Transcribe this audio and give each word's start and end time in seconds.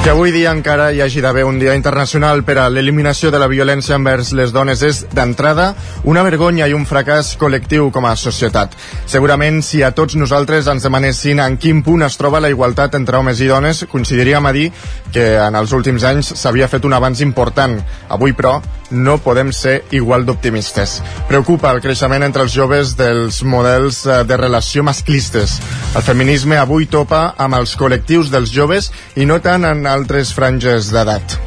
Que 0.00 0.08
avui 0.08 0.30
dia 0.32 0.48
encara 0.48 0.86
hi 0.96 1.02
hagi 1.04 1.20
d'haver 1.20 1.42
un 1.44 1.58
dia 1.60 1.74
internacional 1.76 2.40
per 2.42 2.54
a 2.56 2.70
l'eliminació 2.72 3.28
de 3.30 3.36
la 3.38 3.50
violència 3.52 3.98
envers 3.98 4.30
les 4.32 4.48
dones 4.54 4.80
és, 4.80 5.02
d'entrada, 5.12 5.74
una 6.08 6.22
vergonya 6.24 6.64
i 6.70 6.72
un 6.72 6.86
fracàs 6.88 7.34
col·lectiu 7.36 7.90
com 7.92 8.08
a 8.08 8.14
societat. 8.16 8.72
Segurament, 9.04 9.60
si 9.60 9.82
a 9.84 9.92
tots 9.92 10.16
nosaltres 10.16 10.72
ens 10.72 10.88
demanessin 10.88 11.44
en 11.44 11.60
quin 11.60 11.84
punt 11.84 12.06
es 12.08 12.16
troba 12.16 12.40
la 12.40 12.48
igualtat 12.48 12.96
entre 12.96 13.20
homes 13.20 13.44
i 13.44 13.50
dones, 13.52 13.84
coincidiríem 13.92 14.48
a 14.48 14.54
dir 14.56 14.70
que 15.12 15.34
en 15.36 15.60
els 15.60 15.76
últims 15.76 16.08
anys 16.08 16.32
s'havia 16.32 16.70
fet 16.72 16.88
un 16.88 16.96
avanç 16.96 17.20
important. 17.20 17.76
Avui, 18.08 18.32
però, 18.32 18.56
no 18.90 19.18
podem 19.22 19.52
ser 19.52 19.84
igual 19.94 20.24
d'optimistes. 20.26 20.96
Preocupa 21.28 21.70
el 21.74 21.80
creixement 21.84 22.24
entre 22.26 22.42
els 22.46 22.54
joves 22.56 22.96
dels 22.98 23.42
models 23.44 24.02
eh, 24.06 24.22
de 24.26 24.40
relació 24.40 24.82
masclistes. 24.86 25.58
El 25.94 26.02
feminisme 26.06 26.58
avui 26.58 26.88
topa 26.90 27.34
amb 27.38 27.60
els 27.60 27.76
col·lectius 27.78 28.32
dels 28.32 28.50
joves 28.54 28.90
i 29.16 29.28
no 29.28 29.40
tant 29.44 29.68
en 29.68 29.86
altres 29.92 30.34
franges 30.36 30.92
d'edat. 30.94 31.40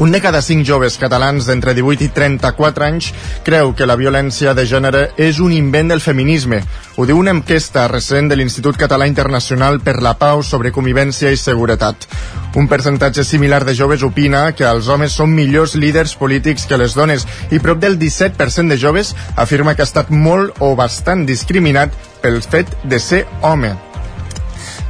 Un 0.00 0.12
de 0.12 0.20
cada 0.24 0.40
cinc 0.40 0.64
joves 0.64 0.94
catalans 0.96 1.44
d'entre 1.44 1.74
18 1.76 2.06
i 2.06 2.08
34 2.16 2.86
anys 2.86 3.10
creu 3.44 3.74
que 3.76 3.84
la 3.84 3.98
violència 4.00 4.54
de 4.56 4.64
gènere 4.64 5.02
és 5.20 5.42
un 5.44 5.52
invent 5.52 5.92
del 5.92 6.00
feminisme. 6.00 6.62
Ho 6.96 7.04
diu 7.04 7.18
una 7.20 7.34
enquesta 7.36 7.84
recent 7.92 8.30
de 8.30 8.38
l'Institut 8.40 8.78
Català 8.80 9.04
Internacional 9.10 9.76
per 9.84 9.98
la 10.00 10.14
Pau 10.16 10.40
sobre 10.40 10.72
convivència 10.72 11.28
i 11.28 11.36
seguretat. 11.36 12.08
Un 12.56 12.70
percentatge 12.72 13.26
similar 13.28 13.60
de 13.68 13.76
joves 13.76 14.00
opina 14.08 14.46
que 14.56 14.64
els 14.64 14.88
homes 14.88 15.18
són 15.20 15.36
millors 15.36 15.76
líders 15.76 16.16
polítics 16.16 16.64
que 16.64 16.80
les 16.80 16.96
dones 16.96 17.28
i 17.52 17.60
prop 17.60 17.84
del 17.84 18.00
17% 18.00 18.72
de 18.72 18.80
joves 18.80 19.12
afirma 19.36 19.76
que 19.76 19.84
ha 19.84 19.90
estat 19.90 20.08
molt 20.08 20.64
o 20.64 20.72
bastant 20.80 21.28
discriminat 21.28 21.92
pel 22.24 22.40
fet 22.40 22.72
de 22.88 23.04
ser 23.04 23.26
home. 23.42 23.76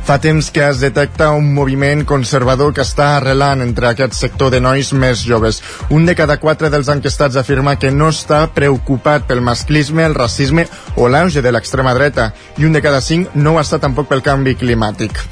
Fa 0.05 0.17
temps 0.19 0.49
que 0.51 0.63
es 0.67 0.81
detecta 0.81 1.31
un 1.37 1.53
moviment 1.55 2.05
conservador 2.09 2.73
que 2.75 2.85
està 2.87 3.11
arrelant 3.17 3.63
entre 3.65 3.91
aquest 3.91 4.17
sector 4.19 4.51
de 4.55 4.63
nois 4.65 4.93
més 4.93 5.23
joves. 5.27 5.61
Un 5.91 6.09
de 6.09 6.17
cada 6.19 6.39
quatre 6.43 6.71
dels 6.73 6.89
enquestats 6.93 7.39
afirma 7.41 7.77
que 7.79 7.93
no 7.95 8.09
està 8.15 8.47
preocupat 8.55 9.29
pel 9.29 9.45
masclisme, 9.45 10.07
el 10.07 10.17
racisme 10.19 10.67
o 10.97 11.09
l'auge 11.09 11.45
de 11.45 11.53
l'extrema 11.53 11.95
dreta 11.95 12.33
i 12.59 12.67
un 12.67 12.75
de 12.75 12.83
cada 12.83 13.05
cinc 13.05 13.37
no 13.37 13.55
ho 13.55 13.63
està 13.63 13.79
tampoc 13.79 14.11
pel 14.11 14.25
canvi 14.27 14.57
climàtic 14.59 15.25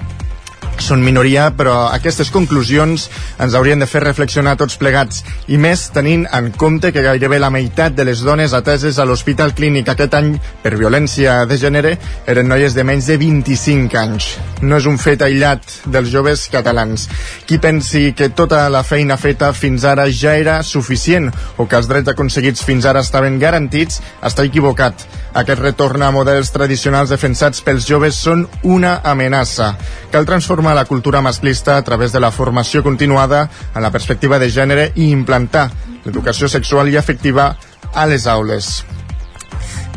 són 0.84 1.02
minoria, 1.04 1.48
però 1.56 1.88
aquestes 1.92 2.30
conclusions 2.34 3.08
ens 3.40 3.54
haurien 3.58 3.80
de 3.80 3.88
fer 3.90 4.02
reflexionar 4.04 4.56
tots 4.60 4.78
plegats, 4.80 5.22
i 5.48 5.58
més 5.60 5.86
tenint 5.94 6.26
en 6.34 6.50
compte 6.52 6.92
que 6.94 7.04
gairebé 7.04 7.38
la 7.38 7.50
meitat 7.54 7.96
de 7.96 8.06
les 8.08 8.22
dones 8.26 8.54
ateses 8.56 8.98
a 8.98 9.06
l'Hospital 9.08 9.54
Clínic 9.58 9.88
aquest 9.92 10.14
any 10.18 10.34
per 10.62 10.76
violència 10.76 11.40
de 11.48 11.58
gènere 11.60 11.94
eren 12.26 12.48
noies 12.48 12.76
de 12.76 12.84
menys 12.84 13.08
de 13.10 13.18
25 13.20 13.98
anys. 14.00 14.30
No 14.62 14.78
és 14.78 14.88
un 14.90 14.98
fet 14.98 15.22
aïllat 15.22 15.64
dels 15.86 16.10
joves 16.12 16.46
catalans. 16.52 17.08
Qui 17.46 17.60
pensi 17.62 18.12
que 18.16 18.30
tota 18.30 18.66
la 18.72 18.82
feina 18.86 19.16
feta 19.20 19.52
fins 19.56 19.86
ara 19.88 20.08
ja 20.10 20.36
era 20.38 20.60
suficient 20.62 21.30
o 21.56 21.66
que 21.66 21.78
els 21.78 21.88
drets 21.90 22.14
aconseguits 22.14 22.64
fins 22.64 22.86
ara 22.88 23.04
estaven 23.04 23.38
garantits, 23.42 24.02
està 24.22 24.46
equivocat. 24.46 25.06
Aquest 25.36 25.60
retorn 25.60 26.02
a 26.02 26.10
models 26.10 26.50
tradicionals 26.54 27.12
defensats 27.12 27.60
pels 27.64 27.86
joves 27.88 28.16
són 28.16 28.46
una 28.64 28.98
amenaça. 29.04 29.74
Cal 30.12 30.26
transformar 30.26 30.74
la 30.74 30.86
cultura 30.88 31.20
masclista 31.20 31.76
a 31.76 31.84
través 31.84 32.12
de 32.12 32.20
la 32.20 32.32
formació 32.32 32.82
continuada 32.82 33.48
en 33.74 33.82
la 33.82 33.92
perspectiva 33.92 34.38
de 34.38 34.50
gènere 34.50 34.92
i 34.96 35.10
implantar 35.12 35.68
l'educació 36.04 36.48
sexual 36.48 36.88
i 36.88 36.96
afectiva 36.96 37.54
a 37.94 38.06
les 38.06 38.26
aules. 38.26 38.84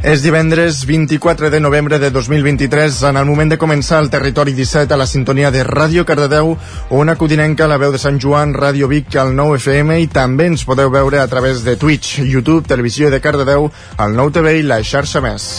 És 0.02 0.24
divendres 0.26 0.80
24 0.90 1.52
de 1.54 1.60
novembre 1.62 2.00
de 2.00 2.10
2023, 2.10 3.04
en 3.12 3.20
el 3.22 3.26
moment 3.30 3.52
de 3.54 3.60
començar 3.62 4.00
el 4.02 4.10
Territori 4.10 4.56
17 4.58 4.96
a 4.96 4.98
la 4.98 5.06
sintonia 5.06 5.52
de 5.54 5.62
Ràdio 5.68 6.08
Cardedeu, 6.10 6.56
una 6.90 7.16
codinenca, 7.16 7.70
la 7.70 7.78
veu 7.78 7.94
de 7.94 8.02
Sant 8.02 8.18
Joan, 8.18 8.56
Ràdio 8.58 8.90
Vic, 8.90 9.14
al 9.22 9.36
9 9.38 9.62
FM 9.62 10.02
i 10.02 10.10
també 10.10 10.50
ens 10.50 10.66
podeu 10.66 10.90
veure 10.90 11.22
a 11.22 11.30
través 11.30 11.62
de 11.62 11.78
Twitch, 11.78 12.18
YouTube, 12.26 12.66
Televisió 12.66 13.14
de 13.14 13.22
Cardedeu, 13.22 13.70
el 14.02 14.18
9 14.18 14.40
TV 14.40 14.58
i 14.58 14.66
la 14.66 14.82
xarxa 14.82 15.22
més. 15.22 15.52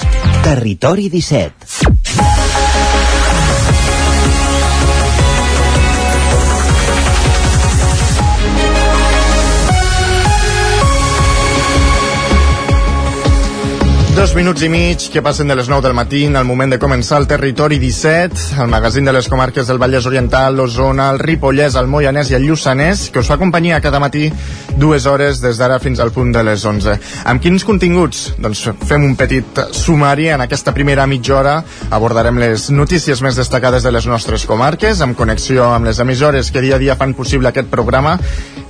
Territori 0.42 1.06
17 1.12 2.41
Dos 14.22 14.36
minuts 14.38 14.62
i 14.62 14.68
mig 14.70 15.02
que 15.10 15.18
passen 15.18 15.48
de 15.50 15.54
les 15.58 15.66
9 15.66 15.82
del 15.82 15.96
matí 15.98 16.20
el 16.30 16.44
moment 16.46 16.70
de 16.70 16.76
començar 16.78 17.16
el 17.18 17.24
Territori 17.26 17.80
17, 17.82 18.60
el 18.62 18.68
magazín 18.70 19.04
de 19.04 19.12
les 19.16 19.26
comarques 19.26 19.66
del 19.66 19.80
Vallès 19.82 20.06
Oriental, 20.06 20.54
l'Osona, 20.54 21.08
el 21.10 21.18
Ripollès, 21.18 21.74
el 21.74 21.88
Moianès 21.90 22.30
i 22.30 22.36
el 22.38 22.46
Lluçanès, 22.46 23.08
que 23.10 23.18
us 23.18 23.26
fa 23.26 23.34
companyia 23.40 23.80
cada 23.82 23.98
matí 23.98 24.28
dues 24.78 25.08
hores 25.10 25.40
des 25.42 25.58
d'ara 25.58 25.80
fins 25.82 25.98
al 25.98 26.12
punt 26.14 26.30
de 26.30 26.44
les 26.46 26.62
11. 26.62 26.94
Amb 27.32 27.42
quins 27.42 27.66
continguts? 27.66 28.36
Doncs 28.38 28.62
fem 28.86 29.08
un 29.08 29.16
petit 29.18 29.58
sumari 29.74 30.30
en 30.30 30.46
aquesta 30.46 30.70
primera 30.70 31.08
mitja 31.10 31.40
hora. 31.40 31.56
Abordarem 31.90 32.38
les 32.38 32.70
notícies 32.70 33.26
més 33.26 33.34
destacades 33.34 33.82
de 33.82 33.90
les 33.90 34.06
nostres 34.06 34.46
comarques, 34.46 35.02
amb 35.02 35.18
connexió 35.18 35.72
amb 35.72 35.90
les 35.90 35.98
emissores 35.98 36.54
que 36.54 36.62
dia 36.62 36.78
a 36.78 36.82
dia 36.84 36.94
fan 36.94 37.18
possible 37.18 37.50
aquest 37.50 37.74
programa. 37.74 38.20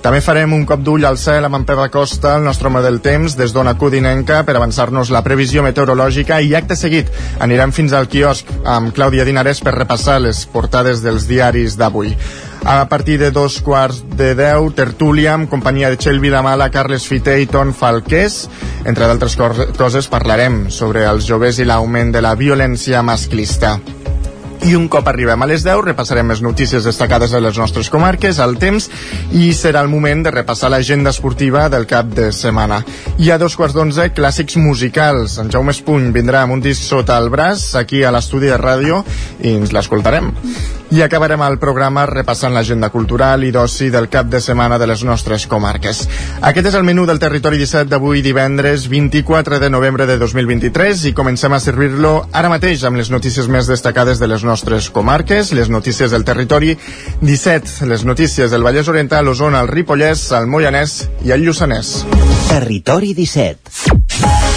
També 0.02 0.18
farem 0.18 0.50
un 0.50 0.64
cop 0.66 0.80
d'ull 0.82 1.04
al 1.06 1.14
cel 1.14 1.44
amb 1.46 1.60
en 1.60 1.64
Pere 1.66 1.84
Costa, 1.94 2.32
el 2.34 2.42
nostre 2.42 2.66
home 2.66 2.80
del 2.82 2.98
temps, 3.04 3.36
des 3.38 3.52
d'Ona 3.54 3.76
Codinenca, 3.78 4.40
per 4.42 4.56
avançar-nos 4.58 5.12
la 5.14 5.22
previsió 5.22 5.62
meteorològica 5.62 6.40
i 6.42 6.56
acte 6.58 6.74
seguit 6.74 7.12
anirem 7.38 7.70
fins 7.70 7.94
al 7.94 8.10
quiosc 8.10 8.50
amb 8.66 8.90
Clàudia 8.96 9.22
Dinarès 9.28 9.62
per 9.62 9.76
repassar 9.76 10.18
les 10.24 10.42
portades 10.50 11.04
dels 11.06 11.28
diaris 11.30 11.78
d'avui. 11.78 12.16
A 12.66 12.82
partir 12.90 13.20
de 13.22 13.30
dos 13.30 13.60
quarts 13.62 14.02
de 14.18 14.34
deu, 14.34 14.72
tertúlia 14.74 15.36
amb 15.36 15.50
companyia 15.50 15.94
de 15.94 16.02
Txell 16.02 16.18
Vilamala, 16.22 16.70
Carles 16.74 17.06
Fiter 17.06 17.38
i 17.38 17.46
Ton 17.46 17.70
Falqués. 17.70 18.48
Entre 18.82 19.06
d'altres 19.06 19.38
coses 19.38 20.10
parlarem 20.10 20.64
sobre 20.70 21.06
els 21.06 21.30
joves 21.30 21.62
i 21.62 21.66
l'augment 21.66 22.10
de 22.10 22.26
la 22.26 22.34
violència 22.34 23.06
masclista. 23.06 23.78
I 24.62 24.76
un 24.78 24.84
cop 24.86 25.08
arribem 25.10 25.42
a 25.42 25.46
les 25.50 25.64
10 25.66 25.80
repassarem 25.82 26.28
les 26.30 26.40
notícies 26.44 26.84
destacades 26.86 27.32
de 27.34 27.40
les 27.42 27.56
nostres 27.58 27.88
comarques, 27.90 28.38
al 28.38 28.54
temps, 28.62 28.86
i 29.34 29.48
serà 29.58 29.80
el 29.82 29.90
moment 29.90 30.22
de 30.22 30.30
repassar 30.30 30.70
l'agenda 30.70 31.10
esportiva 31.10 31.64
del 31.72 31.88
cap 31.90 32.12
de 32.14 32.28
setmana. 32.36 32.78
I 33.18 33.32
a 33.34 33.40
dos 33.42 33.56
quarts 33.58 33.74
d'onze, 33.74 34.12
clàssics 34.14 34.60
musicals. 34.62 35.40
En 35.42 35.50
Jaume 35.50 35.74
Espuny 35.74 36.12
vindrà 36.14 36.44
amb 36.46 36.54
un 36.58 36.62
disc 36.62 36.86
sota 36.86 37.18
el 37.18 37.26
braç, 37.34 37.72
aquí 37.80 38.04
a 38.06 38.14
l'estudi 38.14 38.52
de 38.52 38.60
ràdio, 38.62 39.02
i 39.42 39.56
ens 39.56 39.74
l'escoltarem. 39.74 40.30
I 40.92 41.00
acabarem 41.00 41.40
el 41.40 41.54
programa 41.56 42.02
repassant 42.04 42.52
l'agenda 42.52 42.90
cultural 42.92 43.46
i 43.46 43.52
d'oci 43.54 43.86
del 43.88 44.10
cap 44.12 44.26
de 44.28 44.42
setmana 44.44 44.76
de 44.76 44.84
les 44.90 45.00
nostres 45.08 45.46
comarques. 45.48 46.02
Aquest 46.44 46.68
és 46.68 46.76
el 46.76 46.84
menú 46.84 47.06
del 47.08 47.20
Territori 47.22 47.56
17 47.56 47.88
d'avui 47.88 48.20
divendres 48.20 48.84
24 48.92 49.56
de 49.62 49.70
novembre 49.72 50.04
de 50.04 50.18
2023 50.20 51.06
i 51.08 51.14
comencem 51.16 51.56
a 51.56 51.62
servir-lo 51.64 52.12
ara 52.36 52.52
mateix 52.52 52.84
amb 52.84 53.00
les 53.00 53.08
notícies 53.08 53.48
més 53.48 53.72
destacades 53.72 54.20
de 54.20 54.28
les 54.28 54.44
nostres 54.44 54.90
comarques, 54.92 55.54
les 55.56 55.72
notícies 55.72 56.12
del 56.12 56.28
territori 56.28 56.76
17, 57.24 57.88
les 57.88 58.04
notícies 58.04 58.52
del 58.52 58.68
Vallès 58.68 58.92
Oriental, 58.92 59.24
l'Osona, 59.24 59.64
el 59.64 59.72
Ripollès, 59.72 60.28
el 60.36 60.44
Moianès 60.44 61.06
i 61.24 61.32
el 61.32 61.48
Lluçanès. 61.48 62.02
Territori 62.52 63.16
17 63.16 64.51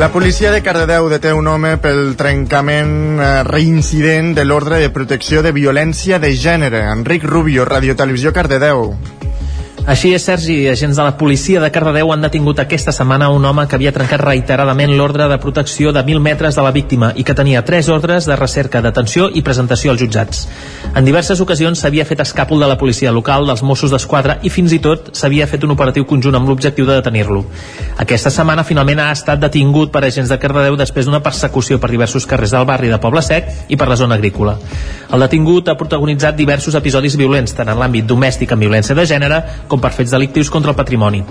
La 0.00 0.08
policia 0.08 0.50
de 0.50 0.62
Cardedeu 0.64 1.10
deté 1.12 1.34
un 1.36 1.44
home 1.50 1.74
pel 1.76 2.14
trencament 2.16 3.20
eh, 3.20 3.26
reincident 3.44 4.30
de 4.32 4.46
l'ordre 4.48 4.78
de 4.80 4.88
protecció 4.88 5.42
de 5.44 5.52
violència 5.52 6.16
de 6.22 6.32
gènere. 6.32 6.86
Enric 6.88 7.28
Rubio, 7.28 7.68
Radio 7.68 7.92
Televisió 8.00 8.32
Cardedeu. 8.32 8.94
Així 9.88 10.10
és, 10.12 10.22
Sergi. 10.22 10.68
Agents 10.68 10.98
de 10.98 11.04
la 11.04 11.14
policia 11.16 11.60
de 11.60 11.70
Cardedeu 11.72 12.10
han 12.12 12.20
detingut 12.20 12.58
aquesta 12.60 12.92
setmana 12.92 13.30
un 13.32 13.44
home 13.48 13.64
que 13.66 13.78
havia 13.78 13.92
trencat 13.96 14.20
reiteradament 14.20 14.92
l'ordre 14.92 15.24
de 15.30 15.38
protecció 15.40 15.92
de 15.96 16.02
1.000 16.04 16.20
metres 16.20 16.58
de 16.58 16.62
la 16.62 16.72
víctima 16.74 17.14
i 17.16 17.24
que 17.24 17.34
tenia 17.34 17.64
tres 17.64 17.88
ordres 17.88 18.26
de 18.28 18.36
recerca, 18.36 18.82
detenció 18.84 19.30
i 19.32 19.40
presentació 19.42 19.94
als 19.94 20.02
jutjats. 20.02 20.42
En 20.94 21.06
diverses 21.08 21.40
ocasions 21.40 21.80
s'havia 21.80 22.04
fet 22.04 22.20
escàpol 22.20 22.60
de 22.60 22.68
la 22.68 22.76
policia 22.76 23.12
local, 23.12 23.46
dels 23.48 23.62
Mossos 23.64 23.90
d'Esquadra 23.90 24.36
i 24.42 24.52
fins 24.52 24.74
i 24.76 24.80
tot 24.84 25.14
s'havia 25.16 25.48
fet 25.48 25.64
un 25.64 25.72
operatiu 25.72 26.04
conjunt 26.04 26.36
amb 26.36 26.52
l'objectiu 26.52 26.84
de 26.84 26.98
detenir-lo. 27.00 27.46
Aquesta 28.04 28.30
setmana 28.30 28.66
finalment 28.68 29.00
ha 29.00 29.10
estat 29.16 29.40
detingut 29.40 29.90
per 29.94 30.04
agents 30.04 30.28
de 30.28 30.38
Cardedeu 30.38 30.76
després 30.76 31.08
d'una 31.08 31.22
persecució 31.24 31.80
per 31.80 31.90
diversos 31.90 32.28
carrers 32.28 32.52
del 32.52 32.68
barri 32.68 32.92
de 32.92 33.00
Poble 33.00 33.24
Sec 33.24 33.48
i 33.68 33.80
per 33.80 33.88
la 33.88 33.96
zona 33.96 34.20
agrícola. 34.20 34.58
El 35.10 35.24
detingut 35.24 35.72
ha 35.72 35.78
protagonitzat 35.78 36.36
diversos 36.36 36.76
episodis 36.78 37.16
violents, 37.16 37.56
tant 37.56 37.72
en 37.72 37.80
l'àmbit 37.80 38.06
domèstic 38.06 38.52
amb 38.52 38.68
violència 38.68 38.94
de 38.94 39.08
gènere 39.08 39.40
com 39.70 39.80
per 39.80 39.92
fets 39.94 40.10
delictius 40.12 40.50
contra 40.50 40.74
el 40.74 40.78
patrimoni. 40.78 41.22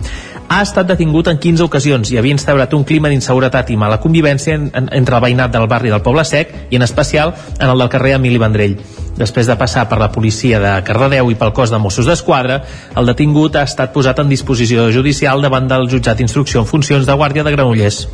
Ha 0.50 0.62
estat 0.66 0.88
detingut 0.90 1.28
en 1.30 1.38
15 1.38 1.68
ocasions 1.68 2.10
i 2.10 2.18
havia 2.18 2.34
instaurat 2.34 2.74
un 2.74 2.86
clima 2.88 3.12
d'inseguretat 3.12 3.70
i 3.70 3.78
mala 3.78 4.00
convivència 4.02 4.56
en, 4.58 4.72
en, 4.74 4.88
entre 4.98 5.20
el 5.20 5.26
veïnat 5.28 5.54
del 5.54 5.68
barri 5.70 5.92
del 5.94 6.02
Poble 6.06 6.26
Sec 6.26 6.56
i 6.72 6.80
en 6.80 6.88
especial 6.88 7.36
en 7.60 7.68
el 7.68 7.78
del 7.78 7.92
carrer 7.94 8.16
Emili 8.18 8.42
Vendrell. 8.42 8.80
Després 9.20 9.50
de 9.52 9.58
passar 9.60 9.84
per 9.92 10.00
la 10.00 10.10
policia 10.16 10.62
de 10.64 10.74
Cardedeu 10.88 11.30
i 11.30 11.38
pel 11.38 11.54
cos 11.54 11.74
de 11.74 11.82
Mossos 11.84 12.08
d'Esquadra, 12.08 12.62
el 12.96 13.12
detingut 13.12 13.60
ha 13.60 13.68
estat 13.68 13.94
posat 13.94 14.24
en 14.24 14.32
disposició 14.32 14.88
judicial 14.96 15.44
davant 15.44 15.68
del 15.68 15.90
jutjat 15.92 16.18
d'instrucció 16.18 16.64
en 16.64 16.70
funcions 16.72 17.06
de 17.06 17.20
Guàrdia 17.20 17.44
de 17.44 17.54
Granollers. 17.58 18.06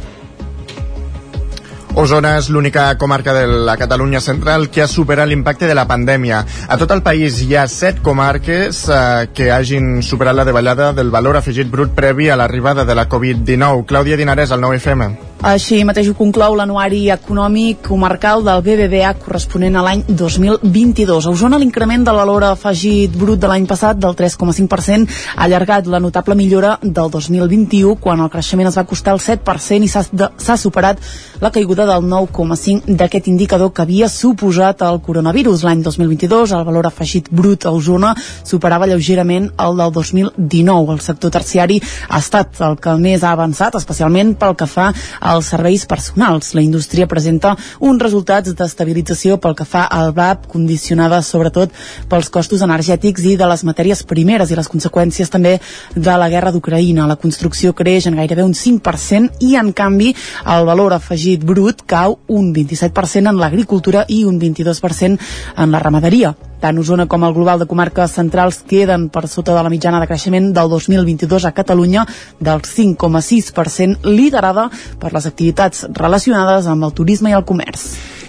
Osona 1.96 2.34
és 2.36 2.50
l'única 2.52 2.90
comarca 3.00 3.32
de 3.32 3.46
la 3.48 3.78
Catalunya 3.80 4.20
central 4.20 4.68
que 4.68 4.82
ha 4.84 4.88
superat 4.92 5.30
l'impacte 5.30 5.70
de 5.70 5.78
la 5.78 5.86
pandèmia. 5.88 6.42
A 6.68 6.78
tot 6.82 6.92
el 6.92 7.02
país 7.06 7.40
hi 7.40 7.56
ha 7.56 7.64
set 7.72 8.02
comarques 8.04 8.82
eh, 8.90 9.30
que 9.34 9.48
hagin 9.56 10.02
superat 10.04 10.36
la 10.36 10.44
davallada 10.44 10.92
del 10.98 11.14
valor 11.14 11.40
afegit 11.40 11.72
brut 11.72 11.96
previ 11.96 12.28
a 12.28 12.36
l'arribada 12.36 12.84
de 12.84 13.00
la 13.00 13.08
Covid-19. 13.08 13.86
Clàudia 13.88 14.20
Dinarès, 14.20 14.52
al 14.52 14.68
9FM. 14.68 15.35
Així 15.46 15.84
mateix 15.86 16.08
ho 16.10 16.16
conclou 16.18 16.56
l'anuari 16.58 17.04
econòmic 17.14 17.84
comarcal 17.86 18.42
del 18.42 18.64
BBVA 18.66 19.12
corresponent 19.22 19.76
a 19.78 19.84
l'any 19.86 20.00
2022. 20.10 21.28
A 21.28 21.34
Osona 21.36 21.60
l'increment 21.62 22.02
de 22.02 22.16
valor 22.18 22.48
afegit 22.48 23.14
brut 23.14 23.38
de 23.38 23.52
l'any 23.52 23.68
passat 23.70 24.00
del 24.02 24.16
3,5% 24.18 25.06
ha 25.36 25.44
allargat 25.46 25.86
la 25.86 26.00
notable 26.02 26.34
millora 26.40 26.80
del 26.82 27.12
2021 27.14 28.00
quan 28.02 28.24
el 28.26 28.32
creixement 28.34 28.72
es 28.72 28.80
va 28.80 28.86
costar 28.90 29.14
el 29.14 29.22
7% 29.22 29.86
i 29.86 29.92
s'ha 29.92 30.58
superat 30.58 31.04
la 31.46 31.54
caiguda 31.54 31.86
del 31.92 32.10
9,5% 32.10 32.98
d'aquest 32.98 33.30
indicador 33.30 33.70
que 33.70 33.86
havia 33.86 34.10
suposat 34.10 34.82
el 34.82 34.98
coronavirus. 35.06 35.62
L'any 35.70 35.86
2022 35.86 36.56
el 36.58 36.66
valor 36.66 36.90
afegit 36.90 37.30
brut 37.30 37.70
a 37.70 37.76
Osona 37.76 38.16
superava 38.42 38.90
lleugerament 38.90 39.52
el 39.62 39.78
del 39.78 39.94
2019. 40.02 40.98
El 40.98 41.06
sector 41.06 41.38
terciari 41.38 41.78
ha 42.10 42.18
estat 42.18 42.66
el 42.66 42.82
que 42.82 42.98
més 42.98 43.22
ha 43.22 43.38
avançat, 43.38 43.78
especialment 43.78 44.34
pel 44.42 44.58
que 44.58 44.66
fa 44.66 44.90
a 44.90 45.35
als 45.36 45.52
serveis 45.54 45.86
personals. 45.86 46.54
La 46.56 46.64
indústria 46.64 47.08
presenta 47.08 47.56
uns 47.80 48.02
resultats 48.02 48.56
d'estabilització 48.56 49.38
pel 49.42 49.56
que 49.56 49.68
fa 49.68 49.86
al 49.86 50.14
VAP, 50.16 50.48
condicionada 50.52 51.22
sobretot 51.22 51.74
pels 52.10 52.32
costos 52.34 52.64
energètics 52.66 53.26
i 53.26 53.36
de 53.40 53.50
les 53.50 53.66
matèries 53.68 54.04
primeres 54.08 54.52
i 54.52 54.58
les 54.58 54.72
conseqüències 54.72 55.32
també 55.32 55.58
de 55.96 56.18
la 56.18 56.30
guerra 56.32 56.54
d'Ucraïna. 56.56 57.08
La 57.08 57.20
construcció 57.20 57.76
creix 57.76 58.08
en 58.08 58.18
gairebé 58.20 58.44
un 58.44 58.56
5% 58.56 59.44
i, 59.46 59.56
en 59.60 59.72
canvi, 59.76 60.14
el 60.56 60.66
valor 60.66 60.96
afegit 60.96 61.44
brut 61.46 61.86
cau 61.86 62.20
un 62.28 62.54
27% 62.56 63.30
en 63.30 63.40
l'agricultura 63.40 64.06
i 64.08 64.24
un 64.26 64.40
22% 64.42 65.20
en 65.58 65.72
la 65.72 65.80
ramaderia. 65.84 66.36
Tant 66.66 66.80
Osona 66.82 67.06
com 67.06 67.22
el 67.22 67.34
global 67.36 67.60
de 67.62 67.68
comarques 67.70 68.16
centrals 68.18 68.64
queden 68.66 69.04
per 69.14 69.28
sota 69.30 69.54
de 69.54 69.62
la 69.62 69.70
mitjana 69.70 70.00
de 70.02 70.08
creixement 70.10 70.48
del 70.50 70.72
2022 70.72 71.46
a 71.46 71.52
Catalunya 71.54 72.08
del 72.40 72.64
5,6%, 72.66 74.02
liderada 74.10 74.72
per 74.98 75.14
les 75.14 75.30
activitats 75.30 75.86
relacionades 75.94 76.66
amb 76.66 76.90
el 76.90 76.98
turisme 76.98 77.30
i 77.30 77.38
el 77.38 77.46
comerç. 77.46 77.86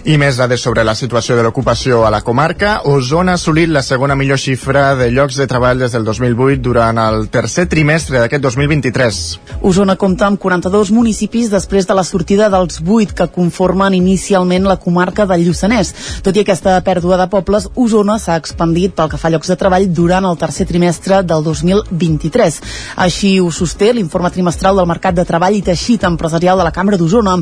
I 0.07 0.21
més 0.23 0.37
dades 0.39 0.63
sobre 0.63 0.85
la 0.87 0.93
situació 0.95 1.35
de 1.35 1.43
l'ocupació 1.43 2.05
a 2.07 2.13
la 2.15 2.21
comarca. 2.23 2.77
Osona 2.87 3.33
ha 3.35 3.39
assolit 3.41 3.67
la 3.75 3.81
segona 3.83 4.15
millor 4.15 4.39
xifra 4.39 4.93
de 4.95 5.09
llocs 5.11 5.35
de 5.35 5.49
treball 5.51 5.81
des 5.83 5.97
del 5.97 6.05
2008 6.07 6.61
durant 6.63 7.01
el 7.03 7.25
tercer 7.35 7.65
trimestre 7.67 8.21
d'aquest 8.23 8.45
2023. 8.45 9.19
Osona 9.67 9.97
compta 9.99 10.29
amb 10.29 10.39
42 10.39 10.93
municipis 10.95 11.51
després 11.51 11.89
de 11.91 11.97
la 11.99 12.05
sortida 12.07 12.47
dels 12.55 12.79
8 12.87 13.17
que 13.19 13.27
conformen 13.35 13.97
inicialment 13.99 14.69
la 14.71 14.77
comarca 14.85 15.27
del 15.27 15.43
Lluçanès. 15.49 15.91
Tot 16.23 16.39
i 16.39 16.45
aquesta 16.45 16.77
pèrdua 16.87 17.19
de 17.19 17.27
pobles, 17.33 17.67
Osona 17.75 18.21
s'ha 18.23 18.39
expandit 18.39 18.95
pel 18.95 19.11
que 19.11 19.19
fa 19.19 19.27
a 19.27 19.35
llocs 19.35 19.51
de 19.51 19.59
treball 19.59 19.91
durant 19.91 20.31
el 20.31 20.39
tercer 20.39 20.69
trimestre 20.71 21.25
del 21.27 21.43
2023. 21.43 22.61
Així 23.09 23.41
ho 23.43 23.51
sosté 23.51 23.91
l'informe 23.91 24.31
trimestral 24.31 24.79
del 24.79 24.87
Mercat 24.87 25.19
de 25.19 25.27
Treball 25.27 25.59
i 25.59 25.67
Teixit 25.67 26.07
Empresarial 26.07 26.63
de 26.63 26.71
la 26.71 26.75
Cambra 26.79 26.95
d'Osona. 26.95 27.41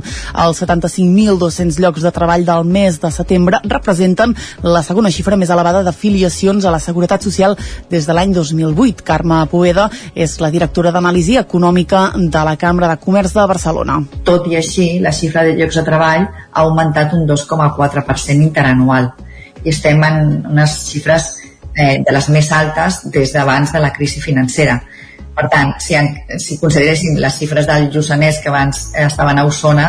Els 0.49 0.65
75.200 0.65 1.85
llocs 1.85 2.09
de 2.09 2.17
treball 2.23 2.54
del 2.55 2.65
mes 2.71 3.01
de 3.03 3.11
setembre 3.11 3.61
representen 3.65 4.35
la 4.63 4.83
segona 4.87 5.11
xifra 5.11 5.37
més 5.37 5.51
elevada 5.51 5.83
d'afiliacions 5.85 6.65
a 6.65 6.73
la 6.75 6.81
Seguretat 6.83 7.23
Social 7.27 7.57
des 7.91 8.07
de 8.07 8.17
l'any 8.17 8.33
2008. 8.35 9.05
Carme 9.05 9.43
Poveda 9.51 9.89
és 10.15 10.39
la 10.41 10.51
directora 10.55 10.93
d'anàlisi 10.95 11.39
econòmica 11.41 12.07
de 12.17 12.45
la 12.47 12.57
Cambra 12.61 12.89
de 12.93 12.99
Comerç 13.03 13.35
de 13.35 13.47
Barcelona. 13.51 14.01
Tot 14.25 14.49
i 14.51 14.59
així, 14.61 14.99
la 15.03 15.13
xifra 15.13 15.45
de 15.45 15.55
llocs 15.59 15.81
de 15.81 15.87
treball 15.87 16.29
ha 16.29 16.65
augmentat 16.65 17.15
un 17.17 17.27
2,4% 17.29 18.41
interanual 18.41 19.11
i 19.65 19.73
estem 19.73 20.03
en 20.05 20.21
unes 20.53 20.77
xifres 20.91 21.31
eh, 21.75 22.03
de 22.05 22.13
les 22.15 22.29
més 22.31 22.51
altes 22.53 23.03
des 23.15 23.33
d'abans 23.33 23.73
de 23.73 23.81
la 23.81 23.93
crisi 23.93 24.21
financera. 24.21 24.81
Per 25.35 25.49
tant, 25.51 25.73
si, 25.83 25.97
en, 25.99 26.13
si 26.39 26.61
consideréssim 26.61 27.17
les 27.19 27.39
xifres 27.41 27.67
del 27.67 27.89
Lluçanès 27.91 28.39
que 28.43 28.53
abans 28.53 28.85
estaven 29.03 29.41
a 29.41 29.47
Osona, 29.49 29.89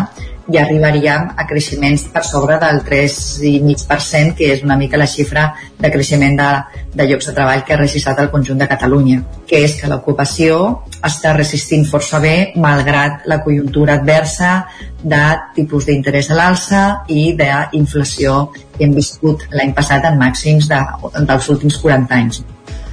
ja 0.51 0.61
arribaríem 0.63 1.31
a 1.37 1.45
creixements 1.49 2.05
per 2.13 2.23
sobre 2.23 2.57
del 2.61 2.81
3,5%, 2.85 4.35
que 4.37 4.51
és 4.53 4.63
una 4.63 4.77
mica 4.77 4.97
la 4.97 5.07
xifra 5.09 5.47
de 5.79 5.91
creixement 5.91 6.37
de, 6.37 6.49
de 6.93 7.07
llocs 7.09 7.29
de 7.29 7.35
treball 7.37 7.63
que 7.65 7.73
ha 7.73 7.81
registrat 7.81 8.21
el 8.21 8.31
conjunt 8.33 8.61
de 8.61 8.69
Catalunya, 8.69 9.21
que 9.49 9.63
és 9.65 9.77
que 9.79 9.89
l'ocupació 9.89 10.59
està 11.05 11.35
resistint 11.35 11.85
força 11.89 12.21
bé 12.23 12.35
malgrat 12.55 13.25
la 13.29 13.41
conjuntura 13.43 13.99
adversa 13.99 14.65
de 15.03 15.23
tipus 15.57 15.85
d'interès 15.89 16.31
a 16.31 16.39
l'alça 16.39 16.83
i 17.07 17.31
d'inflació 17.37 18.49
que 18.55 18.85
hem 18.85 18.93
viscut 18.97 19.47
l'any 19.51 19.73
passat 19.77 20.05
en 20.09 20.19
màxims 20.21 20.69
de, 20.69 20.81
dels 21.21 21.49
últims 21.49 21.81
40 21.81 22.21
anys. 22.21 22.43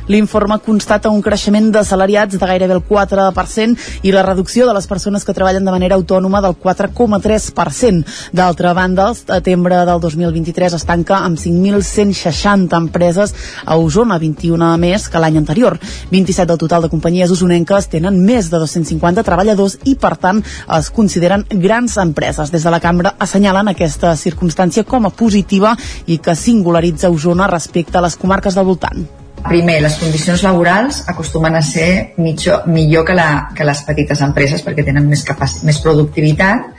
L'informe 0.08 0.58
constata 0.58 1.10
un 1.10 1.22
creixement 1.22 1.70
de 1.72 1.84
salariats 1.86 2.34
de 2.34 2.46
gairebé 2.46 2.74
el 2.74 2.82
4% 2.82 4.02
i 4.02 4.12
la 4.12 4.24
reducció 4.26 4.66
de 4.66 4.74
les 4.74 4.86
persones 4.90 5.24
que 5.24 5.34
treballen 5.34 5.64
de 5.64 5.74
manera 5.74 5.94
autònoma 5.94 6.40
del 6.42 6.56
4,3%. 6.58 8.04
D'altra 8.32 8.72
banda, 8.74 9.08
el 9.10 9.16
setembre 9.16 9.84
del 9.86 10.00
2023 10.00 10.74
es 10.78 10.86
tanca 10.88 11.22
amb 11.22 11.38
5.160 11.38 12.76
empreses 12.76 13.34
a 13.64 13.76
Osona, 13.76 14.18
21 14.18 14.72
més 14.82 15.08
que 15.08 15.22
l'any 15.22 15.38
anterior. 15.38 15.78
27 16.10 16.48
del 16.50 16.60
total 16.60 16.86
de 16.86 16.92
companyies 16.92 17.30
usonenques 17.30 17.88
tenen 17.92 18.18
més 18.26 18.50
de 18.50 18.58
250 18.58 19.22
treballadors 19.26 19.78
i, 19.84 19.94
per 19.94 20.16
tant, 20.18 20.42
es 20.78 20.90
consideren 20.90 21.46
grans 21.62 21.96
empreses. 22.02 22.50
Des 22.50 22.66
de 22.66 22.74
la 22.74 22.82
cambra 22.82 23.14
assenyalen 23.22 23.70
aquesta 23.70 24.16
circumstància 24.16 24.84
com 24.84 25.06
a 25.06 25.14
positiva 25.14 25.76
i 26.06 26.18
que 26.18 26.36
singularitza 26.36 27.10
Osona 27.10 27.50
respecte 27.50 27.98
a 27.98 28.06
les 28.06 28.16
comarques 28.18 28.58
del 28.58 28.68
voltant. 28.68 29.21
Primer, 29.42 29.80
les 29.82 29.94
condicions 29.98 30.42
laborals 30.46 31.02
acostumen 31.10 31.56
a 31.58 31.62
ser 31.66 32.14
mitjor, 32.22 32.66
millor 32.70 33.04
que, 33.04 33.14
la, 33.18 33.48
que 33.56 33.66
les 33.66 33.80
petites 33.86 34.20
empreses 34.22 34.62
perquè 34.62 34.84
tenen 34.86 35.08
més, 35.10 35.24
capac 35.26 35.64
més 35.66 35.80
productivitat 35.82 36.70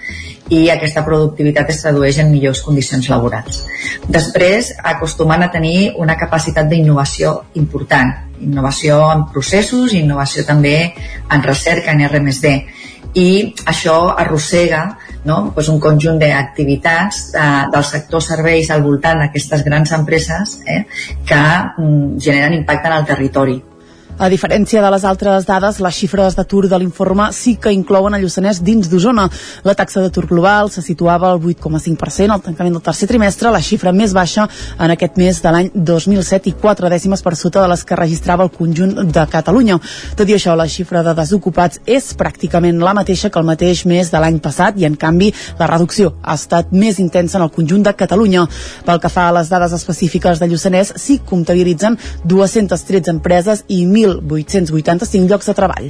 i 0.54 0.68
aquesta 0.72 1.04
productivitat 1.06 1.70
es 1.74 1.82
tradueix 1.84 2.20
en 2.24 2.32
millors 2.32 2.62
condicions 2.64 3.10
laborals. 3.12 3.64
Després, 4.08 4.74
acostumen 4.94 5.44
a 5.44 5.52
tenir 5.52 5.94
una 6.00 6.18
capacitat 6.20 6.70
d'innovació 6.72 7.36
important, 7.60 8.14
innovació 8.44 9.00
en 9.12 9.28
processos, 9.34 9.94
innovació 9.96 10.46
també 10.48 10.78
en 11.32 11.44
recerca, 11.44 11.92
en 11.92 12.04
R+D, 12.08 12.54
i 13.20 13.30
això 13.70 13.98
arrossega 14.18 14.86
no? 15.26 15.52
pues 15.54 15.70
un 15.70 15.80
conjunt 15.80 16.20
d'activitats 16.22 17.34
eh, 17.34 17.50
del 17.74 17.84
sector 17.84 18.24
serveis 18.24 18.72
al 18.72 18.84
voltant 18.84 19.24
d'aquestes 19.24 19.64
grans 19.66 19.94
empreses 19.96 20.60
eh, 20.68 20.84
que 21.26 21.44
mm, 21.78 22.18
generen 22.20 22.60
impacte 22.62 22.92
en 22.92 22.98
el 22.98 23.06
territori 23.06 23.62
a 24.18 24.30
diferència 24.30 24.82
de 24.82 24.90
les 24.94 25.04
altres 25.04 25.46
dades, 25.48 25.80
les 25.82 25.96
xifres 25.96 26.36
d'atur 26.38 26.68
de 26.70 26.78
l'informe 26.80 27.32
sí 27.34 27.56
que 27.58 27.72
inclouen 27.74 28.14
el 28.14 28.24
Lluçanès 28.24 28.62
dins 28.64 28.90
d'Osona. 28.90 29.26
La 29.66 29.74
taxa 29.76 30.02
d'atur 30.04 30.28
global 30.30 30.70
se 30.72 30.84
situava 30.86 31.32
al 31.32 31.42
8,5% 31.42 32.34
al 32.34 32.44
tancament 32.46 32.78
del 32.78 32.84
tercer 32.86 33.08
trimestre, 33.10 33.52
la 33.52 33.62
xifra 33.62 33.92
més 33.92 34.14
baixa 34.14 34.48
en 34.78 34.94
aquest 34.94 35.18
mes 35.18 35.42
de 35.42 35.54
l'any 35.54 35.72
2007 35.74 36.52
i 36.52 36.54
4 36.62 36.92
dècimes 36.94 37.24
per 37.26 37.36
sota 37.36 37.64
de 37.64 37.72
les 37.72 37.84
que 37.84 37.98
registrava 37.98 38.46
el 38.46 38.52
conjunt 38.54 38.94
de 39.10 39.26
Catalunya. 39.32 39.80
Tot 40.16 40.30
i 40.30 40.38
això, 40.38 40.56
la 40.56 40.70
xifra 40.70 41.04
de 41.04 41.16
desocupats 41.18 41.82
és 41.86 42.14
pràcticament 42.18 42.80
la 42.84 42.94
mateixa 42.94 43.32
que 43.32 43.42
el 43.42 43.50
mateix 43.50 43.86
mes 43.90 44.12
de 44.14 44.22
l'any 44.22 44.40
passat 44.44 44.78
i, 44.78 44.86
en 44.86 44.96
canvi, 45.00 45.32
la 45.60 45.68
reducció 45.72 46.14
ha 46.22 46.38
estat 46.38 46.72
més 46.72 47.00
intensa 47.00 47.40
en 47.40 47.48
el 47.48 47.54
conjunt 47.56 47.84
de 47.84 47.96
Catalunya. 47.98 48.46
Pel 48.86 49.02
que 49.02 49.12
fa 49.12 49.28
a 49.30 49.36
les 49.40 49.50
dades 49.50 49.74
específiques 49.74 50.40
de 50.40 50.48
Lluçanès, 50.52 50.94
sí 51.02 51.20
comptabilitzen 51.26 51.98
213 52.30 53.10
empreses 53.18 53.66
i 53.68 53.84
1.000 53.86 54.03
1.885 54.08 55.30
llocs 55.30 55.50
de 55.50 55.56
treball. 55.58 55.90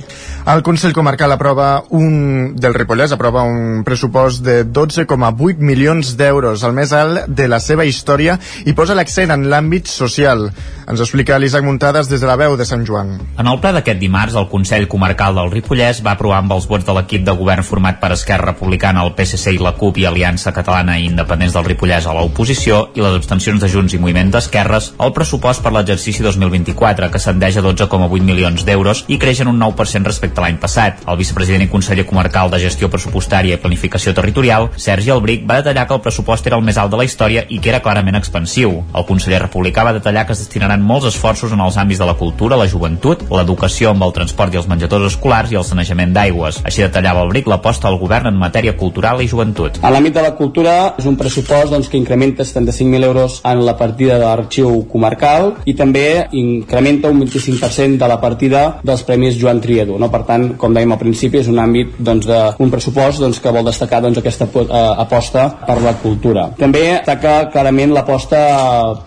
El 0.54 0.64
Consell 0.66 0.94
Comarcal 0.96 1.32
aprova 1.32 1.84
un, 1.96 2.54
del 2.60 2.76
Ripollès 2.76 3.14
aprova 3.16 3.44
un 3.48 3.84
pressupost 3.88 4.44
de 4.46 4.62
12,8 4.66 5.64
milions 5.64 6.14
d'euros, 6.20 6.64
el 6.64 6.76
més 6.76 6.94
alt 6.96 7.28
de 7.28 7.48
la 7.52 7.60
seva 7.64 7.86
història, 7.86 8.38
i 8.66 8.76
posa 8.78 8.96
l'accent 8.98 9.34
en 9.36 9.48
l'àmbit 9.52 9.90
social. 9.92 10.50
Ens 10.84 11.04
explica 11.04 11.40
l'Isaac 11.40 11.64
Muntades 11.64 12.10
des 12.12 12.22
de 12.22 12.28
la 12.28 12.38
veu 12.40 12.58
de 12.60 12.68
Sant 12.68 12.86
Joan. 12.88 13.16
En 13.40 13.50
el 13.50 13.60
ple 13.64 13.74
d'aquest 13.78 14.02
dimarts, 14.02 14.36
el 14.40 14.50
Consell 14.52 14.90
Comarcal 14.92 15.38
del 15.40 15.52
Ripollès 15.54 16.04
va 16.06 16.18
aprovar 16.18 16.42
amb 16.42 16.56
els 16.58 16.68
vots 16.70 16.86
de 16.88 16.96
l'equip 16.98 17.24
de 17.26 17.36
govern 17.40 17.64
format 17.64 18.00
per 18.02 18.12
Esquerra 18.16 18.52
Republicana, 18.52 19.04
el 19.06 19.14
PSC 19.18 19.56
i 19.56 19.62
la 19.64 19.76
CUP 19.80 20.02
i 20.02 20.08
Aliança 20.10 20.54
Catalana 20.56 20.98
i 21.00 21.08
Independents 21.10 21.56
del 21.56 21.68
Ripollès 21.72 22.08
a 22.08 22.16
l'oposició 22.18 22.90
i 22.96 23.04
les 23.04 23.16
abstencions 23.20 23.64
de 23.64 23.72
Junts 23.72 23.96
i 23.96 24.02
Moviment 24.02 24.32
d'Esquerres 24.34 24.94
el 25.04 25.14
pressupost 25.16 25.64
per 25.64 25.72
l'exercici 25.76 26.24
2024, 26.24 27.10
que 27.12 27.22
s'endeix 27.22 27.58
a 27.58 27.64
12,8 27.66 28.03
5,8 28.04 28.24
milions 28.28 28.66
d'euros 28.66 29.04
i 29.08 29.18
creix 29.20 29.42
en 29.42 29.52
un 29.52 29.60
9% 29.60 30.08
respecte 30.08 30.42
a 30.42 30.46
l'any 30.46 30.58
passat. 30.62 31.04
El 31.08 31.18
vicepresident 31.20 31.64
i 31.66 31.70
conseller 31.72 32.06
comarcal 32.10 32.52
de 32.52 32.60
Gestió 32.64 32.90
Pressupostària 32.92 33.58
i 33.58 33.62
Planificació 33.62 34.14
Territorial, 34.14 34.70
Sergi 34.78 35.12
Albric, 35.14 35.46
va 35.50 35.62
detallar 35.62 35.88
que 35.88 35.96
el 35.98 36.02
pressupost 36.04 36.48
era 36.48 36.60
el 36.60 36.66
més 36.66 36.78
alt 36.78 36.92
de 36.92 37.00
la 37.00 37.08
història 37.08 37.46
i 37.50 37.60
que 37.60 37.72
era 37.72 37.82
clarament 37.86 38.18
expansiu. 38.20 38.82
El 38.94 39.08
conseller 39.10 39.42
republicà 39.44 39.86
va 39.86 39.96
detallar 39.96 40.26
que 40.28 40.36
es 40.36 40.44
destinaran 40.44 40.84
molts 40.84 41.08
esforços 41.12 41.54
en 41.54 41.62
els 41.64 41.78
àmbits 41.78 42.02
de 42.02 42.10
la 42.10 42.18
cultura, 42.20 42.60
la 42.60 42.68
joventut, 42.70 43.26
l'educació 43.32 43.92
amb 43.94 44.08
el 44.08 44.16
transport 44.16 44.54
i 44.54 44.62
els 44.62 44.70
menjadors 44.72 45.14
escolars 45.14 45.52
i 45.52 45.60
el 45.60 45.68
sanejament 45.68 46.14
d'aigües. 46.16 46.62
Així 46.68 46.84
detallava 46.84 47.24
Albric 47.24 47.48
l'aposta 47.48 47.90
del 47.90 48.00
govern 48.02 48.30
en 48.32 48.40
matèria 48.40 48.76
cultural 48.78 49.22
i 49.22 49.30
joventut. 49.32 49.80
A 49.82 49.92
l'àmbit 49.94 50.18
de 50.18 50.26
la 50.26 50.34
cultura 50.36 50.96
és 51.00 51.08
un 51.10 51.18
pressupost 51.20 51.72
doncs, 51.72 51.90
que 51.90 52.00
incrementa 52.00 52.44
75.000 52.44 53.04
euros 53.04 53.40
en 53.44 53.64
la 53.66 53.78
partida 53.78 54.18
de 54.20 54.26
l'arxiu 54.26 54.84
comarcal 54.92 55.54
i 55.66 55.76
també 55.78 56.28
incrementa 56.32 57.12
un 57.12 57.22
25% 57.24 57.93
de 58.00 58.10
la 58.10 58.20
partida 58.22 58.64
dels 58.84 59.04
Premis 59.08 59.38
Joan 59.40 59.62
Triedo. 59.62 59.98
No? 60.00 60.10
Per 60.14 60.24
tant, 60.28 60.50
com 60.60 60.74
dèiem 60.76 60.94
al 60.96 61.02
principi, 61.02 61.42
és 61.42 61.50
un 61.52 61.60
àmbit 61.62 61.98
doncs, 61.98 62.28
de, 62.30 62.40
un 62.64 62.72
pressupost 62.74 63.22
doncs, 63.24 63.42
que 63.44 63.54
vol 63.54 63.66
destacar 63.68 64.02
doncs, 64.04 64.20
aquesta 64.22 64.48
eh, 64.48 64.68
aposta 65.06 65.48
per 65.66 65.80
la 65.84 65.96
cultura. 66.02 66.50
També 66.60 66.84
destaca 66.94 67.50
clarament 67.54 67.94
l'aposta 67.96 68.40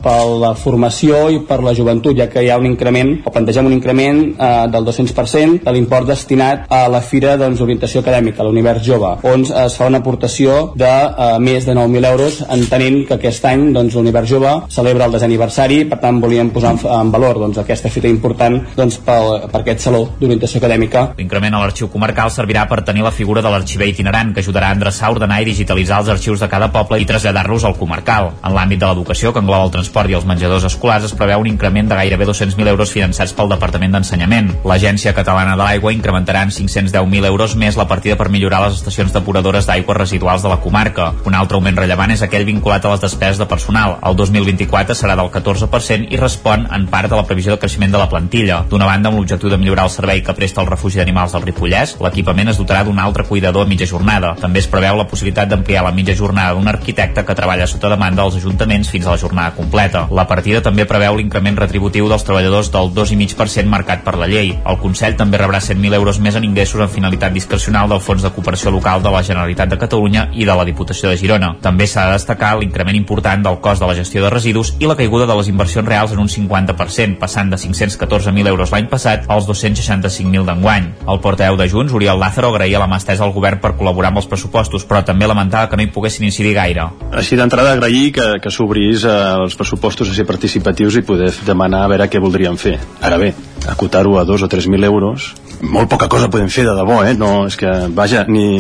per 0.02 0.18
la 0.40 0.54
formació 0.58 1.26
i 1.32 1.40
per 1.46 1.60
la 1.64 1.74
joventut, 1.76 2.16
ja 2.18 2.28
que 2.32 2.44
hi 2.44 2.50
ha 2.50 2.58
un 2.60 2.68
increment, 2.68 3.12
o 3.24 3.32
plantegem 3.34 3.68
un 3.68 3.76
increment 3.76 4.22
eh, 4.32 4.50
del 4.72 4.86
200% 4.86 5.64
de 5.66 5.74
l'import 5.74 6.08
destinat 6.08 6.66
a 6.72 6.86
la 6.92 7.02
Fira 7.04 7.36
d'Orientació 7.40 8.02
Acadèmica, 8.02 8.44
l'Univers 8.46 8.84
Jove, 8.86 9.16
on 9.26 9.46
es 9.46 9.76
fa 9.78 9.88
una 9.90 10.00
aportació 10.02 10.72
de 10.78 10.92
eh, 10.92 11.30
més 11.42 11.66
de 11.66 11.74
9.000 11.76 12.10
euros, 12.12 12.40
entenent 12.56 13.02
que 13.08 13.18
aquest 13.18 13.44
any 13.48 13.68
doncs, 13.76 13.96
l'Univers 13.96 14.30
Jove 14.30 14.54
celebra 14.72 15.08
el 15.08 15.16
desaniversari, 15.16 15.82
per 15.90 16.00
tant 16.02 16.20
volíem 16.22 16.50
posar 16.54 16.74
en, 16.76 16.82
en 17.00 17.12
valor 17.14 17.40
doncs, 17.42 17.60
aquesta 17.62 17.90
fita 17.92 18.10
important 18.10 18.58
doncs, 18.76 18.98
per, 19.02 19.48
per 19.50 19.62
aquest 19.62 19.86
saló 19.86 20.02
d'orientació 20.20 20.60
acadèmica. 20.60 21.02
L'increment 21.18 21.56
a 21.56 21.62
l'arxiu 21.64 21.88
comarcal 21.92 22.30
servirà 22.32 22.66
per 22.68 22.82
tenir 22.86 23.04
la 23.06 23.14
figura 23.14 23.42
de 23.42 23.52
l'arxiver 23.52 23.88
itinerant, 23.90 24.32
que 24.34 24.44
ajudarà 24.44 24.70
a 24.70 24.76
endreçar, 24.76 25.10
ordenar 25.14 25.40
i 25.42 25.48
digitalitzar 25.48 26.02
els 26.02 26.12
arxius 26.16 26.42
de 26.44 26.50
cada 26.52 26.70
poble 26.74 27.00
i 27.00 27.08
traslladar-los 27.08 27.64
al 27.64 27.76
comarcal. 27.80 28.32
En 28.44 28.54
l'àmbit 28.56 28.82
de 28.82 28.90
l'educació, 28.90 29.32
que 29.32 29.42
engloba 29.42 29.64
el 29.66 29.74
transport 29.74 30.10
i 30.10 30.18
els 30.18 30.28
menjadors 30.28 30.68
escolars, 30.68 31.08
es 31.08 31.16
preveu 31.16 31.42
un 31.42 31.50
increment 31.50 31.88
de 31.88 31.98
gairebé 31.98 32.28
200.000 32.28 32.72
euros 32.74 32.92
finançats 32.92 33.32
pel 33.36 33.50
Departament 33.52 33.96
d'Ensenyament. 33.96 34.52
L'Agència 34.68 35.14
Catalana 35.16 35.56
de 35.56 35.62
l'Aigua 35.64 35.94
incrementarà 35.96 36.44
en 36.46 36.52
510.000 36.54 37.30
euros 37.30 37.56
més 37.56 37.78
la 37.80 37.88
partida 37.88 38.16
per 38.20 38.28
millorar 38.32 38.62
les 38.66 38.78
estacions 38.80 39.14
depuradores 39.14 39.66
d'aigües 39.66 39.98
residuals 39.98 40.44
de 40.44 40.52
la 40.52 40.60
comarca. 40.60 41.12
Un 41.24 41.34
altre 41.38 41.58
augment 41.58 41.80
rellevant 41.80 42.12
és 42.12 42.22
aquell 42.26 42.46
vinculat 42.48 42.84
a 42.84 42.94
les 42.94 43.04
despeses 43.04 43.40
de 43.40 43.48
personal. 43.48 43.96
El 44.06 44.16
2024 44.18 44.96
serà 44.98 45.16
del 45.18 45.32
14% 45.32 46.12
i 46.12 46.20
respon 46.20 46.66
en 46.72 46.86
part 46.92 47.12
a 47.12 47.20
la 47.20 47.26
previsió 47.26 47.54
de 47.54 47.62
creixement 47.62 47.92
de 47.92 48.02
la 48.02 48.10
plantilla. 48.12 48.65
D'una 48.66 48.86
banda, 48.88 49.12
amb 49.12 49.20
l'objectiu 49.20 49.48
de 49.48 49.56
millorar 49.60 49.84
el 49.86 49.92
servei 49.94 50.22
que 50.26 50.34
presta 50.34 50.60
el 50.60 50.66
refugi 50.66 50.98
d'animals 50.98 51.36
del 51.36 51.44
Ripollès, 51.44 51.92
l'equipament 52.02 52.50
es 52.50 52.58
dotarà 52.58 52.82
d'un 52.84 52.98
altre 52.98 53.22
cuidador 53.28 53.62
a 53.62 53.70
mitja 53.70 53.86
jornada. 53.86 54.32
També 54.40 54.58
es 54.58 54.66
preveu 54.66 54.96
la 54.98 55.06
possibilitat 55.06 55.52
d'ampliar 55.52 55.84
la 55.86 55.92
mitja 55.94 56.16
jornada 56.18 56.56
d'un 56.56 56.66
arquitecte 56.66 57.22
que 57.24 57.36
treballa 57.38 57.68
sota 57.70 57.92
demanda 57.92 58.24
als 58.24 58.40
ajuntaments 58.40 58.90
fins 58.90 59.06
a 59.06 59.14
la 59.14 59.20
jornada 59.22 59.54
completa. 59.54 60.08
La 60.10 60.26
partida 60.26 60.64
també 60.66 60.84
preveu 60.84 61.14
l'increment 61.14 61.60
retributiu 61.62 62.08
dels 62.10 62.26
treballadors 62.26 62.72
del 62.74 62.90
2,5% 62.96 63.70
marcat 63.70 64.02
per 64.02 64.16
la 64.18 64.26
llei. 64.26 64.50
El 64.66 64.80
Consell 64.82 65.14
també 65.14 65.38
rebrà 65.38 65.62
100.000 65.62 65.94
euros 66.00 66.18
més 66.18 66.34
en 66.34 66.48
ingressos 66.48 66.82
en 66.82 66.90
finalitat 66.90 67.32
discrecional 67.32 67.88
del 67.88 68.02
Fons 68.02 68.26
de 68.26 68.34
Cooperació 68.34 68.74
Local 68.74 69.04
de 69.06 69.14
la 69.14 69.22
Generalitat 69.22 69.70
de 69.70 69.78
Catalunya 69.78 70.26
i 70.34 70.44
de 70.44 70.58
la 70.58 70.66
Diputació 70.66 71.12
de 71.12 71.20
Girona. 71.22 71.54
També 71.62 71.86
s'ha 71.86 72.08
de 72.10 72.18
destacar 72.18 72.56
l'increment 72.58 72.98
important 72.98 73.46
del 73.46 73.60
cost 73.62 73.82
de 73.82 73.86
la 73.86 73.94
gestió 73.94 74.26
de 74.26 74.34
residus 74.34 74.74
i 74.80 74.90
la 74.90 74.98
caiguda 74.98 75.30
de 75.30 75.38
les 75.38 75.54
inversions 75.54 75.86
reals 75.86 76.18
en 76.18 76.26
un 76.26 76.32
50%, 76.32 77.18
passant 77.22 77.54
de 77.54 77.62
514.000 77.62 78.48
euros 78.48 78.55
l'any 78.72 78.88
passat 78.88 79.26
als 79.32 79.46
265.000 79.48 80.44
d'enguany. 80.48 80.88
El 81.06 81.20
portaveu 81.24 81.58
de 81.60 81.68
Junts, 81.68 81.92
Oriol 81.92 82.20
Lázaro, 82.20 82.52
agraïa 82.54 82.80
la 82.82 82.88
mà 82.90 82.98
estesa 83.00 83.24
al 83.26 83.34
govern 83.36 83.60
per 83.62 83.74
col·laborar 83.76 84.12
amb 84.12 84.22
els 84.22 84.28
pressupostos, 84.30 84.86
però 84.88 85.02
també 85.04 85.28
lamentava 85.28 85.68
que 85.70 85.76
no 85.76 85.84
hi 85.84 85.92
poguessin 85.92 86.28
incidir 86.28 86.54
gaire. 86.56 86.88
Així 87.12 87.36
d'entrada 87.36 87.76
agrair 87.76 88.12
que, 88.16 88.28
que 88.42 88.52
s'obrís 88.52 89.04
eh, 89.04 89.16
els 89.44 89.56
pressupostos 89.58 90.10
a 90.10 90.16
ser 90.16 90.26
participatius 90.28 90.96
i 90.96 91.06
poder 91.06 91.32
demanar 91.46 91.84
a 91.84 91.90
veure 91.92 92.08
què 92.08 92.22
voldríem 92.22 92.56
fer. 92.60 92.78
Ara 93.04 93.20
bé, 93.20 93.34
acotar-ho 93.68 94.16
a 94.18 94.24
2 94.24 94.46
o 94.46 94.52
3.000 94.52 94.88
euros 94.88 95.34
molt 95.60 95.88
poca 95.88 96.08
cosa 96.08 96.28
podem 96.28 96.48
fer 96.52 96.64
de 96.66 96.74
debò, 96.76 97.00
eh? 97.06 97.14
No, 97.16 97.46
és 97.48 97.56
que, 97.56 97.70
vaja, 97.96 98.24
ni 98.28 98.58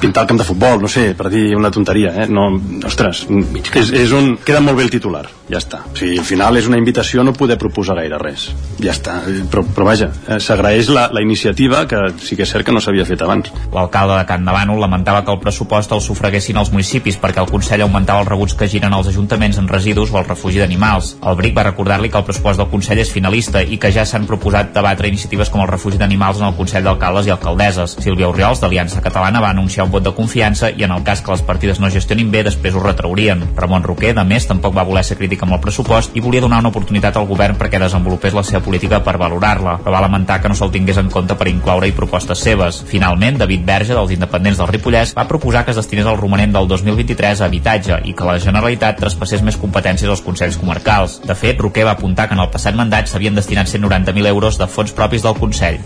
pintar 0.00 0.24
el 0.24 0.30
camp 0.30 0.40
de 0.40 0.46
futbol, 0.46 0.80
no 0.80 0.88
sé, 0.88 1.10
per 1.16 1.28
dir 1.32 1.50
una 1.56 1.70
tonteria, 1.74 2.14
eh? 2.22 2.26
No, 2.30 2.48
ostres, 2.86 3.26
és, 3.28 3.92
és 3.92 4.14
un... 4.16 4.32
Queda 4.44 4.62
molt 4.64 4.78
bé 4.78 4.86
el 4.86 4.92
titular, 4.92 5.26
ja 5.50 5.60
està. 5.60 5.82
O 5.90 5.96
sigui, 5.98 6.18
al 6.20 6.28
final 6.28 6.56
és 6.60 6.68
una 6.70 6.80
invitació 6.80 7.20
a 7.20 7.26
no 7.28 7.36
poder 7.36 7.58
proposar 7.60 7.98
gaire 8.00 8.20
res. 8.22 8.48
Ja 8.80 8.94
està. 8.94 9.20
Però, 9.50 9.64
però 9.74 9.86
vaja, 9.88 10.10
eh, 10.28 10.38
s'agraeix 10.42 10.90
la, 10.92 11.08
la 11.12 11.22
iniciativa, 11.22 11.84
que 11.88 11.98
sí 12.22 12.36
que 12.36 12.44
és 12.46 12.52
cert 12.52 12.66
que 12.66 12.74
no 12.74 12.82
s'havia 12.82 13.06
fet 13.08 13.22
abans. 13.24 13.50
L'alcalde 13.74 14.18
de 14.18 14.26
Can 14.28 14.44
Davano 14.44 14.76
lamentava 14.80 15.24
que 15.24 15.32
el 15.34 15.40
pressupost 15.42 15.92
el 15.94 16.02
sufraguessin 16.04 16.58
els 16.60 16.72
municipis 16.74 17.18
perquè 17.20 17.42
el 17.42 17.50
Consell 17.50 17.84
augmentava 17.86 18.24
els 18.24 18.30
rebuts 18.30 18.56
que 18.58 18.68
giren 18.70 18.94
als 18.94 19.10
ajuntaments 19.12 19.58
en 19.60 19.68
residus 19.68 20.12
o 20.12 20.18
al 20.20 20.28
refugi 20.28 20.62
d'animals. 20.62 21.16
El 21.26 21.38
BRIC 21.38 21.56
va 21.56 21.66
recordar-li 21.70 22.10
que 22.10 22.20
el 22.20 22.26
pressupost 22.28 22.60
del 22.60 22.70
Consell 22.72 23.02
és 23.02 23.12
finalista 23.12 23.62
i 23.62 23.78
que 23.80 23.92
ja 23.94 24.06
s'han 24.06 24.28
proposat 24.28 24.74
debatre 24.74 25.08
iniciatives 25.08 25.50
com 25.50 25.64
el 25.64 25.70
refugi 25.70 25.98
d'animals 26.00 26.40
en 26.40 26.48
el 26.50 26.56
Consell 26.58 26.86
d'Alcaldes 26.86 27.28
i 27.28 27.34
Alcaldesses. 27.34 27.96
Sílvia 28.00 28.28
Oriols, 28.30 28.62
d'Aliança 28.62 29.02
Catalana, 29.04 29.42
va 29.42 29.50
anunciar 29.54 29.86
un 29.86 29.94
vot 29.94 30.04
de 30.04 30.14
confiança 30.16 30.70
i 30.70 30.84
en 30.86 30.94
el 30.94 31.04
cas 31.06 31.22
que 31.22 31.32
les 31.34 31.42
partides 31.46 31.80
no 31.80 31.90
gestionin 31.90 32.30
bé, 32.30 32.44
després 32.46 32.74
ho 32.74 32.84
retraurien. 32.84 33.42
Ramon 33.56 33.84
Roquer, 33.86 34.14
de 34.16 34.24
més, 34.24 34.46
tampoc 34.48 34.76
va 34.76 34.86
voler 34.86 35.04
ser 35.06 35.18
crític 35.18 35.42
amb 35.44 35.56
el 35.56 35.62
pressupost 35.64 36.16
i 36.16 36.22
volia 36.24 36.44
donar 36.44 36.60
una 36.62 36.70
oportunitat 36.72 37.16
al 37.16 37.28
govern 37.28 37.58
perquè 37.58 37.80
desenvolupés 37.82 38.36
la 38.36 38.44
seva 38.46 38.62
política 38.64 39.02
per 39.04 39.09
valorar-la, 39.18 39.78
però 39.82 39.94
va 39.96 40.02
lamentar 40.04 40.40
que 40.40 40.48
no 40.48 40.54
se'l 40.54 40.70
tingués 40.70 41.00
en 41.00 41.10
compte 41.10 41.34
per 41.34 41.48
incloure-hi 41.48 41.94
propostes 41.96 42.42
seves. 42.44 42.82
Finalment, 42.86 43.38
David 43.40 43.64
Verge, 43.66 43.94
dels 43.96 44.14
independents 44.14 44.60
del 44.60 44.70
Ripollès, 44.70 45.14
va 45.16 45.26
proposar 45.28 45.64
que 45.64 45.74
es 45.74 45.80
destinés 45.80 46.06
el 46.06 46.18
romanent 46.20 46.54
del 46.54 46.68
2023 46.68 47.40
a 47.40 47.48
habitatge 47.50 48.00
i 48.04 48.14
que 48.14 48.28
la 48.28 48.38
Generalitat 48.38 49.00
traspassés 49.00 49.42
més 49.42 49.58
competències 49.60 50.10
als 50.10 50.22
Consells 50.22 50.58
Comarcals. 50.60 51.20
De 51.26 51.34
fet, 51.34 51.58
Roquer 51.60 51.86
va 51.88 51.96
apuntar 51.98 52.28
que 52.28 52.36
en 52.38 52.44
el 52.44 52.50
passat 52.52 52.76
mandat 52.78 53.10
s'havien 53.10 53.34
destinat 53.34 53.68
190.000 53.68 54.26
euros 54.30 54.58
de 54.58 54.68
fons 54.68 54.92
propis 54.92 55.26
del 55.26 55.38
Consell. 55.38 55.80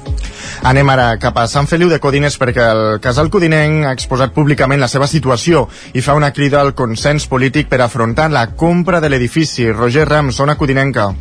Anem 0.65 0.91
ara 0.95 1.09
cap 1.21 1.39
a 1.39 1.47
Sant 1.51 1.69
Feliu 1.71 1.91
de 1.93 2.01
Codines 2.01 2.39
perquè 2.41 2.65
el 2.71 2.85
casal 3.05 3.31
codinenc 3.33 3.89
ha 3.89 3.93
exposat 3.97 4.33
públicament 4.37 4.81
la 4.81 4.89
seva 4.89 5.09
situació 5.11 5.67
i 5.93 6.05
fa 6.05 6.17
una 6.17 6.33
crida 6.37 6.63
al 6.63 6.75
consens 6.79 7.29
polític 7.29 7.69
per 7.69 7.83
afrontar 7.85 8.31
la 8.33 8.47
compra 8.57 9.01
de 9.01 9.13
l'edifici. 9.13 9.71
Roger 9.73 10.09
Ram, 10.09 10.33
zona 10.33 10.57
codinenca. 10.57 11.13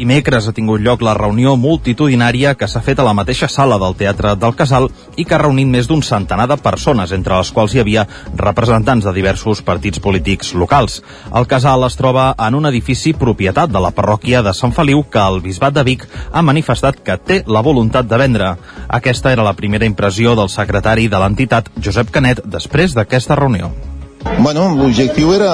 Dimecres 0.00 0.46
ha 0.48 0.54
tingut 0.56 0.80
lloc 0.80 1.02
la 1.04 1.12
reunió 1.12 1.50
multitudinària 1.60 2.54
que 2.56 2.64
s'ha 2.72 2.80
fet 2.80 3.02
a 3.02 3.04
la 3.04 3.12
mateixa 3.12 3.50
sala 3.52 3.76
del 3.82 3.92
Teatre 3.98 4.30
del 4.40 4.54
Casal 4.56 4.86
i 5.20 5.26
que 5.28 5.36
ha 5.36 5.40
reunit 5.42 5.68
més 5.68 5.90
d'un 5.90 6.00
centenar 6.00 6.46
de 6.48 6.56
persones, 6.56 7.12
entre 7.12 7.36
les 7.36 7.50
quals 7.52 7.74
hi 7.74 7.82
havia 7.82 8.06
representants 8.40 9.04
de 9.04 9.12
diversos 9.12 9.60
partits 9.66 10.00
polítics 10.00 10.54
locals. 10.62 11.02
El 11.36 11.44
Casal 11.52 11.84
es 11.84 12.00
troba 12.00 12.30
en 12.46 12.56
un 12.56 12.70
edifici 12.72 13.12
propietat 13.12 13.76
de 13.76 13.84
la 13.84 13.92
parròquia 13.92 14.40
de 14.40 14.56
Sant 14.56 14.72
Feliu 14.72 15.04
que 15.04 15.20
el 15.20 15.42
Bisbat 15.44 15.76
de 15.76 15.84
Vic 15.92 16.08
ha 16.32 16.46
manifestat 16.48 17.04
que 17.04 17.20
té 17.20 17.42
la 17.44 17.60
voluntat 17.60 18.08
de 18.08 18.24
vendre. 18.24 18.54
Aquesta 18.88 19.36
era 19.36 19.44
la 19.44 19.56
primera 19.60 19.84
impressió 19.84 20.32
del 20.32 20.48
secretari 20.48 21.10
de 21.12 21.20
l'entitat, 21.20 21.68
Josep 21.76 22.08
Canet, 22.08 22.46
després 22.48 22.96
d'aquesta 22.96 23.36
reunió. 23.36 23.74
Bueno, 24.20 24.74
l'objectiu 24.76 25.32
era 25.32 25.52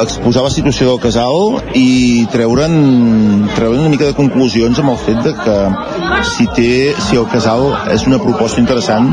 exposar 0.00 0.42
la 0.44 0.50
situació 0.52 0.86
del 0.88 1.00
casal 1.02 1.58
i 1.76 2.24
treure'n 2.32 2.76
treure 3.52 3.76
una 3.76 3.90
mica 3.92 4.08
de 4.08 4.16
conclusions 4.16 4.80
amb 4.80 4.94
el 4.94 4.98
fet 5.00 5.20
de 5.26 5.32
que 5.36 5.56
si, 6.30 6.46
té, 6.56 6.70
si 7.04 7.18
el 7.20 7.28
casal 7.28 7.66
és 7.92 8.06
una 8.08 8.20
proposta 8.22 8.62
interessant 8.62 9.12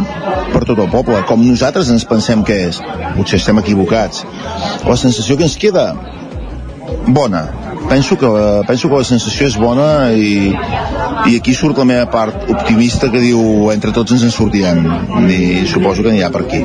per 0.54 0.64
tot 0.64 0.80
el 0.80 0.88
poble, 0.92 1.20
com 1.28 1.44
nosaltres 1.44 1.92
ens 1.92 2.08
pensem 2.08 2.46
que 2.48 2.62
és. 2.70 2.80
Potser 3.18 3.42
estem 3.42 3.60
equivocats. 3.60 4.24
La 4.88 4.96
sensació 5.00 5.36
que 5.36 5.48
ens 5.50 5.58
queda 5.60 5.90
bona. 7.08 7.44
Penso 7.90 8.18
que, 8.20 8.30
penso 8.68 8.88
que 8.88 9.02
la 9.02 9.08
sensació 9.08 9.48
és 9.52 9.58
bona 9.60 10.12
i, 10.16 10.54
i 11.28 11.36
aquí 11.40 11.56
surt 11.56 11.80
la 11.80 11.88
meva 11.88 12.08
part 12.12 12.48
optimista 12.52 13.12
que 13.12 13.24
diu 13.24 13.72
entre 13.76 13.92
tots 13.96 14.16
ens 14.16 14.28
en 14.28 14.36
sortirem 14.36 14.86
i 15.28 15.68
suposo 15.68 16.08
que 16.08 16.16
ha 16.24 16.32
per 16.32 16.48
aquí. 16.48 16.64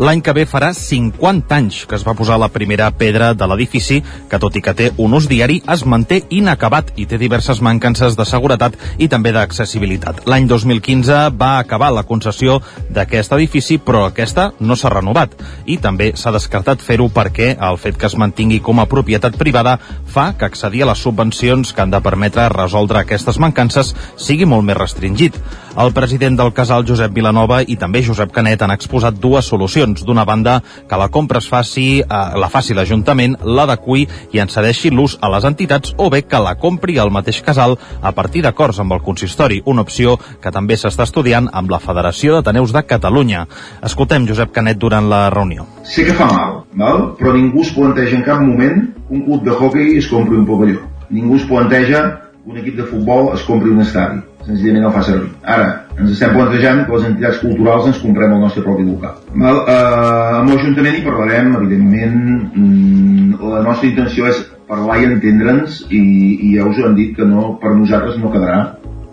L'any 0.00 0.22
que 0.24 0.32
ve 0.32 0.46
farà 0.48 0.72
50 0.72 1.56
anys 1.56 1.82
que 1.88 1.96
es 1.98 2.04
va 2.06 2.14
posar 2.16 2.38
la 2.40 2.48
primera 2.52 2.88
pedra 2.96 3.32
de 3.34 3.46
l'edifici, 3.48 4.00
que 4.30 4.38
tot 4.40 4.56
i 4.56 4.62
que 4.64 4.72
té 4.76 4.90
un 4.96 5.12
ús 5.18 5.28
diari, 5.28 5.60
es 5.72 5.84
manté 5.84 6.22
inacabat 6.30 6.94
i 6.96 7.06
té 7.06 7.18
diverses 7.20 7.60
mancances 7.60 8.16
de 8.16 8.24
seguretat 8.28 8.78
i 8.98 9.08
també 9.12 9.32
d'accessibilitat. 9.36 10.24
L'any 10.26 10.48
2015 10.48 11.18
va 11.36 11.58
acabar 11.58 11.90
la 11.92 12.06
concessió 12.08 12.60
d'aquest 12.90 13.36
edifici, 13.36 13.78
però 13.78 14.06
aquesta 14.06 14.50
no 14.60 14.76
s'ha 14.76 14.92
renovat. 14.92 15.36
I 15.66 15.76
també 15.82 16.12
s'ha 16.16 16.32
descartat 16.32 16.80
fer-ho 16.80 17.10
perquè 17.12 17.52
el 17.58 17.78
fet 17.78 17.98
que 18.00 18.08
es 18.08 18.16
mantingui 18.16 18.62
com 18.64 18.80
a 18.80 18.88
propietat 18.88 19.36
privada 19.36 19.78
fa 20.06 20.32
que 20.38 20.48
accedir 20.48 20.82
a 20.82 20.92
les 20.92 21.04
subvencions 21.04 21.72
que 21.72 21.82
han 21.84 21.92
de 21.92 22.00
permetre 22.00 22.48
resoldre 22.52 23.02
aquestes 23.02 23.38
mancances 23.38 23.94
sigui 24.16 24.48
molt 24.48 24.64
més 24.64 24.78
restringit. 24.78 25.36
El 25.72 25.94
president 25.96 26.36
del 26.36 26.52
casal, 26.52 26.84
Josep 26.84 27.14
Vilanova, 27.16 27.62
i 27.64 27.78
també 27.80 28.02
Josep 28.04 28.28
Canet 28.36 28.60
han 28.60 28.74
exposat 28.74 29.16
dues 29.16 29.46
solucions. 29.48 30.02
D'una 30.04 30.26
banda, 30.28 30.58
que 30.88 30.98
la 31.00 31.08
compra 31.08 31.40
es 31.40 31.46
faci, 31.48 32.02
eh, 32.02 32.04
la 32.36 32.50
faci 32.52 32.74
l'Ajuntament, 32.76 33.38
l'adequi 33.42 34.06
i 34.32 34.42
en 34.42 34.52
cedeixi 34.52 34.90
l'ús 34.90 35.16
a 35.22 35.30
les 35.32 35.46
entitats 35.48 35.94
o 35.96 36.10
bé 36.10 36.22
que 36.28 36.38
la 36.44 36.56
compri 36.56 36.98
el 36.98 37.10
mateix 37.10 37.40
casal 37.42 37.78
a 38.02 38.12
partir 38.12 38.42
d'acords 38.42 38.80
amb 38.80 38.92
el 38.92 39.00
consistori, 39.00 39.62
una 39.64 39.80
opció 39.80 40.18
que 40.42 40.52
també 40.52 40.76
s'està 40.76 41.04
estudiant 41.08 41.48
amb 41.52 41.70
la 41.70 41.80
Federació 41.80 42.34
d'Ateneus 42.34 42.72
de 42.72 42.82
Catalunya. 42.82 43.46
Escoltem 43.82 44.28
Josep 44.28 44.52
Canet 44.52 44.76
durant 44.76 45.08
la 45.08 45.30
reunió. 45.30 45.64
Sé 45.84 46.04
que 46.04 46.12
fa 46.12 46.26
mal, 46.26 46.64
val? 46.74 47.14
però 47.16 47.32
ningú 47.32 47.62
es 47.62 47.72
planteja 47.72 48.16
en 48.16 48.26
cap 48.28 48.44
moment 48.44 48.92
que 49.08 49.14
un 49.14 49.24
club 49.24 49.42
de 49.42 49.56
hockey 49.56 49.96
es 49.96 50.08
compri 50.08 50.36
un 50.36 50.44
pavelló. 50.44 50.84
Ningú 51.08 51.36
es 51.36 51.48
planteja 51.48 52.31
un 52.46 52.58
equip 52.58 52.76
de 52.76 52.86
futbol 52.90 53.32
es 53.36 53.42
compri 53.46 53.70
un 53.70 53.80
estadi. 53.84 54.20
Senzillament 54.42 54.88
no 54.88 54.92
fa 54.94 55.04
servir. 55.06 55.30
Ara, 55.46 55.68
ens 55.94 56.10
estem 56.10 56.32
plantejant 56.34 56.82
que 56.86 56.96
les 56.96 57.04
entitats 57.06 57.38
culturals 57.42 57.86
ens 57.90 58.00
comprem 58.02 58.34
el 58.34 58.42
nostre 58.42 58.64
propi 58.66 58.86
local. 58.88 59.20
Val? 59.44 59.60
Eh, 59.70 60.38
amb 60.40 60.50
l'Ajuntament 60.50 60.98
hi 60.98 61.04
parlarem, 61.06 61.52
evidentment, 61.60 62.16
mm, 62.50 63.42
la 63.54 63.62
nostra 63.68 63.88
intenció 63.88 64.26
és 64.32 64.42
parlar 64.66 64.98
i 65.02 65.10
entendre'ns 65.12 65.84
i, 65.90 66.02
i 66.48 66.56
ja 66.56 66.66
us 66.66 66.80
hem 66.82 66.96
dit 66.98 67.14
que 67.16 67.28
no, 67.28 67.52
per 67.62 67.76
nosaltres 67.76 68.18
no 68.18 68.32
quedarà 68.34 68.62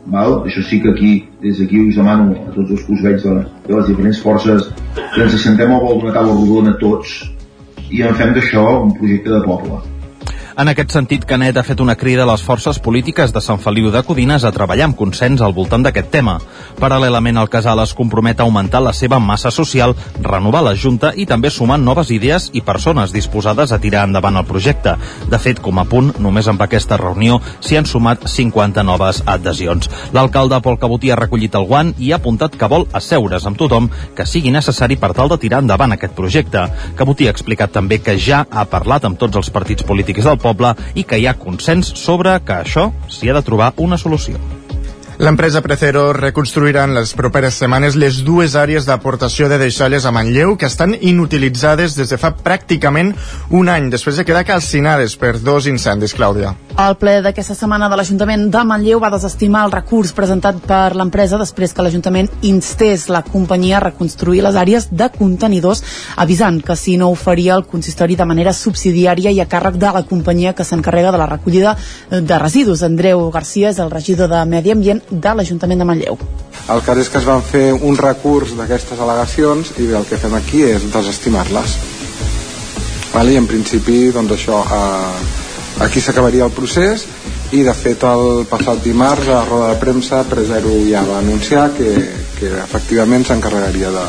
Val? 0.09 0.39
Això 0.47 0.63
sí 0.65 0.79
que 0.81 0.89
aquí, 0.89 1.11
des 1.43 1.59
d'aquí 1.59 1.83
us 1.85 1.99
demano 1.99 2.33
a 2.33 2.53
tots 2.55 2.71
els 2.71 2.83
que 2.85 2.93
us 2.95 3.03
veig 3.05 3.21
de, 3.21 3.35
de 3.67 3.75
les 3.75 3.87
diferents 3.91 4.21
forces 4.23 4.71
que 4.95 5.21
ens 5.21 5.35
assentem 5.37 5.71
al 5.71 5.83
vol 5.83 6.01
d'una 6.01 6.15
taula 6.15 6.33
rodona 6.33 6.73
tots 6.81 7.19
i 7.89 8.01
en 8.05 8.17
fem 8.17 8.33
d'això 8.33 8.65
un 8.87 8.95
projecte 8.97 9.29
de 9.35 9.41
poble. 9.45 9.81
En 10.59 10.67
aquest 10.67 10.91
sentit, 10.91 11.23
Canet 11.23 11.55
ha 11.55 11.61
fet 11.63 11.79
una 11.79 11.93
crida 11.95 12.25
a 12.25 12.27
les 12.27 12.41
forces 12.43 12.81
polítiques 12.83 13.31
de 13.31 13.39
Sant 13.39 13.61
Feliu 13.63 13.93
de 13.93 14.01
Codines 14.03 14.43
a 14.43 14.49
treballar 14.51 14.89
amb 14.89 14.97
consens 14.99 15.39
al 15.39 15.53
voltant 15.55 15.85
d'aquest 15.85 16.09
tema. 16.11 16.33
Paral·lelament, 16.81 17.37
el 17.39 17.47
casal 17.47 17.79
es 17.79 17.93
compromet 17.95 18.41
a 18.41 18.43
augmentar 18.43 18.81
la 18.83 18.91
seva 18.91 19.21
massa 19.23 19.53
social, 19.55 19.95
renovar 20.19 20.65
la 20.65 20.73
Junta 20.75 21.13
i 21.15 21.23
també 21.29 21.47
sumar 21.49 21.77
noves 21.79 22.11
idees 22.11 22.49
i 22.51 22.59
persones 22.59 23.13
disposades 23.15 23.71
a 23.71 23.79
tirar 23.79 24.01
endavant 24.09 24.35
el 24.35 24.49
projecte. 24.49 24.97
De 25.31 25.39
fet, 25.39 25.61
com 25.63 25.79
a 25.79 25.85
punt, 25.87 26.11
només 26.19 26.51
amb 26.51 26.65
aquesta 26.67 26.99
reunió 26.99 27.39
s'hi 27.61 27.79
han 27.79 27.87
sumat 27.87 28.27
50 28.27 28.83
noves 28.83 29.23
adhesions. 29.25 29.87
L'alcalde 30.11 30.59
Pol 30.59 30.75
Cabotí 30.83 31.13
ha 31.15 31.21
recollit 31.21 31.55
el 31.55 31.69
guant 31.71 31.93
i 31.99 32.11
ha 32.11 32.19
apuntat 32.19 32.59
que 32.59 32.71
vol 32.75 32.83
asseure's 32.91 33.47
amb 33.47 33.63
tothom 33.63 33.87
que 34.11 34.27
sigui 34.27 34.51
necessari 34.51 34.99
per 34.99 35.13
tal 35.15 35.31
de 35.31 35.39
tirar 35.39 35.63
endavant 35.63 35.95
aquest 35.95 36.19
projecte. 36.19 36.67
Cabotí 36.99 37.31
ha 37.31 37.35
explicat 37.37 37.71
també 37.79 38.03
que 38.03 38.19
ja 38.19 38.43
ha 38.51 38.67
parlat 38.67 39.07
amb 39.07 39.23
tots 39.23 39.39
els 39.39 39.55
partits 39.55 39.87
polítics 39.87 40.27
del 40.27 40.35
poble 40.35 40.48
i 40.95 41.03
que 41.03 41.19
hi 41.19 41.27
ha 41.27 41.37
consens 41.37 41.93
sobre 41.95 42.39
que 42.45 42.61
això 42.63 42.89
s'hi 43.09 43.29
ha 43.29 43.37
de 43.37 43.45
trobar 43.45 43.73
una 43.77 43.97
solució. 43.97 44.39
L'empresa 45.19 45.59
Precero 45.59 46.13
reconstruirà 46.15 46.85
en 46.87 46.93
les 46.95 47.11
properes 47.11 47.57
setmanes 47.59 47.97
les 47.99 48.21
dues 48.23 48.53
àrees 48.55 48.85
d'aportació 48.87 49.49
de 49.51 49.57
deixalles 49.59 50.05
a 50.07 50.13
Manlleu 50.15 50.55
que 50.55 50.69
estan 50.71 50.95
inutilitzades 50.95 51.97
des 51.99 52.13
de 52.13 52.17
fa 52.21 52.31
pràcticament 52.39 53.11
un 53.51 53.67
any, 53.67 53.89
després 53.91 54.15
de 54.15 54.23
quedar 54.23 54.45
calcinades 54.47 55.17
per 55.19 55.35
dos 55.43 55.67
incendis, 55.67 56.15
Clàudia. 56.15 56.55
El 56.79 56.93
ple 56.95 57.17
d'aquesta 57.19 57.57
setmana 57.57 57.89
de 57.91 57.97
l'Ajuntament 57.99 58.45
de 58.53 58.59
Manlleu 58.63 59.01
va 59.03 59.09
desestimar 59.11 59.65
el 59.65 59.73
recurs 59.73 60.13
presentat 60.15 60.61
per 60.63 60.93
l'empresa 60.95 61.35
després 61.41 61.73
que 61.75 61.83
l'Ajuntament 61.83 62.29
instés 62.47 63.09
la 63.11 63.19
companyia 63.25 63.75
a 63.79 63.81
reconstruir 63.83 64.39
les 64.45 64.55
àrees 64.55 64.87
de 65.01 65.09
contenidors, 65.11 65.81
avisant 66.15 66.61
que 66.63 66.77
si 66.79 66.95
no 67.01 67.09
ho 67.11 67.17
faria 67.19 67.57
el 67.57 67.65
consistori 67.67 68.15
de 68.15 68.27
manera 68.29 68.53
subsidiària 68.55 69.33
i 69.35 69.41
a 69.43 69.47
càrrec 69.51 69.75
de 69.81 69.91
la 69.97 70.05
companyia 70.07 70.53
que 70.55 70.63
s'encarrega 70.63 71.11
de 71.11 71.19
la 71.19 71.27
recollida 71.33 71.75
de 72.09 72.39
residus. 72.39 72.85
Andreu 72.87 73.25
Garcia 73.35 73.73
és 73.75 73.83
el 73.83 73.91
regidor 73.91 74.31
de 74.31 74.39
Medi 74.47 74.71
Ambient 74.71 75.03
de 75.11 75.35
l'Ajuntament 75.35 75.83
de 75.83 75.89
Manlleu. 75.91 76.17
El 76.71 76.85
cas 76.87 77.03
és 77.03 77.11
que 77.11 77.19
es 77.19 77.27
van 77.27 77.43
fer 77.43 77.73
un 77.75 77.99
recurs 77.99 78.55
d'aquestes 78.55 79.03
al·legacions 79.03 79.75
i 79.83 79.91
el 79.99 80.07
que 80.07 80.21
fem 80.23 80.39
aquí 80.39 80.63
és 80.69 80.87
desestimar-les. 80.95 81.75
Vale? 83.11 83.35
I 83.35 83.43
en 83.43 83.51
principi, 83.51 84.13
doncs 84.15 84.37
això, 84.39 84.63
eh, 84.63 85.48
aquí 85.79 86.01
s'acabaria 86.01 86.45
el 86.45 86.55
procés 86.55 87.05
i 87.55 87.63
de 87.65 87.73
fet 87.73 88.03
el 88.05 88.43
passat 88.49 88.83
dimarts 88.83 89.29
a 89.33 89.43
roda 89.47 89.71
de 89.73 89.79
premsa 89.81 90.23
Presero 90.29 90.75
ja 90.89 91.05
va 91.07 91.19
anunciar 91.23 91.69
que, 91.77 91.93
que 92.39 92.51
efectivament 92.65 93.25
s'encarregaria 93.25 93.93
de, 93.95 94.05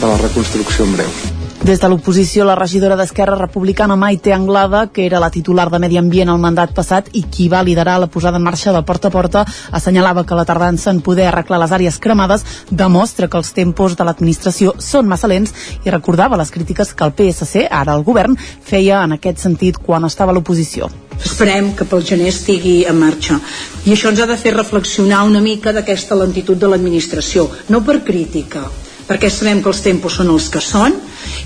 de 0.00 0.06
la 0.12 0.20
reconstrucció 0.22 0.86
en 0.86 0.94
breu. 1.00 1.35
Des 1.66 1.80
de 1.82 1.88
l'oposició, 1.90 2.44
la 2.46 2.54
regidora 2.54 2.94
d'Esquerra 2.94 3.34
Republicana 3.34 3.96
Maite 3.98 4.32
Anglada, 4.32 4.84
que 4.86 5.04
era 5.04 5.18
la 5.18 5.32
titular 5.34 5.64
de 5.68 5.80
Medi 5.82 5.96
Ambient 5.98 6.30
al 6.30 6.38
mandat 6.38 6.70
passat 6.76 7.08
i 7.18 7.24
qui 7.26 7.48
va 7.50 7.64
liderar 7.66 7.96
la 7.98 8.06
posada 8.06 8.38
en 8.38 8.44
marxa 8.46 8.70
del 8.70 8.84
porta 8.86 9.08
a 9.08 9.10
porta, 9.10 9.42
assenyalava 9.72 10.22
que 10.22 10.38
la 10.38 10.44
tardança 10.46 10.92
en 10.94 11.00
poder 11.02 11.26
arreglar 11.26 11.58
les 11.58 11.74
àrees 11.74 11.98
cremades 11.98 12.46
demostra 12.70 13.26
que 13.26 13.42
els 13.42 13.50
tempos 13.50 13.98
de 13.98 14.06
l'administració 14.06 14.76
són 14.78 15.10
massa 15.10 15.26
lents 15.26 15.56
i 15.82 15.90
recordava 15.90 16.38
les 16.38 16.54
crítiques 16.54 16.94
que 16.94 17.10
el 17.10 17.16
PSC, 17.18 17.66
ara 17.66 17.98
el 17.98 18.06
govern, 18.06 18.38
feia 18.38 19.02
en 19.02 19.18
aquest 19.18 19.42
sentit 19.42 19.82
quan 19.82 20.06
estava 20.06 20.30
a 20.30 20.38
l'oposició. 20.38 20.86
Esperem 21.18 21.74
que 21.74 21.90
pel 21.90 22.06
gener 22.06 22.30
estigui 22.30 22.84
en 22.86 23.02
marxa. 23.02 23.42
I 23.86 23.98
això 23.98 24.14
ens 24.14 24.22
ha 24.22 24.30
de 24.30 24.38
fer 24.38 24.54
reflexionar 24.54 25.26
una 25.26 25.42
mica 25.42 25.74
d'aquesta 25.74 26.14
lentitud 26.14 26.62
de 26.62 26.70
l'administració, 26.70 27.50
no 27.74 27.82
per 27.82 28.04
crítica, 28.06 28.68
perquè 29.06 29.30
sabem 29.30 29.62
que 29.62 29.70
els 29.70 29.82
tempos 29.84 30.18
són 30.18 30.30
els 30.34 30.48
que 30.52 30.62
són 30.62 30.94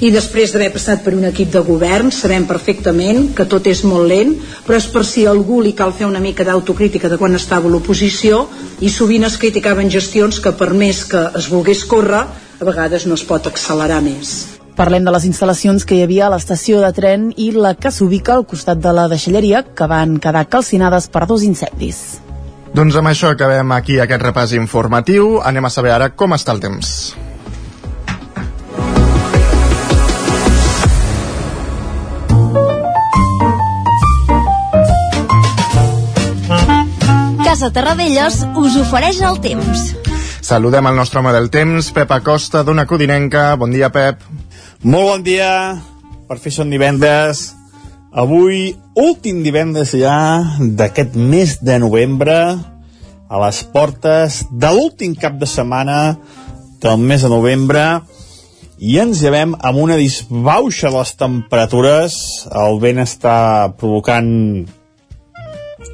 i 0.01 0.11
després 0.13 0.53
d'haver 0.53 0.71
passat 0.75 1.03
per 1.05 1.15
un 1.17 1.27
equip 1.29 1.53
de 1.53 1.63
govern 1.65 2.13
sabem 2.15 2.47
perfectament 2.49 3.31
que 3.37 3.47
tot 3.49 3.67
és 3.71 3.83
molt 3.85 4.09
lent 4.11 4.37
però 4.67 4.79
és 4.79 4.89
per 4.93 5.05
si 5.09 5.27
a 5.27 5.35
algú 5.35 5.61
li 5.65 5.75
cal 5.77 5.93
fer 5.97 6.09
una 6.09 6.23
mica 6.25 6.47
d'autocrítica 6.47 7.11
de 7.13 7.19
quan 7.21 7.37
estava 7.37 7.69
a 7.69 7.73
l'oposició 7.73 8.47
i 8.81 8.89
sovint 8.89 9.29
es 9.29 9.37
criticaven 9.41 9.93
gestions 9.93 10.41
que 10.41 10.55
per 10.57 10.73
més 10.73 11.05
que 11.05 11.27
es 11.37 11.51
volgués 11.53 11.85
córrer 11.85 12.25
a 12.61 12.65
vegades 12.65 13.07
no 13.07 13.17
es 13.17 13.25
pot 13.25 13.47
accelerar 13.49 14.01
més. 14.05 14.61
Parlem 14.77 15.05
de 15.05 15.13
les 15.13 15.27
instal·lacions 15.29 15.85
que 15.85 15.97
hi 15.97 16.05
havia 16.05 16.27
a 16.29 16.33
l'estació 16.33 16.81
de 16.81 16.91
tren 16.97 17.29
i 17.37 17.51
la 17.53 17.75
que 17.77 17.93
s'ubica 17.93 18.37
al 18.37 18.47
costat 18.49 18.81
de 18.81 18.93
la 18.97 19.09
deixalleria 19.13 19.65
que 19.77 19.89
van 19.91 20.17
quedar 20.23 20.47
calcinades 20.49 21.09
per 21.13 21.27
dos 21.29 21.45
incendis. 21.45 22.21
Doncs 22.73 22.97
amb 22.97 23.11
això 23.11 23.33
acabem 23.35 23.75
aquí 23.77 23.99
aquest 24.01 24.23
repàs 24.23 24.55
informatiu. 24.57 25.41
Anem 25.43 25.67
a 25.67 25.75
saber 25.75 25.93
ara 25.97 26.13
com 26.15 26.37
està 26.37 26.55
el 26.55 26.63
temps. 26.63 26.95
Casa 37.51 37.73
Terradellos 37.75 38.45
us 38.63 38.77
ofereix 38.79 39.17
el 39.27 39.41
temps. 39.43 39.81
Saludem 40.47 40.87
el 40.87 40.95
nostre 40.95 41.19
home 41.19 41.33
del 41.35 41.49
temps, 41.51 41.89
Pep 41.91 42.13
Acosta, 42.15 42.61
d'Ona 42.63 42.85
Codinenca. 42.87 43.57
Bon 43.59 43.75
dia, 43.75 43.89
Pep. 43.91 44.23
Molt 44.87 45.09
bon 45.09 45.25
dia. 45.27 45.49
Per 46.31 46.39
fi 46.39 46.55
són 46.55 46.71
divendres. 46.71 47.43
Avui, 48.15 48.77
últim 48.95 49.43
divendres 49.43 49.97
ja 49.99 50.15
d'aquest 50.63 51.19
mes 51.19 51.59
de 51.67 51.83
novembre, 51.83 52.39
a 53.27 53.43
les 53.43 53.63
portes 53.75 54.45
de 54.55 54.71
l'últim 54.71 55.19
cap 55.19 55.43
de 55.43 55.51
setmana 55.51 56.01
del 56.79 57.03
mes 57.03 57.27
de 57.27 57.35
novembre, 57.35 57.87
i 58.79 59.01
ens 59.03 59.27
llevem 59.27 59.59
amb 59.59 59.89
una 59.91 59.99
disbauxa 59.99 60.87
de 60.87 61.01
les 61.01 61.19
temperatures. 61.19 62.21
El 62.55 62.79
vent 62.79 63.03
està 63.03 63.41
provocant 63.75 64.31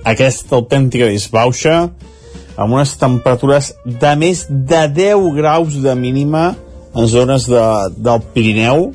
aquesta 0.07 0.55
autèntica 0.61 1.09
disbauxa 1.11 1.77
amb 2.57 2.73
unes 2.73 2.95
temperatures 3.01 3.73
de 3.85 4.13
més 4.19 4.47
de 4.49 4.83
10 4.97 5.33
graus 5.37 5.77
de 5.83 5.95
mínima 5.99 6.55
en 6.97 7.09
zones 7.11 7.49
de, 7.51 7.63
del 7.99 8.23
Pirineu. 8.33 8.91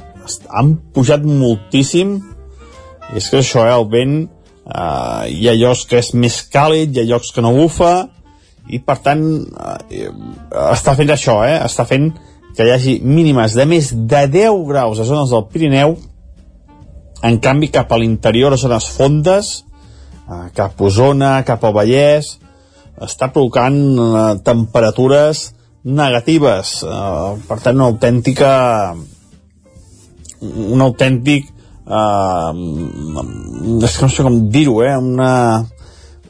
Han 0.49 0.75
pujat 0.95 1.25
moltíssim. 1.27 2.15
I 3.11 3.19
és 3.19 3.27
que 3.29 3.41
això, 3.41 3.65
eh, 3.67 3.75
el 3.75 3.85
vent 3.91 4.15
eh, 4.23 5.29
hi 5.35 5.49
ha 5.49 5.57
llocs 5.59 5.85
que 5.89 5.99
és 5.99 6.13
més 6.15 6.41
càlid 6.53 6.95
hi 6.95 7.03
ha 7.03 7.09
llocs 7.11 7.33
que 7.35 7.43
no 7.43 7.53
bufa 7.57 7.93
i 8.71 8.79
per 8.79 8.97
tant 9.03 9.23
eh, 9.91 10.07
està 10.71 10.95
fent 10.97 11.11
això, 11.11 11.41
eh, 11.45 11.57
està 11.65 11.85
fent 11.89 12.11
que 12.55 12.65
hi 12.65 12.71
hagi 12.71 12.95
mínimes 13.03 13.55
de 13.57 13.65
més 13.67 13.91
de 13.91 14.23
10 14.31 14.63
graus 14.69 14.99
a 14.99 15.07
zones 15.07 15.31
del 15.31 15.45
Pirineu. 15.51 15.97
En 17.21 17.37
canvi 17.43 17.69
cap 17.69 17.91
a 17.91 17.99
l'interior 18.01 18.55
a 18.55 18.59
zones 18.59 18.87
fondes 18.95 19.59
cap 20.57 20.79
a 20.79 20.87
Osona, 20.87 21.31
cap 21.47 21.63
al 21.65 21.75
Vallès, 21.75 22.35
està 23.01 23.31
provocant 23.33 23.77
uh, 23.97 24.35
temperatures 24.45 25.49
negatives, 25.83 26.81
uh, 26.85 27.39
per 27.47 27.57
tant 27.63 27.79
una 27.79 27.89
autèntica 27.89 28.51
un 30.41 30.81
autèntic 30.81 31.49
uh, 31.85 32.53
és 33.85 33.97
que 33.97 34.05
no 34.05 34.09
sé 34.09 34.25
com 34.25 34.37
dir-ho 34.53 34.81
eh, 34.85 34.95
una 34.97 35.31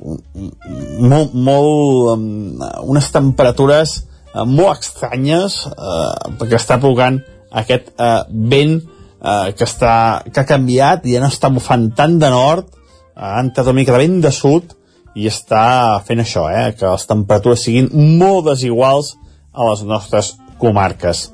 molt, 0.01 1.35
molt 1.35 2.09
um, 2.15 2.63
unes 2.91 3.11
temperatures 3.13 3.99
uh, 4.33 4.43
molt 4.47 4.81
estranyes 4.81 5.61
uh, 5.69 6.33
perquè 6.39 6.57
està 6.57 6.79
provocant 6.81 7.21
aquest 7.61 7.93
uh, 7.95 8.23
vent 8.27 8.79
uh, 8.81 9.51
que, 9.55 9.67
està, 9.67 9.93
que 10.27 10.41
ha 10.41 10.49
canviat 10.49 11.05
i 11.05 11.15
ja 11.15 11.23
no 11.23 11.31
està 11.31 11.51
bufant 11.53 11.91
tant 11.95 12.17
de 12.19 12.31
nord 12.33 12.80
ha 13.15 13.39
entrat 13.41 13.67
una 13.67 13.79
mica 13.79 13.95
de 13.95 14.03
vent 14.03 14.21
de 14.23 14.31
sud 14.35 14.75
i 15.15 15.27
està 15.27 15.99
fent 16.07 16.21
això, 16.23 16.47
eh, 16.49 16.71
que 16.77 16.87
les 16.87 17.07
temperatures 17.07 17.65
siguin 17.65 17.89
molt 18.19 18.47
desiguals 18.47 19.15
a 19.51 19.67
les 19.69 19.83
nostres 19.83 20.35
comarques. 20.61 21.29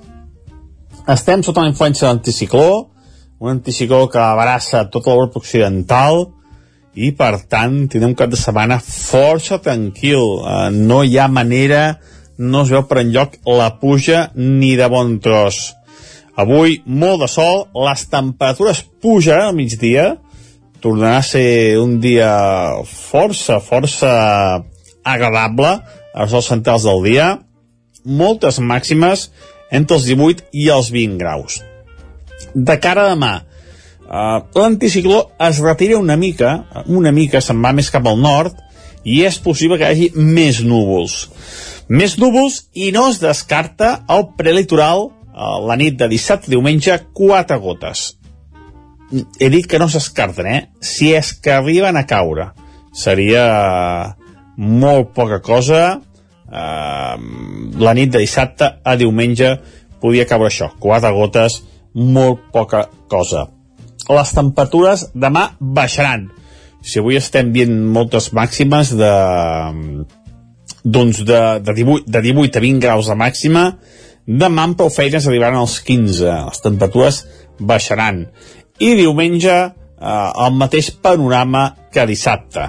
Estem 1.07 1.43
sota 1.45 1.63
la 1.63 1.71
influència 1.71 2.07
de 2.07 2.13
l'anticicló, 2.13 2.87
un 3.39 3.53
anticicló 3.53 4.07
que 4.09 4.19
abraça 4.19 4.87
tota 4.91 5.13
l'Europa 5.13 5.39
occidental 5.39 6.25
i, 6.97 7.11
per 7.13 7.43
tant, 7.45 7.83
tindrem 7.85 8.15
un 8.15 8.17
cap 8.17 8.31
de 8.33 8.39
setmana 8.39 8.79
força 8.81 9.61
tranquil. 9.61 10.23
Eh, 10.41 10.69
no 10.73 11.03
hi 11.05 11.19
ha 11.19 11.29
manera, 11.29 11.99
no 12.37 12.65
es 12.65 12.73
veu 12.73 12.85
per 12.89 13.03
enlloc 13.03 13.37
la 13.45 13.69
puja 13.81 14.31
ni 14.35 14.75
de 14.79 14.89
bon 14.89 15.19
tros. 15.21 15.77
Avui, 16.37 16.81
molt 16.85 17.23
de 17.23 17.29
sol, 17.29 17.63
les 17.87 18.03
temperatures 18.09 18.83
pujaran 19.01 19.51
al 19.51 19.57
migdia, 19.57 20.15
tornarà 20.81 21.19
a 21.19 21.25
ser 21.25 21.77
un 21.81 21.97
dia 22.03 22.31
força, 22.87 23.59
força 23.63 24.11
agradable 25.07 25.77
als 26.13 26.31
zones 26.31 26.49
centrals 26.51 26.85
del 26.87 27.03
dia, 27.05 27.27
moltes 28.05 28.59
màximes 28.59 29.29
entre 29.71 29.97
els 29.97 30.07
18 30.07 30.47
i 30.53 30.69
els 30.73 30.91
20 30.93 31.17
graus. 31.19 31.61
De 32.53 32.77
cara 32.81 33.05
a 33.05 33.11
demà, 33.15 33.33
uh, 34.07 34.39
l'anticicló 34.55 35.27
es 35.49 35.59
retira 35.63 35.99
una 35.99 36.17
mica, 36.17 36.63
una 36.85 37.11
mica 37.11 37.41
se'n 37.41 37.61
va 37.63 37.73
més 37.75 37.91
cap 37.93 38.07
al 38.07 38.19
nord, 38.21 38.55
i 39.07 39.21
és 39.23 39.39
possible 39.39 39.77
que 39.79 39.87
hi 39.87 39.93
hagi 39.93 40.09
més 40.15 40.63
núvols. 40.65 41.27
Més 41.87 42.17
núvols 42.19 42.65
i 42.75 42.91
no 42.91 43.07
es 43.11 43.21
descarta 43.23 44.01
el 44.11 44.27
prelitoral 44.39 45.07
la 45.37 45.75
nit 45.77 45.97
de 45.99 46.07
dissabte 46.09 46.49
diumenge, 46.49 46.95
quatre 47.13 47.59
gotes. 47.61 48.16
He 49.11 49.49
dit 49.49 49.67
que 49.69 49.79
no 49.79 49.87
s'escarten, 49.91 50.47
eh? 50.47 50.61
Si 50.83 51.13
és 51.15 51.31
que 51.39 51.53
arriben 51.55 51.95
a 51.95 52.05
caure. 52.07 52.51
Seria 52.95 53.45
molt 54.57 55.13
poca 55.15 55.39
cosa. 55.43 55.99
Uh, 56.47 57.15
la 57.79 57.93
nit 57.95 58.11
de 58.11 58.21
dissabte 58.23 58.69
a 58.83 58.95
diumenge 58.99 59.57
podia 60.01 60.27
caure 60.27 60.47
això, 60.47 60.69
quatre 60.79 61.11
gotes, 61.11 61.61
molt 61.93 62.47
poca 62.53 62.85
cosa. 63.11 63.47
Les 64.07 64.33
temperatures 64.35 65.09
demà 65.15 65.49
baixaran. 65.59 66.29
Si 66.79 67.01
avui 67.01 67.17
estem 67.19 67.51
dient 67.51 67.73
moltes 67.91 68.31
màximes 68.31 68.93
de 68.95 69.13
doncs 70.87 71.19
de, 71.27 71.39
de, 71.59 71.73
18, 71.75 72.07
de 72.07 72.21
18 72.23 72.59
a 72.59 72.63
20 72.63 72.83
graus 72.85 73.09
de 73.11 73.15
màxima, 73.19 73.63
Demà 74.27 74.65
amb 74.67 74.75
prou 74.75 74.89
feines 74.91 75.23
arribaran 75.23 75.61
als 75.61 75.77
15, 75.87 76.31
les 76.49 76.59
temperatures 76.59 77.21
baixaran. 77.63 78.25
I 78.79 78.93
diumenge 78.99 79.53
eh, 79.53 79.71
el 80.45 80.57
mateix 80.57 80.91
panorama 81.03 81.69
que 81.93 82.05
dissabte. 82.09 82.67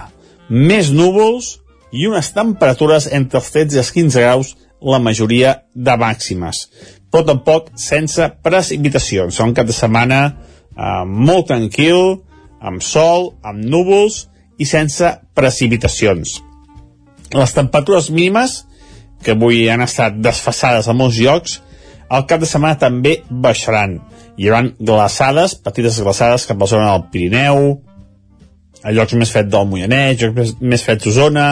Més 0.49 0.93
núvols 0.95 1.59
i 1.93 2.07
unes 2.09 2.33
temperatures 2.37 3.09
entre 3.13 3.41
els 3.41 3.51
13 3.53 3.77
i 3.77 3.83
els 3.83 3.93
15 3.97 4.25
graus 4.25 4.55
la 4.81 5.01
majoria 5.03 5.55
de 5.75 5.97
màximes. 5.99 6.67
Però 7.11 7.25
tampoc 7.27 7.73
sense 7.81 8.25
precipitacions. 8.45 9.41
Un 9.41 9.55
cap 9.57 9.69
de 9.69 9.77
setmana 9.77 10.21
eh, 10.29 11.05
molt 11.05 11.49
tranquil, 11.53 12.19
amb 12.61 12.83
sol, 12.83 13.33
amb 13.43 13.65
núvols 13.65 14.27
i 14.59 14.67
sense 14.67 15.13
precipitacions. 15.39 16.39
Les 17.37 17.53
temperatures 17.55 18.09
mínimes 18.11 18.63
que 19.23 19.35
avui 19.35 19.67
han 19.71 19.83
estat 19.85 20.19
desfassades 20.23 20.89
a 20.89 20.95
molts 20.97 21.19
llocs, 21.21 21.59
al 22.09 22.25
cap 22.29 22.41
de 22.41 22.49
setmana 22.49 22.79
també 22.81 23.19
baixaran. 23.29 23.99
Hi 24.39 24.47
haurà 24.47 24.69
glaçades, 24.79 25.57
petites 25.67 25.97
glaçades 25.99 26.45
cap 26.47 26.61
a 26.61 26.63
la 26.63 26.71
zona 26.71 26.91
del 26.93 27.09
Pirineu, 27.11 27.65
a 28.87 28.93
llocs 28.95 29.17
més 29.19 29.33
fets 29.35 29.51
del 29.51 29.67
Moianès, 29.67 30.21
llocs 30.21 30.37
més, 30.37 30.53
més 30.61 30.85
fets 30.87 31.09
d'Osona, 31.09 31.47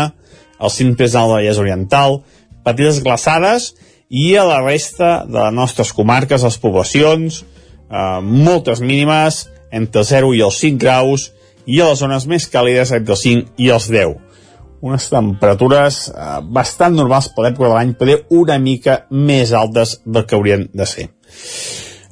al 0.63 0.71
cim 0.71 0.93
més 0.95 1.17
del 1.17 1.33
Vallès 1.33 1.59
Oriental, 1.59 2.21
petites 2.63 3.01
glaçades, 3.03 3.73
i 4.07 4.37
a 4.39 4.45
la 4.47 4.61
resta 4.63 5.25
de 5.27 5.41
les 5.41 5.57
nostres 5.57 5.91
comarques, 5.97 6.45
les 6.47 6.59
poblacions, 6.63 7.41
eh, 7.43 8.21
moltes 8.23 8.79
mínimes, 8.79 9.49
entre 9.75 10.05
0 10.07 10.31
i 10.39 10.45
els 10.47 10.61
5 10.63 10.79
graus, 10.79 11.33
i 11.67 11.81
a 11.83 11.89
les 11.91 11.99
zones 11.99 12.29
més 12.31 12.47
càlides 12.53 12.95
entre 12.95 13.17
els 13.17 13.27
5 13.27 13.67
i 13.67 13.73
els 13.75 13.91
10 13.91 14.15
unes 14.87 15.09
temperatures 15.11 15.99
eh, 16.13 16.39
bastant 16.55 16.95
normals 16.95 17.33
per 17.35 17.49
l'època 17.49 17.73
de 17.73 17.75
l'any, 17.75 17.97
però 17.99 18.21
una 18.39 18.61
mica 18.63 19.01
més 19.11 19.51
altes 19.57 19.99
del 20.05 20.27
que 20.29 20.39
haurien 20.39 20.69
de 20.71 20.87
ser. 20.87 21.09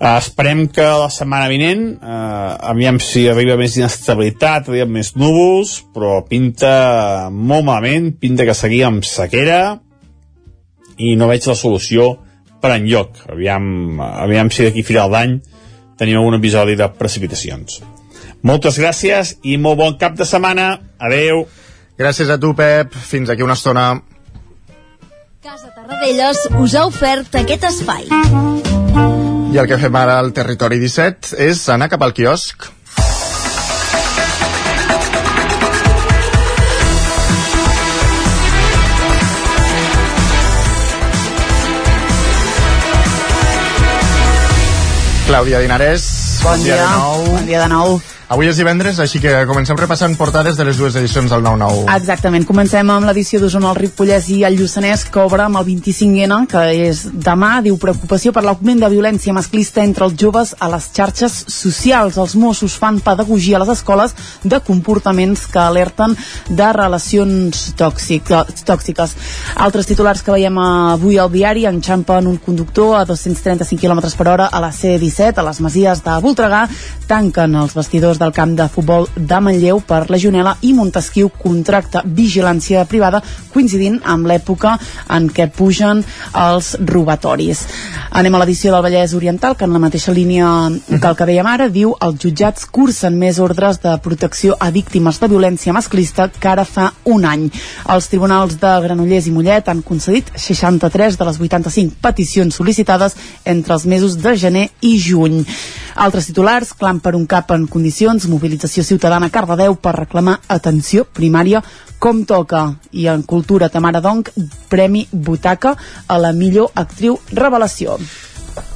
Uh, 0.05 0.19
esperem 0.21 0.67
que 0.69 0.85
la 0.85 1.09
setmana 1.09 1.49
vinent, 1.49 1.95
uh, 1.97 2.59
aviam 2.69 2.99
si 3.01 3.23
arriba 3.31 3.55
més 3.57 3.79
inestabilitat, 3.79 4.69
arriba 4.69 4.85
més 4.85 5.15
núvols, 5.17 5.79
però 5.95 6.19
pinta 6.29 7.31
molt 7.33 7.65
malament, 7.65 8.11
pinta 8.21 8.45
que 8.45 8.53
seguim 8.53 8.85
amb 8.91 9.09
sequera 9.09 9.79
i 11.01 11.15
no 11.17 11.31
veig 11.31 11.49
la 11.49 11.57
solució 11.57 12.11
per 12.61 12.75
enlloc. 12.77 13.25
Aviam, 13.33 13.97
aviam 14.05 14.53
si 14.53 14.69
d'aquí 14.69 14.85
a 14.85 14.91
final 14.91 15.17
d'any 15.17 15.39
tenim 15.97 16.21
un 16.21 16.37
episodi 16.37 16.77
de 16.77 16.91
precipitacions. 17.01 17.81
Moltes 18.45 18.77
gràcies 18.77 19.39
i 19.41 19.57
molt 19.57 19.81
bon 19.81 19.97
cap 19.97 20.21
de 20.21 20.29
setmana. 20.29 20.75
Adeu. 21.01 21.47
Gràcies 21.97 22.29
a 22.29 22.37
tu, 22.37 22.53
Pep. 22.53 22.93
Fins 22.93 23.33
aquí 23.33 23.47
una 23.47 23.57
estona. 23.57 23.89
Casa 25.41 25.73
Tarradellas 25.73 26.45
us 26.61 26.77
ha 26.77 26.85
ofert 26.93 27.41
aquest 27.41 27.71
espai. 27.73 28.74
I 29.55 29.59
el 29.63 29.69
que 29.71 29.77
fem 29.79 29.95
ara 29.95 30.17
al 30.19 30.33
Territori 30.35 30.81
17 30.83 31.37
és 31.45 31.61
anar 31.71 31.87
cap 31.93 32.03
al 32.03 32.11
quiosc. 32.11 32.65
Clàudia 45.29 45.63
Dinarès, 45.63 46.09
bon, 46.43 46.51
bon 46.51 46.67
dia, 46.67 46.75
dia 46.75 46.83
de 46.83 46.91
nou. 46.91 47.25
Bon 47.31 47.47
dia 47.53 47.63
de 47.63 47.71
nou. 47.77 48.14
Avui 48.33 48.49
és 48.49 48.57
divendres, 48.57 48.97
així 49.03 49.19
que 49.21 49.31
comencem 49.45 49.77
repassant 49.77 50.15
portades 50.17 50.57
de 50.57 50.65
les 50.65 50.79
dues 50.81 50.95
edicions 50.97 51.29
del 51.29 51.43
9-9. 51.45 51.83
Exactament, 51.93 52.47
comencem 52.49 52.89
amb 52.89 53.05
l'edició 53.05 53.37
d'Osona, 53.43 53.75
el 53.75 53.81
Ripollès 53.83 54.31
i 54.33 54.39
el 54.49 54.57
Lluçanès, 54.57 55.03
que 55.13 55.21
obre 55.21 55.45
amb 55.45 55.61
el 55.61 55.67
25N, 55.69 56.39
que 56.49 56.63
és 56.87 57.03
demà, 57.13 57.59
diu 57.61 57.77
preocupació 57.77 58.33
per 58.33 58.47
l'augment 58.47 58.81
de 58.81 58.89
violència 58.89 59.35
masclista 59.37 59.85
entre 59.85 60.09
els 60.09 60.17
joves 60.17 60.55
a 60.57 60.71
les 60.73 60.87
xarxes 60.97 61.37
socials. 61.53 62.17
Els 62.17 62.37
Mossos 62.41 62.79
fan 62.81 63.03
pedagogia 63.05 63.59
a 63.59 63.61
les 63.61 63.75
escoles 63.75 64.17
de 64.43 64.63
comportaments 64.65 65.45
que 65.53 65.61
alerten 65.61 66.17
de 66.49 66.71
relacions 66.73 67.75
tòxic, 67.77 68.33
tòxiques. 68.65 69.15
Altres 69.69 69.93
titulars 69.93 70.25
que 70.25 70.33
veiem 70.33 70.63
avui 70.65 71.21
al 71.21 71.29
diari 71.29 71.69
enxampen 71.69 72.33
un 72.33 72.41
conductor 72.41 72.97
a 73.03 73.05
235 73.05 73.85
km 73.85 74.09
per 74.17 74.29
hora 74.33 74.49
a 74.49 74.65
la 74.65 74.73
C-17, 74.73 75.37
a 75.37 75.49
les 75.51 75.61
Masies 75.61 76.01
de 76.09 76.19
Voltregà, 76.25 76.65
tanquen 77.07 77.61
els 77.61 77.77
vestidors 77.77 78.14
jugadors 78.15 78.19
del 78.19 78.33
camp 78.33 78.57
de 78.57 78.69
futbol 78.69 79.09
de 79.17 79.41
Manlleu 79.41 79.81
per 79.81 80.11
Legionela 80.11 80.57
i 80.63 80.73
Montesquieu 80.75 81.29
contracta 81.29 82.03
vigilància 82.05 82.85
privada 82.87 83.23
coincidint 83.53 84.01
amb 84.05 84.27
l'època 84.27 84.79
en 85.11 85.29
què 85.29 85.49
pugen 85.51 86.03
els 86.35 86.75
robatoris. 86.81 87.65
Anem 88.11 88.35
a 88.35 88.41
l'edició 88.43 88.73
del 88.73 88.83
Vallès 88.83 89.15
Oriental, 89.15 89.57
que 89.57 89.65
en 89.65 89.73
la 89.73 89.83
mateixa 89.83 90.13
línia 90.13 90.71
que 90.89 91.07
el 91.07 91.17
que 91.17 91.27
dèiem 91.27 91.47
ara, 91.47 91.69
diu 91.69 91.95
els 92.01 92.21
jutjats 92.23 92.67
cursen 92.67 93.19
més 93.19 93.39
ordres 93.39 93.81
de 93.83 93.95
protecció 94.03 94.57
a 94.61 94.71
víctimes 94.71 95.21
de 95.21 95.29
violència 95.29 95.75
masclista 95.75 96.29
que 96.29 96.49
ara 96.49 96.65
fa 96.65 96.93
un 97.05 97.25
any. 97.25 97.49
Els 97.91 98.11
tribunals 98.11 98.59
de 98.61 98.75
Granollers 98.87 99.29
i 99.29 99.35
Mollet 99.35 99.69
han 99.69 99.83
concedit 99.83 100.31
63 100.37 101.19
de 101.19 101.31
les 101.31 101.41
85 101.41 101.99
peticions 102.03 102.55
sol·licitades 102.55 103.17
entre 103.45 103.75
els 103.75 103.87
mesos 103.87 104.19
de 104.21 104.37
gener 104.37 104.69
i 104.83 104.97
juny. 104.99 105.43
Altres 105.95 106.27
titulars, 106.27 106.73
clam 106.75 106.99
per 106.99 107.15
un 107.15 107.23
cap 107.31 107.53
en 107.55 107.69
condicions, 107.71 108.04
mobilització 108.29 108.85
ciutadana 108.85 109.31
a 109.31 109.33
Cardedeu 109.33 109.75
per 109.81 109.95
reclamar 109.97 110.39
atenció 110.49 111.05
primària 111.05 111.63
com 111.99 112.25
toca. 112.29 112.75
I 112.93 113.09
en 113.09 113.23
cultura, 113.23 113.71
Tamara 113.73 114.03
Donc, 114.05 114.31
Premi 114.69 115.07
Butaca 115.11 115.77
a 116.07 116.19
la 116.19 116.33
millor 116.33 116.71
actriu 116.75 117.19
revelació. 117.33 117.97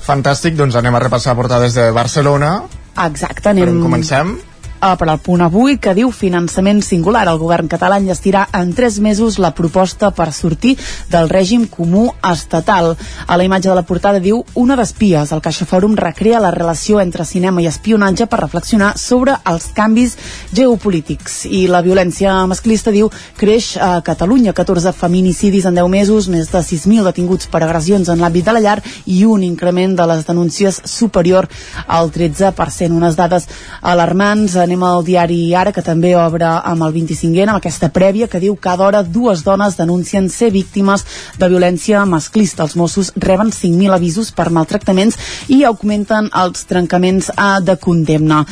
Fantàstic, 0.09 0.57
doncs 0.57 0.79
anem 0.81 0.97
a 0.97 1.03
repassar 1.05 1.37
portades 1.37 1.77
de 1.77 1.91
Barcelona. 1.93 2.63
Exacte, 3.05 3.51
anem... 3.53 3.67
Per 3.67 3.75
on 3.77 3.83
comencem? 3.85 4.39
Per 4.79 5.09
al 5.09 5.19
punt 5.19 5.43
avui 5.43 5.77
que 5.83 5.95
diu 5.95 6.11
finançament 6.15 6.81
singular. 6.85 7.27
El 7.29 7.41
govern 7.41 7.69
català 7.71 7.99
enllestirà 7.99 8.47
en 8.55 8.73
tres 8.75 8.99
mesos 9.03 9.39
la 9.39 9.53
proposta 9.55 10.11
per 10.15 10.31
sortir 10.33 10.77
del 11.11 11.29
règim 11.29 11.67
comú 11.69 12.09
estatal. 12.31 12.95
A 13.27 13.37
la 13.37 13.45
imatge 13.45 13.69
de 13.69 13.75
la 13.75 13.87
portada 13.87 14.21
diu 14.23 14.45
una 14.55 14.77
d'espies. 14.79 15.33
El 15.33 15.43
Caixa 15.43 15.67
Fòrum 15.67 15.97
recrea 15.99 16.41
la 16.41 16.53
relació 16.55 17.01
entre 17.01 17.27
cinema 17.27 17.63
i 17.63 17.67
espionatge 17.67 18.27
per 18.27 18.41
reflexionar 18.41 18.95
sobre 18.99 19.37
els 19.45 19.71
canvis 19.75 20.17
geopolítics. 20.55 21.45
I 21.47 21.67
la 21.69 21.83
violència 21.83 22.35
masclista 22.47 22.95
diu 22.95 23.11
creix 23.37 23.75
a 23.77 23.99
Catalunya 24.07 24.55
14 24.55 24.93
feminicidis 24.93 25.67
en 25.67 25.79
10 25.79 25.91
mesos, 25.93 26.29
més 26.29 26.53
de 26.53 26.63
6.000 26.63 27.05
detinguts 27.09 27.51
per 27.51 27.63
agressions 27.65 28.09
en 28.09 28.23
l'àmbit 28.23 28.47
de 28.47 28.55
la 28.55 28.63
llar 28.63 28.79
i 29.07 29.25
un 29.27 29.43
increment 29.43 29.97
de 29.99 30.07
les 30.07 30.25
denúncies 30.27 30.81
superior 30.85 31.49
al 31.87 32.13
13%. 32.13 32.95
Unes 32.99 33.17
dades 33.19 33.49
alarmants 33.83 34.57
anem 34.69 34.83
al 34.85 35.03
diari 35.07 35.41
Ara, 35.57 35.73
que 35.73 35.83
també 35.83 36.15
obre 36.19 36.47
amb 36.47 36.85
el 36.87 36.95
25N, 36.95 37.49
amb 37.49 37.59
aquesta 37.59 37.89
prèvia 37.95 38.29
que 38.29 38.41
diu 38.43 38.55
que 38.55 38.69
cada 38.69 38.85
hora 38.85 39.03
dues 39.03 39.43
dones 39.47 39.79
denuncien 39.79 40.29
ser 40.29 40.51
víctimes 40.53 41.05
de 41.41 41.49
violència 41.49 42.05
masclista. 42.07 42.67
Els 42.67 42.77
Mossos 42.77 43.13
reben 43.17 43.49
5.000 43.55 43.95
avisos 43.97 44.31
per 44.37 44.51
maltractaments 44.53 45.17
i 45.49 45.63
augmenten 45.65 46.29
els 46.37 46.67
trencaments 46.69 47.31
a 47.37 47.61
de 47.65 47.79
condemna. 47.81 48.43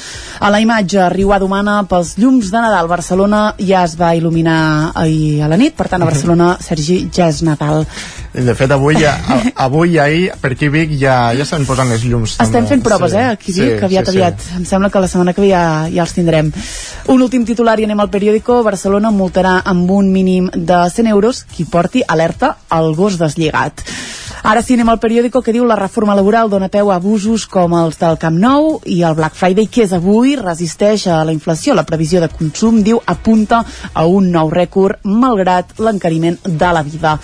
A 0.40 0.50
la 0.52 0.60
imatge, 0.64 1.04
Riuà 1.12 1.38
d'Humana 1.42 1.82
pels 1.90 2.14
llums 2.16 2.48
de 2.50 2.62
Nadal. 2.64 2.88
Barcelona 2.88 3.42
ja 3.60 3.84
es 3.84 3.96
va 4.00 4.14
il·luminar 4.16 4.92
ahir 4.94 5.42
a 5.44 5.50
la 5.52 5.60
nit, 5.60 5.76
per 5.76 5.90
tant 5.92 6.02
a 6.02 6.08
Barcelona, 6.08 6.54
Sergi, 6.64 7.02
ja 7.12 7.28
és 7.28 7.42
Nadal. 7.44 7.84
De 8.36 8.52
fet, 8.56 8.70
avui, 8.72 8.96
ja, 9.00 9.14
avui 9.66 9.98
ahir, 9.98 10.32
per 10.40 10.52
aquí 10.52 10.68
Vic, 10.72 10.96
ja, 11.00 11.32
ja 11.36 11.44
estan 11.44 11.64
posant 11.68 11.88
les 11.92 12.02
llums. 12.04 12.34
Estem 12.36 12.62
també. 12.62 12.72
fent 12.74 12.82
proves, 12.84 13.12
Sí, 13.12 13.20
eh, 13.20 13.30
aquí 13.36 13.52
Vic, 13.52 13.78
sí, 13.78 13.84
aviat, 13.90 14.06
sí, 14.08 14.12
sí. 14.12 14.18
aviat. 14.18 14.46
Em 14.58 14.64
sembla 14.68 14.90
que 14.92 15.00
la 15.00 15.08
setmana 15.08 15.32
que 15.36 15.44
ve 15.44 15.50
ja, 15.52 15.62
ja 15.92 16.05
els 16.06 16.14
tindrem. 16.16 16.52
Un 17.12 17.22
últim 17.22 17.44
titular 17.46 17.78
i 17.80 17.86
anem 17.86 18.00
al 18.00 18.12
periòdico. 18.12 18.62
Barcelona 18.66 19.12
multarà 19.14 19.58
amb 19.64 19.90
un 19.90 20.12
mínim 20.14 20.48
de 20.54 20.84
100 20.90 21.10
euros 21.12 21.44
qui 21.50 21.66
porti 21.66 22.04
alerta 22.06 22.56
al 22.70 22.94
gos 22.94 23.18
deslligat. 23.18 23.82
Ara 24.46 24.60
sí, 24.62 24.76
anem 24.76 24.92
al 24.92 25.00
periòdico 25.02 25.40
que 25.42 25.50
diu 25.50 25.64
la 25.66 25.78
reforma 25.78 26.14
laboral 26.14 26.46
dona 26.46 26.68
peu 26.70 26.92
a 26.92 27.00
abusos 27.00 27.48
com 27.50 27.72
els 27.74 27.98
del 27.98 28.18
Camp 28.22 28.36
Nou 28.38 28.76
i 28.86 29.00
el 29.02 29.16
Black 29.18 29.34
Friday, 29.34 29.66
que 29.66 29.82
és 29.82 29.94
avui, 29.96 30.36
resisteix 30.38 31.08
a 31.10 31.24
la 31.26 31.34
inflació. 31.34 31.74
La 31.74 31.86
previsió 31.88 32.22
de 32.22 32.30
consum, 32.30 32.78
diu, 32.86 33.00
apunta 33.10 33.64
a 33.92 34.06
un 34.06 34.30
nou 34.30 34.52
rècord 34.54 35.02
malgrat 35.02 35.74
l'encariment 35.82 36.38
de 36.46 36.72
la 36.78 36.84
vida. 36.86 37.16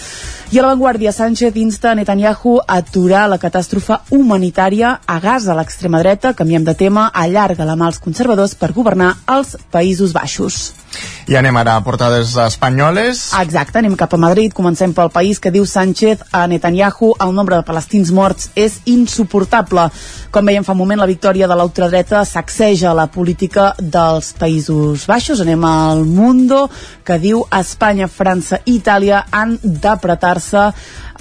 I 0.52 0.58
a 0.58 0.62
l'avantguàrdia, 0.66 1.14
Sánchez 1.16 1.54
insta 1.56 1.94
Netanyahu 1.96 2.58
a 2.60 2.76
aturar 2.82 3.22
la 3.32 3.38
catàstrofe 3.40 3.96
humanitària 4.12 4.90
a 5.06 5.16
Gaza. 5.18 5.56
L'extrema 5.56 6.02
dreta, 6.04 6.34
canviem 6.36 6.66
de 6.68 6.74
tema, 6.76 7.06
allarga 7.08 7.64
la 7.64 7.72
mà 7.72 7.88
als 7.88 8.02
conservadors 8.04 8.52
per 8.60 8.74
governar 8.76 9.14
els 9.32 9.56
Països 9.72 10.12
Baixos. 10.12 10.81
I 11.30 11.36
anem 11.38 11.56
ara 11.56 11.76
a 11.78 11.84
portades 11.84 12.34
espanyoles. 12.36 13.30
Exacte, 13.40 13.78
anem 13.78 13.94
cap 13.96 14.12
a 14.14 14.20
Madrid. 14.20 14.52
Comencem 14.52 14.92
pel 14.92 15.10
país 15.14 15.38
que 15.38 15.52
diu 15.54 15.64
Sánchez 15.66 16.26
a 16.32 16.44
Netanyahu 16.50 17.14
el 17.22 17.34
nombre 17.34 17.56
de 17.56 17.66
palestins 17.66 18.10
morts 18.12 18.50
és 18.58 18.80
insuportable. 18.90 19.88
Com 20.32 20.48
veiem 20.48 20.64
fa 20.66 20.74
un 20.74 20.80
moment, 20.82 21.00
la 21.00 21.08
victòria 21.08 21.48
de 21.48 21.56
l'ultradreta 21.56 22.24
sacseja 22.28 22.94
la 22.96 23.06
política 23.06 23.72
dels 23.78 24.32
Països 24.38 25.06
Baixos. 25.08 25.40
Anem 25.40 25.64
al 25.64 26.04
Mundo, 26.04 26.66
que 27.04 27.18
diu 27.22 27.46
Espanya, 27.52 28.10
França 28.10 28.60
i 28.66 28.80
Itàlia 28.82 29.22
han 29.30 29.58
d'apretar-se 29.62 30.70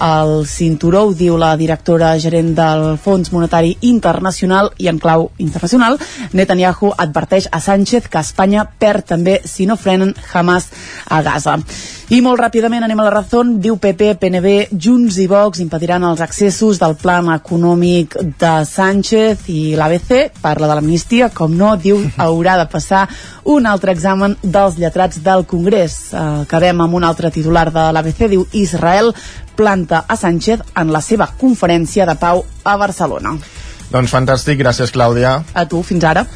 el 0.02 0.46
cinturó, 0.50 1.04
ho 1.06 1.14
diu 1.14 1.36
la 1.38 1.52
directora 1.56 2.12
gerent 2.18 2.52
del 2.58 2.98
Fons 2.98 3.30
Monetari 3.32 3.76
Internacional 3.86 4.72
i 4.82 4.90
en 4.90 4.98
clau 5.02 5.28
internacional, 5.38 5.98
Netanyahu 6.32 6.92
adverteix 6.98 7.48
a 7.52 7.60
Sánchez 7.62 8.10
que 8.10 8.22
Espanya 8.22 8.66
perd 8.66 9.06
també 9.14 9.40
si 9.46 9.66
no 9.66 9.78
frenen 9.78 10.14
Hamas 10.32 10.70
a 11.06 11.22
Gaza. 11.22 11.60
I 12.12 12.18
molt 12.20 12.36
ràpidament 12.42 12.84
anem 12.84 12.98
a 13.00 13.04
la 13.06 13.10
raó, 13.14 13.40
diu 13.64 13.78
PP, 13.80 14.10
PNB, 14.20 14.50
Junts 14.84 15.16
i 15.22 15.24
Vox 15.30 15.62
impediran 15.62 16.04
els 16.04 16.20
accessos 16.20 16.76
del 16.76 16.92
plan 17.00 17.30
econòmic 17.32 18.18
de 18.42 18.50
Sánchez 18.68 19.46
i 19.48 19.72
l'ABC 19.80 20.42
parla 20.42 20.68
de 20.68 20.76
l'amnistia, 20.76 21.30
com 21.32 21.56
no, 21.56 21.70
diu 21.80 22.02
haurà 22.20 22.58
de 22.60 22.68
passar 22.68 23.06
un 23.48 23.64
altre 23.64 23.96
examen 23.96 24.36
dels 24.42 24.76
lletrats 24.76 25.22
del 25.24 25.46
Congrés. 25.48 25.96
Eh, 26.12 26.20
acabem 26.44 26.84
amb 26.84 27.00
un 27.00 27.08
altre 27.08 27.32
titular 27.32 27.70
de 27.72 27.88
l'ABC, 27.96 28.26
diu 28.34 28.44
Israel 28.52 29.14
planta 29.56 30.04
a 30.04 30.20
Sánchez 30.20 30.68
en 30.76 30.92
la 30.92 31.00
seva 31.00 31.30
conferència 31.40 32.04
de 32.04 32.20
pau 32.20 32.44
a 32.44 32.76
Barcelona. 32.76 33.38
Doncs 33.88 34.12
fantàstic, 34.12 34.60
gràcies 34.60 34.92
Clàudia. 34.92 35.38
A 35.56 35.64
tu, 35.64 35.80
fins 35.80 36.04
ara. 36.04 36.28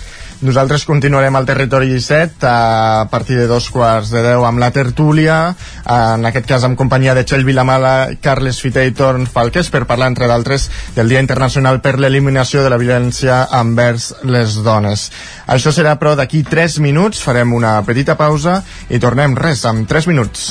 Nosaltres 0.44 0.84
continuarem 0.84 1.32
al 1.38 1.46
territori 1.48 1.88
17 1.88 2.44
a 2.44 3.08
partir 3.10 3.38
de 3.38 3.46
dos 3.48 3.70
quarts 3.72 4.10
de 4.12 4.20
deu 4.20 4.44
amb 4.44 4.60
la 4.60 4.68
tertúlia, 4.70 5.54
en 5.88 6.28
aquest 6.28 6.44
cas 6.50 6.66
amb 6.68 6.76
companyia 6.76 7.14
de 7.16 7.24
Txell 7.24 7.46
Vilamala, 7.48 8.10
Carles 8.20 8.60
Fité 8.60 8.84
i 8.84 8.92
Torn 8.92 9.24
Falques 9.24 9.72
per 9.72 9.86
parlar, 9.88 10.10
entre 10.12 10.28
d'altres, 10.28 10.68
del 10.94 11.08
Dia 11.08 11.24
Internacional 11.24 11.80
per 11.80 11.96
l'Eliminació 11.96 12.66
de 12.66 12.72
la 12.74 12.80
Violència 12.82 13.46
envers 13.62 14.12
les 14.28 14.60
dones. 14.60 15.08
Això 15.48 15.72
serà, 15.72 15.96
però, 15.96 16.12
d'aquí 16.20 16.44
3 16.44 16.82
minuts, 16.84 17.24
farem 17.24 17.56
una 17.56 17.78
petita 17.88 18.20
pausa 18.20 18.60
i 18.90 19.00
tornem 19.00 19.40
res, 19.40 19.64
amb 19.64 19.88
3 19.88 20.12
minuts. 20.12 20.50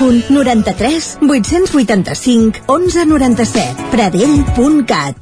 93 0.00 1.18
885 1.20 2.62
1197. 2.66 3.90
Pradell.cat. 3.90 5.21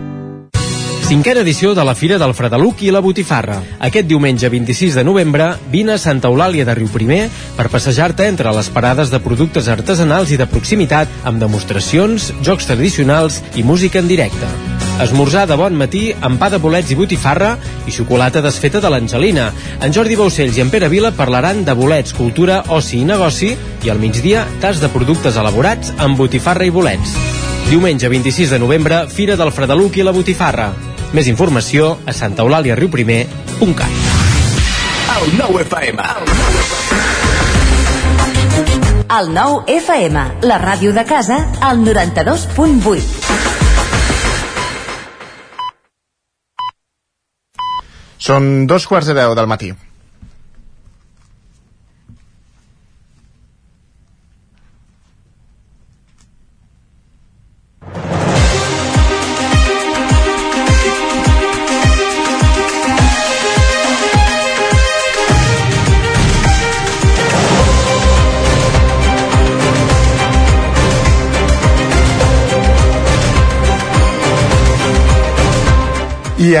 Cinquena 1.11 1.41
edició 1.41 1.73
de 1.75 1.83
la 1.83 1.91
Fira 1.91 2.15
del 2.15 2.31
Fredeluc 2.31 2.85
i 2.87 2.91
la 2.95 3.01
Botifarra. 3.03 3.57
Aquest 3.83 4.05
diumenge 4.07 4.47
26 4.47 4.95
de 4.95 5.01
novembre 5.03 5.49
vine 5.67 5.91
a 5.91 5.99
Santa 5.99 6.29
Eulàlia 6.29 6.63
de 6.63 6.71
Riuprimer 6.77 7.25
per 7.57 7.65
passejar-te 7.67 8.29
entre 8.31 8.53
les 8.55 8.69
parades 8.71 9.09
de 9.11 9.19
productes 9.19 9.67
artesanals 9.67 10.31
i 10.31 10.37
de 10.39 10.47
proximitat 10.47 11.11
amb 11.27 11.43
demostracions, 11.43 12.29
jocs 12.47 12.69
tradicionals 12.69 13.41
i 13.59 13.63
música 13.67 13.99
en 13.99 14.07
directe. 14.07 14.47
Esmorzar 15.03 15.49
de 15.49 15.57
bon 15.59 15.75
matí 15.75 16.13
amb 16.13 16.39
pa 16.39 16.47
de 16.53 16.61
bolets 16.63 16.93
i 16.95 16.95
botifarra 16.95 17.57
i 17.83 17.91
xocolata 17.91 18.39
desfeta 18.45 18.79
de 18.79 18.91
l'Angelina. 18.93 19.49
En 19.83 19.91
Jordi 19.91 20.15
Baucells 20.15 20.55
i 20.55 20.63
en 20.63 20.71
Pere 20.71 20.87
Vila 20.87 21.11
parlaran 21.11 21.65
de 21.67 21.75
bolets, 21.75 22.15
cultura, 22.15 22.61
oci 22.69 23.01
i 23.01 23.09
negoci 23.09 23.51
i 23.83 23.91
al 23.91 23.99
migdia 23.99 24.45
tas 24.63 24.79
de 24.79 24.87
productes 24.95 25.35
elaborats 25.35 25.91
amb 25.97 26.15
botifarra 26.23 26.63
i 26.63 26.71
bolets. 26.71 27.17
Diumenge 27.67 28.07
26 28.07 28.55
de 28.55 28.61
novembre, 28.63 29.03
Fira 29.11 29.35
del 29.35 29.51
Fredeluc 29.51 29.99
i 29.99 30.07
la 30.07 30.15
Botifarra. 30.15 30.71
Més 31.11 31.27
informació 31.27 31.97
a 32.07 32.13
santaeulaliariuprimer.cat 32.15 33.91
El 35.17 35.33
nou 35.35 35.57
FM. 35.59 36.05
El 39.11 39.27
nou 39.35 39.57
FM, 39.67 40.23
la 40.47 40.57
ràdio 40.63 40.93
de 40.95 41.03
casa, 41.03 41.41
al 41.67 41.83
92.8. 41.83 43.03
Són 48.21 48.67
dos 48.71 48.87
quarts 48.87 49.11
de 49.11 49.17
deu 49.19 49.35
del 49.35 49.51
matí. 49.51 49.73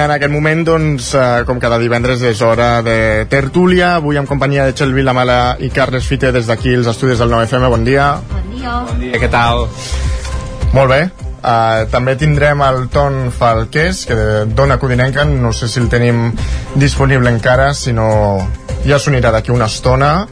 En 0.05 0.11
aquest 0.15 0.31
moment, 0.33 0.63
doncs, 0.65 1.13
eh, 1.13 1.43
com 1.45 1.59
cada 1.59 1.77
divendres, 1.81 2.21
és 2.25 2.41
hora 2.41 2.81
de 2.81 3.25
tertúlia. 3.29 3.95
Avui 3.95 4.17
en 4.17 4.25
companyia 4.25 4.65
de 4.65 4.73
Txel 4.73 4.93
Vilamala 4.93 5.57
i 5.59 5.69
Carles 5.69 6.07
Fite 6.07 6.31
des 6.31 6.47
d'aquí, 6.47 6.73
els 6.73 6.87
estudis 6.87 7.19
del 7.19 7.29
9FM. 7.29 7.69
Bon 7.69 7.83
dia. 7.83 8.07
Bon 8.31 8.47
dia. 8.55 8.77
Bon 8.87 8.99
dia, 8.99 9.19
què 9.21 9.29
tal? 9.29 9.67
Molt 10.73 10.89
bé. 10.89 11.01
Uh, 11.41 11.87
també 11.89 12.15
tindrem 12.15 12.61
el 12.61 12.87
Ton 12.93 13.31
Falqués, 13.33 14.05
que 14.05 14.15
dona 14.53 14.77
Codinenca, 14.77 15.25
no 15.25 15.51
sé 15.53 15.67
si 15.67 15.79
el 15.81 15.89
tenim 15.89 16.29
disponible 16.75 17.33
encara, 17.33 17.73
si 17.73 17.93
no 17.93 18.09
ja 18.85 18.99
s'unirà 19.01 19.31
d'aquí 19.33 19.51
una 19.51 19.65
estona. 19.65 20.27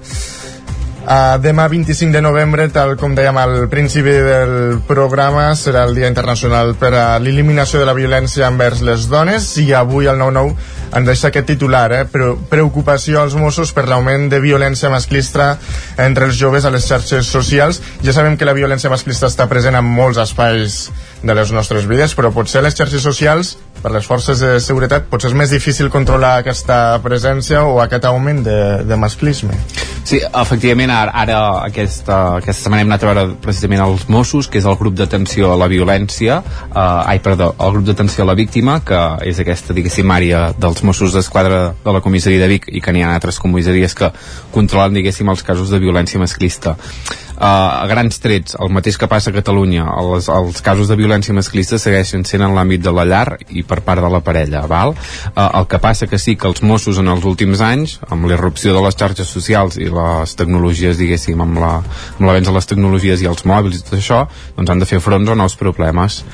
Uh, 1.00 1.40
demà 1.42 1.68
25 1.72 2.12
de 2.14 2.22
novembre, 2.22 2.68
tal 2.70 2.98
com 3.00 3.16
dèiem 3.18 3.38
al 3.40 3.54
principi 3.72 4.12
del 4.12 4.82
programa, 4.86 5.48
serà 5.56 5.86
el 5.88 5.96
Dia 5.98 6.10
Internacional 6.12 6.76
per 6.78 6.92
a 6.94 7.06
l'eliminació 7.24 7.80
de 7.80 7.88
la 7.88 7.96
violència 7.98 8.50
envers 8.52 8.84
les 8.86 9.08
dones 9.10 9.48
i 9.64 9.72
avui 9.74 10.12
el 10.12 10.20
9-9 10.20 10.78
ens 10.90 11.06
deixa 11.08 11.30
aquest 11.30 11.48
titular, 11.52 11.88
eh? 11.94 12.04
Pre 12.10 12.34
preocupació 12.50 13.22
als 13.22 13.36
Mossos 13.38 13.72
per 13.76 13.86
l'augment 13.90 14.28
de 14.32 14.42
violència 14.44 14.90
masclista 14.92 15.52
entre 16.02 16.28
els 16.30 16.38
joves 16.38 16.66
a 16.66 16.74
les 16.74 16.88
xarxes 16.90 17.30
socials. 17.30 17.82
Ja 18.06 18.14
sabem 18.16 18.38
que 18.38 18.48
la 18.48 18.58
violència 18.58 18.92
masclista 18.92 19.30
està 19.30 19.48
present 19.50 19.78
en 19.78 19.86
molts 19.86 20.20
espais 20.22 20.80
de 21.24 21.36
les 21.36 21.54
nostres 21.54 21.86
vides, 21.90 22.16
però 22.18 22.34
potser 22.34 22.64
les 22.66 22.78
xarxes 22.78 23.06
socials, 23.06 23.58
per 23.84 23.92
les 23.96 24.08
forces 24.08 24.42
de 24.44 24.56
seguretat, 24.64 25.08
potser 25.12 25.32
és 25.32 25.38
més 25.38 25.54
difícil 25.54 25.90
controlar 25.94 26.40
aquesta 26.40 27.00
presència 27.04 27.64
o 27.68 27.80
aquest 27.84 28.06
augment 28.10 28.44
de, 28.46 28.60
de 28.88 28.98
masclisme. 29.00 29.56
Sí, 30.10 30.18
efectivament, 30.26 30.90
ara, 30.90 31.12
ara 31.14 31.40
aquesta, 31.68 32.18
aquesta 32.40 32.64
setmana 32.66 32.82
hem 32.82 32.90
anat 32.90 33.04
a 33.04 33.10
veure 33.12 33.26
precisament 33.44 33.84
els 33.84 34.08
Mossos, 34.10 34.48
que 34.50 34.58
és 34.58 34.66
el 34.66 34.78
grup 34.80 34.96
d'atenció 34.98 35.52
a 35.54 35.58
la 35.60 35.68
violència, 35.70 36.40
eh, 36.42 36.80
ai, 36.80 37.20
perdó, 37.24 37.52
el 37.60 37.76
grup 37.76 37.90
d'atenció 37.92 38.26
a 38.26 38.30
la 38.32 38.38
víctima, 38.40 38.80
que 38.86 39.00
és 39.30 39.42
aquesta, 39.44 39.76
diguéssim, 39.78 40.10
àrea 40.16 40.48
dels 40.58 40.82
Mossos 40.88 41.14
d'Esquadra 41.14 41.62
de 41.84 41.94
la 41.94 42.02
comissaria 42.02 42.42
de 42.42 42.50
Vic 42.56 42.70
i 42.74 42.82
que 42.82 42.96
n'hi 42.96 43.06
ha 43.06 43.14
altres 43.16 43.38
comissaries 43.44 43.94
que 43.96 44.12
controlen, 44.56 44.98
diguéssim, 44.98 45.30
els 45.30 45.46
casos 45.46 45.70
de 45.70 45.82
violència 45.84 46.22
masclista. 46.22 46.78
A 47.40 47.86
grans 47.88 48.20
trets, 48.20 48.58
el 48.60 48.72
mateix 48.76 48.98
que 49.00 49.08
passa 49.08 49.32
a 49.32 49.36
Catalunya, 49.36 49.86
els, 50.02 50.28
els 50.28 50.60
casos 50.64 50.90
de 50.92 50.98
violència 51.00 51.36
masclista 51.36 51.78
segueixen 51.80 52.26
sent 52.28 52.44
en 52.44 52.52
l'àmbit 52.56 52.84
de 52.84 52.92
la 52.92 53.06
llar 53.08 53.38
i 53.56 53.64
per 53.64 53.80
part 53.86 54.04
de 54.04 54.10
la 54.12 54.20
parella, 54.26 54.66
val? 54.68 54.92
Uh, 55.30 55.46
el 55.62 55.70
que 55.72 55.80
passa 55.80 56.10
que 56.12 56.20
sí 56.20 56.36
que 56.36 56.50
els 56.52 56.60
Mossos 56.60 57.00
en 57.00 57.08
els 57.08 57.24
últims 57.24 57.64
anys, 57.64 57.96
amb 58.12 58.28
l'irrupció 58.28 58.76
de 58.76 58.84
les 58.84 59.00
xarxes 59.00 59.32
socials 59.32 59.80
i 59.80 59.88
les 59.88 60.36
tecnologies, 60.36 61.00
diguéssim, 61.00 61.40
amb 61.40 61.64
l'avenç 61.64 62.44
la, 62.44 62.52
de 62.52 62.58
les 62.58 62.70
tecnologies 62.74 63.24
i 63.24 63.32
els 63.32 63.48
mòbils 63.48 63.80
i 63.80 63.86
tot 63.88 63.96
això, 64.02 64.26
doncs 64.60 64.76
han 64.76 64.84
de 64.84 64.90
fer 64.90 65.00
front 65.00 65.32
a 65.32 65.40
nous 65.40 65.56
problemes. 65.56 66.26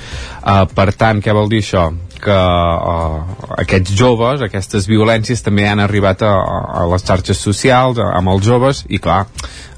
Uh, 0.41 0.65
per 0.73 0.89
tant, 0.97 1.21
què 1.21 1.37
vol 1.37 1.53
dir 1.53 1.61
això? 1.61 1.91
Que 2.21 2.35
uh, 2.35 3.19
aquests 3.59 3.93
joves, 3.97 4.43
aquestes 4.45 4.87
violències 4.89 5.43
també 5.45 5.67
han 5.69 5.81
arribat 5.83 6.23
a, 6.25 6.33
a 6.81 6.85
les 6.91 7.05
xarxes 7.05 7.41
socials, 7.41 7.99
a, 7.99 8.11
amb 8.17 8.33
els 8.33 8.45
joves, 8.45 8.83
i 8.89 8.99
clar, 9.01 9.25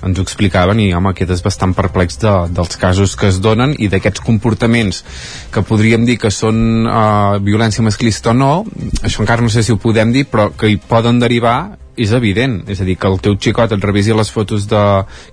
ens 0.05 0.19
ho 0.19 0.25
explicaven 0.25 0.79
i 0.83 0.91
home, 0.93 1.13
quedes 1.17 1.41
bastant 1.45 1.73
perplex 1.77 2.19
de, 2.21 2.33
dels 2.53 2.79
casos 2.79 3.15
que 3.19 3.31
es 3.31 3.41
donen 3.43 3.73
i 3.77 3.89
d'aquests 3.91 4.23
comportaments 4.25 5.03
que 5.53 5.65
podríem 5.65 6.05
dir 6.07 6.19
que 6.21 6.31
són 6.33 6.85
uh, 6.85 7.37
violència 7.43 7.85
masclista 7.85 8.33
o 8.33 8.37
no, 8.37 8.53
això 9.01 9.23
encara 9.25 9.45
no 9.45 9.53
sé 9.53 9.65
si 9.65 9.73
ho 9.73 9.81
podem 9.81 10.13
dir, 10.15 10.27
però 10.31 10.51
que 10.53 10.71
hi 10.71 10.79
poden 10.81 11.19
derivar 11.23 11.57
és 11.97 12.13
evident, 12.15 12.61
és 12.69 12.79
a 12.81 12.85
dir, 12.87 12.95
que 12.99 13.09
el 13.09 13.17
teu 13.23 13.35
xicot 13.41 13.73
et 13.73 13.83
revisi 13.83 14.15
les 14.15 14.29
fotos 14.31 14.67
de, 14.69 14.81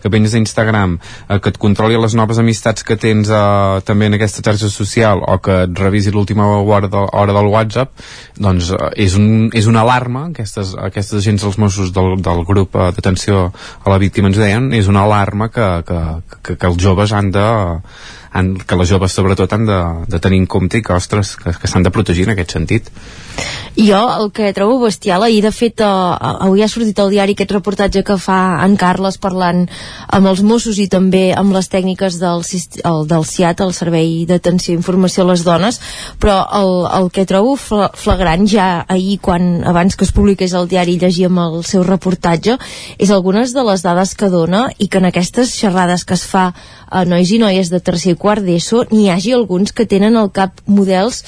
que 0.03 0.11
penges 0.13 0.35
a 0.35 0.41
Instagram, 0.41 0.97
eh, 1.29 1.39
que 1.39 1.53
et 1.53 1.61
controli 1.61 1.99
les 2.01 2.17
noves 2.17 2.41
amistats 2.41 2.87
que 2.87 2.97
tens 3.01 3.31
eh, 3.31 3.83
també 3.87 4.09
en 4.09 4.19
aquesta 4.19 4.45
xarxa 4.47 4.71
social 4.73 5.23
o 5.23 5.39
que 5.45 5.61
et 5.67 5.79
revisi 5.85 6.15
l'última 6.15 6.49
hora, 6.57 6.89
de, 6.89 7.05
hora 7.13 7.37
del 7.37 7.51
WhatsApp, 7.53 7.93
doncs 8.41 8.73
eh, 8.73 8.91
és, 9.07 9.19
un, 9.21 9.51
és 9.55 9.69
una 9.71 9.85
alarma, 9.85 10.27
aquestes, 10.33 10.75
aquestes 10.89 11.21
agents 11.21 11.47
dels 11.47 11.61
Mossos 11.61 11.93
del, 11.95 12.17
del 12.25 12.45
grup 12.49 12.77
eh, 12.77 12.91
d'atenció 12.97 13.47
a 13.53 13.93
la 13.93 14.01
víctima 14.03 14.33
ens 14.33 14.41
deien, 14.41 14.73
és 14.77 14.91
una 14.91 15.05
alarma 15.05 15.51
que, 15.53 15.71
que, 15.87 16.03
que, 16.41 16.59
que 16.59 16.71
els 16.73 16.81
joves 16.83 17.13
han 17.13 17.33
de 17.35 17.49
han, 18.35 18.55
que 18.59 18.77
les 18.77 18.91
joves 18.91 19.15
sobretot 19.15 19.53
han 19.55 19.67
de, 19.69 19.81
de 20.11 20.19
tenir 20.21 20.43
en 20.43 20.49
compte 20.51 20.81
i 20.81 20.83
que, 20.83 20.97
ostres, 20.97 21.37
que, 21.39 21.55
que 21.55 21.71
s'han 21.71 21.87
de 21.87 21.93
protegir 21.95 22.27
en 22.27 22.35
aquest 22.35 22.57
sentit. 22.57 22.91
Jo 23.75 24.01
el 24.21 24.31
que 24.35 24.53
trobo 24.55 24.79
bestial, 24.85 25.23
ahir 25.23 25.43
de 25.43 25.51
fet 25.55 25.83
eh, 25.83 25.87
avui 25.87 26.63
ha 26.63 26.69
sortit 26.71 26.99
al 27.03 27.11
diari 27.11 27.35
aquest 27.35 27.55
reportatge 27.55 28.05
que 28.07 28.19
fa 28.23 28.39
en 28.65 28.77
Carles 28.79 29.19
parlant 29.23 29.65
amb 30.19 30.31
els 30.31 30.43
Mossos 30.47 30.79
i 30.83 30.87
també 30.91 31.25
amb 31.35 31.55
les 31.55 31.71
tècniques 31.71 32.19
del, 32.23 32.45
el, 32.45 33.01
del 33.11 33.27
CIAT, 33.27 33.65
el 33.65 33.75
Servei 33.75 34.13
d'Atenció 34.31 34.75
i 34.75 34.79
Informació 34.79 35.25
a 35.25 35.31
les 35.33 35.43
Dones, 35.47 35.81
però 36.23 36.41
el, 36.59 36.73
el 37.01 37.11
que 37.15 37.27
trobo 37.31 37.57
flagrant 37.59 38.47
ja 38.51 38.69
ahir 38.87 39.19
quan 39.23 39.65
abans 39.67 39.95
que 39.95 40.07
es 40.07 40.15
publiqués 40.15 40.55
el 40.55 40.71
diari 40.71 40.99
llegíem 40.99 41.39
el 41.43 41.63
seu 41.67 41.87
reportatge 41.87 42.59
és 42.99 43.11
algunes 43.11 43.55
de 43.55 43.67
les 43.67 43.83
dades 43.83 44.15
que 44.19 44.31
dona 44.31 44.69
i 44.79 44.89
que 44.89 45.03
en 45.03 45.11
aquestes 45.11 45.55
xerrades 45.59 46.07
que 46.07 46.19
es 46.19 46.27
fa 46.27 46.53
a 46.95 47.03
nois 47.09 47.31
i 47.35 47.41
noies 47.43 47.73
de 47.73 47.81
tercer 47.83 48.15
i 48.15 48.19
quart 48.25 48.45
d'ESO 48.47 48.85
n'hi 48.93 49.09
hagi 49.11 49.35
alguns 49.35 49.75
que 49.75 49.87
tenen 49.91 50.17
al 50.21 50.31
cap 50.31 50.63
models 50.71 51.25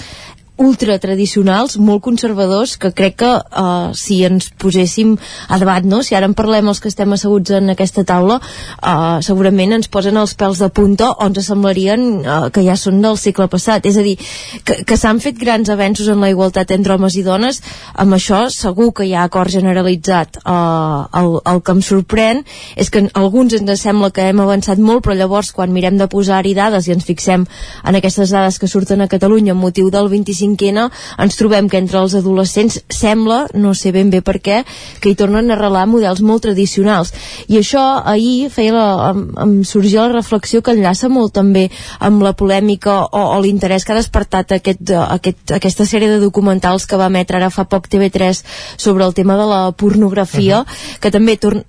ultratradicionals, 0.57 1.77
molt 1.77 2.03
conservadors, 2.05 2.77
que 2.81 2.91
crec 2.97 3.19
que 3.21 3.29
uh, 3.29 3.93
si 3.97 4.23
ens 4.25 4.49
poséssim 4.57 5.15
a 5.53 5.59
debat, 5.61 5.85
no? 5.85 6.03
si 6.03 6.17
ara 6.17 6.29
en 6.29 6.35
parlem 6.37 6.69
els 6.71 6.81
que 6.81 6.89
estem 6.89 7.13
asseguts 7.13 7.53
en 7.59 7.73
aquesta 7.73 8.05
taula, 8.09 8.39
uh, 8.41 9.19
segurament 9.25 9.77
ens 9.77 9.91
posen 9.93 10.17
els 10.17 10.33
pèls 10.39 10.63
de 10.65 10.71
punta 10.73 11.11
o 11.13 11.29
ens 11.29 11.45
semblarien 11.45 12.07
uh, 12.23 12.37
que 12.53 12.65
ja 12.65 12.77
són 12.81 13.03
del 13.05 13.19
segle 13.21 13.49
passat. 13.53 13.87
És 13.89 13.99
a 14.01 14.05
dir, 14.07 14.17
que, 14.65 14.81
que 14.89 14.97
s'han 14.97 15.21
fet 15.21 15.37
grans 15.41 15.69
avenços 15.73 16.09
en 16.13 16.25
la 16.25 16.33
igualtat 16.33 16.73
entre 16.73 16.97
homes 16.97 17.19
i 17.21 17.25
dones, 17.27 17.61
amb 17.95 18.17
això 18.17 18.47
segur 18.53 18.93
que 18.97 19.05
hi 19.05 19.15
ha 19.15 19.27
acord 19.29 19.53
generalitzat. 19.53 20.41
Uh, 20.45 21.05
el, 21.21 21.31
el 21.53 21.63
que 21.65 21.77
em 21.77 21.85
sorprèn 21.85 22.43
és 22.81 22.91
que 22.93 23.05
alguns 23.13 23.59
ens 23.61 23.85
sembla 23.85 24.13
que 24.15 24.25
hem 24.31 24.41
avançat 24.41 24.81
molt, 24.81 25.05
però 25.05 25.17
llavors 25.19 25.53
quan 25.53 25.75
mirem 25.75 26.01
de 26.01 26.09
posar-hi 26.09 26.57
dades 26.57 26.89
i 26.89 26.97
ens 26.97 27.05
fixem 27.05 27.45
en 27.85 28.01
aquestes 28.01 28.33
dades 28.33 28.57
que 28.59 28.71
surten 28.71 29.05
a 29.05 29.11
Catalunya 29.13 29.53
amb 29.53 29.65
motiu 29.67 29.91
del 29.93 30.09
25 30.09 30.46
cinquena 30.47 30.89
ens 31.19 31.37
trobem 31.39 31.69
que 31.69 31.81
entre 31.83 32.01
els 32.01 32.15
adolescents 32.19 32.79
sembla, 32.93 33.47
no 33.55 33.75
sé 33.75 33.93
ben 33.93 34.11
bé 34.15 34.23
per 34.25 34.39
què, 34.41 34.63
que 35.01 35.11
hi 35.11 35.19
tornen 35.19 35.51
a 35.51 35.57
arrelar 35.57 35.87
models 35.91 36.23
molt 36.23 36.47
tradicionals. 36.47 37.13
I 37.51 37.61
això 37.61 37.85
ahir 38.05 38.49
feia 38.55 38.75
la, 38.77 38.87
em, 39.11 39.23
em 39.43 39.55
sorgia 39.69 40.07
la 40.07 40.17
reflexió 40.17 40.63
que 40.63 40.75
enllaça 40.77 41.11
molt 41.13 41.35
també 41.37 41.67
amb 42.01 42.25
la 42.25 42.35
polèmica 42.39 43.03
o, 43.07 43.23
o 43.37 43.39
l'interès 43.45 43.85
que 43.85 43.95
ha 43.95 44.01
despertat 44.01 44.57
aquest, 44.59 44.93
aquest, 44.97 45.55
aquesta 45.59 45.87
sèrie 45.89 46.11
de 46.11 46.23
documentals 46.23 46.87
que 46.87 46.99
va 47.01 47.11
emetre 47.13 47.41
ara 47.41 47.53
fa 47.53 47.67
poc 47.69 47.91
TV3 47.93 48.43
sobre 48.77 49.07
el 49.07 49.15
tema 49.15 49.37
de 49.37 49.47
la 49.51 49.63
pornografia, 49.73 50.61
uh 50.61 50.67
-huh. 50.67 51.01
que 51.01 51.11
també 51.11 51.37
torna 51.37 51.65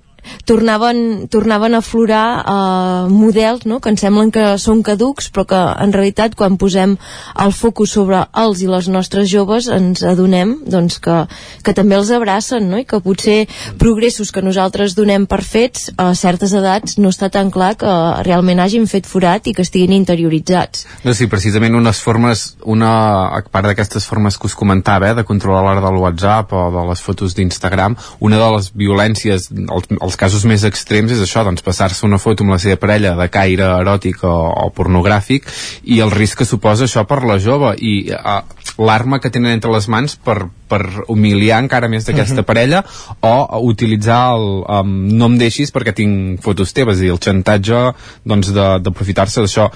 tornaven, 0.46 1.28
tornaven 1.34 1.76
a 1.76 1.82
aflorar 1.84 2.26
eh, 2.42 3.14
models 3.14 3.66
no? 3.66 3.80
que 3.80 3.92
ens 3.94 4.04
semblen 4.04 4.32
que 4.32 4.46
són 4.62 4.84
caducs 4.86 5.32
però 5.34 5.48
que 5.50 5.62
en 5.84 5.94
realitat 5.96 6.36
quan 6.38 6.58
posem 6.58 6.98
el 7.44 7.54
focus 7.56 7.96
sobre 7.98 8.24
els 8.38 8.62
i 8.64 8.70
les 8.72 8.90
nostres 8.92 9.30
joves 9.32 9.70
ens 9.72 10.04
adonem 10.08 10.58
doncs, 10.66 11.00
que, 11.04 11.24
que 11.64 11.76
també 11.78 11.98
els 11.98 12.12
abracen 12.12 12.70
no? 12.72 12.82
i 12.82 12.88
que 12.88 13.02
potser 13.04 13.46
progressos 13.80 14.32
que 14.32 14.44
nosaltres 14.46 14.96
donem 14.98 15.28
per 15.30 15.42
fets 15.46 15.92
a 15.98 16.12
certes 16.18 16.54
edats 16.58 16.98
no 17.02 17.12
està 17.14 17.30
tan 17.34 17.52
clar 17.54 17.74
que 17.80 17.94
realment 18.28 18.62
hagin 18.64 18.88
fet 18.90 19.08
forat 19.08 19.48
i 19.48 19.54
que 19.56 19.66
estiguin 19.66 19.96
interioritzats. 19.96 20.86
No, 21.06 21.14
sí, 21.18 21.28
precisament 21.32 21.76
unes 21.78 22.02
formes, 22.04 22.46
una 22.66 22.92
a 23.38 23.42
part 23.52 23.70
d'aquestes 23.70 24.08
formes 24.08 24.38
que 24.38 24.50
us 24.50 24.56
comentava, 24.58 25.12
eh, 25.12 25.18
de 25.18 25.26
controlar 25.28 25.64
l'hora 25.66 25.84
del 25.84 26.00
WhatsApp 26.02 26.54
o 26.54 26.68
de 26.74 26.86
les 26.90 27.04
fotos 27.04 27.36
d'Instagram, 27.38 27.98
una 28.20 28.40
de 28.42 28.50
les 28.56 28.72
violències, 28.74 29.50
els, 29.52 29.92
els 30.00 30.17
casos 30.20 30.46
més 30.50 30.66
extrems 30.68 31.14
és 31.16 31.22
això, 31.24 31.44
doncs 31.48 31.64
passar-se 31.66 32.06
una 32.08 32.20
foto 32.22 32.46
amb 32.46 32.56
la 32.56 32.60
seva 32.62 32.80
parella 32.82 33.16
de 33.18 33.28
caire 33.34 33.70
eròtic 33.82 34.24
o, 34.28 34.34
o 34.66 34.70
pornogràfic 34.76 35.48
i 35.86 36.02
el 36.04 36.14
risc 36.14 36.42
que 36.42 36.50
suposa 36.50 36.88
això 36.88 37.06
per 37.08 37.24
la 37.28 37.38
jove 37.42 37.74
i 37.78 37.96
uh, 38.14 38.42
l'arma 38.78 39.22
que 39.22 39.32
tenen 39.34 39.56
entre 39.56 39.72
les 39.74 39.88
mans 39.90 40.18
per, 40.18 40.38
per 40.70 40.82
humiliar 41.08 41.62
encara 41.64 41.90
més 41.92 42.06
d'aquesta 42.06 42.42
uh 42.42 42.44
-huh. 42.44 42.48
parella 42.48 42.84
o 43.22 43.62
utilitzar 43.70 44.36
el 44.36 44.64
um, 44.66 44.98
no 45.18 45.26
em 45.26 45.38
deixis 45.38 45.74
perquè 45.74 45.94
tinc 45.94 46.42
fotos 46.42 46.74
teves 46.74 47.02
i 47.02 47.08
el 47.08 47.20
xantatge 47.20 47.94
doncs 48.26 48.52
d'aprofitar-se 48.54 49.42
d'això 49.42 49.72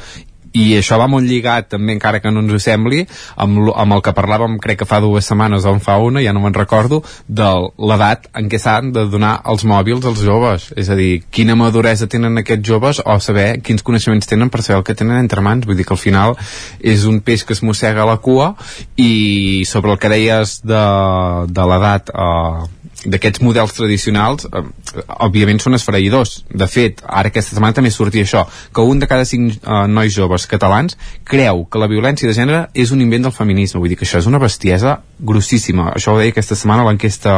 i 0.54 0.66
això 0.76 0.98
va 1.00 1.08
molt 1.12 1.28
lligat 1.28 1.70
també 1.72 1.96
encara 1.96 2.20
que 2.20 2.32
no 2.32 2.44
ens 2.44 2.66
sembli 2.66 3.06
amb, 3.36 3.72
amb 3.72 3.96
el 3.96 4.02
que 4.04 4.14
parlàvem 4.16 4.58
crec 4.64 4.82
que 4.82 4.88
fa 4.90 5.00
dues 5.04 5.28
setmanes 5.28 5.66
o 5.66 5.74
en 5.76 5.80
fa 5.84 5.98
una, 6.04 6.24
ja 6.24 6.34
no 6.34 6.42
me'n 6.44 6.56
recordo 6.58 7.02
de 7.28 7.48
l'edat 7.80 8.28
en 8.38 8.50
què 8.52 8.60
s'han 8.60 8.92
de 8.96 9.06
donar 9.12 9.38
els 9.52 9.64
mòbils 9.68 10.06
als 10.08 10.24
joves. 10.26 10.70
És 10.76 10.90
a 10.92 10.98
dir, 11.00 11.24
quina 11.32 11.56
maduresa 11.56 12.10
tenen 12.12 12.42
aquests 12.42 12.68
joves 12.68 13.02
o 13.06 13.18
saber 13.24 13.62
quins 13.64 13.84
coneixements 13.86 14.28
tenen 14.28 14.52
per 14.52 14.64
saber 14.66 14.82
el 14.82 14.88
que 14.88 14.98
tenen 14.98 15.22
entre 15.22 15.44
mans, 15.46 15.66
vull 15.68 15.80
dir 15.80 15.88
que 15.88 15.96
al 15.96 16.02
final 16.02 16.36
és 16.80 17.06
un 17.08 17.22
peix 17.22 17.46
que 17.46 17.56
es 17.56 17.64
mossega 17.64 18.08
la 18.08 18.18
cua 18.18 18.54
i 18.98 19.64
sobre 19.68 19.96
el 19.96 20.02
que 20.02 20.12
deies 20.12 20.60
de, 20.68 20.84
de 21.48 21.68
l'edat 21.72 22.12
eh, 22.12 22.81
d'aquests 23.06 23.42
models 23.42 23.74
tradicionals 23.74 24.46
eh, 24.46 24.64
òbviament 25.26 25.62
són 25.62 25.78
esfereïdors. 25.78 26.42
De 26.50 26.68
fet, 26.70 27.02
ara 27.08 27.32
aquesta 27.32 27.56
setmana 27.56 27.78
també 27.78 27.92
sortia 27.94 28.26
això 28.28 28.46
que 28.74 28.86
un 28.86 29.02
de 29.02 29.10
cada 29.10 29.26
cinc 29.26 29.58
eh, 29.58 29.80
nois 29.90 30.14
joves 30.14 30.46
catalans 30.52 30.98
creu 31.26 31.66
que 31.72 31.82
la 31.82 31.90
violència 31.92 32.30
de 32.30 32.38
gènere 32.38 32.68
és 32.74 32.94
un 32.94 33.02
invent 33.02 33.26
del 33.28 33.36
feminisme, 33.36 33.82
vull 33.82 33.92
dir 33.92 33.98
que 34.00 34.06
això 34.06 34.22
és 34.22 34.30
una 34.30 34.42
bestiesa 34.42 35.00
grossíssima, 35.20 35.92
això 35.96 36.14
ho 36.14 36.22
deia 36.22 36.34
aquesta 36.34 36.58
setmana 36.58 36.86
l'enquesta 36.88 37.38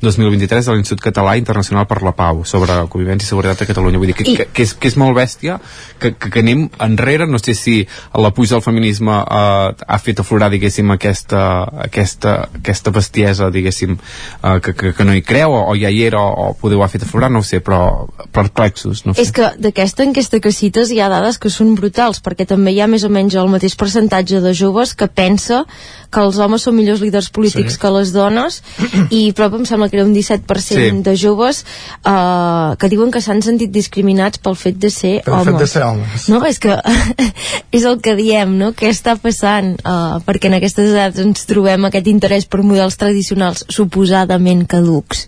2023 0.00 0.66
de 0.68 0.74
l'Institut 0.76 1.02
Català 1.02 1.34
Internacional 1.38 1.86
per 1.90 1.98
la 2.06 2.12
Pau 2.14 2.44
sobre 2.46 2.76
convivència 2.90 3.26
i 3.26 3.30
seguretat 3.32 3.64
a 3.64 3.66
Catalunya 3.66 3.98
vull 3.98 4.12
dir 4.12 4.16
que, 4.18 4.26
I... 4.30 4.36
que, 4.38 4.46
que, 4.54 4.66
és, 4.68 4.74
que 4.78 4.90
és 4.90 4.96
molt 5.00 5.16
bèstia 5.16 5.56
que, 5.98 6.12
que, 6.14 6.30
que 6.30 6.42
anem 6.44 6.68
enrere, 6.84 7.26
no 7.26 7.40
sé 7.42 7.56
si 7.58 7.80
la 8.14 8.30
puja 8.34 8.54
del 8.56 8.62
feminisme 8.62 9.16
eh, 9.18 9.72
ha 9.74 9.98
fet 10.02 10.22
aflorar 10.22 10.52
diguéssim 10.54 10.94
aquesta, 10.94 11.42
aquesta, 11.88 12.36
aquesta 12.60 12.94
bestiesa 12.94 13.50
diguéssim 13.54 13.96
eh, 13.98 14.60
que, 14.62 14.76
que, 14.78 14.92
que 14.94 15.08
no 15.08 15.16
hi 15.18 15.24
creu 15.26 15.56
o, 15.56 15.64
o 15.72 15.76
ja 15.78 15.90
hi 15.90 16.04
era 16.06 16.22
o, 16.22 16.52
o 16.52 16.54
podeu 16.60 16.84
ha 16.84 16.90
fet 16.92 17.02
aflorar, 17.02 17.32
no 17.34 17.42
ho 17.42 17.46
sé 17.46 17.58
però 17.64 18.06
perplexos, 18.34 19.02
no 19.06 19.16
sé. 19.16 19.26
És 19.26 19.34
que 19.34 19.50
d'aquesta 19.58 20.06
enquesta 20.06 20.38
que 20.44 20.54
cites 20.54 20.94
hi 20.94 21.02
ha 21.02 21.10
dades 21.10 21.42
que 21.42 21.50
són 21.50 21.74
brutals 21.78 22.22
perquè 22.22 22.46
també 22.46 22.76
hi 22.76 22.80
ha 22.84 22.90
més 22.90 23.02
o 23.02 23.10
menys 23.10 23.34
el 23.34 23.50
mateix 23.50 23.74
percentatge 23.78 24.44
de 24.44 24.54
joves 24.54 24.94
que 24.94 25.10
pensa 25.10 25.64
que 26.08 26.22
els 26.22 26.38
homes 26.40 26.62
són 26.64 26.78
millors 26.78 27.02
líders 27.04 27.28
polítics 27.34 27.74
sí. 27.74 27.82
que 27.82 27.90
les 27.92 28.14
dones 28.14 28.62
i 29.10 29.26
prop 29.36 29.58
em 29.58 29.66
sembla 29.68 29.87
que 29.90 29.98
era 29.98 30.06
un 30.06 30.14
17% 30.14 30.62
sí. 30.62 30.90
de 31.04 31.14
joves 31.18 31.64
uh, 32.04 32.76
que 32.78 32.90
diuen 32.92 33.12
que 33.14 33.22
s'han 33.24 33.42
sentit 33.44 33.72
discriminats 33.74 34.40
pel 34.42 34.56
fet 34.58 34.78
de 34.80 34.90
ser 34.94 35.14
pel 35.26 35.38
homes. 35.40 35.50
fet 35.50 35.60
de 35.64 35.68
ser 35.72 35.84
homes. 35.86 36.28
No, 36.32 36.40
és 36.48 36.60
que 36.62 36.76
és 37.78 37.84
el 37.88 38.00
que 38.04 38.16
diem, 38.18 38.56
no? 38.60 38.72
Què 38.76 38.90
està 38.92 39.18
passant? 39.20 39.74
Uh, 39.82 40.18
perquè 40.26 40.50
en 40.50 40.58
aquestes 40.58 40.92
edats 40.92 41.22
ens 41.22 41.46
trobem 41.48 41.88
aquest 41.88 42.10
interès 42.10 42.48
per 42.48 42.64
models 42.64 42.98
tradicionals 43.00 43.64
suposadament 43.72 44.66
caducs. 44.70 45.26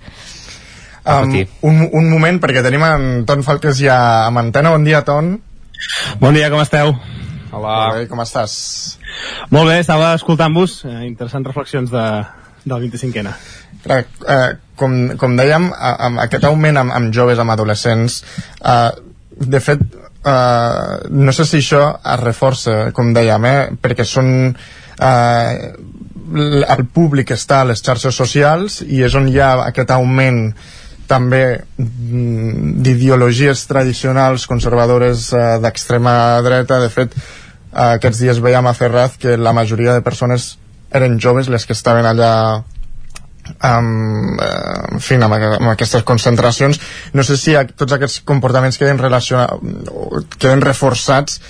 Um, 1.11 1.33
un, 1.67 1.87
un 1.97 2.11
moment, 2.13 2.37
perquè 2.43 2.63
tenim 2.63 2.85
en 2.85 3.07
Ton 3.27 3.43
Falques 3.47 3.81
ja 3.81 3.97
amb 4.27 4.43
antena. 4.43 4.75
Bon 4.77 4.85
dia, 4.85 5.01
Ton. 5.07 5.39
Bon 6.21 6.37
dia, 6.37 6.51
com 6.53 6.61
esteu? 6.61 6.93
Hola. 7.51 7.77
Molt 7.91 7.97
bé, 7.99 8.07
com 8.11 8.21
estàs? 8.23 8.53
Molt 9.51 9.71
bé, 9.71 9.81
estava 9.83 10.13
escoltant-vos. 10.15 10.85
Eh, 10.87 11.01
interessants 11.09 11.49
reflexions 11.51 11.91
de, 11.91 12.05
del 12.63 12.87
25N. 12.87 13.33
Clar, 13.85 14.03
eh, 14.05 14.51
com, 14.81 14.97
com 15.21 15.37
dèiem, 15.39 15.71
amb 15.77 16.21
aquest 16.25 16.45
augment 16.49 16.81
amb, 16.81 16.95
amb 16.97 17.15
joves, 17.15 17.41
amb 17.41 17.55
adolescents, 17.55 18.21
eh, 18.61 18.91
de 19.41 19.61
fet, 19.61 19.83
eh, 20.25 21.09
no 21.11 21.33
sé 21.33 21.47
si 21.49 21.61
això 21.61 21.85
es 21.99 22.21
reforça, 22.21 22.79
com 22.97 23.15
dèiem, 23.17 23.49
eh, 23.51 23.65
perquè 23.81 24.07
són... 24.09 24.55
Eh, 25.01 25.73
el 26.31 26.85
públic 26.95 27.33
està 27.35 27.57
a 27.61 27.67
les 27.67 27.81
xarxes 27.83 28.15
socials 28.15 28.77
i 28.87 29.01
és 29.03 29.15
on 29.19 29.25
hi 29.27 29.41
ha 29.43 29.49
aquest 29.65 29.91
augment 29.91 30.53
també 31.11 31.43
mm, 31.59 32.77
d'ideologies 32.85 33.65
tradicionals 33.67 34.47
conservadores 34.47 35.31
eh, 35.35 35.59
d'extrema 35.63 36.15
dreta. 36.47 36.79
De 36.85 36.91
fet 36.93 37.17
eh, 37.17 37.97
aquests 37.97 38.23
dies 38.23 38.43
veiem 38.45 38.71
a 38.71 38.75
Ferraz 38.79 39.19
que 39.19 39.37
la 39.37 39.55
majoria 39.57 39.97
de 39.97 40.05
persones 40.07 40.53
eren 40.95 41.19
joves 41.23 41.51
les 41.51 41.67
que 41.67 41.75
estaven 41.75 42.07
allà 42.07 42.33
amb, 43.59 44.41
eh, 44.41 44.95
en 44.95 45.03
fi, 45.05 45.19
amb, 45.21 45.35
amb 45.35 45.73
aquestes 45.73 46.05
concentracions 46.07 46.81
no 47.13 47.25
sé 47.27 47.37
si 47.41 47.57
tots 47.77 47.97
aquests 47.97 48.21
comportaments 48.29 48.79
queden 48.79 49.01
queden 50.39 50.65
reforçats 50.65 51.41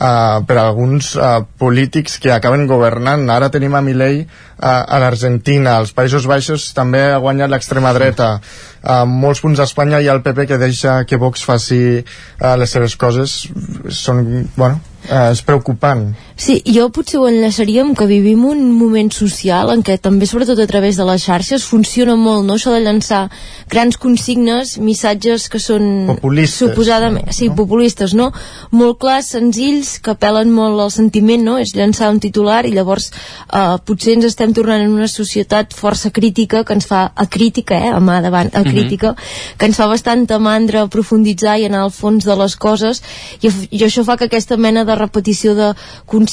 uh, 0.00 0.40
per 0.46 0.58
alguns 0.58 1.14
uh, 1.16 1.44
polítics 1.58 2.18
que 2.18 2.32
acaben 2.32 2.66
governant. 2.66 3.28
Ara 3.30 3.50
tenim 3.52 3.74
a 3.74 3.82
Milei 3.84 4.22
uh, 4.22 4.26
a 4.66 5.00
l'Argentina, 5.02 5.76
als 5.78 5.94
Països 5.96 6.28
Baixos 6.30 6.70
també 6.76 7.02
ha 7.10 7.20
guanyat 7.22 7.52
l'extrema 7.52 7.92
dreta. 7.96 8.32
Uh, 8.80 9.04
molts 9.06 9.42
punts 9.44 9.60
d'Espanya 9.60 10.00
hi 10.00 10.08
ha 10.08 10.16
el 10.16 10.24
PP 10.24 10.48
que 10.50 10.60
deixa 10.60 11.02
que 11.04 11.20
Vox 11.20 11.44
faci 11.46 11.82
uh, 12.00 12.54
les 12.60 12.72
seves 12.72 12.96
coses. 13.00 13.42
Són, 13.90 14.24
bueno, 14.56 14.80
eh, 15.08 15.30
és 15.32 15.42
preocupant. 15.46 16.10
Sí, 16.40 16.62
jo 16.64 16.86
potser 16.88 17.18
ho 17.20 17.26
enllaçaria 17.28 17.82
amb 17.84 17.92
que 17.98 18.06
vivim 18.08 18.46
un 18.48 18.62
moment 18.72 19.10
social 19.12 19.68
en 19.74 19.82
què 19.84 19.98
també, 20.00 20.24
sobretot 20.24 20.56
a 20.62 20.64
través 20.70 20.96
de 20.96 21.04
les 21.04 21.20
xarxes, 21.20 21.66
funciona 21.68 22.14
molt, 22.16 22.46
no?, 22.48 22.54
això 22.56 22.72
de 22.72 22.78
llançar 22.80 23.26
grans 23.68 23.98
consignes, 24.00 24.78
missatges 24.80 25.50
que 25.52 25.60
són... 25.60 25.84
Populistes. 26.08 26.62
Suposadament, 26.62 27.26
no? 27.28 27.34
sí, 27.36 27.50
populistes, 27.52 28.14
no? 28.16 28.30
Molt 28.72 28.96
clars, 29.02 29.28
senzills, 29.34 29.98
que 30.00 30.14
apel·len 30.14 30.48
molt 30.54 30.80
al 30.80 30.94
sentiment, 30.94 31.44
no?, 31.44 31.58
és 31.60 31.74
llançar 31.76 32.08
un 32.08 32.22
titular 32.24 32.62
i 32.64 32.72
llavors 32.72 33.10
eh, 33.12 33.76
potser 33.84 34.16
ens 34.16 34.30
estem 34.30 34.56
tornant 34.56 34.80
en 34.86 34.96
una 34.96 35.10
societat 35.12 35.76
força 35.76 36.08
crítica 36.08 36.64
que 36.64 36.78
ens 36.78 36.88
fa, 36.88 37.02
a 37.12 37.28
crítica, 37.28 37.76
eh, 37.76 37.92
a 37.92 38.00
mà 38.00 38.22
davant, 38.24 38.48
a 38.56 38.64
crítica, 38.64 39.12
mm 39.12 39.20
-hmm. 39.20 39.58
que 39.58 39.66
ens 39.66 39.76
fa 39.76 39.90
bastanta 39.92 40.40
mandra 40.40 40.88
aprofunditzar 40.88 41.60
i 41.60 41.68
anar 41.68 41.84
al 41.84 41.92
fons 41.92 42.24
de 42.24 42.34
les 42.34 42.56
coses 42.56 43.02
i, 43.42 43.52
i 43.76 43.84
això 43.84 44.04
fa 44.08 44.16
que 44.16 44.24
aquesta 44.24 44.56
mena 44.56 44.86
de 44.86 44.96
repetició 44.96 45.54
de 45.54 45.74
consignes 46.06 46.29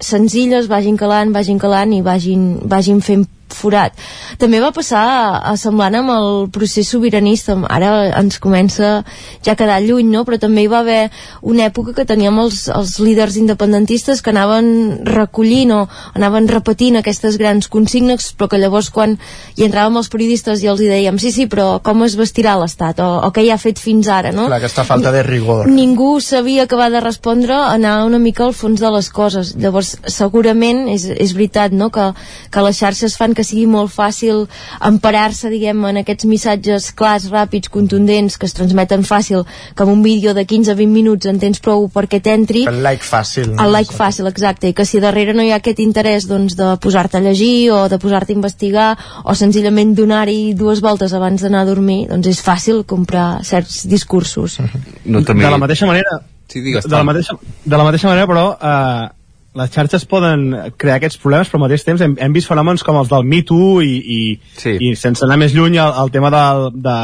senzilles 0.00 0.68
vagin 0.70 0.98
calant, 1.00 1.32
vagin 1.34 1.58
calant 1.58 1.94
i 1.96 2.02
vagin, 2.06 2.44
vagin 2.70 3.00
fent 3.02 3.26
forat. 3.56 3.96
També 4.40 4.60
va 4.62 4.72
passar 4.74 5.02
a, 5.02 5.24
a 5.52 5.56
semblant 5.60 5.96
amb 5.98 6.12
el 6.14 6.30
procés 6.52 6.90
sobiranista, 6.92 7.56
ara 7.68 7.92
ens 8.18 8.38
comença 8.42 9.02
ja 9.44 9.54
a 9.54 9.58
quedar 9.58 9.80
lluny, 9.84 10.10
no? 10.12 10.24
però 10.28 10.38
també 10.40 10.64
hi 10.64 10.70
va 10.70 10.82
haver 10.82 11.10
una 11.42 11.66
època 11.70 11.94
que 11.96 12.06
teníem 12.08 12.38
els, 12.42 12.66
els 12.72 12.98
líders 13.02 13.36
independentistes 13.40 14.22
que 14.22 14.32
anaven 14.32 15.02
recollint 15.08 15.72
o 15.74 15.80
anaven 16.14 16.48
repetint 16.50 16.98
aquestes 17.00 17.38
grans 17.40 17.68
consignes, 17.72 18.32
però 18.36 18.50
que 18.52 18.60
llavors 18.60 18.90
quan 18.94 19.16
hi 19.56 19.66
entràvem 19.66 19.98
els 20.00 20.10
periodistes 20.12 20.62
i 20.62 20.70
els 20.72 20.82
hi 20.82 20.90
dèiem 20.90 21.18
sí, 21.22 21.32
sí, 21.34 21.46
però 21.50 21.78
com 21.84 22.02
es 22.06 22.16
vestirà 22.18 22.56
l'Estat 22.60 23.00
o, 23.02 23.08
o 23.26 23.30
què 23.34 23.44
hi 23.46 23.52
ha 23.52 23.60
fet 23.60 23.80
fins 23.82 24.08
ara, 24.10 24.32
no? 24.34 24.46
Clar, 24.48 24.60
aquesta 24.60 24.84
falta 24.88 25.12
de 25.14 25.22
rigor. 25.26 25.68
Ningú 25.70 26.16
sabia 26.24 26.66
que 26.70 26.78
va 26.78 26.88
de 26.92 27.02
respondre 27.02 27.56
anar 27.56 28.02
una 28.06 28.20
mica 28.22 28.46
al 28.46 28.56
fons 28.56 28.80
de 28.82 28.90
les 28.94 29.08
coses. 29.12 29.54
Llavors, 29.60 29.94
segurament 30.10 30.86
és, 30.92 31.06
és 31.12 31.34
veritat, 31.36 31.74
no?, 31.76 31.90
que, 31.94 32.10
que 32.52 32.64
les 32.66 32.78
xarxes 32.78 33.16
fan 33.18 33.36
que 33.36 33.41
que 33.42 33.48
sigui 33.48 33.66
molt 33.66 33.90
fàcil 33.90 34.46
emparar-se, 34.86 35.50
diguem, 35.50 35.82
en 35.90 36.00
aquests 36.02 36.28
missatges 36.30 36.88
clars, 36.96 37.26
ràpids, 37.32 37.70
contundents, 37.72 38.38
que 38.38 38.46
es 38.46 38.54
transmeten 38.54 39.02
fàcil, 39.06 39.42
que 39.74 39.84
amb 39.84 39.92
un 39.96 40.04
vídeo 40.06 40.34
de 40.38 40.46
15-20 40.46 40.88
minuts 40.92 41.30
en 41.30 41.42
tens 41.42 41.60
prou 41.62 41.88
perquè 41.92 42.22
t'entri. 42.22 42.64
El 42.70 42.82
like 42.86 43.06
fàcil. 43.06 43.50
No? 43.52 43.58
El 43.66 43.74
like 43.74 43.94
fàcil, 43.96 44.30
exacte, 44.30 44.70
i 44.70 44.76
que 44.78 44.86
si 44.86 45.02
darrere 45.02 45.34
no 45.34 45.42
hi 45.42 45.50
ha 45.52 45.58
aquest 45.58 45.82
interès 45.82 46.28
doncs, 46.30 46.56
de 46.58 46.70
posar-te 46.82 47.18
a 47.18 47.24
llegir 47.24 47.72
o 47.74 47.84
de 47.90 47.98
posar-te 48.02 48.32
a 48.32 48.38
investigar 48.38 48.90
o 49.24 49.34
senzillament 49.38 49.96
donar-hi 49.98 50.54
dues 50.58 50.82
voltes 50.84 51.14
abans 51.18 51.42
d'anar 51.42 51.64
a 51.66 51.70
dormir, 51.72 52.04
doncs 52.12 52.30
és 52.30 52.42
fàcil 52.44 52.84
comprar 52.86 53.42
certs 53.46 53.82
discursos. 53.90 54.60
No, 55.04 55.24
també... 55.26 55.42
De 55.42 55.50
la 55.50 55.60
mateixa 55.60 55.88
manera, 55.90 56.20
Sí, 56.52 56.60
digues, 56.60 56.84
de, 56.84 56.92
la 56.92 57.04
mateixa, 57.06 57.32
de 57.64 57.76
la 57.80 57.84
mateixa 57.86 58.10
manera, 58.10 58.26
però, 58.28 58.42
eh, 58.60 59.21
les 59.54 59.72
xarxes 59.72 60.06
poden 60.08 60.46
crear 60.80 60.96
aquests 60.96 61.18
problemes, 61.20 61.50
però 61.50 61.60
al 61.60 61.66
mateix 61.66 61.84
temps 61.84 62.00
hem, 62.00 62.14
hem 62.16 62.32
vist 62.32 62.48
fenòmens 62.48 62.84
com 62.86 62.96
els 62.96 63.10
del 63.10 63.26
Me 63.28 63.42
Too 63.44 63.82
i, 63.84 63.92
i, 64.00 64.20
sí. 64.56 64.76
i 64.80 64.94
sense 64.96 65.24
anar 65.26 65.36
més 65.42 65.52
lluny 65.52 65.76
el 65.82 66.12
tema 66.14 66.30
del, 66.32 66.70
de, 66.72 66.96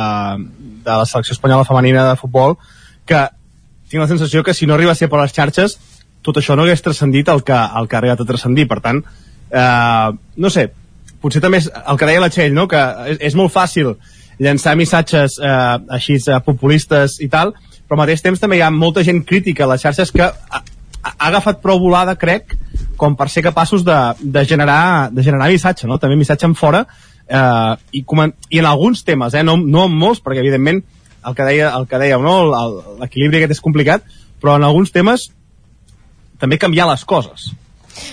de 0.86 0.96
la 1.02 1.04
selecció 1.08 1.36
espanyola 1.36 1.66
femenina 1.68 2.06
de 2.08 2.16
futbol, 2.20 2.56
que 3.08 3.26
tinc 3.88 4.00
la 4.00 4.08
sensació 4.08 4.42
que 4.44 4.56
si 4.56 4.68
no 4.68 4.76
arriba 4.76 4.94
a 4.94 4.98
ser 4.98 5.10
per 5.12 5.20
les 5.20 5.34
xarxes, 5.36 5.76
tot 6.24 6.40
això 6.40 6.56
no 6.56 6.64
hagués 6.64 6.84
transcendit 6.84 7.28
el 7.32 7.44
que, 7.44 7.56
el 7.56 7.88
que 7.88 7.96
ha 7.96 8.00
arribat 8.00 8.24
a 8.24 8.28
transcendir. 8.28 8.66
Per 8.68 8.80
tant, 8.84 9.02
eh, 9.52 10.08
no 10.36 10.52
sé, 10.52 10.68
potser 11.20 11.44
també 11.44 11.60
és 11.62 11.68
el 11.78 12.00
que 12.00 12.08
deia 12.08 12.24
la 12.24 12.30
Txell, 12.32 12.56
no? 12.56 12.64
que 12.70 12.80
és, 13.12 13.20
és 13.30 13.36
molt 13.38 13.52
fàcil 13.52 13.94
llançar 14.38 14.76
missatges 14.78 15.38
eh, 15.42 15.52
així 15.98 16.16
eh, 16.20 16.40
populistes 16.46 17.18
i 17.24 17.28
tal, 17.32 17.52
però 17.88 17.98
al 17.98 18.04
mateix 18.04 18.24
temps 18.24 18.40
també 18.40 18.58
hi 18.58 18.64
ha 18.64 18.72
molta 18.72 19.04
gent 19.04 19.24
crítica 19.26 19.66
a 19.66 19.72
les 19.72 19.84
xarxes 19.84 20.12
que 20.14 20.28
ha 21.10 21.28
agafat 21.28 21.62
prou 21.64 21.80
volada, 21.80 22.16
crec, 22.18 22.54
com 22.98 23.16
per 23.16 23.28
ser 23.32 23.44
capaços 23.46 23.84
de, 23.86 23.96
de, 24.20 24.44
generar, 24.44 25.10
de 25.14 25.24
generar 25.24 25.50
missatge, 25.52 25.88
no? 25.88 25.98
també 26.02 26.18
missatge 26.18 26.48
en 26.48 26.56
fora, 26.58 26.84
eh, 27.28 27.74
i, 27.92 28.04
i 28.04 28.60
en 28.60 28.68
alguns 28.68 29.04
temes, 29.06 29.34
eh? 29.34 29.44
no, 29.46 29.56
no 29.56 29.86
en 29.88 29.96
molts, 29.96 30.22
perquè 30.24 30.42
evidentment 30.42 30.82
el 31.28 31.34
que 31.34 31.46
deia, 31.46 31.72
el 31.76 31.86
que 31.90 32.00
dèieu, 32.00 32.22
no? 32.22 32.36
l'equilibri 33.00 33.42
aquest 33.42 33.58
és 33.58 33.64
complicat, 33.64 34.06
però 34.42 34.56
en 34.58 34.66
alguns 34.66 34.94
temes 34.94 35.30
també 36.38 36.60
canviar 36.60 36.88
les 36.90 37.04
coses. 37.08 37.50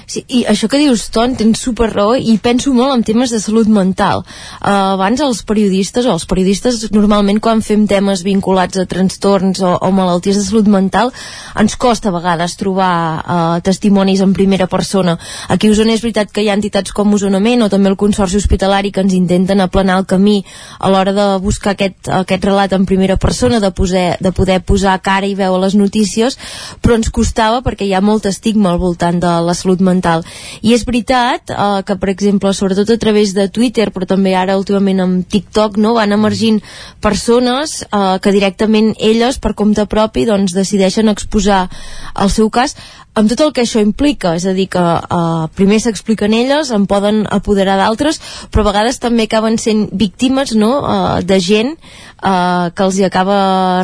Sí, 0.05 0.23
i 0.27 0.43
això 0.49 0.69
que 0.71 0.79
dius, 0.81 1.07
Ton, 1.13 1.36
tens 1.38 1.61
super 1.61 1.89
raó 1.93 2.15
i 2.15 2.38
penso 2.41 2.73
molt 2.75 2.93
en 2.95 3.03
temes 3.07 3.31
de 3.33 3.39
salut 3.41 3.69
mental. 3.71 4.23
Uh, 4.59 4.95
abans 4.95 5.21
els 5.21 5.43
periodistes, 5.47 6.05
o 6.05 6.13
els 6.15 6.25
periodistes 6.29 6.89
normalment 6.95 7.41
quan 7.43 7.63
fem 7.65 7.86
temes 7.89 8.23
vinculats 8.25 8.79
a 8.81 8.88
trastorns 8.89 9.61
o, 9.63 9.75
o 9.75 9.91
malalties 9.95 10.39
de 10.39 10.45
salut 10.45 10.69
mental, 10.71 11.11
ens 11.59 11.77
costa 11.79 12.09
a 12.09 12.15
vegades 12.15 12.57
trobar 12.59 12.91
uh, 13.21 13.59
testimonis 13.65 14.23
en 14.25 14.33
primera 14.33 14.67
persona. 14.71 15.17
Aquí 15.49 15.69
a 15.69 15.75
Osona 15.75 15.95
és 15.95 16.03
veritat 16.03 16.31
que 16.33 16.43
hi 16.43 16.49
ha 16.49 16.57
entitats 16.57 16.93
com 16.95 17.13
Osonament 17.15 17.65
o 17.65 17.69
també 17.71 17.91
el 17.91 17.99
Consorci 17.99 18.39
Hospitalari 18.39 18.91
que 18.91 19.03
ens 19.05 19.15
intenten 19.17 19.61
aplanar 19.63 19.99
el 20.01 20.09
camí 20.09 20.38
a 20.79 20.91
l'hora 20.91 21.13
de 21.15 21.27
buscar 21.43 21.75
aquest, 21.75 22.09
aquest 22.09 22.45
relat 22.45 22.73
en 22.73 22.86
primera 22.86 23.17
persona, 23.17 23.59
de, 23.59 23.71
poser, 23.71 24.17
de 24.21 24.31
poder 24.36 24.59
posar 24.61 24.97
cara 25.03 25.27
i 25.27 25.36
veu 25.38 25.55
a 25.55 25.61
les 25.65 25.75
notícies, 25.75 26.38
però 26.81 26.97
ens 26.99 27.11
costava 27.13 27.61
perquè 27.65 27.88
hi 27.88 27.93
ha 27.95 28.03
molt 28.03 28.27
estigma 28.29 28.71
al 28.71 28.81
voltant 28.81 29.19
de 29.21 29.33
la 29.45 29.55
salut 29.57 29.74
salut 29.76 29.82
mental. 29.82 30.23
I 30.61 30.73
és 30.73 30.86
veritat 30.86 31.51
eh, 31.51 31.84
que, 31.86 31.95
per 31.99 32.09
exemple, 32.09 32.53
sobretot 32.53 32.89
a 32.89 32.97
través 32.97 33.34
de 33.36 33.49
Twitter, 33.49 33.91
però 33.91 34.05
també 34.05 34.36
ara 34.36 34.57
últimament 34.57 35.01
amb 35.01 35.28
TikTok, 35.28 35.78
no, 35.78 35.95
van 35.95 36.11
emergint 36.11 36.61
persones 37.01 37.84
eh, 37.84 38.17
que 38.21 38.32
directament 38.32 38.95
elles, 38.99 39.39
per 39.39 39.53
compte 39.53 39.86
propi, 39.86 40.26
doncs, 40.26 40.55
decideixen 40.55 41.09
exposar 41.09 41.69
el 42.15 42.30
seu 42.30 42.49
cas 42.49 42.76
amb 43.15 43.32
tot 43.32 43.39
el 43.45 43.53
que 43.55 43.63
això 43.63 43.80
implica, 43.80 44.34
és 44.36 44.45
a 44.45 44.51
dir, 44.51 44.67
que 44.71 44.82
uh, 44.82 45.47
primer 45.55 45.78
s'expliquen 45.80 46.34
elles, 46.36 46.71
en 46.76 46.84
poden 46.86 47.23
apoderar 47.32 47.78
d'altres, 47.80 48.19
però 48.51 48.65
a 48.65 48.69
vegades 48.73 48.99
també 48.99 49.30
acaben 49.30 49.55
sent 49.61 49.86
víctimes 49.95 50.51
no? 50.59 50.71
uh, 50.84 51.21
de 51.23 51.39
gent 51.39 51.71
uh, 51.78 52.67
que 52.76 52.84
els 52.84 52.99
hi 52.99 53.05
acaba 53.07 53.38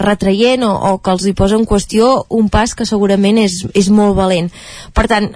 retraient 0.03 0.67
o, 0.67 0.73
o 0.91 0.91
que 0.99 1.15
els 1.15 1.29
hi 1.29 1.35
posa 1.37 1.55
en 1.55 1.63
qüestió 1.65 2.11
un 2.27 2.51
pas 2.51 2.75
que 2.75 2.87
segurament 2.87 3.39
és, 3.45 3.61
és 3.71 3.87
molt 3.87 4.19
valent. 4.19 4.51
Per 4.91 5.07
tant, 5.07 5.31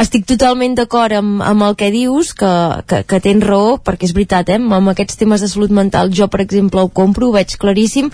estic 0.00 0.26
totalment 0.28 0.76
d'acord 0.78 1.16
amb, 1.16 1.40
amb 1.44 1.66
el 1.66 1.76
que 1.78 1.90
dius, 1.94 2.32
que, 2.36 2.50
que, 2.90 3.02
que 3.08 3.20
tens 3.24 3.44
raó, 3.46 3.78
perquè 3.84 4.08
és 4.08 4.14
veritat, 4.16 4.52
eh? 4.52 4.58
amb 4.60 4.92
aquests 4.92 5.18
temes 5.20 5.42
de 5.44 5.48
salut 5.50 5.72
mental 5.74 6.12
jo, 6.14 6.28
per 6.32 6.42
exemple, 6.44 6.82
ho 6.82 6.90
compro, 6.92 7.28
ho 7.28 7.36
veig 7.36 7.56
claríssim, 7.60 8.10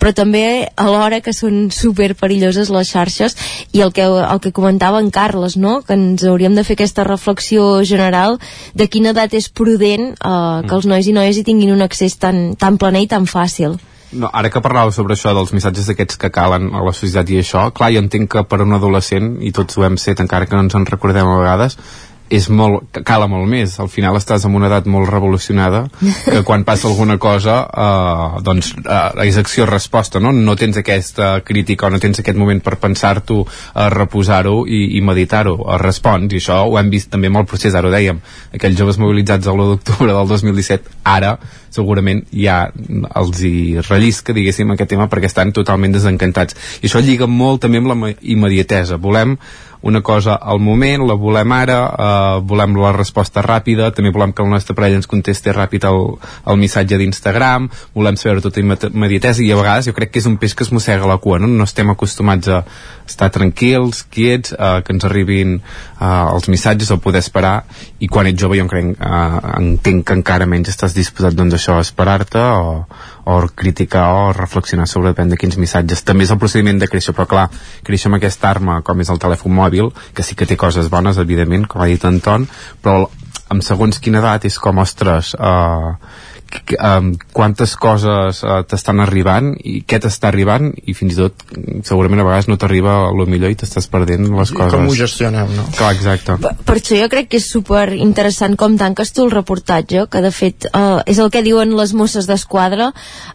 però 0.00 0.14
també 0.16 0.44
alhora 0.76 1.20
que 1.24 1.34
són 1.36 1.68
super 1.74 2.12
perilloses 2.18 2.72
les 2.72 2.90
xarxes 2.90 3.36
i 3.72 3.84
el 3.84 3.94
que, 3.96 4.06
el 4.06 4.42
que 4.42 4.54
comentava 4.56 5.00
en 5.00 5.10
Carles, 5.10 5.56
no? 5.56 5.80
que 5.86 5.96
ens 5.98 6.24
hauríem 6.24 6.56
de 6.56 6.64
fer 6.66 6.78
aquesta 6.78 7.06
reflexió 7.06 7.84
general 7.84 8.38
de 8.74 8.88
quina 8.88 9.14
edat 9.14 9.34
és 9.38 9.50
prudent 9.50 10.12
eh, 10.14 10.60
que 10.66 10.76
els 10.76 10.88
nois 10.90 11.06
i 11.06 11.16
noies 11.16 11.38
hi 11.38 11.46
tinguin 11.46 11.74
un 11.74 11.86
accés 11.86 12.18
tan, 12.20 12.50
tan 12.60 12.78
planer 12.80 13.06
i 13.06 13.10
tan 13.10 13.26
fàcil. 13.30 13.78
No, 14.12 14.26
ara 14.34 14.50
que 14.50 14.62
parlàveu 14.62 14.90
sobre 14.90 15.14
això 15.14 15.30
dels 15.36 15.52
missatges 15.54 15.88
aquests 15.92 16.18
que 16.18 16.32
calen 16.34 16.72
a 16.74 16.82
la 16.82 16.92
societat 16.96 17.28
i 17.30 17.38
això, 17.38 17.68
clar, 17.74 17.92
jo 17.94 18.00
entenc 18.02 18.32
que 18.32 18.42
per 18.42 18.58
un 18.64 18.74
adolescent, 18.74 19.36
i 19.46 19.52
tots 19.54 19.78
ho 19.78 19.84
hem 19.86 19.98
set, 20.02 20.22
encara 20.24 20.48
que 20.50 20.56
no 20.56 20.64
ens 20.66 20.74
en 20.74 20.86
recordem 20.88 21.30
a 21.30 21.36
vegades, 21.38 21.76
és 22.30 22.46
molt, 22.48 23.00
cala 23.06 23.26
molt 23.30 23.48
més. 23.50 23.74
Al 23.82 23.90
final 23.90 24.16
estàs 24.16 24.46
en 24.46 24.54
una 24.54 24.68
edat 24.70 24.86
molt 24.90 25.10
revolucionada 25.10 25.82
que 26.00 26.42
quan 26.48 26.64
passa 26.64 26.86
alguna 26.88 27.18
cosa 27.18 27.56
eh, 27.66 28.40
doncs 28.46 28.72
eh, 28.80 29.26
és 29.26 29.38
acció-resposta 29.40 30.22
no? 30.22 30.32
no 30.32 30.54
tens 30.56 30.78
aquesta 30.80 31.32
crítica 31.46 31.88
o 31.88 31.90
no 31.90 31.98
tens 32.02 32.22
aquest 32.22 32.38
moment 32.38 32.62
per 32.62 32.78
pensar-t'ho, 32.80 33.40
eh, 33.44 33.88
reposar-ho 33.96 34.62
i, 34.66 34.82
i 34.98 35.02
meditar-ho, 35.04 35.56
eh, 35.66 35.78
respons 35.82 36.30
i 36.32 36.40
això 36.40 36.62
ho 36.68 36.78
hem 36.78 36.92
vist 36.92 37.10
també 37.10 37.30
amb 37.32 37.42
el 37.42 37.48
procés, 37.50 37.74
ara 37.74 37.90
ho 37.90 37.94
dèiem. 37.94 38.22
Aquells 38.54 38.78
joves 38.78 39.00
mobilitzats 39.02 39.50
l'1 39.50 39.74
d'octubre 39.74 40.14
del 40.14 40.30
2017 40.30 41.00
ara 41.10 41.36
segurament 41.70 42.24
ja 42.34 42.64
els 43.18 43.42
hi 43.46 43.54
rellisca 43.86 44.34
diguéssim 44.36 44.70
aquest 44.74 44.90
tema 44.94 45.08
perquè 45.10 45.30
estan 45.30 45.54
totalment 45.56 45.94
desencantats. 45.94 46.56
I 46.82 46.88
això 46.88 47.02
lliga 47.02 47.30
molt 47.30 47.62
també 47.64 47.82
amb 47.82 47.92
la 47.92 48.14
immediatesa. 48.20 48.98
Volem 49.02 49.36
una 49.82 50.02
cosa 50.02 50.34
al 50.34 50.60
moment, 50.60 51.06
la 51.08 51.14
volem 51.14 51.52
ara, 51.56 51.78
eh, 51.88 52.40
volem 52.44 52.76
la 52.76 52.92
resposta 52.92 53.42
ràpida, 53.42 53.90
també 53.94 54.12
volem 54.12 54.32
que 54.32 54.42
el 54.42 54.50
nostre 54.50 54.74
parella 54.76 55.00
ens 55.00 55.08
contesti 55.08 55.54
ràpid 55.56 55.86
el, 55.88 56.02
el 56.46 56.60
missatge 56.60 56.98
d'Instagram, 57.00 57.70
volem 57.94 58.18
saber 58.20 58.42
tota 58.44 58.60
immediatesa 58.60 59.42
i 59.42 59.50
a 59.52 59.56
vegades 59.56 59.88
jo 59.88 59.96
crec 59.96 60.12
que 60.12 60.20
és 60.20 60.28
un 60.28 60.36
peix 60.40 60.54
que 60.54 60.66
es 60.66 60.72
mossega 60.72 61.08
la 61.08 61.18
cua, 61.22 61.38
no? 61.40 61.48
No 61.48 61.64
estem 61.64 61.90
acostumats 61.90 62.48
a 62.48 62.62
estar 63.08 63.30
tranquils, 63.34 64.04
quiets, 64.12 64.52
eh, 64.52 64.82
que 64.84 64.92
ens 64.94 65.06
arribin 65.08 65.56
eh, 65.58 66.04
els 66.06 66.48
missatges, 66.52 66.90
o 66.90 67.00
poder 67.02 67.24
esperar, 67.24 67.64
i 68.00 68.08
quan 68.08 68.28
ets 68.28 68.40
jove 68.40 68.58
jo 68.60 68.68
crec, 68.70 68.92
eh, 68.94 69.54
entenc 69.60 70.06
que 70.06 70.18
encara 70.20 70.48
menys 70.50 70.74
estàs 70.74 70.94
disposat 70.96 71.36
doncs 71.38 71.56
això 71.56 71.78
a 71.78 71.86
esperar-te 71.86 72.40
o, 72.40 72.84
o 73.30 73.40
criticar 73.54 74.06
o 74.12 74.32
reflexionar 74.36 74.86
sobre 74.88 75.12
depèn 75.14 75.32
de 75.32 75.38
quins 75.40 75.58
missatges. 75.60 76.04
També 76.06 76.26
és 76.26 76.32
el 76.34 76.38
procediment 76.42 76.78
de 76.80 76.88
créixer, 76.90 77.14
però 77.16 77.26
clar, 77.30 77.48
créixer 77.86 78.10
amb 78.10 78.20
aquesta 78.20 78.50
arma 78.50 78.80
com 78.86 79.00
és 79.00 79.10
el 79.12 79.20
telèfon 79.22 79.54
mòbil, 79.54 79.69
que 80.14 80.26
sí 80.26 80.36
que 80.36 80.48
té 80.48 80.58
coses 80.60 80.90
bones, 80.92 81.20
evidentment, 81.22 81.66
com 81.70 81.82
ha 81.82 81.88
dit 81.90 82.04
Anton, 82.04 82.46
però 82.82 83.06
amb 83.50 83.64
segons 83.66 83.98
quina 84.02 84.20
edat 84.22 84.46
és 84.46 84.58
com, 84.62 84.78
ostres, 84.82 85.34
eh, 85.34 85.92
um, 86.78 87.12
quantes 87.32 87.74
coses 87.78 88.42
uh, 88.44 88.60
t'estan 88.68 89.02
arribant 89.04 89.52
i 89.64 89.80
què 89.86 90.00
t'està 90.02 90.30
arribant 90.30 90.70
i 90.86 90.94
fins 90.96 91.14
i 91.14 91.20
tot 91.20 91.44
segurament 91.86 92.22
a 92.22 92.26
vegades 92.26 92.48
no 92.50 92.58
t'arriba 92.60 92.96
el 93.10 93.22
millor 93.30 93.52
i 93.52 93.58
t'estàs 93.60 93.88
perdent 93.92 94.26
les 94.28 94.52
coses. 94.54 94.74
com 94.74 94.88
ho 94.88 94.96
gestionem, 94.96 95.52
no? 95.56 95.66
Clar, 95.76 95.92
exacte. 95.96 96.36
Per, 96.42 96.54
per 96.66 96.76
això 96.78 96.98
jo 96.98 97.08
crec 97.12 97.30
que 97.30 97.40
és 97.40 97.48
super 97.50 97.86
interessant 97.96 98.56
com 98.60 98.76
tanques 98.80 99.14
tu 99.14 99.26
el 99.26 99.34
reportatge, 99.34 100.06
que 100.10 100.24
de 100.24 100.32
fet 100.34 100.68
uh, 100.72 101.00
és 101.06 101.20
el 101.22 101.30
que 101.32 101.44
diuen 101.46 101.76
les 101.78 101.94
Mosses 101.96 102.28
d'Esquadra. 102.30 102.90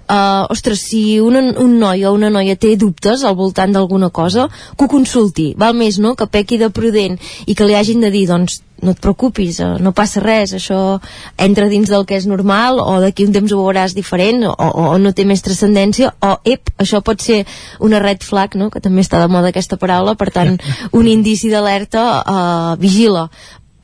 Uh, 0.05 0.45
ostres, 0.53 0.86
si 0.89 1.20
un, 1.24 1.39
un 1.39 1.80
noi 1.82 2.05
o 2.05 2.13
una 2.16 2.32
noia 2.34 2.57
té 2.59 2.76
dubtes 2.80 3.24
al 3.24 3.38
voltant 3.39 3.74
d'alguna 3.76 4.11
cosa, 4.13 4.49
que 4.76 4.86
ho 4.86 4.91
consulti. 4.91 5.53
Val 5.57 5.76
més, 5.78 5.99
no?, 6.01 6.16
que 6.16 6.30
pequi 6.32 6.59
de 6.61 6.72
prudent 6.74 7.20
i 7.45 7.55
que 7.55 7.68
li 7.68 7.76
hagin 7.78 8.03
de 8.03 8.11
dir, 8.13 8.28
doncs, 8.30 8.61
no 8.82 8.91
et 8.91 9.01
preocupis, 9.01 9.59
eh, 9.59 9.71
no 9.80 9.93
passa 9.95 10.21
res, 10.23 10.53
això 10.57 10.99
entra 11.38 11.69
dins 11.71 11.89
del 11.89 12.05
que 12.05 12.17
és 12.17 12.28
normal, 12.28 12.80
o 12.80 12.99
d'aquí 13.03 13.26
un 13.28 13.34
temps 13.36 13.51
ho 13.51 13.61
veuràs 13.61 13.95
diferent, 13.95 14.43
o, 14.49 14.53
o, 14.53 14.88
o 14.93 14.97
no 15.01 15.13
té 15.15 15.26
més 15.26 15.43
transcendència, 15.45 16.13
o 16.21 16.38
ep, 16.43 16.71
això 16.82 17.01
pot 17.05 17.21
ser 17.21 17.43
una 17.80 18.01
red 18.03 18.23
flag, 18.23 18.57
no? 18.59 18.69
que 18.69 18.84
també 18.84 19.05
està 19.05 19.21
de 19.21 19.32
moda 19.32 19.53
aquesta 19.53 19.80
paraula, 19.82 20.15
per 20.19 20.32
tant, 20.36 20.57
un 20.99 21.11
indici 21.11 21.51
d'alerta, 21.51 22.07
eh, 22.21 22.73
vigila. 22.82 23.30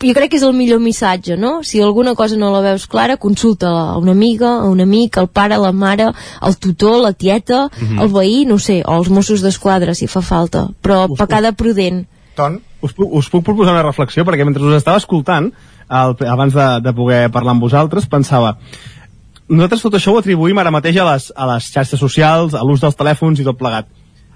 Jo 0.01 0.15
crec 0.17 0.31
que 0.33 0.39
és 0.39 0.43
el 0.47 0.55
millor 0.57 0.79
missatge, 0.81 1.35
no? 1.37 1.59
Si 1.61 1.77
alguna 1.77 2.15
cosa 2.17 2.33
no 2.33 2.49
la 2.49 2.63
veus 2.65 2.87
clara, 2.89 3.19
consulta 3.21 3.69
a 3.69 3.99
una 3.99 4.15
amiga, 4.17 4.55
a 4.63 4.69
un 4.69 4.81
amic, 4.81 5.19
al 5.21 5.27
pare, 5.29 5.59
la 5.61 5.69
mare, 5.71 6.07
el 6.41 6.57
tutor, 6.57 6.97
la 7.03 7.13
tieta, 7.13 7.67
mm 7.67 7.85
-hmm. 7.85 8.01
el 8.01 8.09
veí, 8.09 8.45
no 8.45 8.57
sé, 8.57 8.81
o 8.83 8.97
els 8.97 9.09
Mossos 9.09 9.41
d'Esquadra, 9.41 9.93
si 9.93 10.07
fa 10.07 10.21
falta. 10.21 10.69
Però 10.81 11.05
pecada 11.15 11.51
prudent. 11.51 12.07
Ton? 12.35 12.61
Us, 12.81 12.93
puc, 12.93 13.07
us 13.07 13.29
puc 13.31 13.45
proposar 13.45 13.75
una 13.75 13.85
reflexió 13.85 14.25
perquè 14.27 14.47
mentre 14.47 14.65
us 14.65 14.79
estava 14.79 15.01
escoltant 15.01 15.51
el, 15.51 16.15
abans 16.29 16.55
de, 16.55 16.67
de 16.85 16.93
poder 16.97 17.21
parlar 17.33 17.55
amb 17.55 17.67
vosaltres 17.67 18.09
pensava 18.09 18.57
nosaltres 19.51 19.83
tot 19.83 19.97
això 19.97 20.13
ho 20.13 20.19
atribuïm 20.21 20.59
ara 20.61 20.71
mateix 20.73 20.97
a 21.01 21.07
les, 21.11 21.31
a 21.35 21.47
les 21.53 21.71
xarxes 21.73 21.99
socials, 21.99 22.55
a 22.55 22.63
l'ús 22.63 22.83
dels 22.83 22.95
telèfons 22.95 23.41
i 23.41 23.47
tot 23.47 23.59
plegat. 23.59 23.89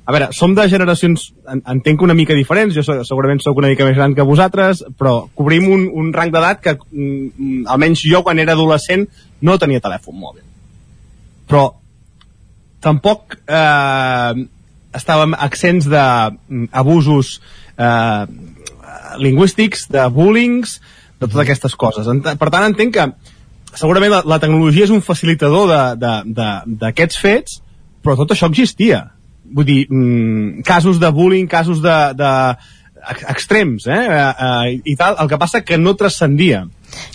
A 0.06 0.14
veure, 0.14 0.28
som 0.38 0.52
de 0.54 0.68
generacions, 0.70 1.30
en, 1.50 1.64
entenc 1.72 2.04
una 2.06 2.14
mica 2.18 2.36
diferents, 2.38 2.76
jo 2.76 2.84
segurament 2.86 3.40
sóc 3.42 3.58
una 3.58 3.72
mica 3.72 3.88
més 3.88 3.96
gran 3.98 4.14
que 4.14 4.26
vosaltres, 4.28 4.84
però 5.00 5.16
cobrim 5.34 5.70
un, 5.72 5.88
un 6.02 6.12
rang 6.14 6.34
d'edat 6.34 6.62
que, 6.62 6.76
mm, 6.78 7.64
almenys 7.74 8.04
jo 8.06 8.22
quan 8.28 8.42
era 8.44 8.54
adolescent, 8.54 9.08
no 9.42 9.58
tenia 9.62 9.82
telèfon 9.82 10.20
mòbil. 10.20 10.44
Però 11.50 11.64
tampoc 12.86 13.40
eh, 13.48 14.46
estàvem 15.00 15.34
accents 15.48 15.90
d'abusos 15.90 17.40
lingüístics, 19.22 19.88
de 19.92 20.06
bullings, 20.14 20.80
de 21.20 21.28
totes 21.28 21.42
aquestes 21.44 21.76
coses. 21.76 22.08
Per 22.26 22.50
tant, 22.50 22.68
entenc 22.68 22.96
que 22.96 23.08
segurament 23.76 24.14
la, 24.14 24.22
la 24.36 24.40
tecnologia 24.40 24.88
és 24.88 24.94
un 24.94 25.04
facilitador 25.04 25.74
d'aquests 26.00 27.20
fets, 27.20 27.60
però 28.04 28.18
tot 28.20 28.34
això 28.36 28.50
existia. 28.52 29.04
Vull 29.46 29.68
dir, 29.68 29.82
mm, 29.90 30.64
casos 30.66 31.00
de 31.02 31.12
bullying, 31.14 31.48
casos 31.48 31.82
de, 31.84 31.98
de 32.18 32.32
extrems, 33.28 33.88
eh? 33.88 34.02
Uh, 34.06 34.32
uh, 34.32 34.82
i 34.84 34.96
tal, 35.00 35.18
el 35.22 35.30
que 35.32 35.40
passa 35.42 35.64
que 35.66 35.78
no 35.78 35.96
transcendia. 36.00 36.66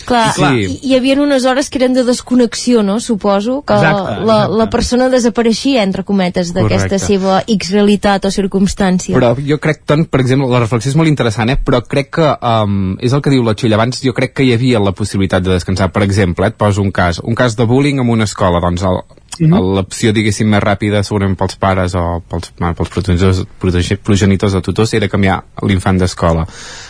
Clar, 0.05 0.33
sí. 0.35 0.43
hi, 0.43 0.75
hi 0.89 0.95
havia 0.97 1.15
unes 1.21 1.45
hores 1.47 1.69
que 1.71 1.79
eren 1.79 1.93
de 1.95 2.03
desconnexió, 2.05 2.83
no? 2.83 2.99
Suposo, 2.99 3.61
que 3.65 3.73
exacte, 3.73 4.17
la, 4.25 4.35
exacte. 4.37 4.57
la 4.59 4.67
persona 4.73 5.07
desapareixia, 5.13 5.85
entre 5.87 6.03
cometes, 6.07 6.51
d'aquesta 6.55 6.99
seva 7.01 7.39
X 7.47 7.71
realitat 7.73 8.27
o 8.27 8.33
circumstància. 8.33 9.15
Però 9.17 9.31
jo 9.37 9.57
crec, 9.63 9.83
tant, 9.89 10.05
per 10.11 10.21
exemple, 10.23 10.49
la 10.51 10.61
reflexió 10.63 10.93
és 10.93 10.99
molt 10.99 11.11
interessant, 11.11 11.53
eh? 11.53 11.57
però 11.57 11.81
crec 11.87 12.11
que, 12.19 12.29
um, 12.41 12.97
és 13.01 13.15
el 13.15 13.23
que 13.23 13.33
diu 13.33 13.45
la 13.47 13.55
Xulla 13.57 13.79
abans, 13.79 14.03
jo 14.03 14.13
crec 14.17 14.35
que 14.37 14.45
hi 14.45 14.53
havia 14.57 14.81
la 14.83 14.93
possibilitat 14.97 15.45
de 15.45 15.55
descansar. 15.55 15.91
Per 15.95 16.05
exemple, 16.05 16.45
eh, 16.45 16.53
et 16.53 16.59
poso 16.59 16.83
un 16.83 16.91
cas, 16.93 17.21
un 17.23 17.37
cas 17.37 17.57
de 17.57 17.65
bullying 17.69 18.03
en 18.03 18.11
una 18.11 18.29
escola, 18.29 18.61
doncs 18.63 18.85
el, 18.85 19.01
Mm 19.39 19.47
-hmm. 19.47 19.75
l'opció 19.75 20.11
diguéssim 20.11 20.47
més 20.47 20.61
ràpida 20.61 21.03
segurament 21.03 21.37
pels 21.37 21.55
pares 21.55 21.95
o 21.95 22.21
pels, 22.29 22.51
pels 22.51 22.89
progenitors, 22.89 23.45
progenitors 24.03 24.53
o 24.53 24.61
tutors 24.61 24.93
era 24.93 25.07
canviar 25.07 25.43
l'infant 25.63 25.97
d'escola 25.97 26.45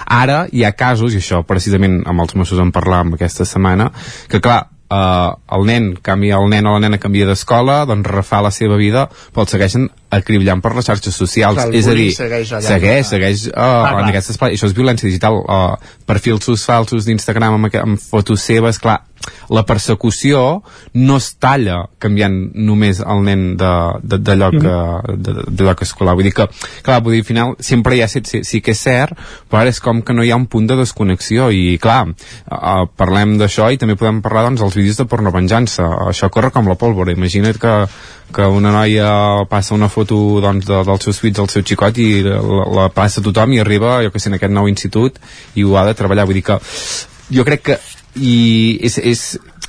ara 0.06 0.48
hi 0.52 0.64
ha 0.64 0.72
casos, 0.72 1.14
i 1.14 1.18
això 1.18 1.44
precisament 1.44 2.02
amb 2.06 2.22
els 2.22 2.36
Mossos 2.36 2.60
en 2.60 2.72
parlàvem 2.72 3.14
aquesta 3.14 3.46
setmana 3.46 3.92
que 4.28 4.42
clar, 4.42 4.68
eh, 4.92 5.32
el 5.58 5.66
nen 5.66 5.96
canvia, 6.02 6.38
el 6.38 6.50
nen 6.50 6.68
o 6.68 6.76
la 6.76 6.80
nena 6.80 6.98
canvia 6.98 7.28
d'escola, 7.30 7.86
doncs 7.86 8.10
refà 8.10 8.42
la 8.42 8.52
seva 8.52 8.78
vida, 8.78 9.08
però 9.34 9.46
el 9.46 9.48
segueixen 9.48 9.90
acribillant 10.12 10.62
per 10.64 10.74
les 10.76 10.88
xarxes 10.88 11.16
socials. 11.16 11.60
Clar, 11.60 11.70
és 11.78 11.88
a 11.88 11.96
dir, 11.98 12.10
segueix, 12.16 12.52
allà, 12.58 12.68
segueix, 12.68 13.06
segueix 13.14 13.46
uh, 13.52 13.62
ah, 13.64 13.94
en 14.02 14.12
aquest 14.12 14.36
espai. 14.36 14.58
Això 14.58 14.70
és 14.70 14.76
violència 14.78 15.08
digital. 15.08 15.40
Uh, 15.42 15.96
perfils 16.08 16.68
falsos 16.68 17.08
d'Instagram 17.08 17.58
amb, 17.58 17.72
amb 17.82 18.02
fotos 18.02 18.44
seves, 18.44 18.80
clar, 18.82 19.00
la 19.50 19.64
persecució 19.68 20.62
no 20.94 21.18
es 21.20 21.28
talla 21.42 21.84
canviant 22.02 22.38
només 22.56 23.02
el 23.04 23.24
nen 23.28 23.44
de, 23.60 23.72
de, 24.02 24.18
de, 24.18 24.36
lloc, 24.40 24.58
mm. 24.58 25.18
de, 25.22 25.36
de 25.48 25.68
lloc 25.68 25.84
escolar 25.86 26.16
vull 26.18 26.28
dir 26.28 26.34
que, 26.38 26.48
clar, 26.86 27.02
vull 27.06 27.18
dir, 27.18 27.24
al 27.24 27.28
final 27.28 27.54
sempre 27.60 27.98
hi 27.98 28.04
ha, 28.06 28.10
sí, 28.12 28.24
sí 28.48 28.62
que 28.64 28.74
és 28.76 28.82
cert, 28.82 29.20
però 29.52 29.66
és 29.70 29.82
com 29.84 30.02
que 30.06 30.16
no 30.18 30.26
hi 30.26 30.32
ha 30.34 30.40
un 30.40 30.48
punt 30.52 30.70
de 30.72 30.80
desconnexió 30.80 31.52
i 31.54 31.78
clar 31.82 32.02
uh, 32.10 32.88
parlem 32.98 33.38
d'això 33.42 33.70
i 33.72 33.82
també 33.82 33.98
podem 34.00 34.24
parlar 34.26 34.48
doncs 34.50 34.64
dels 34.64 34.80
vídeos 34.80 35.02
de 35.02 35.10
pornovenjança 35.12 35.88
això 36.08 36.32
corre 36.34 36.54
com 36.56 36.70
la 36.70 36.80
pólvora, 36.80 37.14
imagina't 37.14 37.62
que 37.62 37.76
que 38.32 38.46
una 38.48 38.72
noia 38.72 39.46
passa 39.50 39.76
una 39.76 39.90
foto 39.90 40.01
doncs, 40.10 40.66
de, 40.68 40.82
dels 40.88 41.08
seus 41.08 41.22
fills 41.22 41.40
al 41.40 41.50
seu 41.54 41.66
xicot 41.68 41.98
i 42.02 42.10
la, 42.26 42.42
la 42.82 42.90
passa 42.94 43.22
a 43.22 43.26
tothom 43.26 43.54
i 43.54 43.62
arriba, 43.62 44.00
jo 44.06 44.12
que 44.12 44.22
sé, 44.22 44.32
en 44.32 44.40
aquest 44.40 44.54
nou 44.54 44.70
institut 44.72 45.22
i 45.56 45.66
ho 45.66 45.78
ha 45.78 45.86
de 45.88 45.98
treballar, 45.98 46.26
vull 46.26 46.40
dir 46.40 46.48
que 46.50 46.60
jo 47.32 47.48
crec 47.48 47.68
que 47.70 47.80
i 48.20 48.80
és, 48.84 48.98
és, 48.98 49.22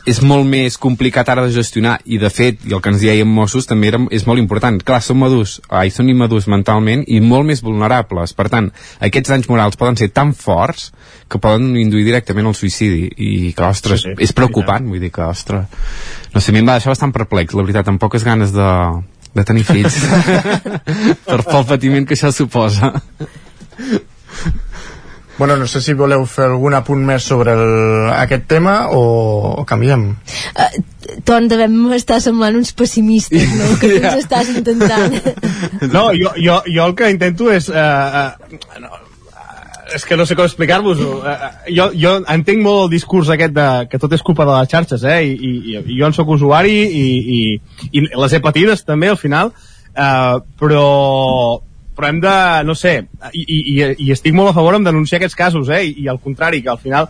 és 0.08 0.18
molt 0.26 0.46
més 0.48 0.74
complicat 0.80 1.28
ara 1.30 1.44
de 1.46 1.52
gestionar 1.54 1.94
i 2.10 2.18
de 2.18 2.30
fet, 2.32 2.64
i 2.66 2.74
el 2.74 2.80
que 2.82 2.90
ens 2.90 3.02
deien 3.04 3.28
Mossos 3.28 3.68
també 3.70 3.92
era, 3.92 4.00
és 4.10 4.26
molt 4.26 4.42
important, 4.42 4.80
clar, 4.82 4.98
són 5.04 5.20
madurs 5.20 5.60
ai, 5.70 5.92
són 5.94 6.10
immadurs 6.10 6.48
mentalment 6.50 7.04
i 7.06 7.20
molt 7.22 7.46
més 7.46 7.62
vulnerables. 7.62 8.34
Per 8.34 8.48
tant, 8.50 8.72
aquests 9.00 9.30
danys 9.30 9.48
morals 9.50 9.78
poden 9.78 9.98
ser 10.00 10.10
tan 10.10 10.34
forts 10.34 10.90
que 11.30 11.40
poden 11.42 11.76
induir 11.78 12.04
directament 12.08 12.50
al 12.50 12.58
suïcidi. 12.58 13.06
I 13.14 13.30
que, 13.54 13.68
ostres, 13.68 14.02
sí, 14.02 14.16
sí, 14.16 14.22
és 14.26 14.34
preocupant. 14.34 14.90
vull 14.90 15.02
dir 15.02 15.12
que, 15.14 15.22
ostres, 15.22 15.70
no 16.34 16.42
sé, 16.42 16.50
a 16.50 16.56
mi 16.56 16.64
em 16.64 16.68
va 16.68 16.78
deixar 16.80 16.96
bastant 16.96 17.14
perplex, 17.14 17.54
la 17.54 17.62
veritat, 17.62 17.88
amb 17.88 18.02
poques 18.02 18.26
ganes 18.26 18.50
de, 18.56 18.68
de 19.34 19.44
tenir 19.48 19.64
fills 19.68 19.98
per 21.28 21.40
pel 21.42 21.68
patiment 21.68 22.08
que 22.08 22.18
això 22.18 22.32
suposa 22.34 22.92
Bueno, 25.38 25.56
no 25.56 25.66
sé 25.66 25.80
si 25.80 25.94
voleu 25.96 26.22
fer 26.28 26.44
algun 26.46 26.74
apunt 26.76 27.00
més 27.02 27.24
sobre 27.26 27.54
el, 27.56 28.10
aquest 28.14 28.44
tema 28.46 28.74
o, 28.94 29.00
o 29.58 29.64
canviem. 29.66 30.04
Uh, 30.52 30.68
Ton, 31.26 31.48
devem 31.50 31.74
estar 31.96 32.20
semblant 32.22 32.54
uns 32.60 32.70
pessimistes, 32.78 33.48
no? 33.58 33.72
Que 33.80 33.90
tu 33.90 33.96
ens 33.98 34.20
estàs 34.24 34.52
intentant. 34.52 35.16
No, 35.94 36.10
jo, 36.14 36.30
jo, 36.38 36.60
jo 36.68 36.84
el 36.86 36.94
que 36.94 37.10
intento 37.10 37.50
és... 37.50 37.66
Uh, 37.72 38.36
uh, 38.36 38.78
no, 38.84 39.00
és 39.96 40.04
que 40.08 40.16
no 40.16 40.26
sé 40.28 40.36
com 40.38 40.46
explicar-vos-ho. 40.48 41.10
Uh, 41.20 41.50
jo, 41.74 41.88
jo 41.98 42.14
entenc 42.32 42.62
molt 42.64 42.86
el 42.86 42.94
discurs 42.94 43.32
aquest 43.32 43.54
de 43.56 43.66
que 43.90 44.00
tot 44.02 44.12
és 44.16 44.24
culpa 44.24 44.46
de 44.48 44.54
les 44.54 44.70
xarxes, 44.72 45.04
eh? 45.04 45.18
I, 45.26 45.50
i, 45.50 45.76
i 45.80 45.98
jo 45.98 46.08
en 46.08 46.16
sóc 46.16 46.32
usuari 46.34 46.78
i, 46.84 47.04
i, 47.36 47.42
i 47.92 48.06
les 48.08 48.32
he 48.32 48.40
patides 48.44 48.86
també 48.88 49.12
al 49.12 49.20
final, 49.20 49.52
uh, 49.92 50.40
però 50.60 50.86
però 51.92 52.08
hem 52.08 52.20
de, 52.22 52.36
no 52.64 52.74
sé, 52.74 52.94
i, 53.36 53.42
i, 53.44 53.74
i 54.06 54.12
estic 54.14 54.34
molt 54.34 54.50
a 54.50 54.56
favor 54.56 54.78
en 54.78 54.86
denunciar 54.86 55.20
aquests 55.20 55.36
casos, 55.38 55.68
eh? 55.68 55.82
I, 55.90 55.94
i 56.04 56.08
al 56.08 56.20
contrari, 56.22 56.62
que 56.64 56.72
al 56.72 56.80
final 56.80 57.08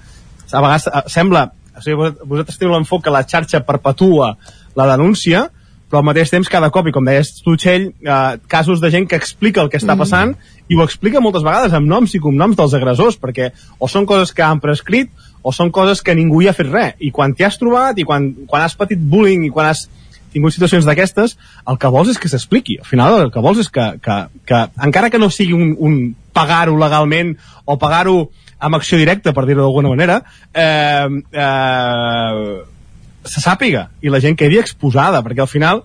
a 0.52 0.60
vegades 0.60 0.88
eh, 0.88 1.02
sembla, 1.06 1.46
o 1.72 1.82
sigui, 1.82 2.12
vosaltres 2.26 2.58
teniu 2.58 2.74
l'enfoc 2.74 3.04
que 3.06 3.14
la 3.14 3.24
xarxa 3.28 3.62
perpetua 3.66 4.34
la 4.76 4.88
denúncia, 4.90 5.46
però 5.88 6.00
al 6.00 6.08
mateix 6.08 6.32
temps 6.32 6.48
cada 6.48 6.70
cop, 6.72 6.88
i 6.88 6.94
com 6.94 7.04
deies 7.04 7.34
tu, 7.44 7.54
Txell, 7.60 7.90
eh, 7.92 8.20
casos 8.50 8.82
de 8.82 8.90
gent 8.92 9.08
que 9.08 9.18
explica 9.20 9.62
el 9.64 9.70
que 9.72 9.80
està 9.80 9.94
mm. 9.94 10.04
passant 10.04 10.34
mm. 10.34 10.61
I 10.72 10.76
ho 10.78 10.84
explica 10.86 11.20
moltes 11.20 11.44
vegades 11.44 11.74
amb 11.76 11.90
noms 11.90 12.14
i 12.16 12.20
cognoms 12.22 12.56
dels 12.56 12.74
agressors, 12.78 13.18
perquè 13.20 13.50
o 13.78 13.88
són 13.92 14.06
coses 14.08 14.32
que 14.32 14.44
han 14.46 14.62
prescrit 14.62 15.10
o 15.42 15.52
són 15.52 15.72
coses 15.74 16.00
que 16.00 16.14
ningú 16.16 16.40
hi 16.40 16.48
ha 16.48 16.56
fet 16.56 16.70
res. 16.70 16.94
I 17.02 17.10
quan 17.12 17.34
t'hi 17.36 17.44
has 17.44 17.58
trobat 17.60 17.98
i 18.00 18.06
quan, 18.08 18.30
quan 18.48 18.64
has 18.64 18.78
patit 18.78 19.00
bullying 19.12 19.44
i 19.44 19.52
quan 19.52 19.68
has 19.68 19.84
tingut 20.32 20.54
situacions 20.54 20.86
d'aquestes, 20.88 21.36
el 21.68 21.78
que 21.78 21.90
vols 21.92 22.14
és 22.14 22.20
que 22.20 22.30
s'expliqui. 22.32 22.78
Al 22.80 22.88
final 22.88 23.18
el 23.20 23.32
que 23.34 23.42
vols 23.44 23.60
és 23.60 23.68
que, 23.68 23.84
que, 24.00 24.18
que 24.48 24.62
encara 24.86 25.10
que 25.12 25.20
no 25.20 25.28
sigui 25.28 25.52
un, 25.58 25.74
un 25.76 25.98
pagar-ho 26.32 26.78
legalment 26.80 27.34
o 27.66 27.76
pagar-ho 27.76 28.30
amb 28.62 28.78
acció 28.78 28.96
directa, 28.96 29.34
per 29.34 29.44
dir-ho 29.44 29.66
d'alguna 29.66 29.90
manera, 29.92 30.22
eh, 30.54 31.08
eh, 31.44 32.62
se 33.28 33.42
sàpiga 33.42 33.88
i 34.00 34.10
la 34.12 34.22
gent 34.22 34.38
quedi 34.38 34.60
exposada, 34.62 35.20
perquè 35.26 35.42
al 35.44 35.50
final, 35.50 35.82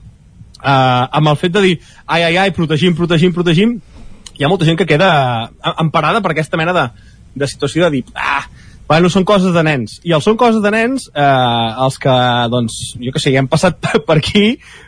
eh, 0.62 0.72
amb 1.20 1.34
el 1.34 1.40
fet 1.42 1.58
de 1.58 1.66
dir 1.66 1.76
ai, 2.06 2.22
ai, 2.22 2.36
ai, 2.38 2.52
protegim, 2.56 2.96
protegim, 2.96 3.34
protegim, 3.34 3.80
hi 4.38 4.46
ha 4.46 4.52
molta 4.52 4.68
gent 4.68 4.78
que 4.80 4.88
queda 4.90 5.10
emparada 5.82 6.22
per 6.22 6.34
aquesta 6.34 6.60
mena 6.60 6.76
de, 6.76 6.88
de 7.36 7.50
situació 7.50 7.88
de 7.88 7.98
dir, 7.98 8.06
ah, 8.16 8.46
Bueno, 8.88 9.10
són 9.12 9.26
coses 9.28 9.52
de 9.52 9.62
nens. 9.68 9.98
I 10.08 10.14
els 10.16 10.24
són 10.24 10.38
coses 10.40 10.62
de 10.64 10.70
nens, 10.72 11.10
eh, 11.12 11.70
els 11.84 11.98
que, 12.00 12.14
doncs, 12.54 12.78
jo 13.04 13.12
que 13.12 13.20
sé, 13.20 13.34
hem 13.36 13.50
passat 13.52 13.84
per 14.08 14.16
aquí, 14.22 14.46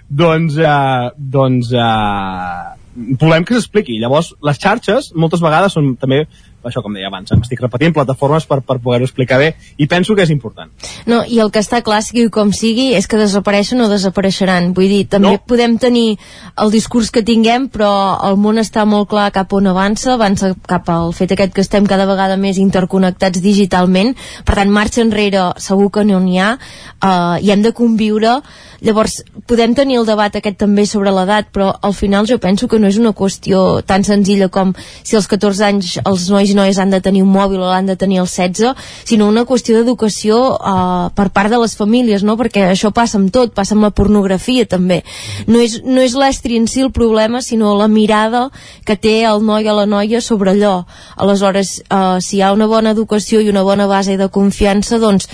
doncs, 0.08 0.56
eh, 0.56 1.10
doncs, 1.36 1.74
eh, 1.76 3.16
volem 3.20 3.44
que 3.44 3.58
s'expliqui. 3.58 3.98
Llavors, 4.00 4.32
les 4.48 4.62
xarxes, 4.62 5.12
moltes 5.20 5.44
vegades, 5.44 5.76
són 5.76 5.98
també 6.00 6.22
això 6.64 6.82
com 6.84 6.94
deia 6.96 7.08
abans, 7.08 7.32
m'estic 7.32 7.62
repetint 7.64 7.94
plataformes 7.96 8.46
per, 8.50 8.60
per 8.66 8.80
poder-ho 8.84 9.08
explicar 9.08 9.40
bé 9.40 9.54
i 9.78 9.88
penso 9.88 10.16
que 10.16 10.26
és 10.26 10.34
important. 10.34 10.72
No, 11.10 11.22
i 11.24 11.40
el 11.40 11.52
que 11.54 11.62
està 11.64 11.82
clar, 11.86 12.02
sigui 12.04 12.28
com 12.34 12.52
sigui, 12.56 12.90
és 12.98 13.08
que 13.08 13.20
desapareixen 13.20 13.82
o 13.82 13.90
desapareixeran. 13.92 14.74
Vull 14.78 14.92
dir, 14.92 15.04
també 15.12 15.34
no. 15.38 15.44
podem 15.48 15.78
tenir 15.82 16.18
el 16.60 16.74
discurs 16.74 17.12
que 17.16 17.24
tinguem, 17.26 17.70
però 17.72 17.92
el 18.28 18.40
món 18.42 18.60
està 18.62 18.86
molt 18.90 19.10
clar 19.12 19.30
cap 19.36 19.54
on 19.56 19.72
avança, 19.72 20.14
avança 20.16 20.52
cap 20.68 20.90
al 20.92 21.14
fet 21.16 21.36
aquest 21.36 21.56
que 21.56 21.64
estem 21.66 21.88
cada 21.90 22.08
vegada 22.10 22.38
més 22.38 22.60
interconnectats 22.62 23.44
digitalment, 23.44 24.16
per 24.46 24.60
tant, 24.60 24.74
marxa 24.74 25.04
enrere 25.06 25.50
segur 25.62 25.90
que 25.96 26.06
no 26.08 26.20
n'hi 26.24 26.40
ha, 26.44 26.52
eh, 27.00 27.38
i 27.46 27.54
hem 27.54 27.64
de 27.64 27.74
conviure 27.76 28.40
Llavors, 28.86 29.20
podem 29.48 29.74
tenir 29.76 29.98
el 30.00 30.08
debat 30.08 30.36
aquest 30.36 30.60
també 30.62 30.86
sobre 30.88 31.12
l'edat, 31.12 31.50
però 31.52 31.72
al 31.82 31.94
final 31.94 32.28
jo 32.30 32.38
penso 32.40 32.68
que 32.72 32.80
no 32.80 32.88
és 32.88 33.00
una 33.00 33.12
qüestió 33.18 33.82
tan 33.84 34.06
senzilla 34.08 34.48
com 34.50 34.72
si 35.04 35.18
als 35.18 35.28
14 35.28 35.66
anys 35.68 35.98
els 36.06 36.30
nois 36.32 36.52
i 36.52 36.56
noies 36.56 36.80
han 36.80 36.94
de 36.94 37.02
tenir 37.04 37.24
un 37.26 37.32
mòbil 37.34 37.60
o 37.60 37.68
l'han 37.68 37.90
de 37.90 37.98
tenir 38.00 38.22
als 38.22 38.36
16, 38.38 38.76
sinó 39.10 39.28
una 39.28 39.44
qüestió 39.50 39.78
d'educació 39.78 40.40
uh, 40.56 41.10
per 41.16 41.30
part 41.36 41.52
de 41.52 41.60
les 41.60 41.76
famílies, 41.76 42.24
no? 42.24 42.38
perquè 42.40 42.70
això 42.70 42.94
passa 42.96 43.20
amb 43.20 43.34
tot, 43.36 43.54
passa 43.56 43.76
amb 43.76 43.88
la 43.88 43.92
pornografia 43.96 44.66
també. 44.70 45.02
No 45.48 45.60
és, 45.60 45.80
no 45.84 46.04
és 46.06 46.16
l'estri 46.16 46.60
en 46.60 46.68
si 46.72 46.86
el 46.86 46.94
problema, 46.96 47.44
sinó 47.44 47.76
la 47.78 47.90
mirada 47.92 48.48
que 48.86 48.96
té 48.96 49.24
el 49.28 49.44
noi 49.46 49.68
o 49.68 49.76
la 49.76 49.88
noia 49.90 50.22
sobre 50.22 50.56
allò. 50.56 50.86
Aleshores, 51.18 51.80
uh, 51.92 52.20
si 52.24 52.38
hi 52.38 52.44
ha 52.46 52.54
una 52.56 52.70
bona 52.70 52.96
educació 52.96 53.42
i 53.44 53.52
una 53.52 53.66
bona 53.68 53.90
base 53.92 54.16
de 54.18 54.30
confiança, 54.32 55.00
doncs 55.02 55.28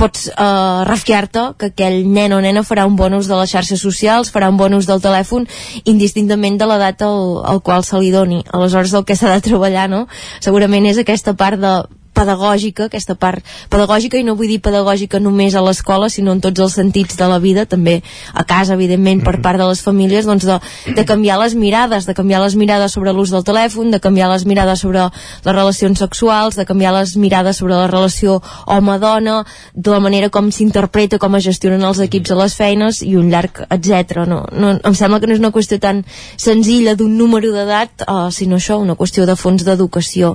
pots 0.00 0.28
uh, 0.32 0.84
refiar-te 0.88 1.50
que 1.60 1.70
aquell 1.72 2.06
nen 2.08 2.32
o 2.32 2.40
nena 2.40 2.64
farà 2.64 2.86
un 2.90 2.98
bon 2.98 3.14
ús 3.16 3.30
de 3.30 3.38
les 3.38 3.54
xarxes 3.54 3.80
socials, 3.80 4.32
farà 4.34 4.50
un 4.50 4.58
bon 4.60 4.74
ús 4.76 4.88
del 4.90 5.02
telèfon, 5.02 5.46
indistintament 5.84 6.58
de 6.60 6.68
l'edat 6.68 7.06
al, 7.06 7.40
al 7.54 7.62
qual 7.62 7.86
se 7.86 8.02
li 8.02 8.12
doni. 8.14 8.42
Aleshores, 8.50 8.94
el 8.98 9.06
que 9.06 9.16
s'ha 9.16 9.32
de 9.36 9.46
treballar, 9.46 9.88
no?, 9.92 10.06
segurament 10.42 10.90
és 10.90 11.00
aquesta 11.00 11.36
part 11.38 11.60
de 11.62 11.74
pedagògica, 12.20 12.88
aquesta 12.88 13.16
part 13.18 13.44
pedagògica, 13.72 14.20
i 14.20 14.26
no 14.26 14.36
vull 14.38 14.50
dir 14.50 14.60
pedagògica 14.64 15.20
només 15.22 15.56
a 15.56 15.64
l'escola, 15.64 16.10
sinó 16.12 16.36
en 16.36 16.42
tots 16.44 16.60
els 16.60 16.76
sentits 16.76 17.16
de 17.18 17.28
la 17.30 17.40
vida, 17.42 17.66
també 17.66 18.00
a 18.34 18.44
casa, 18.44 18.76
evidentment, 18.76 19.24
per 19.24 19.38
part 19.42 19.60
de 19.60 19.68
les 19.70 19.82
famílies, 19.84 20.28
doncs 20.28 20.46
de, 20.48 20.58
de 20.96 21.04
canviar 21.08 21.38
les 21.40 21.56
mirades, 21.58 22.06
de 22.06 22.14
canviar 22.16 22.42
les 22.44 22.56
mirades 22.60 22.96
sobre 22.96 23.14
l'ús 23.16 23.32
del 23.34 23.44
telèfon, 23.46 23.90
de 23.90 24.00
canviar 24.02 24.30
les 24.32 24.46
mirades 24.46 24.84
sobre 24.84 25.08
les 25.08 25.54
relacions 25.54 25.98
sexuals, 25.98 26.56
de 26.56 26.66
canviar 26.68 26.92
les 26.96 27.16
mirades 27.16 27.60
sobre 27.60 27.76
la 27.76 27.88
relació 27.90 28.40
home-dona, 28.66 29.40
de 29.74 29.90
la 29.90 30.00
manera 30.00 30.30
com 30.30 30.50
s'interpreta, 30.52 31.18
com 31.18 31.36
es 31.38 31.46
gestionen 31.46 31.84
els 31.86 32.00
equips 32.04 32.34
a 32.34 32.38
les 32.42 32.56
feines, 32.56 33.02
i 33.06 33.16
un 33.16 33.30
llarg, 33.32 33.62
etc. 33.70 34.24
No, 34.28 34.42
no, 34.52 34.74
em 34.76 34.96
sembla 34.96 35.20
que 35.20 35.30
no 35.30 35.36
és 35.36 35.42
una 35.42 35.52
qüestió 35.54 35.80
tan 35.80 36.04
senzilla 36.36 36.96
d'un 36.98 37.16
número 37.18 37.52
d'edat, 37.54 38.06
uh, 38.06 38.28
sinó 38.34 38.60
això, 38.60 38.78
una 38.80 38.96
qüestió 38.98 39.26
de 39.28 39.36
fons 39.38 39.64
d'educació. 39.66 40.34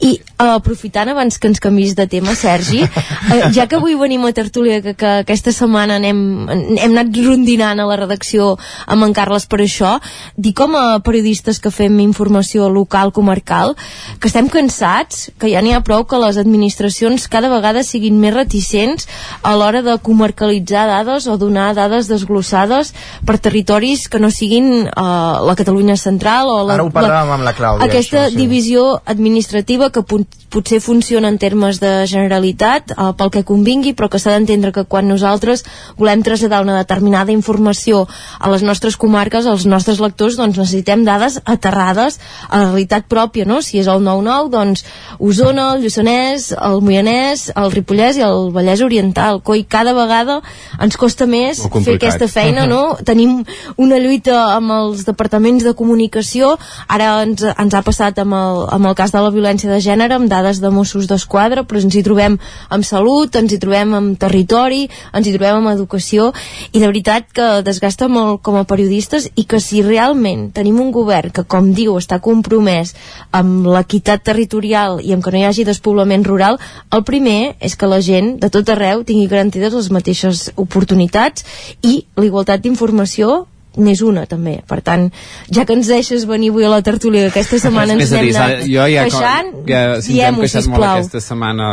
I 0.00 0.18
uh, 0.18 0.54
aprofitant 0.58 1.07
avançant 1.08 1.18
abans 1.18 1.38
que 1.38 1.48
ens 1.48 1.60
canvis 1.60 1.94
de 1.94 2.06
tema, 2.06 2.34
Sergi. 2.34 2.84
Eh, 3.28 3.50
ja 3.52 3.66
que 3.68 3.76
avui 3.76 3.92
venim 3.98 4.22
a 4.24 4.30
Tertúlia, 4.32 4.80
que, 4.80 4.94
que 4.96 5.08
aquesta 5.20 5.52
setmana 5.52 5.98
anem, 5.98 6.48
hem 6.48 6.94
anat 6.94 7.10
rondinant 7.20 7.80
a 7.82 7.84
la 7.84 7.96
redacció 7.98 8.54
amb 8.86 9.04
en 9.04 9.12
Carles 9.12 9.44
per 9.50 9.58
això, 9.60 9.90
dir 10.36 10.54
com 10.56 10.72
a 10.78 11.00
periodistes 11.04 11.58
que 11.60 11.72
fem 11.74 11.98
informació 12.00 12.70
local, 12.72 13.12
comarcal, 13.12 13.74
que 14.22 14.30
estem 14.30 14.48
cansats, 14.48 15.28
que 15.36 15.50
ja 15.52 15.60
n'hi 15.60 15.74
ha 15.76 15.82
prou 15.84 16.06
que 16.08 16.20
les 16.22 16.38
administracions 16.40 17.26
cada 17.28 17.50
vegada 17.52 17.82
siguin 17.84 18.16
més 18.22 18.32
reticents 18.32 19.10
a 19.42 19.52
l'hora 19.58 19.82
de 19.84 19.98
comarcalitzar 20.00 20.86
dades 20.88 21.28
o 21.28 21.36
donar 21.36 21.74
dades 21.76 22.08
desglossades 22.08 22.94
per 23.28 23.36
territoris 23.36 24.08
que 24.08 24.22
no 24.22 24.32
siguin 24.32 24.86
eh, 24.86 24.88
la 24.94 25.58
Catalunya 25.58 25.98
central 26.00 26.48
o 26.48 26.62
la, 26.62 26.78
Ara 26.78 26.88
ho 26.88 26.94
parlàvem 26.94 27.36
amb 27.36 27.44
la 27.50 27.52
Clàudia, 27.58 27.90
aquesta 27.90 28.24
això, 28.24 28.32
sí. 28.32 28.40
divisió 28.40 28.88
administrativa 29.04 29.92
que 29.92 30.06
pot, 30.06 30.38
potser 30.48 30.80
funciona 30.88 31.28
en 31.28 31.36
termes 31.36 31.80
de 31.82 31.92
generalitat 32.08 32.94
eh, 32.94 33.10
pel 33.18 33.32
que 33.34 33.44
convingui, 33.44 33.92
però 33.96 34.08
que 34.08 34.20
s'ha 34.22 34.32
d'entendre 34.32 34.72
que 34.72 34.86
quan 34.88 35.08
nosaltres 35.10 35.64
volem 36.00 36.22
traslladar 36.24 36.62
una 36.64 36.78
determinada 36.78 37.34
informació 37.34 38.06
a 38.38 38.48
les 38.52 38.64
nostres 38.64 38.96
comarques, 38.96 39.46
als 39.46 39.66
nostres 39.68 40.00
lectors, 40.00 40.38
doncs 40.40 40.56
necessitem 40.56 41.04
dades 41.04 41.40
aterrades 41.44 42.18
a 42.48 42.62
la 42.62 42.70
realitat 42.70 43.08
pròpia, 43.10 43.44
no? 43.48 43.60
Si 43.64 43.82
és 43.82 43.90
el 43.90 44.00
9-9, 44.06 44.48
doncs 44.54 44.84
Osona, 45.18 45.74
el 45.74 45.84
Lluçanès, 45.84 46.50
el 46.56 46.80
Moianès, 46.84 47.48
el 47.58 47.72
Ripollès 47.74 48.20
i 48.20 48.24
el 48.24 48.48
Vallès 48.54 48.82
Oriental. 48.84 49.42
Coi, 49.44 49.64
cada 49.68 49.94
vegada 49.96 50.40
ens 50.80 50.96
costa 51.00 51.28
més 51.28 51.60
fer 51.74 51.98
aquesta 51.98 52.30
feina, 52.30 52.66
no? 52.70 52.96
Tenim 53.04 53.42
una 53.76 54.00
lluita 54.00 54.38
amb 54.54 54.72
els 54.78 55.04
departaments 55.08 55.66
de 55.66 55.74
comunicació, 55.76 56.54
ara 56.88 57.12
ens, 57.26 57.44
ens 57.44 57.76
ha 57.76 57.84
passat 57.84 58.22
amb 58.24 58.36
el, 58.38 58.64
amb 58.78 58.90
el 58.90 58.96
cas 58.98 59.12
de 59.14 59.22
la 59.24 59.34
violència 59.34 59.70
de 59.70 59.82
gènere, 59.84 60.16
amb 60.16 60.30
dades 60.30 60.62
de 60.62 60.72
Mossos 60.78 61.10
d'Esquadra, 61.10 61.66
però 61.66 61.82
ens 61.82 61.96
hi 61.98 62.04
trobem 62.06 62.38
amb 62.74 62.86
salut, 62.86 63.34
ens 63.36 63.52
hi 63.52 63.60
trobem 63.62 63.96
amb 63.98 64.18
territori, 64.20 64.86
ens 65.12 65.26
hi 65.26 65.34
trobem 65.34 65.60
amb 65.60 65.72
educació, 65.74 66.30
i 66.72 66.78
de 66.78 66.86
veritat 66.86 67.28
que 67.34 67.48
desgasta 67.66 68.08
molt 68.12 68.42
com 68.46 68.58
a 68.58 68.64
periodistes 68.68 69.28
i 69.34 69.44
que 69.48 69.60
si 69.62 69.82
realment 69.82 70.48
tenim 70.54 70.80
un 70.80 70.92
govern 70.94 71.34
que, 71.34 71.44
com 71.44 71.72
diu, 71.74 71.96
està 71.98 72.20
compromès 72.24 72.94
amb 73.34 73.66
l'equitat 73.66 74.24
territorial 74.24 75.02
i 75.02 75.14
amb 75.14 75.24
que 75.24 75.34
no 75.34 75.42
hi 75.42 75.46
hagi 75.48 75.66
despoblament 75.68 76.26
rural, 76.28 76.58
el 76.94 77.04
primer 77.08 77.54
és 77.60 77.76
que 77.76 77.90
la 77.90 78.00
gent 78.04 78.36
de 78.42 78.50
tot 78.54 78.70
arreu 78.72 79.04
tingui 79.04 79.28
garantides 79.30 79.74
les 79.74 79.92
mateixes 79.94 80.48
oportunitats 80.56 81.46
i 81.82 82.02
l'igualtat 82.16 82.62
d'informació 82.64 83.46
n'és 83.78 84.02
una 84.04 84.26
també, 84.30 84.58
per 84.68 84.80
tant 84.84 85.08
ja 85.54 85.64
que 85.64 85.76
ens 85.76 85.90
deixes 85.90 86.26
venir 86.28 86.50
avui 86.52 86.66
a 86.66 86.72
la 86.72 86.82
tertúlia 86.82 87.28
que 87.28 87.32
aquesta 87.34 87.60
setmana 87.62 87.96
ens 87.96 88.10
dir, 88.12 88.20
n'hem 88.28 88.42
anat 88.42 88.64
jo 88.66 88.86
ja, 88.90 89.06
queixant 89.06 89.52
ja, 89.68 89.82
si 90.04 90.18
ens 90.18 90.28
hem 90.28 90.40
queixat 90.42 90.68
molt 90.68 90.82
sisplau. 90.82 91.02
aquesta 91.02 91.22
setmana 91.24 91.68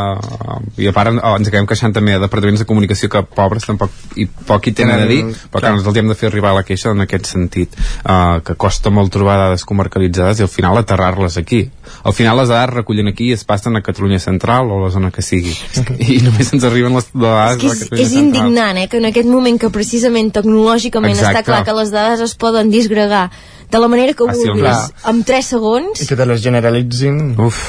i 0.77 0.89
a 0.89 0.95
part 0.95 1.15
oh, 1.15 1.35
ens 1.39 1.51
acabem 1.51 1.69
queixant 1.69 1.95
també 1.95 2.15
de 2.15 2.23
departaments 2.23 2.63
de 2.63 2.69
comunicació 2.69 3.09
que 3.11 3.23
pobres 3.35 3.67
tampoc 3.67 3.93
i 4.15 4.27
poc 4.47 4.69
hi 4.69 4.75
tenen 4.77 5.03
a 5.03 5.07
dir, 5.09 5.21
Tenen- 5.23 5.51
però 5.51 5.65
clar, 5.65 5.73
ens 5.75 5.87
els 5.87 5.99
hem 6.01 6.11
de 6.11 6.17
fer 6.17 6.29
arribar 6.29 6.53
a 6.53 6.59
la 6.59 6.65
queixa 6.67 6.91
en 6.95 7.03
aquest 7.05 7.29
sentit 7.31 7.75
uh, 7.75 8.39
que 8.45 8.55
costa 8.59 8.91
molt 8.93 9.11
trobar 9.13 9.37
dades 9.41 9.65
comarcalitzades 9.67 10.39
i 10.39 10.45
al 10.45 10.51
final 10.51 10.77
aterrar-les 10.79 11.37
aquí. 11.41 11.65
Al 12.03 12.13
final 12.17 12.37
les 12.39 12.49
dades 12.49 12.69
es 12.69 12.75
recullen 12.75 13.09
aquí 13.11 13.29
i 13.29 13.35
es 13.35 13.43
passen 13.47 13.77
a 13.77 13.81
Catalunya 13.85 14.19
Central 14.19 14.71
o 14.71 14.79
a 14.79 14.85
la 14.85 14.91
zona 14.93 15.11
que 15.11 15.23
sigui. 15.25 15.53
I 16.15 16.19
només 16.25 16.51
ens 16.55 16.65
arriben 16.67 16.95
les 16.97 17.09
dades 17.13 17.63
és 17.63 17.83
que 17.83 17.95
de 17.95 18.01
és, 18.01 18.09
és 18.09 18.17
indignant, 18.19 18.79
eh, 18.81 18.87
que 18.91 19.01
en 19.01 19.09
aquest 19.11 19.29
moment 19.29 19.59
que 19.61 19.71
precisament 19.73 20.31
tecnològicament 20.35 21.15
Exacte. 21.15 21.41
està 21.41 21.45
clar 21.47 21.63
que 21.67 21.77
les 21.79 21.93
dades 21.95 22.21
es 22.25 22.35
poden 22.37 22.69
disgregar 22.73 23.29
de 23.71 23.81
la 23.81 23.89
manera 23.91 24.13
que 24.13 24.27
Fàcilment. 24.27 24.61
vulguis, 24.61 25.07
en 25.09 25.23
3 25.25 25.51
segons 25.55 26.03
I 26.03 26.09
que 26.11 26.19
te 26.19 26.27
les 26.29 26.43
generalitzin... 26.43 27.33
Uf, 27.41 27.63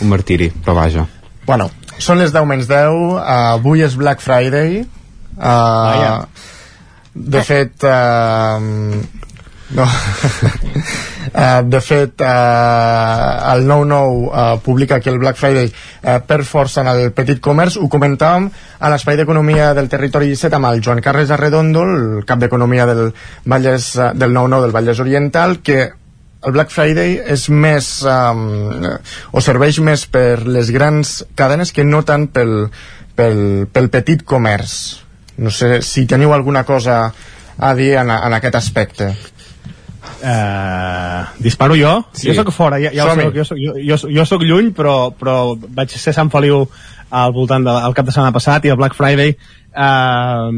un 0.00 0.08
martiri, 0.10 0.48
però 0.64 0.78
vaja 0.80 1.06
Bueno, 1.46 1.68
són 1.98 2.20
les 2.22 2.32
10 2.32 2.46
menys 2.46 2.68
10, 2.70 2.94
uh, 2.94 3.20
avui 3.56 3.82
és 3.82 3.96
Black 3.98 4.22
Friday. 4.22 4.84
Uh, 5.34 5.42
Vaja. 5.42 6.12
de 7.14 7.42
fet, 7.48 7.84
uh, 7.84 8.60
no. 9.74 9.86
uh, 11.28 11.60
de 11.66 11.80
fet, 11.84 12.20
uh, 12.24 13.52
el 13.54 13.66
9-9 13.68 14.26
uh, 14.26 14.58
publica 14.64 15.00
que 15.00 15.10
el 15.10 15.18
Black 15.18 15.38
Friday 15.38 15.70
uh, 15.70 16.18
per 16.26 16.42
força 16.44 16.82
en 16.84 16.90
el 16.92 17.12
petit 17.16 17.40
comerç. 17.40 17.78
Ho 17.80 17.88
comentàvem 17.92 18.50
a 18.80 18.90
l'Espai 18.92 19.18
d'Economia 19.20 19.72
del 19.76 19.90
Territori 19.92 20.30
17 20.32 20.56
amb 20.58 20.70
el 20.70 20.82
Joan 20.84 21.02
Carles 21.04 21.30
Arredondo, 21.30 21.84
el 21.84 22.24
cap 22.28 22.40
d'Economia 22.42 22.86
del, 22.88 23.10
Vallès, 23.44 23.94
eh, 23.96 24.12
del 24.14 24.32
9-9 24.34 24.62
del 24.62 24.76
Vallès 24.76 25.00
Oriental, 25.00 25.58
que 25.62 25.92
el 26.40 26.52
Black 26.52 26.72
Friday 26.72 27.18
és 27.28 27.48
més 27.52 27.88
um, 28.08 28.86
o 29.32 29.42
serveix 29.44 29.80
més 29.84 30.06
per 30.08 30.40
les 30.46 30.70
grans 30.72 31.18
cadenes 31.36 31.72
que 31.76 31.84
no 31.84 32.00
tant 32.08 32.30
pel, 32.32 32.70
pel, 33.16 33.42
pel 33.68 33.90
petit 33.92 34.24
comerç 34.24 34.78
no 35.40 35.52
sé 35.52 35.82
si 35.84 36.06
teniu 36.08 36.32
alguna 36.32 36.64
cosa 36.64 37.02
a 37.60 37.74
dir 37.76 37.92
en, 38.00 38.08
en 38.08 38.36
aquest 38.38 38.56
aspecte 38.56 39.10
Eh, 40.22 41.20
disparo 41.44 41.76
jo? 41.78 41.92
Sí. 42.12 42.28
Jo 42.30 42.36
sóc 42.40 42.52
fora, 42.54 42.78
ja, 42.82 42.92
ja 42.94 43.06
ho 43.06 43.14
soc, 43.14 43.34
jo, 43.34 43.44
soc, 43.44 43.60
jo, 43.60 43.74
jo, 43.78 43.98
jo 44.16 44.26
soc 44.28 44.46
lluny, 44.46 44.72
però, 44.76 45.10
però 45.16 45.36
vaig 45.56 45.92
ser 45.94 46.14
Sant 46.16 46.32
Feliu 46.32 46.64
al 47.10 47.34
voltant 47.34 47.66
del 47.66 47.78
de, 47.82 47.92
cap 47.96 48.06
de 48.06 48.14
setmana 48.14 48.34
passat 48.34 48.66
i 48.66 48.72
el 48.72 48.78
Black 48.78 48.96
Friday 48.98 49.34
eh, 49.34 50.50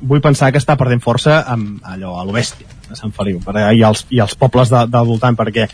vull 0.00 0.22
pensar 0.24 0.50
que 0.52 0.60
està 0.60 0.76
perdent 0.80 1.02
força 1.04 1.42
amb 1.52 1.80
allò, 1.84 2.16
a 2.20 2.24
lo 2.24 2.36
bèstia 2.36 2.68
a 2.90 2.98
Sant 2.98 3.12
Feliu 3.16 3.40
per, 3.44 3.56
i, 3.74 3.82
els, 3.86 4.06
i 4.10 4.22
els 4.22 4.36
pobles 4.40 4.72
de, 4.72 4.86
del 4.90 5.10
voltant 5.10 5.36
perquè 5.38 5.68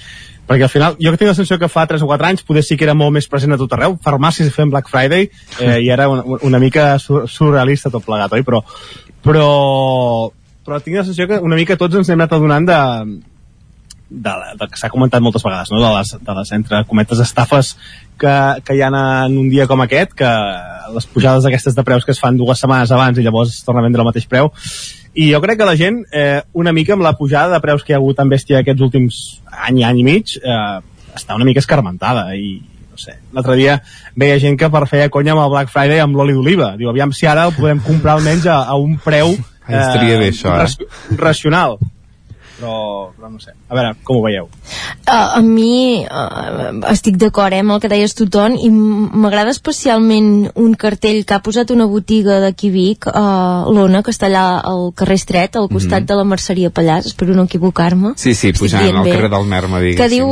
perquè 0.47 0.62
al 0.62 0.70
final, 0.70 0.95
jo 1.03 1.11
que 1.11 1.18
tinc 1.18 1.30
la 1.30 1.34
sensació 1.34 1.59
que 1.59 1.70
fa 1.70 1.87
3 1.91 2.05
o 2.05 2.09
4 2.11 2.28
anys 2.28 2.45
poder 2.47 2.62
sí 2.62 2.76
que 2.78 2.87
era 2.87 2.95
molt 2.95 3.14
més 3.14 3.26
present 3.30 3.55
a 3.55 3.59
tot 3.59 3.72
arreu 3.74 3.97
farmàcies 4.03 4.53
fent 4.55 4.70
Black 4.70 4.91
Friday 4.91 5.28
eh, 5.61 5.78
i 5.84 5.91
era 5.91 6.09
una, 6.12 6.22
una 6.47 6.62
mica 6.62 6.93
sur 7.03 7.26
surrealista 7.30 7.91
tot 7.91 8.07
plegat, 8.07 8.34
oi? 8.37 8.47
Però, 8.47 8.62
però, 9.26 9.49
però 10.66 10.82
tinc 10.82 10.98
la 10.98 11.06
sensació 11.06 11.28
que 11.30 11.40
una 11.42 11.58
mica 11.58 11.78
tots 11.80 11.96
ens 11.98 12.10
hem 12.10 12.18
anat 12.18 12.34
adonant 12.36 12.66
de, 12.68 12.80
de, 14.10 14.34
de 14.60 14.68
que 14.70 14.78
s'ha 14.78 14.90
comentat 14.92 15.22
moltes 15.22 15.44
vegades, 15.44 15.72
no? 15.72 15.80
de, 15.82 15.92
les, 15.96 16.12
de 16.28 16.36
les 16.38 16.52
entre 16.58 16.82
cometes 16.90 17.22
estafes 17.22 17.74
que, 18.18 18.34
que 18.64 18.76
hi 18.76 18.82
ha 18.82 18.90
en 18.90 19.38
un 19.38 19.48
dia 19.52 19.66
com 19.70 19.82
aquest, 19.82 20.14
que 20.18 20.30
les 20.94 21.08
pujades 21.10 21.46
aquestes 21.48 21.74
de 21.74 21.84
preus 21.86 22.06
que 22.06 22.14
es 22.14 22.22
fan 22.22 22.38
dues 22.38 22.62
setmanes 22.62 22.92
abans 22.94 23.18
i 23.18 23.24
llavors 23.26 23.54
es 23.54 23.64
torna 23.66 23.82
a 23.82 23.86
vendre 23.86 24.04
al 24.04 24.10
mateix 24.10 24.28
preu, 24.30 24.52
i 25.16 25.30
jo 25.32 25.40
crec 25.40 25.58
que 25.58 25.68
la 25.68 25.76
gent, 25.80 26.02
eh, 26.12 26.42
una 26.52 26.74
mica 26.76 26.94
amb 26.94 27.04
la 27.06 27.16
pujada 27.16 27.56
de 27.56 27.62
preus 27.64 27.82
que 27.82 27.92
hi 27.92 27.96
ha 27.96 28.00
hagut 28.02 28.18
tan 28.18 28.30
bèstia 28.30 28.60
aquests 28.60 28.84
últims 28.84 29.20
any, 29.50 29.82
any 29.88 30.02
i 30.02 30.06
mig, 30.06 30.36
eh, 30.38 30.78
està 31.16 31.36
una 31.38 31.46
mica 31.48 31.62
escarmentada 31.64 32.28
i 32.36 32.58
no 32.96 33.00
sé, 33.00 33.18
l'altre 33.36 33.56
dia 33.58 33.80
veia 34.16 34.38
gent 34.40 34.56
que 34.56 34.70
per 34.72 34.86
fer 34.88 35.08
conya 35.12 35.34
amb 35.34 35.42
el 35.42 35.52
Black 35.52 35.72
Friday 35.72 36.00
amb 36.00 36.16
l'oli 36.16 36.36
d'oliva, 36.36 36.74
diu, 36.80 36.88
aviam 36.92 37.12
si 37.12 37.28
ara 37.28 37.44
el 37.48 37.56
podem 37.56 37.82
comprar 37.84 38.16
almenys 38.16 38.46
a, 38.48 38.62
a 38.64 38.76
un 38.80 38.96
preu 39.02 39.34
Ai, 39.66 39.80
estaria 39.80 40.18
bé, 40.18 40.30
això, 40.30 40.52
eh? 40.54 40.58
raci- 40.62 40.86
racional 41.16 41.78
però, 42.59 43.11
però 43.16 43.28
no 43.30 43.38
sé, 43.40 43.52
a 43.68 43.74
veure, 43.76 43.94
com 44.04 44.16
ho 44.18 44.22
veieu? 44.24 44.48
Uh, 45.07 45.38
a 45.38 45.40
mi 45.44 46.04
uh, 46.04 46.80
estic 46.90 47.16
d'acord 47.20 47.52
eh, 47.54 47.61
amb 47.62 47.76
el 47.76 47.80
que 47.82 47.90
deies 47.92 48.14
tu, 48.16 48.26
Ton, 48.32 48.57
i 48.59 48.70
m'agrada 48.70 49.52
especialment 49.54 50.48
un 50.59 50.74
cartell 50.74 51.24
que 51.24 51.36
ha 51.36 51.42
posat 51.44 51.70
una 51.70 51.86
botiga 51.86 52.40
d'aquí 52.42 52.70
Vic, 52.74 53.07
uh, 53.07 53.68
l'Ona, 53.72 54.02
que 54.02 54.11
està 54.14 54.26
allà 54.30 54.46
al 54.66 54.90
carrer 54.98 55.18
Estret, 55.20 55.57
al 55.57 55.68
costat 55.68 56.02
Mhm. 56.02 56.07
de 56.07 56.14
la 56.16 56.24
Merceria 56.24 56.70
Pallars, 56.70 57.07
espero 57.07 57.34
no 57.34 57.44
equivocar-me. 57.44 58.14
Sí, 58.16 58.34
sí, 58.34 58.52
pujant 58.52 58.96
al 58.96 59.04
carrer 59.04 59.30
del 59.30 59.44
Merma, 59.46 59.80
diguéssim. 59.80 60.02
que 60.02 60.09
diu, 60.09 60.26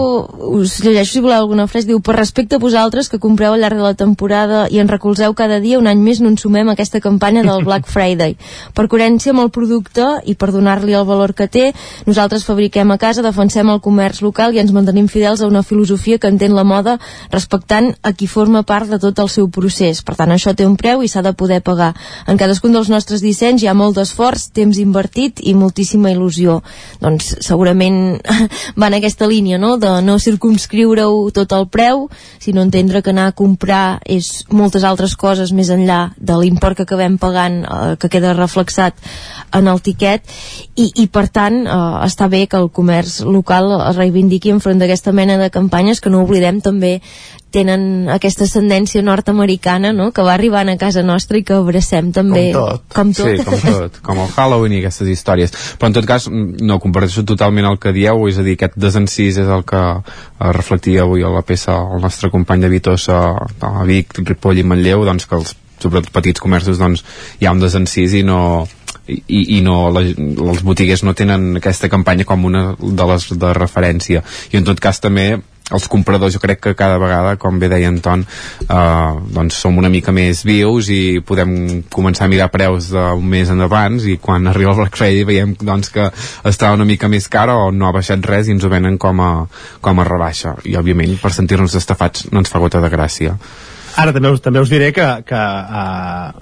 us 0.58 0.80
llegeixo 0.82 1.12
si 1.12 1.20
voleu 1.20 1.38
alguna 1.38 1.66
frase, 1.66 1.86
diu, 1.86 2.00
per 2.00 2.16
respecte 2.16 2.56
a 2.56 2.58
vosaltres 2.58 3.08
que 3.08 3.18
compreu 3.18 3.52
al 3.54 3.60
llarg 3.60 3.76
de 3.76 3.82
la 3.82 3.94
temporada 3.94 4.66
i 4.70 4.78
en 4.80 4.88
recolzeu 4.88 5.34
cada 5.34 5.60
dia, 5.60 5.78
un 5.78 5.86
any 5.86 5.98
més 6.00 6.20
no 6.20 6.28
ens 6.28 6.40
sumem 6.42 6.68
a 6.68 6.72
aquesta 6.72 7.00
campanya 7.00 7.42
del 7.42 7.64
Black 7.64 7.86
Friday. 7.94 8.36
Per 8.74 8.88
coherència 8.88 9.30
amb 9.32 9.40
el 9.40 9.50
producte 9.50 10.20
i 10.24 10.34
per 10.34 10.50
donar-li 10.52 10.92
el 10.94 11.04
valor 11.04 11.34
que 11.34 11.46
té, 11.48 11.72
nosaltres 12.14 12.44
fabriquem 12.46 12.92
a 12.94 12.96
casa, 12.96 13.24
defensem 13.26 13.66
el 13.72 13.80
comerç 13.82 14.20
local 14.22 14.54
i 14.54 14.60
ens 14.62 14.70
mantenim 14.70 15.08
fidels 15.10 15.40
a 15.42 15.48
una 15.50 15.64
filosofia 15.66 16.20
que 16.22 16.28
entén 16.30 16.52
la 16.54 16.62
moda 16.62 17.00
respectant 17.32 17.88
a 18.06 18.12
qui 18.14 18.28
forma 18.30 18.62
part 18.62 18.86
de 18.86 19.00
tot 19.02 19.18
el 19.18 19.30
seu 19.32 19.48
procés. 19.50 19.98
Per 20.06 20.14
tant, 20.14 20.30
això 20.30 20.52
té 20.54 20.62
un 20.62 20.76
preu 20.78 21.02
i 21.02 21.10
s'ha 21.10 21.24
de 21.26 21.32
poder 21.34 21.58
pagar. 21.66 21.90
En 22.30 22.38
cadascun 22.38 22.70
dels 22.70 22.90
nostres 22.92 23.18
dissenys 23.24 23.64
hi 23.64 23.66
ha 23.66 23.74
molt 23.74 23.98
d'esforç, 23.98 24.52
temps 24.54 24.78
invertit 24.78 25.42
i 25.42 25.56
moltíssima 25.58 26.12
il·lusió. 26.14 26.60
Doncs 27.02 27.32
segurament 27.42 27.98
va 28.78 28.92
en 28.92 28.98
aquesta 29.00 29.26
línia, 29.26 29.58
no?, 29.58 29.74
de 29.82 29.90
no 30.06 30.14
circumscriure-ho 30.22 31.32
tot 31.34 31.56
el 31.58 31.66
preu, 31.66 32.06
sinó 32.38 32.62
entendre 32.62 33.02
que 33.02 33.10
anar 33.10 33.26
a 33.32 33.34
comprar 33.34 33.98
és 34.06 34.44
moltes 34.54 34.86
altres 34.86 35.16
coses 35.18 35.50
més 35.50 35.72
enllà 35.74 36.14
de 36.14 36.38
l'import 36.38 36.78
que 36.78 36.86
acabem 36.86 37.18
pagant, 37.18 37.64
eh, 37.66 37.98
que 37.98 38.12
queda 38.12 38.38
reflexat 38.38 38.94
en 39.50 39.66
el 39.66 39.82
tiquet, 39.82 40.22
i, 40.78 40.92
i 41.02 41.08
per 41.10 41.26
tant, 41.34 41.64
eh, 41.66 42.03
està 42.06 42.28
bé 42.30 42.44
que 42.50 42.60
el 42.60 42.70
comerç 42.74 43.22
local 43.26 43.72
es 43.80 43.96
reivindiqui 43.96 44.52
enfront 44.54 44.80
d'aquesta 44.80 45.12
mena 45.12 45.38
de 45.40 45.50
campanyes 45.54 46.00
que 46.00 46.12
no 46.12 46.22
oblidem 46.24 46.60
també 46.64 46.98
tenen 47.54 48.08
aquesta 48.10 48.48
ascendència 48.48 49.02
nord-americana 49.06 49.92
no? 49.94 50.08
que 50.14 50.24
va 50.26 50.34
arribant 50.34 50.72
a 50.72 50.76
casa 50.80 51.04
nostra 51.06 51.38
i 51.38 51.44
que 51.46 51.54
abracem 51.54 52.10
també 52.14 52.48
Com 52.54 52.66
tot. 52.66 52.84
com 52.94 53.12
tot. 53.14 53.30
Sí, 53.30 53.46
com 53.46 53.62
tot, 53.62 54.00
com 54.02 54.22
el 54.24 54.32
Halloween 54.34 54.74
i 54.74 54.80
aquestes 54.82 55.10
històries. 55.12 55.54
Però 55.78 55.92
en 55.92 55.96
tot 56.00 56.08
cas, 56.08 56.26
no 56.30 56.80
comparteixo 56.82 57.22
totalment 57.28 57.68
el 57.70 57.78
que 57.82 57.94
dieu, 57.94 58.26
és 58.30 58.40
a 58.40 58.46
dir, 58.46 58.56
aquest 58.58 58.78
desencís 58.80 59.38
és 59.44 59.50
el 59.58 59.62
que 59.68 59.82
eh, 59.94 60.52
reflectia 60.58 61.04
avui 61.06 61.22
a 61.22 61.30
la 61.30 61.44
peça 61.46 61.76
el 61.94 62.02
nostre 62.02 62.32
company 62.34 62.66
de 62.66 62.72
Vitosa 62.74 63.20
a 63.38 63.86
Vic, 63.86 64.18
Ripoll 64.24 64.58
i 64.58 64.66
Manlleu, 64.66 65.06
doncs 65.06 65.30
que 65.30 65.38
els 65.38 65.54
sobretot 65.84 66.12
petits 66.14 66.42
comerços 66.42 66.80
doncs 66.80 67.04
hi 67.40 67.46
ha 67.46 67.52
un 67.54 67.62
desencís 67.62 68.14
i 68.16 68.22
no 68.26 68.64
i, 69.06 69.58
i 69.58 69.60
no, 69.64 69.88
la, 69.94 70.04
els 70.04 70.62
botiguers 70.66 71.04
no 71.06 71.16
tenen 71.16 71.56
aquesta 71.60 71.90
campanya 71.92 72.26
com 72.28 72.44
una 72.44 72.70
de 72.78 73.08
les 73.10 73.28
de 73.38 73.56
referència. 73.56 74.24
I 74.52 74.60
en 74.60 74.68
tot 74.70 74.80
cas 74.82 75.02
també 75.02 75.34
els 75.72 75.86
compradors 75.88 76.34
jo 76.34 76.40
crec 76.42 76.60
que 76.60 76.74
cada 76.76 76.98
vegada, 77.00 77.36
com 77.40 77.56
bé 77.58 77.70
deia 77.72 77.88
Anton, 77.88 78.24
eh, 78.68 79.12
doncs 79.32 79.56
som 79.64 79.78
una 79.80 79.88
mica 79.88 80.12
més 80.12 80.42
vius 80.44 80.90
i 80.92 81.20
podem 81.24 81.84
començar 81.92 82.26
a 82.26 82.32
mirar 82.32 82.50
preus 82.52 82.90
d'un 82.92 83.24
mes 83.24 83.48
en 83.48 83.64
abans 83.64 84.04
i 84.04 84.18
quan 84.20 84.46
arriba 84.46 84.74
el 84.74 84.82
Black 84.82 85.00
Friday 85.00 85.24
veiem 85.24 85.54
doncs, 85.60 85.88
que 85.94 86.10
està 86.44 86.72
una 86.76 86.84
mica 86.84 87.08
més 87.08 87.28
car 87.32 87.48
o 87.54 87.70
no 87.72 87.88
ha 87.88 87.94
baixat 87.96 88.24
res 88.28 88.48
i 88.48 88.56
ens 88.56 88.64
ho 88.64 88.72
venen 88.72 88.98
com 89.00 89.20
a, 89.24 89.30
com 89.80 90.00
a 90.00 90.08
rebaixa. 90.08 90.58
I 90.68 90.76
òbviament 90.76 91.16
per 91.22 91.32
sentir-nos 91.32 91.76
estafats 91.80 92.28
no 92.30 92.44
ens 92.44 92.52
fa 92.52 92.60
gota 92.60 92.84
de 92.84 92.92
gràcia. 92.92 93.38
Ara 93.96 94.12
també 94.12 94.34
us, 94.34 94.42
també 94.44 94.60
us 94.60 94.68
diré 94.68 94.92
que, 94.92 95.06
que 95.24 95.40
uh, 95.40 96.34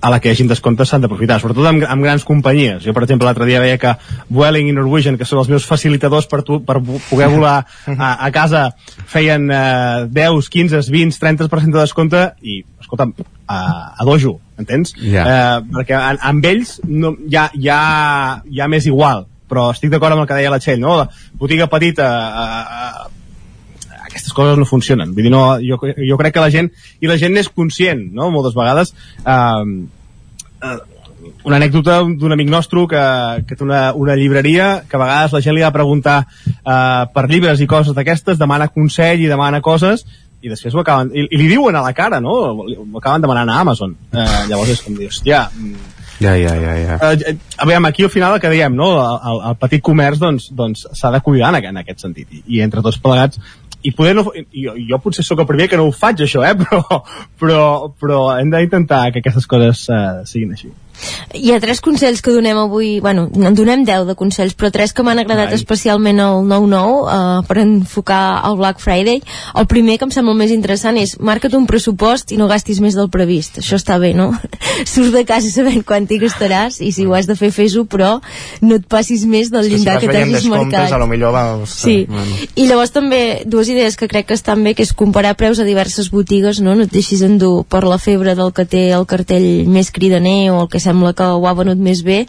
a 0.00 0.10
la 0.10 0.18
que 0.20 0.30
hi 0.30 0.32
hagin 0.34 0.48
descomptes 0.48 0.88
s'han 0.88 1.04
d'aprofitar, 1.04 1.38
sobretot 1.42 1.66
amb, 1.68 1.84
amb 1.84 2.04
grans 2.04 2.24
companyies. 2.24 2.82
Jo, 2.84 2.94
per 2.96 3.04
exemple, 3.04 3.28
l'altre 3.28 3.46
dia 3.48 3.60
veia 3.60 3.78
que 3.80 3.94
Vueling 4.32 4.70
i 4.70 4.76
Norwegian, 4.76 5.18
que 5.20 5.28
són 5.28 5.42
els 5.42 5.50
meus 5.52 5.66
facilitadors 5.68 6.28
per, 6.30 6.40
tu, 6.46 6.60
per 6.64 6.78
poder 6.80 7.28
volar 7.34 7.58
a, 7.84 8.10
a 8.14 8.30
casa, 8.34 8.70
feien 9.12 9.50
uh, 9.52 10.08
10, 10.08 10.48
15, 10.56 10.82
20, 10.88 11.20
30% 11.20 11.76
de 11.76 11.82
descompte 11.82 12.24
i, 12.40 12.62
escolta'm, 12.80 13.12
a, 13.46 13.60
a 13.98 14.08
dojo, 14.08 14.38
entens? 14.60 14.94
Ja. 14.96 15.26
Eh, 15.26 15.68
perquè 15.76 15.98
amb, 15.98 16.24
amb 16.32 16.48
ells 16.48 16.78
no, 16.86 17.14
ja, 17.30 17.48
ja, 17.54 17.80
ja 18.48 18.68
m'és 18.70 18.88
igual, 18.88 19.26
però 19.50 19.70
estic 19.74 19.92
d'acord 19.92 20.14
amb 20.14 20.24
el 20.24 20.30
que 20.30 20.38
deia 20.38 20.52
la 20.52 20.60
Txell, 20.62 20.80
no? 20.80 20.96
La 21.02 21.08
botiga 21.40 21.68
petita, 21.70 22.10
uh, 22.30 23.19
aquestes 24.10 24.34
coses 24.36 24.58
no 24.58 24.68
funcionen. 24.68 25.14
Vull 25.14 25.28
dir, 25.28 25.32
no, 25.32 25.44
jo, 25.64 25.78
jo 25.80 26.20
crec 26.20 26.36
que 26.36 26.44
la 26.44 26.52
gent, 26.52 26.70
i 27.00 27.10
la 27.10 27.18
gent 27.20 27.34
n'és 27.36 27.50
conscient, 27.50 28.02
no?, 28.16 28.30
moltes 28.34 28.56
vegades, 28.58 28.94
eh, 29.24 29.66
eh, 30.66 30.78
una 31.44 31.58
anècdota 31.60 32.00
d'un 32.04 32.32
amic 32.32 32.50
nostre 32.52 32.86
que, 32.90 33.04
que 33.48 33.56
té 33.56 33.64
una, 33.64 33.90
una 33.96 34.16
llibreria 34.16 34.82
que 34.88 34.96
a 34.96 35.02
vegades 35.02 35.36
la 35.36 35.42
gent 35.44 35.56
li 35.56 35.64
de 35.64 35.70
preguntar 35.74 36.18
eh, 36.24 37.04
per 37.14 37.28
llibres 37.28 37.60
i 37.60 37.68
coses 37.70 37.96
d'aquestes, 37.96 38.40
demana 38.40 38.70
consell 38.72 39.22
i 39.22 39.30
demana 39.30 39.62
coses 39.64 40.06
i 40.40 40.48
després 40.48 40.74
ho 40.74 40.80
acaben, 40.80 41.10
i, 41.12 41.26
i 41.28 41.36
li 41.36 41.48
diuen 41.50 41.76
a 41.76 41.84
la 41.84 41.92
cara, 41.92 42.16
no? 42.24 42.32
Ho 42.56 42.84
acaben 42.96 43.20
demanant 43.20 43.50
a 43.52 43.58
Amazon. 43.60 43.92
Eh, 44.08 44.28
llavors 44.48 44.72
és 44.72 44.80
com 44.80 44.96
dir, 44.96 45.10
hòstia, 45.12 45.42
ja, 46.20 46.34
ja, 46.36 46.52
ja, 46.60 46.72
ja. 46.76 46.96
Uh, 47.00 47.36
a 47.56 47.64
veure, 47.64 47.88
aquí 47.88 48.04
al 48.04 48.10
final 48.12 48.34
el 48.34 48.40
que 48.40 48.50
diem, 48.52 48.74
no? 48.76 48.90
El, 49.00 49.38
el 49.50 49.56
petit 49.56 49.80
comerç 49.80 50.20
doncs, 50.20 50.50
doncs 50.52 50.84
s'ha 50.92 51.08
de 51.14 51.20
cuidar 51.24 51.54
en, 51.54 51.64
en 51.70 51.80
aquest 51.80 52.04
sentit 52.04 52.28
I, 52.36 52.42
i 52.56 52.60
entre 52.60 52.82
tots 52.84 53.00
plegats 53.00 53.40
i 53.82 53.92
poder 53.96 54.14
no, 54.18 54.26
jo, 54.34 54.74
jo 54.76 54.98
potser 55.02 55.24
sóc 55.24 55.40
el 55.42 55.48
primer 55.48 55.68
que 55.70 55.78
no 55.80 55.88
ho 55.88 55.94
faig 55.94 56.24
això, 56.24 56.44
eh? 56.44 56.54
però, 56.62 57.00
però, 57.40 57.64
però 58.00 58.20
hem 58.36 58.52
d'intentar 58.52 59.06
que 59.12 59.22
aquestes 59.24 59.48
coses 59.50 59.86
uh, 59.88 60.22
siguin 60.28 60.56
així. 60.56 60.72
Hi 61.34 61.52
ha 61.54 61.60
tres 61.62 61.80
consells 61.80 62.20
que 62.22 62.32
donem 62.34 62.58
avui, 62.58 62.98
bueno, 63.00 63.28
en 63.34 63.54
donem 63.54 63.84
10 63.86 64.06
de 64.08 64.14
consells, 64.18 64.54
però 64.58 64.70
tres 64.74 64.92
que 64.92 65.04
m'han 65.06 65.20
agradat 65.22 65.52
Ai. 65.54 65.58
especialment 65.60 66.20
al 66.20 66.42
9-9 66.44 66.80
uh, 67.04 67.42
per 67.46 67.58
enfocar 67.62 68.42
el 68.48 68.56
Black 68.58 68.80
Friday. 68.82 69.22
El 69.54 69.66
primer 69.70 69.98
que 69.98 70.04
em 70.08 70.14
sembla 70.14 70.34
el 70.34 70.40
més 70.40 70.50
interessant 70.54 70.98
és 71.00 71.16
marca't 71.20 71.54
un 71.56 71.66
pressupost 71.70 72.32
i 72.34 72.38
no 72.40 72.48
gastis 72.50 72.80
més 72.82 72.96
del 72.98 73.10
previst. 73.12 73.60
Això 73.62 73.78
està 73.78 73.98
bé, 74.02 74.12
no? 74.14 74.30
Surts 74.90 75.12
de 75.14 75.24
casa 75.28 75.50
sabent 75.54 75.84
quant 75.86 76.06
t'hi 76.08 76.18
gastaràs 76.22 76.80
i 76.80 76.90
si 76.92 77.06
ho 77.06 77.14
has 77.14 77.26
de 77.30 77.36
fer, 77.38 77.50
fes-ho, 77.54 77.84
però 77.90 78.16
no 78.62 78.76
et 78.80 78.86
passis 78.90 79.24
més 79.28 79.50
del 79.50 79.66
És 79.66 79.70
que 79.70 79.70
si 79.70 79.76
llindar 79.78 79.94
vas 79.98 80.04
que 80.04 80.10
veient 80.12 80.30
t'hagis 80.32 80.48
descomptes, 80.48 80.78
marcat. 80.78 80.96
a 80.96 81.00
lo 81.02 81.06
millor 81.10 81.32
vas... 81.36 81.70
Sí, 81.70 81.96
Bueno. 82.08 82.36
i 82.56 82.66
llavors 82.66 82.90
també 82.94 83.42
dues 83.46 83.68
idees 83.68 83.96
que 83.96 84.08
crec 84.08 84.26
que 84.30 84.34
estan 84.34 84.62
bé, 84.64 84.74
que 84.74 84.82
és 84.82 84.92
comparar 84.96 85.34
preus 85.38 85.60
a 85.60 85.64
diverses 85.68 86.10
botigues, 86.10 86.60
no? 86.60 86.74
No 86.74 86.82
et 86.88 86.92
deixis 86.92 87.22
endur 87.22 87.64
per 87.68 87.84
la 87.84 87.98
febre 88.02 88.34
del 88.34 88.52
que 88.56 88.64
té 88.66 88.88
el 88.96 89.06
cartell 89.06 89.68
més 89.70 89.90
cridaner 89.94 90.50
o 90.50 90.62
el 90.64 90.68
que 90.72 90.80
sembla 90.90 91.14
que 91.16 91.26
ho 91.26 91.46
ha 91.48 91.56
venut 91.56 91.80
més 91.80 92.04
bé. 92.06 92.24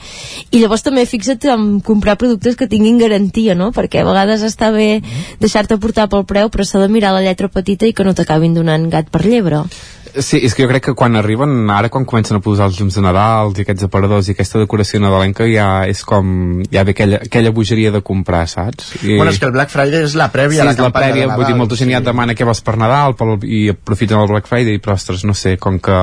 I 0.51 0.63
llavors 0.63 0.85
també 0.85 1.05
fixa't 1.09 1.49
en 1.51 1.69
comprar 1.85 2.17
productes 2.21 2.57
que 2.57 2.69
tinguin 2.71 3.01
garantia, 3.01 3.57
no? 3.57 3.71
Perquè 3.75 4.01
a 4.01 4.07
vegades 4.07 4.45
està 4.47 4.71
bé 4.73 5.01
deixar-te 5.41 5.79
portar 5.81 6.09
pel 6.11 6.27
preu, 6.29 6.51
però 6.53 6.67
s'ha 6.67 6.83
de 6.83 6.91
mirar 6.91 7.15
la 7.15 7.25
lletra 7.25 7.49
petita 7.51 7.89
i 7.89 7.95
que 7.97 8.07
no 8.07 8.15
t'acabin 8.17 8.55
donant 8.57 8.87
gat 8.93 9.09
per 9.11 9.25
llebre. 9.25 9.65
Sí, 10.11 10.41
és 10.43 10.51
que 10.53 10.65
jo 10.65 10.67
crec 10.67 10.83
que 10.89 10.93
quan 10.97 11.15
arriben, 11.15 11.69
ara 11.71 11.89
quan 11.91 12.03
comencen 12.09 12.35
a 12.35 12.41
posar 12.43 12.67
els 12.67 12.79
llums 12.79 12.97
de 12.97 13.03
Nadal 13.05 13.53
i 13.55 13.63
aquests 13.63 13.85
aparadors 13.87 14.27
i 14.27 14.33
aquesta 14.35 14.59
decoració 14.59 14.99
nadalenca 14.99 15.47
ja 15.47 15.85
és 15.87 16.03
com, 16.07 16.59
ja 16.73 16.83
ve 16.87 16.91
aquella, 16.95 17.21
aquella 17.27 17.53
bogeria 17.55 17.93
de 17.95 18.01
comprar, 18.03 18.43
saps? 18.51 18.91
I... 18.99 19.15
Bueno, 19.15 19.31
és 19.31 19.39
que 19.39 19.47
el 19.47 19.55
Black 19.55 19.71
Friday 19.71 20.03
és 20.09 20.17
la 20.19 20.27
prèvia 20.33 20.59
sí, 20.59 20.65
a 20.65 20.67
la 20.67 20.75
és 20.75 20.81
la 20.81 20.89
campanya 20.89 21.13
prèvia, 21.13 21.29
de 21.29 21.37
vull 21.37 21.45
dir, 21.45 21.53
Nadal. 21.53 21.61
molta 21.63 21.79
gent 21.79 21.93
ja 21.93 22.03
et 22.03 22.09
demana 22.09 22.35
què 22.35 22.47
vols 22.49 22.63
per 22.65 22.75
Nadal 22.81 23.15
pel, 23.19 23.37
i 23.47 23.63
aprofiten 23.71 24.19
el 24.19 24.31
Black 24.33 24.51
Friday, 24.51 24.81
però 24.83 24.97
ostres, 24.99 25.23
no 25.27 25.37
sé, 25.37 25.55
com 25.61 25.79
que 25.79 26.01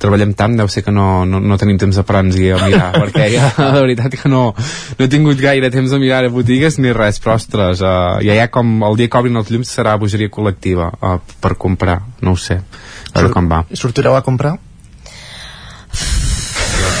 treballem 0.00 0.32
tant, 0.38 0.56
deu 0.58 0.68
ser 0.72 0.82
que 0.86 0.94
no, 0.94 1.24
no, 1.28 1.40
no 1.40 1.58
tenim 1.60 1.78
temps 1.80 1.98
de 2.00 2.04
parar-nos 2.06 2.38
i 2.40 2.50
a 2.54 2.60
mirar, 2.62 2.88
perquè 3.02 3.28
ja, 3.34 3.50
de 3.58 3.82
veritat 3.84 4.16
que 4.22 4.32
no, 4.32 4.46
no 4.56 5.04
he 5.04 5.10
tingut 5.12 5.40
gaire 5.42 5.70
temps 5.74 5.92
de 5.92 6.00
mirar 6.02 6.24
a 6.24 6.32
botigues 6.32 6.80
ni 6.80 6.94
res, 6.96 7.20
però 7.22 7.36
ostres, 7.40 7.84
uh, 7.84 8.16
ja 8.24 8.36
hi 8.36 8.40
ha 8.42 8.48
com 8.52 8.80
el 8.88 8.98
dia 9.00 9.12
que 9.12 9.20
obrin 9.20 9.36
els 9.40 9.52
llums 9.52 9.76
serà 9.76 9.98
bogeria 10.00 10.32
col·lectiva 10.32 10.90
uh, 10.96 11.18
per 11.42 11.56
comprar, 11.60 12.00
no 12.24 12.34
ho 12.34 12.40
sé, 12.40 12.60
a 13.12 13.14
veure 13.20 13.32
com 13.36 13.52
va. 13.52 13.64
Sortireu 13.76 14.16
a 14.16 14.24
comprar? 14.26 14.56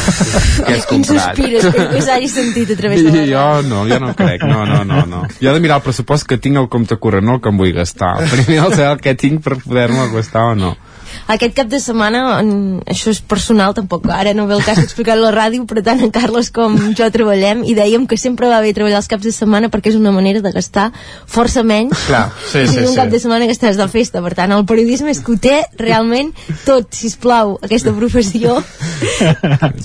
Què 0.10 0.74
has 0.74 0.86
Quin 0.88 1.04
comprat? 1.04 1.36
sospires 1.36 1.66
que 1.74 1.84
us 2.00 2.08
hagi 2.10 2.28
sentit 2.30 2.72
a 2.74 2.76
través 2.78 3.02
de 3.04 3.12
la 3.14 3.24
jo 3.28 3.46
no, 3.68 3.82
jo 3.88 3.98
no 4.02 4.12
crec, 4.18 4.44
no, 4.48 4.64
no, 4.68 4.82
no, 4.84 5.04
no. 5.08 5.22
Jo 5.40 5.50
he 5.50 5.56
de 5.56 5.62
mirar 5.62 5.80
el 5.80 5.84
pressupost 5.86 6.26
que 6.28 6.40
tinc 6.42 6.60
al 6.60 6.68
compte 6.72 6.98
corrent, 7.00 7.26
no 7.26 7.38
el 7.38 7.42
que 7.44 7.52
em 7.52 7.60
vull 7.60 7.72
gastar. 7.76 8.16
Primer 8.32 8.60
el 8.64 8.74
saber 8.74 8.90
el 8.90 9.02
que 9.04 9.14
tinc 9.18 9.42
per 9.44 9.58
poder-me 9.62 10.08
gastar 10.14 10.50
o 10.52 10.54
no. 10.58 10.74
Aquest 11.30 11.56
cap 11.56 11.70
de 11.70 11.80
setmana, 11.82 12.40
en, 12.40 12.80
això 12.90 13.12
és 13.14 13.20
personal, 13.20 13.74
tampoc 13.76 14.08
ara 14.10 14.34
no 14.34 14.46
ve 14.50 14.56
el 14.58 14.64
cas 14.66 14.80
d'explicar 14.80 15.16
a 15.16 15.20
la 15.20 15.32
ràdio, 15.34 15.66
però 15.70 15.84
tant 15.84 16.02
en 16.02 16.12
Carles 16.14 16.50
com 16.54 16.76
jo 16.96 17.08
treballem 17.12 17.62
i 17.68 17.76
dèiem 17.78 18.06
que 18.10 18.18
sempre 18.20 18.50
va 18.50 18.60
bé 18.64 18.72
treballar 18.76 19.00
els 19.02 19.10
caps 19.10 19.26
de 19.26 19.34
setmana 19.34 19.70
perquè 19.70 19.92
és 19.92 19.98
una 19.98 20.12
manera 20.14 20.42
de 20.44 20.52
gastar 20.54 20.90
força 21.30 21.62
menys 21.66 22.06
Clar, 22.06 22.30
sí, 22.50 22.66
si 22.66 22.74
sí, 22.74 22.84
un 22.84 22.92
sí. 22.92 22.96
cap 22.98 23.10
de 23.12 23.20
setmana 23.22 23.46
que 23.46 23.54
estàs 23.54 23.78
de 23.78 23.86
festa. 23.90 24.22
Per 24.24 24.32
tant, 24.36 24.52
el 24.54 24.66
periodisme 24.68 25.12
és 25.12 25.20
que 25.24 25.34
ho 25.34 25.38
té 25.40 25.56
realment 25.78 26.32
tot, 26.64 26.90
si 26.96 27.10
plau 27.20 27.56
aquesta 27.62 27.92
professió. 27.96 28.58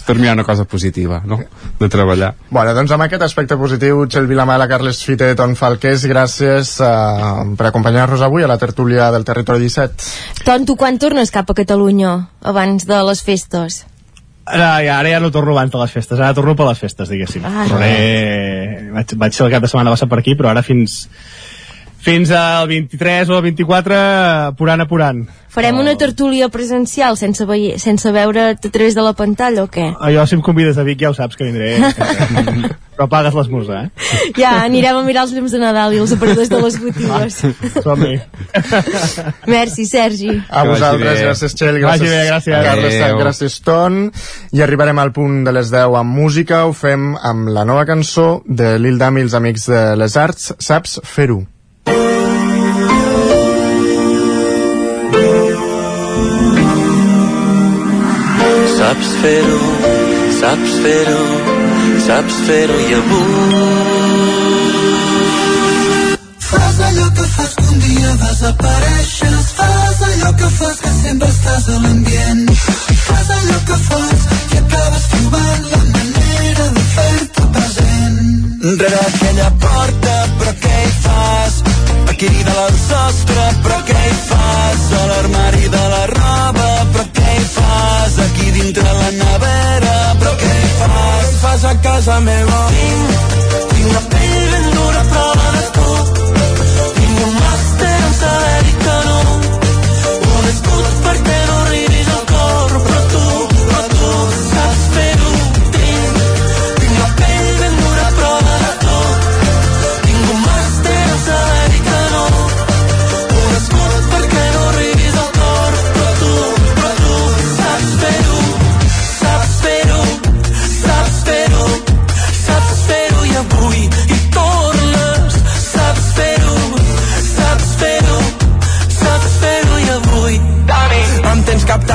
Per 0.06 0.16
mi 0.18 0.28
hi 0.28 0.32
ha 0.32 0.36
una 0.36 0.46
cosa 0.48 0.66
positiva, 0.70 1.22
no?, 1.26 1.40
de 1.80 1.90
treballar. 1.92 2.34
Bueno, 2.50 2.74
doncs 2.78 2.94
amb 2.96 3.06
aquest 3.06 3.26
aspecte 3.26 3.58
positiu, 3.60 4.04
Txell 4.10 4.30
Vilamala, 4.30 4.68
Carles 4.72 5.02
Fite, 5.06 5.32
Ton 5.38 5.56
Falqués, 5.60 6.06
gràcies 6.10 6.76
uh, 6.84 7.44
per 7.58 7.70
acompanyar-nos 7.70 8.24
avui 8.26 8.46
a 8.46 8.50
la 8.52 8.58
tertúlia 8.62 9.10
del 9.14 9.26
Territori 9.28 9.66
17. 9.66 10.10
Ton, 10.46 10.66
tu 10.68 10.78
quan 10.80 11.00
tornes 11.02 11.15
cap 11.34 11.50
a 11.50 11.56
Catalunya 11.58 12.16
abans 12.44 12.86
de 12.88 13.02
les 13.08 13.22
festes? 13.26 13.84
Ara, 14.46 14.84
ja, 14.86 15.00
ara 15.00 15.10
ja 15.10 15.20
no 15.24 15.32
torno 15.34 15.56
abans 15.56 15.72
de 15.74 15.80
les 15.82 15.94
festes, 15.96 16.20
ara 16.20 16.36
torno 16.38 16.54
per 16.56 16.68
les 16.68 16.80
festes, 16.80 17.10
diguéssim. 17.10 17.46
Ah. 17.46 17.66
Tornaré... 17.70 18.92
Vaig, 18.96 19.16
vaig 19.20 19.34
ser 19.34 19.48
el 19.48 19.54
cap 19.56 19.64
de 19.66 19.72
setmana 19.72 19.96
passat 19.96 20.12
per 20.12 20.20
aquí, 20.22 20.36
però 20.38 20.52
ara 20.52 20.62
fins 20.64 21.08
fins 22.06 22.30
al 22.32 22.68
23 22.70 23.30
o 23.30 23.40
al 23.40 23.42
24 23.48 23.98
apurant, 24.52 24.86
apurant. 24.86 25.26
Farem 25.56 25.80
una 25.80 25.96
tertúlia 25.98 26.50
presencial 26.54 27.18
sense, 27.18 27.46
veie, 27.50 27.80
sense 27.80 28.12
veure't 28.12 28.60
a 28.60 28.70
través 28.70 28.94
de 28.94 29.06
la 29.06 29.16
pantalla 29.18 29.64
o 29.64 29.70
què? 29.72 29.88
Ah, 29.98 30.12
Jo, 30.14 30.26
si 30.28 30.36
em 30.38 30.44
convides 30.46 30.78
a 30.78 30.84
Vic, 30.84 31.00
ja 31.02 31.10
ho 31.10 31.16
saps 31.18 31.40
que 31.40 31.48
vindré. 31.48 31.80
però 32.96 33.08
pagues 33.12 33.34
l'esmorzar, 33.36 33.86
eh? 33.86 34.30
Ja, 34.38 34.52
anirem 34.64 35.00
a 35.00 35.04
mirar 35.04 35.26
els 35.26 35.34
llums 35.36 35.52
de 35.52 35.60
Nadal 35.60 35.96
i 35.96 36.00
els 36.00 36.14
aparadors 36.16 36.52
de 36.52 36.60
les 36.64 36.78
botigues. 36.80 37.40
Som-hi. 37.84 38.14
Merci, 39.56 39.88
Sergi. 39.90 40.30
A 40.48 40.64
Que 40.64 40.76
vosaltres, 40.76 41.24
gràcies 41.26 41.58
Txell, 41.58 41.82
Vagi 41.84 42.06
gràcies, 42.06 42.14
bé, 42.14 42.22
gràcies. 42.30 42.68
Carles, 42.70 43.18
gràcies 43.24 43.58
Ton, 43.66 44.00
i 44.56 44.64
arribarem 44.64 45.02
al 45.02 45.12
punt 45.16 45.42
de 45.48 45.56
les 45.56 45.74
10 45.74 45.98
amb 46.04 46.20
música, 46.22 46.64
ho 46.70 46.78
fem 46.78 47.14
amb 47.18 47.52
la 47.56 47.66
nova 47.68 47.88
cançó 47.90 48.30
de 48.46 48.78
Lil 48.80 49.02
Dami 49.02 49.24
i 49.24 49.28
els 49.28 49.36
Amics 49.36 49.68
de 49.74 49.84
les 50.00 50.16
Arts, 50.20 50.54
Saps 50.64 51.00
fer-ho? 51.04 51.44
Saps 58.86 59.14
fer-ho, 59.20 59.60
saps 60.40 60.74
fer-ho, 60.82 61.22
saps 62.08 62.36
fer-ho 62.48 62.76
i 62.84 62.92
avui. 62.98 63.64
Fas 66.50 66.78
allò 66.88 67.08
que 67.18 67.26
fas 67.32 67.56
que 67.62 67.66
un 67.72 67.80
dia 67.86 68.12
desapareixes, 68.26 69.48
fas 69.58 70.04
allò 70.10 70.30
que 70.42 70.52
fas 70.60 70.78
que 70.84 70.92
sempre 71.00 71.32
estàs 71.34 71.66
a 71.74 71.80
l'ambient. 71.88 72.54
Fas 73.08 73.34
allò 73.40 73.58
que 73.72 73.80
fas 73.88 74.28
i 74.54 74.62
acabes 74.62 75.10
trobant 75.16 75.66
la 75.74 75.82
manera 75.98 76.70
de 76.78 76.86
fer-te 76.94 77.50
present. 77.58 78.22
Rere 78.84 79.02
aquella 79.08 79.50
porta, 79.66 80.16
però 80.38 80.56
què 80.62 80.78
hi 80.86 80.96
fas? 81.08 81.60
Aquí 82.14 82.32
de 82.38 82.56
al 82.68 82.80
sostre, 82.86 83.50
però 83.66 83.82
què 83.90 84.08
hi 84.12 84.16
fas? 84.30 84.88
A 85.02 85.06
l'armari 85.16 85.76
de 85.80 85.86
la 85.98 86.08
roba, 86.14 86.72
però 86.94 87.15
dintre 88.56 88.84
la 88.84 89.10
nevera, 89.20 89.96
però 90.22 90.34
què 90.42 90.54
fas? 90.80 91.26
Què 91.26 91.40
fas 91.44 91.66
a 91.72 91.74
casa 91.88 92.20
meva? 92.28 92.62
Tinc, 92.76 93.26
tinc 93.74 93.90
la 93.98 94.04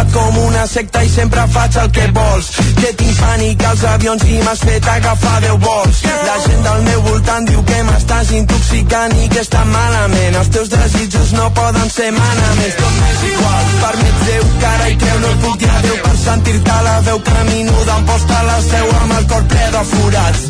captat 0.01 0.13
com 0.13 0.39
una 0.47 0.67
secta 0.67 1.03
i 1.05 1.09
sempre 1.09 1.47
faig 1.49 1.77
el 1.77 1.91
que 1.91 2.07
vols. 2.13 2.49
Que 2.79 2.93
tinc 2.97 3.19
pànic 3.21 3.65
als 3.69 3.85
avions 3.85 4.23
i 4.25 4.39
m'has 4.45 4.63
fet 4.65 4.87
agafar 4.87 5.41
10 5.43 5.59
vols. 5.65 6.03
La 6.27 6.37
gent 6.45 6.63
del 6.65 6.83
meu 6.89 7.03
voltant 7.09 7.49
diu 7.49 7.63
que 7.65 7.83
m'estàs 7.89 8.33
intoxicant 8.39 9.17
i 9.21 9.29
que 9.29 9.41
està 9.45 9.65
malament. 9.65 10.37
Els 10.41 10.51
teus 10.57 10.69
desitjos 10.73 11.33
no 11.33 11.51
poden 11.55 11.91
ser 11.91 12.11
manaments. 12.17 12.77
Tot 12.81 12.97
m'és 13.01 13.27
igual, 13.33 13.65
per 13.83 13.97
mi 14.01 14.09
ets 14.09 14.27
Déu 14.31 14.45
que 14.61 14.67
ara 14.67 14.89
hi 14.91 14.97
creu 15.01 15.21
No 15.21 15.31
et 15.31 15.41
puc 15.45 15.57
dir 15.59 15.71
adéu 15.71 15.97
per 16.05 16.17
sentir-te 16.25 16.77
la 16.87 16.97
veu 17.09 17.21
caminuda 17.25 17.97
Em 17.97 18.05
posta 18.11 18.43
la 18.47 18.59
seu 18.69 18.93
amb 19.01 19.17
el 19.19 19.27
cor 19.33 19.47
ple 19.53 19.71
de 19.75 19.85
forats 19.95 20.45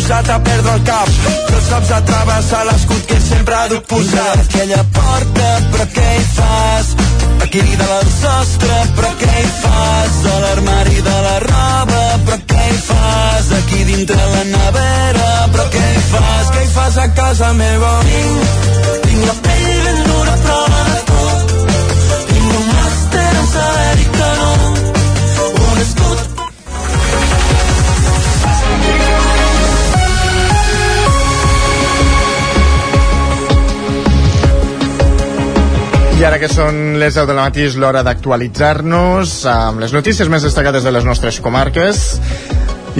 Disposat 0.00 0.28
a 0.32 0.38
perdre 0.40 0.72
el 0.72 0.84
cap 0.88 1.08
Però 1.46 1.58
saps 1.60 1.90
atravessar 1.92 2.60
l'escut 2.64 3.02
que 3.08 3.18
sempre 3.20 3.58
duc 3.68 3.82
posat 3.90 4.38
Aquella 4.46 4.78
porta, 4.96 5.48
però 5.74 5.86
què 5.96 6.06
hi 6.14 6.22
fas? 6.36 6.88
Aquí 7.44 7.60
de 7.82 7.88
al 7.96 8.08
sostre, 8.14 8.78
però 8.96 9.10
què 9.20 9.34
hi 9.42 9.52
fas? 9.58 10.16
A 10.32 10.38
l'armari 10.46 11.04
de 11.04 11.18
la 11.26 11.36
roba, 11.44 12.00
però 12.30 12.40
què 12.54 12.64
hi 12.70 12.80
fas? 12.86 13.52
Aquí 13.58 13.84
dintre 13.92 14.18
la 14.32 14.42
nevera, 14.54 15.28
però 15.52 15.68
què 15.76 15.86
hi 15.92 16.02
fas? 16.14 16.50
Què 16.56 16.64
hi 16.64 16.72
fas 16.78 16.98
a 17.04 17.08
casa 17.20 17.52
meva? 17.60 17.94
Tinc, 18.08 19.00
tinc 19.04 19.24
la 19.28 19.38
I 36.20 36.24
ara 36.28 36.36
que 36.36 36.50
són 36.52 36.98
les 37.00 37.14
10 37.16 37.30
del 37.30 37.38
matí 37.38 37.62
és 37.64 37.78
l'hora 37.80 38.02
d'actualitzar-nos 38.04 39.30
amb 39.48 39.80
les 39.80 39.94
notícies 39.96 40.28
més 40.28 40.42
destacades 40.44 40.84
de 40.84 40.90
les 40.92 41.06
nostres 41.06 41.38
comarques 41.40 42.02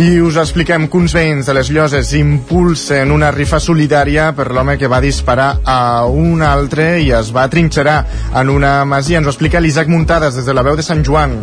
i 0.01 0.23
us 0.25 0.39
expliquem 0.41 0.87
que 0.89 0.97
uns 0.97 1.13
veïns 1.13 1.51
de 1.51 1.53
les 1.53 1.69
Lloses 1.69 2.15
impulsen 2.17 3.13
una 3.13 3.29
rifa 3.35 3.61
solidària 3.61 4.31
per 4.39 4.49
l'home 4.57 4.79
que 4.81 4.89
va 4.89 5.03
disparar 5.05 5.51
a 5.69 6.07
un 6.09 6.41
altre 6.41 6.95
i 7.05 7.11
es 7.19 7.29
va 7.37 7.45
trinxerar 7.53 7.99
en 8.41 8.55
una 8.55 8.87
masia. 8.89 9.21
Ens 9.21 9.29
ho 9.29 9.35
explica 9.35 9.61
l'Isaac 9.61 9.93
Muntades 9.93 10.41
des 10.41 10.49
de 10.49 10.57
la 10.57 10.65
veu 10.65 10.81
de 10.81 10.87
Sant 10.87 11.05
Joan. 11.05 11.37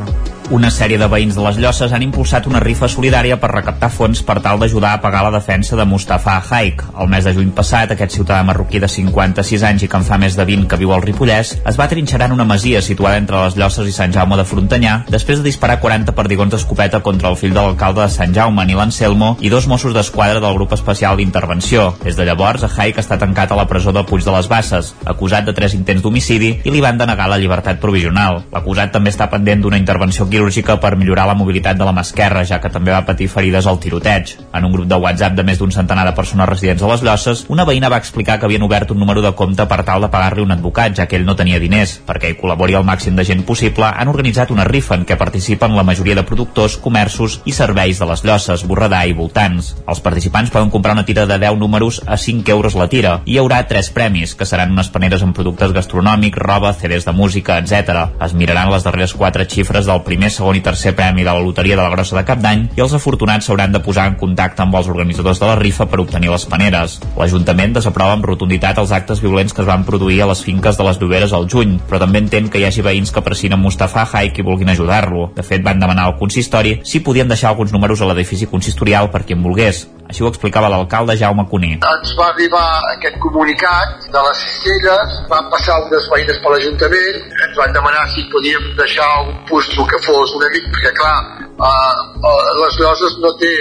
Una 0.47 0.69
sèrie 0.71 0.95
de 0.95 1.09
veïns 1.11 1.35
de 1.35 1.43
les 1.43 1.57
Llosses 1.59 1.91
han 1.91 2.03
impulsat 2.05 2.45
una 2.47 2.61
rifa 2.63 2.87
solidària 2.87 3.35
per 3.35 3.49
recaptar 3.51 3.89
fons 3.91 4.21
per 4.23 4.37
tal 4.39 4.61
d'ajudar 4.61 4.93
a 4.95 4.99
pagar 5.03 5.25
la 5.25 5.31
defensa 5.33 5.75
de 5.75 5.83
Mustafa 5.83 6.37
Haik. 6.39 6.85
El 7.03 7.09
mes 7.11 7.25
de 7.27 7.33
juny 7.35 7.49
passat, 7.51 7.91
aquest 7.91 8.13
ciutadà 8.15 8.45
marroquí 8.47 8.79
de 8.79 8.87
56 8.87 9.65
anys 9.67 9.83
i 9.83 9.89
que 9.91 9.99
en 9.99 10.05
fa 10.07 10.15
més 10.17 10.37
de 10.39 10.45
20 10.47 10.69
que 10.71 10.79
viu 10.79 10.93
al 10.95 11.03
Ripollès, 11.03 11.51
es 11.67 11.79
va 11.79 11.89
trinxerar 11.91 12.29
en 12.29 12.37
una 12.37 12.45
masia 12.47 12.79
situada 12.81 13.19
entre 13.19 13.41
les 13.41 13.57
Llosses 13.59 13.89
i 13.91 13.95
Sant 13.97 14.15
Jaume 14.15 14.37
de 14.39 14.45
Frontanyà 14.47 14.93
després 15.11 15.41
de 15.41 15.43
disparar 15.49 15.81
40 15.83 16.15
perdigons 16.15 16.55
d'escopeta 16.55 17.03
contra 17.03 17.27
el 17.27 17.35
fill 17.35 17.51
de 17.51 17.59
l'alcalde 17.59 18.05
de 18.05 18.15
Sant 18.15 18.31
Jaume, 18.31 18.63
Nil 18.71 18.79
Anselmo, 18.79 19.33
i 19.43 19.51
dos 19.51 19.67
Mossos 19.67 19.91
d'Esquadra 19.91 20.39
del 20.39 20.55
grup 20.55 20.77
especial 20.79 21.19
d'intervenció. 21.19 21.89
Des 22.05 22.15
de 22.15 22.23
llavors, 22.23 22.63
Haik 22.71 23.03
està 23.03 23.19
tancat 23.19 23.51
a 23.51 23.59
la 23.59 23.67
presó 23.67 23.91
de 23.91 24.05
Puig 24.07 24.23
de 24.23 24.31
les 24.31 24.47
Basses, 24.47 24.95
acusat 25.03 25.43
de 25.43 25.57
tres 25.59 25.75
intents 25.75 26.07
d'homicidi 26.07 26.55
i 26.63 26.71
li 26.71 26.87
van 26.87 27.03
denegar 27.03 27.27
la 27.27 27.43
llibertat 27.43 27.83
provisional. 27.83 28.45
L'acusat 28.55 28.95
també 28.95 29.11
està 29.11 29.27
pendent 29.27 29.67
d'una 29.67 29.83
intervenció 29.83 30.23
quirúrgica 30.37 30.77
per 30.77 30.93
millorar 30.95 31.25
la 31.25 31.33
mobilitat 31.33 31.77
de 31.77 31.85
la 31.85 31.93
mà 31.95 32.03
esquerra, 32.05 32.43
ja 32.45 32.59
que 32.61 32.69
també 32.69 32.93
va 32.93 33.01
patir 33.07 33.25
ferides 33.31 33.65
al 33.65 33.79
tiroteig. 33.81 34.35
En 34.53 34.65
un 34.67 34.73
grup 34.73 34.85
de 34.85 34.99
WhatsApp 35.01 35.33
de 35.33 35.45
més 35.47 35.57
d'un 35.57 35.73
centenar 35.73 36.05
de 36.05 36.13
persones 36.13 36.45
residents 36.49 36.83
a 36.83 36.91
les 36.91 37.01
Llosses, 37.01 37.45
una 37.49 37.65
veïna 37.65 37.89
va 37.89 37.97
explicar 37.97 38.37
que 38.37 38.45
havien 38.45 38.61
obert 38.61 38.91
un 38.93 38.99
número 39.01 39.23
de 39.25 39.31
compte 39.33 39.65
per 39.65 39.81
tal 39.87 40.05
de 40.05 40.11
pagar-li 40.13 40.45
un 40.45 40.53
advocat, 40.53 40.93
ja 40.99 41.07
que 41.09 41.17
ell 41.17 41.25
no 41.25 41.35
tenia 41.35 41.59
diners. 41.59 41.95
Perquè 42.05 42.29
hi 42.29 42.37
col·labori 42.37 42.77
el 42.77 42.85
màxim 42.85 43.17
de 43.17 43.25
gent 43.25 43.41
possible, 43.47 43.89
han 43.89 44.11
organitzat 44.11 44.53
una 44.53 44.67
rifa 44.67 44.95
en 44.95 45.07
què 45.09 45.17
participen 45.17 45.73
la 45.75 45.85
majoria 45.87 46.15
de 46.19 46.25
productors, 46.27 46.77
comerços 46.77 47.39
i 47.45 47.55
serveis 47.57 47.97
de 47.97 48.09
les 48.11 48.23
Llosses, 48.27 48.67
Borredà 48.69 49.01
i 49.09 49.17
voltants. 49.17 49.73
Els 49.89 50.03
participants 50.05 50.53
poden 50.53 50.69
comprar 50.69 50.93
una 50.93 51.05
tira 51.07 51.25
de 51.25 51.39
10 51.41 51.57
números 51.57 52.03
a 52.05 52.17
5 52.17 52.53
euros 52.53 52.77
la 52.77 52.89
tira. 52.93 53.17
Hi 53.25 53.39
haurà 53.41 53.63
tres 53.65 53.89
premis, 53.89 54.35
que 54.37 54.45
seran 54.45 54.77
unes 54.77 54.93
paneres 54.93 55.25
amb 55.25 55.33
productes 55.33 55.73
gastronòmics, 55.73 56.37
roba, 56.37 56.75
CDs 56.77 57.09
de 57.09 57.17
música, 57.17 57.57
etc. 57.57 58.05
Es 58.21 58.37
miraran 58.37 58.69
les 58.71 58.85
darreres 58.85 59.17
quatre 59.17 59.47
xifres 59.49 59.89
del 59.89 60.03
primer, 60.05 60.26
segon 60.33 60.57
i 60.59 60.63
tercer 60.65 60.93
premi 60.95 61.23
de 61.23 61.31
la 61.31 61.43
loteria 61.43 61.75
de 61.75 61.81
la 61.81 61.91
Grossa 61.93 62.17
de 62.17 62.25
Cap 62.27 62.41
d'Any 62.43 62.67
i 62.77 62.83
els 62.83 62.93
afortunats 62.97 63.47
s'hauran 63.47 63.73
de 63.75 63.81
posar 63.83 64.07
en 64.11 64.15
contacte 64.19 64.63
amb 64.63 64.75
els 64.79 64.89
organitzadors 64.91 65.41
de 65.41 65.49
la 65.49 65.57
rifa 65.59 65.87
per 65.89 65.99
obtenir 66.03 66.31
les 66.31 66.45
paneres. 66.49 66.99
L'Ajuntament 67.17 67.75
desaprova 67.77 68.15
amb 68.17 68.25
rotunditat 68.29 68.79
els 68.81 68.93
actes 68.95 69.21
violents 69.23 69.53
que 69.53 69.63
es 69.63 69.69
van 69.69 69.85
produir 69.87 70.21
a 70.21 70.29
les 70.31 70.43
finques 70.43 70.77
de 70.77 70.87
les 70.87 71.01
Lloberes 71.01 71.33
al 71.33 71.49
juny, 71.51 71.77
però 71.89 72.01
també 72.03 72.23
entén 72.23 72.49
que 72.49 72.61
hi 72.61 72.67
hagi 72.67 72.85
veïns 72.85 73.11
que 73.11 73.23
pressin 73.25 73.57
Mustafa 73.57 74.05
Haik 74.11 74.39
i 74.39 74.45
vulguin 74.45 74.69
ajudar-lo. 74.73 75.31
De 75.35 75.43
fet, 75.43 75.63
van 75.63 75.79
demanar 75.79 76.07
al 76.07 76.17
consistori 76.19 76.79
si 76.83 77.03
podien 77.03 77.27
deixar 77.27 77.51
alguns 77.51 77.73
números 77.75 78.01
a 78.01 78.09
l'edifici 78.09 78.47
consistorial 78.47 79.11
per 79.11 79.25
qui 79.25 79.35
en 79.37 79.43
volgués. 79.43 79.87
Així 80.07 80.23
ho 80.23 80.29
explicava 80.31 80.69
l'alcalde 80.71 81.17
Jaume 81.19 81.43
Cuní. 81.51 81.73
Ens 81.83 82.13
va 82.15 82.29
arribar 82.31 82.63
aquest 82.93 83.17
comunicat 83.19 84.07
de 84.13 84.21
les 84.27 84.43
cistelles, 84.43 85.17
van 85.31 85.49
passar 85.51 85.75
unes 85.83 86.07
veïnes 86.13 86.39
per 86.43 86.53
l'Ajuntament, 86.53 87.17
ens 87.47 87.57
van 87.59 87.75
demanar 87.75 88.05
si 88.13 88.23
podíem 88.31 88.69
deixar 88.79 89.07
un 89.25 89.33
puesto 89.49 89.83
que 89.91 89.99
fos 90.05 90.16
una 90.25 90.49
mica, 90.49 90.91
clar, 90.93 91.46
uh, 91.59 92.57
les 92.61 92.79
Lloses 92.81 93.17
no 93.21 93.33
té, 93.41 93.51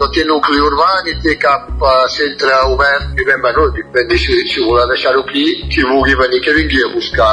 no 0.00 0.08
té 0.14 0.24
nucli 0.28 0.60
urbà 0.62 0.90
ni 1.06 1.16
té 1.24 1.36
cap 1.40 1.68
uh, 1.80 2.04
centre 2.12 2.52
obert 2.70 3.18
i 3.18 3.26
ben 3.26 3.42
venut. 3.42 3.80
Vam 3.94 4.08
decidir, 4.10 4.46
si 4.50 4.62
voleu 4.62 4.86
deixar-ho 4.90 5.24
aquí, 5.26 5.44
qui 5.70 5.86
vulgui 5.86 6.14
venir 6.18 6.42
que 6.44 6.54
vingui 6.56 6.82
a 6.84 6.92
buscar 6.94 7.30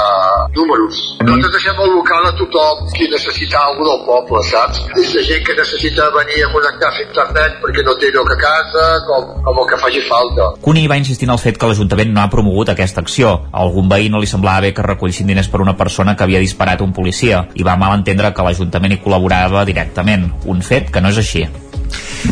números. 0.57 0.99
Nosaltres 1.22 1.55
deixem 1.57 1.82
el 1.86 1.93
local 1.95 2.28
a 2.30 2.34
tothom 2.38 2.88
qui 2.95 3.09
necessita 3.11 3.61
alguna 3.61 3.91
del 3.91 4.05
poble, 4.07 4.41
saps? 4.49 4.82
Des 4.95 5.13
de 5.15 5.24
gent 5.28 5.43
que 5.47 5.55
necessita 5.57 6.09
venir 6.15 6.43
a 6.45 6.51
connectar-se 6.53 7.03
a 7.03 7.07
internet 7.07 7.57
perquè 7.63 7.86
no 7.86 7.95
té 7.99 8.11
lloc 8.13 8.32
a 8.32 8.38
casa, 8.41 8.86
com, 9.07 9.30
com 9.45 9.61
el 9.63 9.69
que 9.69 9.80
faci 9.82 10.03
falta. 10.07 10.51
Cuní 10.61 10.88
va 10.91 10.99
insistir 11.01 11.28
en 11.30 11.36
el 11.36 11.41
fet 11.41 11.59
que 11.59 11.69
l'Ajuntament 11.69 12.13
no 12.13 12.24
ha 12.24 12.30
promogut 12.34 12.72
aquesta 12.74 13.01
acció. 13.01 13.34
A 13.51 13.63
algun 13.65 13.89
veí 13.91 14.09
no 14.09 14.22
li 14.22 14.30
semblava 14.30 14.65
bé 14.67 14.74
que 14.76 14.86
recollissin 14.86 15.30
diners 15.30 15.49
per 15.51 15.61
una 15.63 15.76
persona 15.78 16.15
que 16.15 16.26
havia 16.26 16.41
disparat 16.43 16.82
un 16.86 16.93
policia 16.93 17.45
i 17.55 17.63
va 17.67 17.78
malentendre 17.80 18.34
que 18.36 18.45
l'Ajuntament 18.45 18.95
hi 18.95 19.01
col·laborava 19.03 19.65
directament, 19.67 20.11
un 20.20 20.64
fet 20.66 20.91
que 20.91 21.01
no 21.01 21.12
és 21.14 21.22
així. 21.22 21.45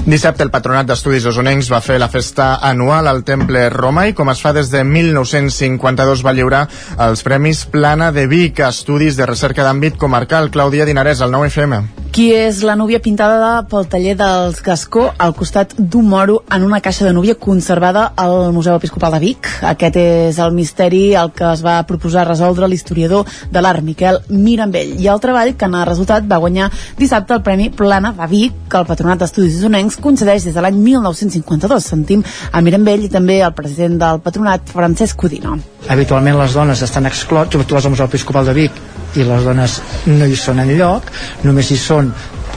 Dissabte 0.05 0.45
el 0.45 0.51
Patronat 0.53 0.88
d'Estudis 0.88 1.25
Osonencs 1.30 1.69
va 1.73 1.82
fer 1.84 1.97
la 1.99 2.09
festa 2.13 2.51
anual 2.65 3.09
al 3.09 3.23
Temple 3.27 3.65
Roma 3.73 4.05
i 4.07 4.13
com 4.15 4.30
es 4.32 4.41
fa 4.43 4.53
des 4.55 4.69
de 4.71 4.84
1952 4.86 6.23
va 6.25 6.36
lliurar 6.38 6.65
els 7.07 7.25
Premis 7.25 7.65
Plana 7.73 8.11
de 8.15 8.27
Vic 8.30 8.61
a 8.61 8.69
Estudis 8.69 9.17
de 9.17 9.27
Recerca 9.30 9.65
d'Àmbit 9.65 9.97
Comarcal. 9.97 10.51
Clàudia 10.53 10.88
Dinarès, 10.88 11.25
al 11.25 11.34
9FM. 11.36 12.09
Qui 12.20 12.34
és 12.36 12.57
la 12.67 12.74
núvia 12.76 12.99
pintada 12.99 13.61
pel 13.72 13.86
taller 13.88 14.11
dels 14.20 14.57
Gascó 14.59 15.05
al 15.24 15.32
costat 15.38 15.72
d'un 15.80 16.09
moro 16.11 16.41
en 16.51 16.65
una 16.67 16.82
caixa 16.84 17.05
de 17.07 17.13
núvia 17.15 17.38
conservada 17.39 18.01
al 18.20 18.51
Museu 18.51 18.76
Episcopal 18.76 19.15
de 19.15 19.22
Vic? 19.24 19.47
Aquest 19.70 19.95
és 20.01 20.41
el 20.43 20.51
misteri 20.51 21.13
el 21.15 21.32
que 21.32 21.47
es 21.47 21.63
va 21.63 21.78
proposar 21.88 22.26
resoldre 22.28 22.67
l'historiador 22.67 23.24
de 23.53 23.63
l'art 23.63 23.88
Miquel 23.88 24.20
Mirambell 24.28 24.99
i 24.99 25.07
el 25.07 25.24
treball 25.24 25.53
que 25.55 25.72
en 25.72 25.80
el 25.80 25.88
resultat 25.88 26.28
va 26.28 26.43
guanyar 26.43 26.67
dissabte 26.99 27.38
el 27.38 27.41
Premi 27.47 27.70
Plana 27.70 28.11
de 28.20 28.28
Vic 28.36 28.59
que 28.67 28.84
el 28.84 28.91
Patronat 28.91 29.24
d'Estudis 29.24 29.55
Osonencs 29.63 30.01
concedeix 30.03 30.43
des 30.43 30.59
de 30.59 30.67
l'any 30.67 30.76
1952. 30.76 31.88
Sentim 31.88 32.28
a 32.51 32.59
Mirambell 32.59 33.07
i 33.07 33.15
també 33.15 33.39
el 33.39 33.55
president 33.55 33.95
del 34.03 34.20
Patronat, 34.28 34.67
Francesc 34.76 35.24
Codino. 35.24 35.55
Habitualment 35.88 36.43
les 36.43 36.59
dones 36.59 36.84
estan 36.84 37.07
exclots, 37.07 37.55
tu 37.55 37.63
vas 37.80 37.86
al 37.86 37.95
Museu 37.95 38.11
Episcopal 38.11 38.51
de 38.51 38.59
Vic 38.65 38.88
i 39.16 39.26
les 39.26 39.45
dones 39.45 39.80
no 40.07 40.28
hi 40.28 40.36
són 40.38 40.60
en 40.62 40.76
lloc, 40.78 41.10
només 41.43 41.72
hi 41.72 41.80
són 41.80 42.12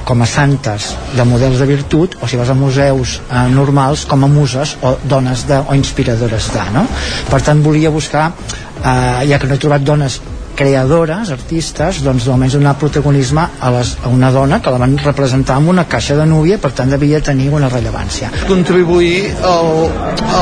com 0.05 0.23
a 0.23 0.27
santes 0.27 0.91
de 1.15 1.25
models 1.29 1.61
de 1.63 1.67
virtut 1.69 2.17
o 2.21 2.29
si 2.29 2.37
vas 2.41 2.51
a 2.51 2.59
museus 2.59 3.21
eh, 3.31 3.47
normals 3.55 4.05
com 4.11 4.25
a 4.25 4.29
muses 4.29 4.77
o 4.83 4.97
dones 5.09 5.47
de, 5.47 5.61
o 5.63 5.77
inspiradores 5.79 6.51
de 6.53 6.65
no? 6.75 6.85
per 7.31 7.43
tant 7.47 7.63
volia 7.63 7.91
buscar 7.91 8.33
eh, 8.33 9.23
ja 9.31 9.39
que 9.39 9.47
no 9.47 9.55
he 9.55 9.63
trobat 9.63 9.85
dones 9.87 10.21
creadores, 10.53 11.31
artistes, 11.33 12.03
doncs 12.05 12.27
almenys 12.29 12.59
donar 12.59 12.75
protagonisme 12.79 13.41
a, 13.41 13.71
les, 13.73 13.95
a 14.05 14.11
una 14.13 14.31
dona 14.31 14.61
que 14.61 14.71
la 14.71 14.83
van 14.83 14.99
representar 15.01 15.57
amb 15.57 15.73
una 15.73 15.87
caixa 15.89 16.17
de 16.19 16.27
núvia, 16.29 16.59
per 16.61 16.75
tant 16.77 16.93
devia 16.93 17.23
tenir 17.25 17.49
una 17.57 17.71
rellevància. 17.73 18.29
Contribuir 18.51 19.33
al, 19.49 19.73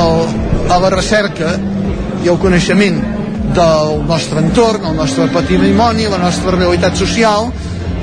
al, 0.00 0.20
a 0.66 0.80
la 0.82 0.90
recerca 0.96 1.54
i 2.24 2.28
al 2.28 2.40
coneixement 2.42 3.00
del 3.56 4.00
nostre 4.08 4.40
entorn, 4.44 4.86
el 4.90 4.96
nostre 4.96 5.28
patrimoni, 5.32 6.08
la 6.10 6.18
nostra 6.22 6.54
realitat 6.56 6.96
social 6.98 7.50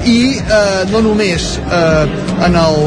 i 0.07 0.37
eh, 0.37 0.85
no 0.91 1.01
només 1.03 1.49
eh, 1.59 2.05
en 2.47 2.55
el 2.55 2.79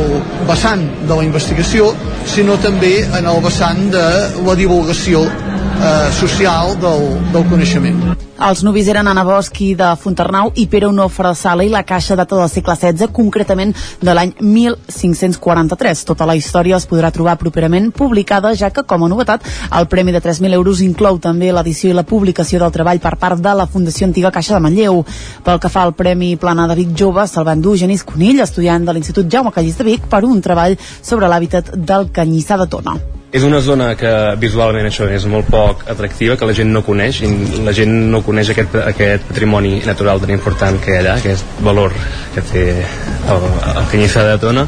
vessant 0.49 0.87
de 1.09 1.13
la 1.13 1.27
investigació, 1.27 1.91
sinó 2.31 2.57
també 2.63 3.01
en 3.05 3.29
el 3.29 3.43
vessant 3.45 3.87
de 3.93 4.07
la 4.47 4.57
divulgació 4.57 5.27
eh, 5.27 6.11
social 6.21 6.77
del, 6.81 7.07
del 7.35 7.49
coneixement. 7.53 8.30
Els 8.41 8.63
nuvis 8.65 8.87
eren 8.89 9.05
Anna 9.05 9.21
Bosch 9.21 9.53
de 9.77 9.87
Fontarnau 10.01 10.49
i 10.57 10.63
Pere 10.73 10.87
Onofre 10.89 11.29
de 11.29 11.37
Sala 11.37 11.65
i 11.67 11.69
la 11.69 11.83
caixa 11.85 12.17
data 12.17 12.39
del 12.39 12.49
segle 12.49 12.73
XVI, 12.73 13.11
concretament 13.13 13.75
de 14.01 14.15
l'any 14.17 14.33
1543. 14.41 16.07
Tota 16.09 16.25
la 16.25 16.39
història 16.39 16.79
es 16.79 16.89
podrà 16.89 17.11
trobar 17.13 17.37
properament 17.37 17.91
publicada, 17.93 18.55
ja 18.57 18.71
que, 18.73 18.87
com 18.89 19.05
a 19.05 19.11
novetat, 19.13 19.45
el 19.77 19.91
premi 19.93 20.17
de 20.17 20.25
3.000 20.25 20.57
euros 20.57 20.81
inclou 20.81 21.21
també 21.21 21.53
l'edició 21.53 21.93
i 21.93 21.99
la 22.01 22.07
publicació 22.09 22.65
del 22.65 22.73
treball 22.73 23.05
per 23.05 23.19
part 23.21 23.45
de 23.45 23.55
la 23.61 23.69
Fundació 23.69 24.09
Antiga 24.09 24.33
Caixa 24.33 24.57
de 24.57 24.65
Manlleu. 24.65 25.05
Pel 25.45 25.61
que 25.61 25.69
fa 25.69 25.85
al 25.85 25.93
Premi 25.93 26.33
Plana 26.41 26.65
de 26.65 26.81
Vic 26.81 26.97
Jove, 26.97 27.29
se'l 27.29 27.45
va 27.45 27.59
endur 27.61 27.77
Genís 27.77 28.09
Conill, 28.09 28.41
estudiant 28.41 28.89
de 28.89 28.97
l'Institut 28.97 29.29
Jaume 29.29 29.53
Callís 29.53 29.77
de 29.77 29.91
Vic, 29.93 30.09
per 30.09 30.25
un 30.25 30.41
treball 30.41 30.81
sobre 30.81 31.29
l'hàbitat 31.29 31.75
del 31.77 32.09
canyissar 32.09 32.65
de 32.65 32.73
Tona 32.73 33.01
és 33.33 33.45
una 33.47 33.61
zona 33.63 33.93
que 33.95 34.11
visualment 34.43 34.89
això 34.89 35.07
és 35.11 35.25
molt 35.31 35.47
poc 35.51 35.85
atractiva, 35.93 36.37
que 36.37 36.49
la 36.49 36.55
gent 36.57 36.73
no 36.75 36.83
coneix 36.87 37.21
i 37.23 37.31
la 37.63 37.75
gent 37.77 37.93
no 38.11 38.25
coneix 38.27 38.51
aquest, 38.51 38.75
aquest 38.83 39.29
patrimoni 39.29 39.77
natural 39.87 40.23
tan 40.23 40.35
important 40.35 40.81
que 40.83 40.91
hi 40.91 40.99
ha 40.99 41.03
allà, 41.05 41.19
aquest 41.21 41.61
valor 41.63 41.95
que 42.35 42.43
té 42.51 42.65
el, 42.75 43.51
el 43.77 43.91
canyissar 43.93 44.27
de 44.27 44.39
Tona. 44.43 44.67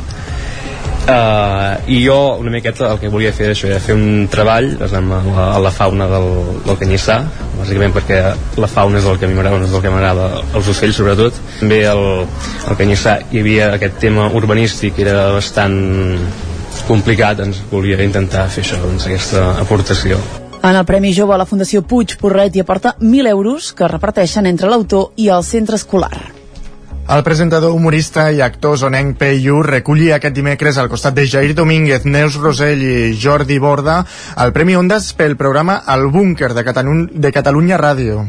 Uh, 1.03 1.81
i 1.91 1.97
jo 2.05 2.37
una 2.39 2.53
miqueta 2.55 2.93
el 2.93 3.01
que 3.03 3.09
volia 3.11 3.33
fer 3.35 3.49
això 3.51 3.67
era 3.67 3.81
fer 3.83 3.97
un 3.99 4.29
treball 4.31 4.69
amb 4.87 5.17
la, 5.35 5.47
la 5.59 5.73
fauna 5.75 6.07
del, 6.07 6.29
del 6.63 6.79
canyissar 6.79 7.17
bàsicament 7.57 7.97
perquè 7.97 8.21
la 8.63 8.69
fauna 8.71 9.01
és 9.01 9.09
el 9.11 9.19
que 9.19 9.27
a 9.27 9.33
mi 9.33 9.35
m'agrada 9.35 9.67
és 9.67 9.75
el 9.75 9.83
que 9.83 9.91
m'agrada, 9.91 10.29
els 10.55 10.71
ocells 10.71 11.03
sobretot. 11.03 11.43
També 11.59 11.81
el, 11.91 12.05
el 12.71 12.79
canyissar 12.79 13.19
hi 13.33 13.43
havia 13.43 13.73
aquest 13.75 13.99
tema 14.07 14.31
urbanístic 14.31 15.03
era 15.03 15.33
bastant 15.35 15.81
complicat, 16.89 17.41
ens 17.45 17.63
volia 17.71 18.01
intentar 18.05 18.49
fer 18.53 18.65
això, 18.65 18.79
doncs, 18.83 19.07
aquesta 19.09 19.53
aportació. 19.63 20.21
En 20.63 20.77
el 20.77 20.85
Premi 20.87 21.11
Jove, 21.15 21.35
la 21.39 21.47
Fundació 21.49 21.83
Puig 21.83 22.15
Porret 22.21 22.55
hi 22.55 22.63
aporta 22.63 22.95
1.000 23.01 23.33
euros 23.33 23.73
que 23.75 23.89
reparteixen 23.91 24.47
entre 24.47 24.71
l'autor 24.71 25.11
i 25.19 25.27
el 25.35 25.43
centre 25.43 25.75
escolar. 25.75 26.43
El 27.13 27.25
presentador, 27.27 27.73
humorista 27.75 28.29
i 28.31 28.39
actor 28.41 28.77
zonenc 28.79 29.17
Peyu 29.19 29.59
recollia 29.67 30.21
aquest 30.21 30.37
dimecres 30.37 30.79
al 30.79 30.89
costat 30.89 31.17
de 31.17 31.25
Jair 31.27 31.57
Domínguez, 31.59 32.07
Neus 32.07 32.37
Rosell 32.39 32.85
i 32.87 32.95
Jordi 33.19 33.59
Borda 33.59 34.05
el 34.45 34.55
Premi 34.55 34.79
Ondas 34.79 35.11
pel 35.19 35.35
programa 35.37 35.81
El 35.93 36.07
Búnquer 36.15 36.53
de, 36.55 36.63
Catalun 36.63 37.09
de 37.13 37.33
Catalunya 37.35 37.81
Ràdio. 37.83 38.23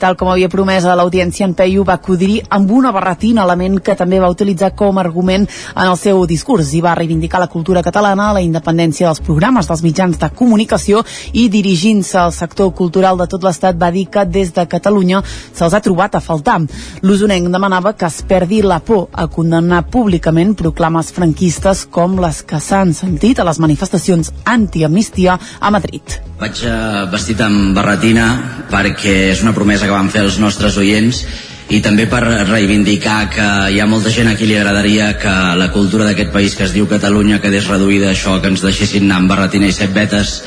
Tal 0.00 0.16
com 0.16 0.30
havia 0.32 0.48
promès 0.48 0.86
a 0.88 0.94
l'audiència, 0.96 1.44
en 1.44 1.52
Peyu 1.52 1.82
va 1.84 1.98
acudir 1.98 2.38
amb 2.48 2.70
una 2.72 2.88
barretina, 2.88 3.42
element 3.44 3.76
que 3.84 3.92
també 3.92 4.16
va 4.22 4.30
utilitzar 4.32 4.70
com 4.72 4.96
a 4.96 5.02
argument 5.04 5.44
en 5.44 5.82
el 5.84 5.98
seu 6.00 6.22
discurs 6.30 6.70
i 6.72 6.80
va 6.80 6.94
reivindicar 6.96 7.40
la 7.42 7.50
cultura 7.52 7.82
catalana, 7.84 8.30
la 8.32 8.40
independència 8.40 9.10
dels 9.10 9.20
programes 9.26 9.68
dels 9.68 9.82
mitjans 9.84 10.16
de 10.16 10.30
comunicació 10.38 11.02
i 11.36 11.50
dirigint-se 11.52 12.16
al 12.22 12.32
sector 12.32 12.72
cultural 12.78 13.20
de 13.20 13.26
tot 13.28 13.44
l'Estat 13.44 13.76
va 13.76 13.90
dir 13.92 14.06
que 14.08 14.24
des 14.24 14.54
de 14.56 14.64
Catalunya 14.72 15.20
se'ls 15.26 15.76
ha 15.76 15.82
trobat 15.84 16.16
a 16.16 16.24
faltar. 16.24 16.62
L'usonenc 17.04 17.52
demanava 17.52 17.92
que 17.92 18.08
es 18.08 18.22
perdi 18.24 18.62
la 18.62 18.80
por 18.80 19.10
a 19.12 19.28
condemnar 19.28 19.84
públicament 19.92 20.56
proclames 20.56 21.12
franquistes 21.12 21.84
com 21.92 22.16
les 22.24 22.40
que 22.40 22.56
s'han 22.56 22.96
sentit 22.96 23.38
a 23.40 23.44
les 23.44 23.60
manifestacions 23.60 24.32
anti-amnistia 24.48 25.36
a 25.60 25.70
Madrid. 25.70 26.20
Vaig 26.40 26.62
uh, 26.64 27.04
vestit 27.12 27.40
amb 27.44 27.74
barretina 27.76 28.30
perquè 28.70 29.16
és 29.34 29.42
una 29.44 29.52
promesa 29.52 29.89
que 29.90 29.98
van 29.98 30.10
fer 30.14 30.22
els 30.22 30.38
nostres 30.38 30.78
oients 30.78 31.24
i 31.70 31.78
també 31.82 32.06
per 32.10 32.22
reivindicar 32.48 33.18
que 33.30 33.46
hi 33.74 33.78
ha 33.82 33.86
molta 33.90 34.10
gent 34.14 34.30
a 34.30 34.36
qui 34.38 34.46
li 34.46 34.56
agradaria 34.58 35.12
que 35.18 35.34
la 35.58 35.70
cultura 35.74 36.06
d'aquest 36.06 36.32
país 36.34 36.54
que 36.58 36.66
es 36.66 36.74
diu 36.74 36.88
Catalunya 36.90 37.38
quedés 37.42 37.68
reduïda 37.70 38.08
a 38.08 38.14
això, 38.14 38.36
que 38.42 38.50
ens 38.50 38.62
deixessin 38.62 39.06
anar 39.06 39.20
amb 39.20 39.30
barretina 39.30 39.70
i 39.70 39.74
set 39.74 39.94
vetes 39.94 40.40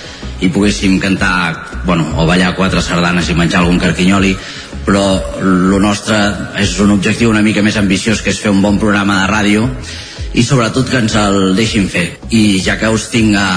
i 0.44 0.50
poguéssim 0.52 0.98
cantar, 1.00 1.84
bueno, 1.88 2.10
o 2.20 2.28
ballar 2.28 2.54
quatre 2.58 2.84
sardanes 2.84 3.30
i 3.32 3.38
menjar 3.39 3.62
algun 3.62 3.80
carquinyoli, 3.80 4.34
però 4.84 5.04
el 5.39 5.80
nostre 5.80 6.20
és 6.60 6.76
un 6.84 6.91
objectiu 6.96 7.32
una 7.32 7.44
mica 7.44 7.64
més 7.64 7.80
ambiciós 7.80 8.24
que 8.24 8.36
és 8.36 8.39
fer 8.44 8.52
un 8.52 8.64
bon 8.64 8.80
programa 8.80 9.22
de 9.22 9.32
ràdio 9.32 9.70
i 10.34 10.44
sobretot 10.44 10.90
que 10.90 11.00
ens 11.04 11.16
el 11.20 11.56
deixin 11.58 11.88
fer. 11.90 12.06
I 12.34 12.60
ja 12.66 12.78
que 12.82 12.90
us 12.90 13.10
tinc 13.14 13.38
a, 13.38 13.48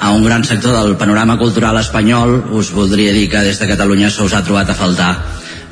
a 0.00 0.10
un 0.14 0.24
gran 0.26 0.44
sector 0.44 0.74
del 0.74 0.96
panorama 0.98 1.38
cultural 1.38 1.78
espanyol, 1.78 2.36
us 2.58 2.72
voldria 2.74 3.14
dir 3.14 3.28
que 3.30 3.44
des 3.46 3.60
de 3.60 3.70
Catalunya 3.70 4.10
se 4.10 4.26
us 4.26 4.34
ha 4.34 4.42
trobat 4.46 4.70
a 4.70 4.78
faltar 4.78 5.12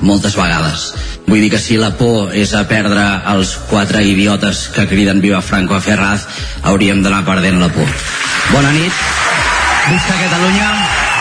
moltes 0.02 0.36
vegades. 0.38 0.92
Vull 1.26 1.42
dir 1.44 1.52
que 1.52 1.62
si 1.62 1.78
la 1.78 1.92
por 1.98 2.34
és 2.34 2.54
a 2.58 2.64
perdre 2.70 3.04
els 3.34 3.54
quatre 3.70 4.02
idiotes 4.06 4.66
que 4.74 4.88
criden 4.90 5.22
Viva 5.22 5.42
Franco 5.42 5.78
a 5.78 5.80
Ferraz, 5.82 6.26
hauríem 6.62 7.02
d'anar 7.02 7.24
perdent 7.26 7.62
la 7.62 7.70
por. 7.74 7.96
Bona 8.52 8.74
nit, 8.74 9.06
visca 9.88 10.20
Catalunya. 10.26 11.11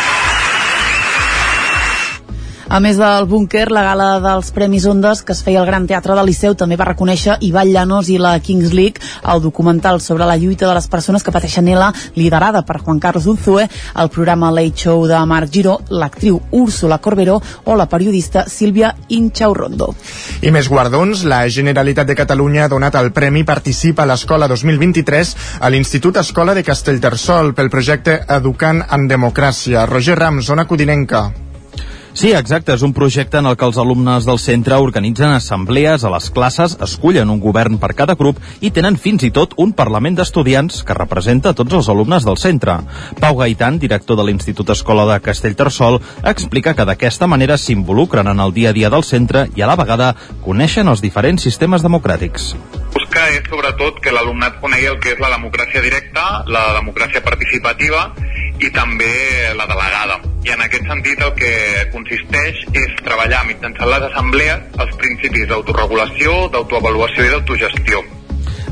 A 2.71 2.79
més 2.79 2.95
del 2.95 3.25
búnquer, 3.27 3.65
la 3.67 3.81
gala 3.83 4.05
dels 4.23 4.53
Premis 4.55 4.85
Ondes 4.87 5.19
que 5.27 5.33
es 5.35 5.41
feia 5.43 5.59
al 5.59 5.65
Gran 5.67 5.83
Teatre 5.89 6.13
del 6.15 6.29
Liceu 6.29 6.53
també 6.55 6.77
va 6.79 6.85
reconèixer 6.87 7.33
Ivan 7.43 7.67
Llanos 7.67 8.07
i 8.07 8.15
la 8.15 8.31
Kings 8.39 8.71
League, 8.71 9.03
el 9.27 9.41
documental 9.43 9.99
sobre 9.99 10.23
la 10.23 10.37
lluita 10.39 10.69
de 10.69 10.77
les 10.77 10.87
persones 10.87 11.19
que 11.27 11.33
pateixen 11.35 11.67
ELA, 11.67 11.89
liderada 12.15 12.61
per 12.63 12.77
Juan 12.79 13.03
Carlos 13.03 13.27
Unzue, 13.27 13.67
el 13.67 14.11
programa 14.15 14.53
Late 14.55 14.85
Show 14.85 15.03
de 15.11 15.19
Marc 15.27 15.51
Giró, 15.51 15.81
l'actriu 15.89 16.39
Úrsula 16.61 17.01
Corberó 17.03 17.41
o 17.65 17.75
la 17.75 17.89
periodista 17.91 18.45
Sílvia 18.47 18.95
Inchaurrondo. 19.09 19.91
I 20.39 20.55
més 20.55 20.71
guardons, 20.71 21.27
la 21.27 21.43
Generalitat 21.51 22.07
de 22.07 22.15
Catalunya 22.23 22.69
ha 22.69 22.71
donat 22.71 22.95
el 22.95 23.11
Premi 23.11 23.43
Participa 23.43 24.07
a 24.07 24.13
l'Escola 24.15 24.47
2023 24.47 25.35
a 25.59 25.75
l'Institut 25.75 26.23
Escola 26.23 26.55
de 26.55 26.63
Castellterçol 26.63 27.51
pel 27.51 27.67
projecte 27.69 28.21
Educant 28.39 28.85
en 28.87 29.11
Democràcia. 29.11 29.89
Roger 29.91 30.21
Rams, 30.23 30.47
zona 30.47 30.69
codinenca. 30.71 31.27
Sí, 32.13 32.33
exacte, 32.35 32.73
és 32.75 32.81
un 32.83 32.91
projecte 32.91 33.39
en 33.39 33.47
el 33.47 33.55
que 33.55 33.63
els 33.63 33.77
alumnes 33.79 34.25
del 34.27 34.39
centre 34.43 34.75
organitzen 34.83 35.31
assemblees 35.31 36.03
a 36.03 36.11
les 36.11 36.27
classes, 36.35 36.75
escullen 36.83 37.31
un 37.31 37.39
govern 37.39 37.77
per 37.79 37.93
cada 37.95 38.17
grup 38.19 38.41
i 38.59 38.71
tenen 38.75 38.99
fins 38.99 39.23
i 39.23 39.31
tot 39.31 39.55
un 39.63 39.71
Parlament 39.77 40.19
d'Estudiants 40.19 40.83
que 40.83 40.97
representa 40.97 41.55
tots 41.55 41.79
els 41.79 41.89
alumnes 41.93 42.27
del 42.27 42.37
centre. 42.41 42.81
Pau 43.23 43.39
Gaitan, 43.39 43.79
director 43.79 44.19
de 44.19 44.27
l'Institut 44.27 44.75
Escola 44.75 45.07
de 45.13 45.21
Castellterçol, 45.23 46.01
explica 46.35 46.75
que 46.75 46.85
d'aquesta 46.85 47.31
manera 47.31 47.57
s'involucren 47.57 48.27
en 48.27 48.43
el 48.43 48.53
dia 48.53 48.75
a 48.75 48.77
dia 48.77 48.91
del 48.91 49.07
centre 49.07 49.47
i 49.55 49.63
a 49.63 49.71
la 49.71 49.79
vegada 49.79 50.13
coneixen 50.43 50.91
els 50.91 51.01
diferents 51.01 51.47
sistemes 51.47 51.81
democràtics 51.81 52.51
busca 52.93 53.27
és 53.33 53.47
sobretot 53.49 53.99
que 54.03 54.13
l'alumnat 54.13 54.59
conegui 54.61 54.89
el 54.91 54.99
que 55.03 55.15
és 55.15 55.19
la 55.23 55.31
democràcia 55.33 55.81
directa, 55.83 56.43
la 56.47 56.63
democràcia 56.77 57.23
participativa 57.25 58.11
i 58.61 58.69
també 58.75 59.11
la 59.57 59.67
delegada. 59.69 60.19
I 60.45 60.53
en 60.55 60.63
aquest 60.65 60.87
sentit 60.89 61.21
el 61.25 61.33
que 61.37 61.51
consisteix 61.93 62.63
és 62.73 62.95
treballar 63.03 63.43
mitjançant 63.49 63.89
les 63.89 64.07
assemblees 64.11 64.81
els 64.85 64.97
principis 65.03 65.47
d'autoregulació, 65.51 66.47
d'autoavaluació 66.53 67.27
i 67.27 67.35
d'autogestió. 67.35 68.03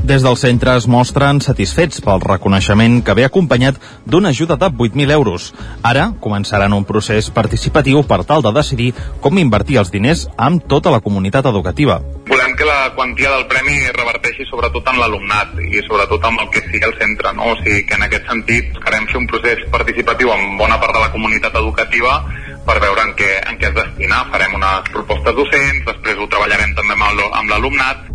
Des 0.00 0.22
del 0.24 0.36
centre 0.40 0.72
es 0.80 0.86
mostren 0.88 1.42
satisfets 1.44 2.00
pel 2.00 2.22
reconeixement 2.24 3.02
que 3.04 3.14
ve 3.14 3.26
acompanyat 3.26 3.76
d'una 4.08 4.30
ajuda 4.32 4.56
de 4.56 4.70
8.000 4.72 5.12
euros. 5.12 5.50
Ara 5.84 6.06
començaran 6.24 6.72
un 6.72 6.86
procés 6.88 7.28
participatiu 7.30 8.00
per 8.08 8.24
tal 8.24 8.40
de 8.40 8.52
decidir 8.56 8.94
com 9.20 9.38
invertir 9.38 9.76
els 9.76 9.92
diners 9.92 10.24
amb 10.38 10.64
tota 10.72 10.90
la 10.90 11.02
comunitat 11.04 11.44
educativa. 11.52 11.98
Volem 12.30 12.56
que 12.56 12.64
la 12.64 12.94
quantia 12.96 13.30
del 13.34 13.44
premi 13.52 13.76
reverteixi 13.92 14.46
sobretot 14.48 14.88
en 14.88 15.02
l'alumnat 15.02 15.60
i 15.68 15.84
sobretot 15.84 16.24
amb 16.24 16.46
el 16.46 16.48
que 16.54 16.64
sigui 16.70 16.86
el 16.88 16.96
centre, 16.96 17.34
no? 17.36 17.52
O 17.52 17.58
sigui 17.60 17.84
que 17.84 17.98
en 18.00 18.06
aquest 18.08 18.24
sentit 18.32 18.78
querem 18.80 19.04
fer 19.10 19.20
un 19.20 19.28
procés 19.28 19.66
participatiu 19.74 20.32
amb 20.32 20.56
bona 20.58 20.80
part 20.80 20.96
de 20.96 21.04
la 21.04 21.12
comunitat 21.12 21.60
educativa 21.60 22.22
per 22.64 22.78
veure 22.80 23.04
en 23.04 23.12
què, 23.20 23.34
en 23.52 23.60
què 23.60 23.68
es 23.68 23.76
destina. 23.76 24.24
Farem 24.32 24.56
unes 24.56 24.88
propostes 24.96 25.36
docents, 25.42 25.84
després 25.92 26.16
ho 26.16 26.30
treballarem 26.32 26.72
també 26.78 26.96
amb 26.96 27.52
l'alumnat 27.52 28.08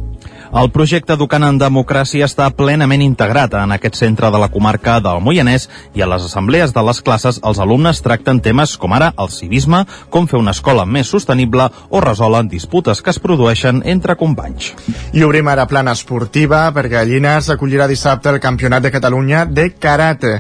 El 0.55 0.69
projecte 0.71 1.11
Educant 1.17 1.43
en 1.43 1.57
Democràcia 1.59 2.23
està 2.29 2.45
plenament 2.55 3.01
integrat 3.03 3.57
en 3.59 3.73
aquest 3.75 3.97
centre 3.99 4.29
de 4.31 4.39
la 4.39 4.47
comarca 4.53 4.93
del 5.03 5.19
Moianès 5.25 5.65
i 5.99 6.03
a 6.05 6.07
les 6.07 6.23
assemblees 6.29 6.71
de 6.71 6.83
les 6.87 7.01
classes 7.03 7.41
els 7.49 7.59
alumnes 7.59 7.99
tracten 8.05 8.39
temes 8.45 8.77
com 8.79 8.95
ara 8.95 9.09
el 9.19 9.33
civisme, 9.35 9.81
com 10.07 10.29
fer 10.31 10.39
una 10.39 10.55
escola 10.55 10.87
més 10.87 11.11
sostenible 11.11 11.67
o 11.89 12.03
resolen 12.07 12.47
disputes 12.47 13.03
que 13.03 13.11
es 13.11 13.19
produeixen 13.19 13.83
entre 13.83 14.15
companys. 14.15 14.71
I 15.11 15.27
obrim 15.27 15.51
ara 15.51 15.67
plana 15.67 15.91
esportiva 15.99 16.69
perquè 16.71 17.03
Llinars 17.03 17.51
acollirà 17.51 17.91
dissabte 17.91 18.31
el 18.31 18.39
Campionat 18.39 18.87
de 18.87 18.95
Catalunya 18.95 19.43
de 19.43 19.73
Karate. 19.75 20.37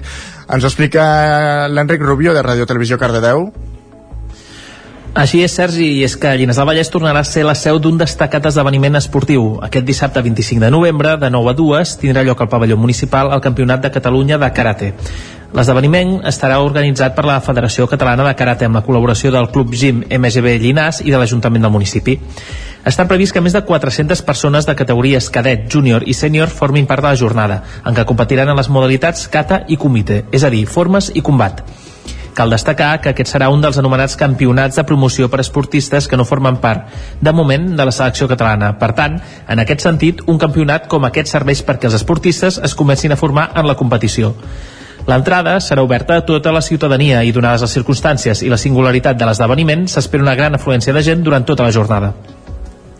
Ens 0.47 0.63
explica 0.63 1.67
l'Enric 1.67 2.07
Rubio 2.07 2.31
de 2.31 2.47
Radio 2.47 2.71
Televisió 2.71 2.95
Cardedeu. 2.95 3.49
Així 5.15 5.39
és, 5.45 5.53
Sergi, 5.55 5.85
i 5.95 6.01
és 6.03 6.17
que 6.19 6.33
Llinars 6.35 6.57
del 6.59 6.65
Vallès 6.67 6.89
tornarà 6.91 7.21
a 7.23 7.27
ser 7.27 7.45
la 7.47 7.53
seu 7.55 7.77
d'un 7.79 7.95
destacat 7.95 8.49
esdeveniment 8.49 8.99
esportiu. 8.99 9.45
Aquest 9.63 9.85
dissabte 9.87 10.19
25 10.19 10.59
de 10.65 10.71
novembre, 10.73 11.13
de 11.21 11.29
9 11.31 11.53
a 11.53 11.55
2, 11.55 11.93
tindrà 12.01 12.23
lloc 12.27 12.43
al 12.43 12.49
pavelló 12.51 12.75
municipal 12.75 13.31
el 13.31 13.39
Campionat 13.45 13.85
de 13.85 13.93
Catalunya 13.95 14.35
de 14.41 14.49
Karate. 14.51 14.89
L'esdeveniment 15.55 16.17
estarà 16.27 16.59
organitzat 16.59 17.15
per 17.15 17.23
la 17.29 17.37
Federació 17.39 17.87
Catalana 17.87 18.27
de 18.27 18.35
Karate 18.35 18.67
amb 18.67 18.75
la 18.75 18.83
col·laboració 18.83 19.31
del 19.31 19.47
Club 19.55 19.71
Gym 19.71 20.03
MGB 20.03 20.57
Llinars 20.59 20.99
i 20.99 21.15
de 21.15 21.23
l'Ajuntament 21.23 21.63
del 21.63 21.71
municipi. 21.71 22.19
Està 22.83 23.07
previst 23.07 23.31
que 23.31 23.39
més 23.39 23.55
de 23.55 23.63
400 23.63 24.19
persones 24.27 24.67
de 24.67 24.75
categories 24.75 25.31
cadet, 25.31 25.69
júnior 25.71 26.03
i 26.03 26.11
sènior 26.11 26.51
formin 26.51 26.91
part 26.91 27.07
de 27.07 27.13
la 27.13 27.23
jornada, 27.23 27.63
en 27.87 27.95
què 27.95 28.03
competiran 28.03 28.51
en 28.51 28.59
les 28.59 28.67
modalitats 28.67 29.29
kata 29.31 29.63
i 29.71 29.79
kumite, 29.79 30.25
és 30.35 30.43
a 30.43 30.51
dir, 30.51 30.65
formes 30.67 31.13
i 31.15 31.23
combat. 31.23 31.63
Cal 32.35 32.51
destacar 32.51 32.99
que 32.99 33.13
aquest 33.13 33.31
serà 33.31 33.47
un 33.47 33.61
dels 33.63 33.77
anomenats 33.79 34.17
campionats 34.19 34.75
de 34.75 34.83
promoció 34.83 35.29
per 35.31 35.39
esportistes 35.39 36.09
que 36.11 36.17
no 36.19 36.27
formen 36.27 36.57
part, 36.59 36.89
de 37.23 37.31
moment, 37.31 37.69
de 37.77 37.85
la 37.87 37.93
selecció 37.95 38.27
catalana. 38.27 38.73
Per 38.81 38.91
tant, 38.97 39.15
en 39.47 39.63
aquest 39.63 39.85
sentit, 39.87 40.19
un 40.27 40.41
campionat 40.41 40.89
com 40.91 41.07
aquest 41.07 41.31
serveix 41.31 41.63
perquè 41.63 41.87
els 41.87 41.95
esportistes 41.95 42.59
es 42.59 42.75
comencin 42.75 43.15
a 43.15 43.19
formar 43.19 43.49
en 43.55 43.69
la 43.71 43.77
competició. 43.79 44.33
L'entrada 45.07 45.59
serà 45.61 45.83
oberta 45.85 46.17
a 46.17 46.25
tota 46.27 46.51
la 46.51 46.65
ciutadania 46.65 47.23
i, 47.23 47.31
donades 47.31 47.63
les 47.63 47.75
circumstàncies 47.77 48.43
i 48.43 48.51
la 48.51 48.59
singularitat 48.59 49.15
de 49.15 49.29
l'esdeveniment, 49.29 49.87
s'espera 49.87 50.27
una 50.27 50.35
gran 50.35 50.59
afluència 50.59 50.93
de 50.93 51.03
gent 51.07 51.23
durant 51.23 51.45
tota 51.47 51.63
la 51.63 51.71
jornada. 51.71 52.11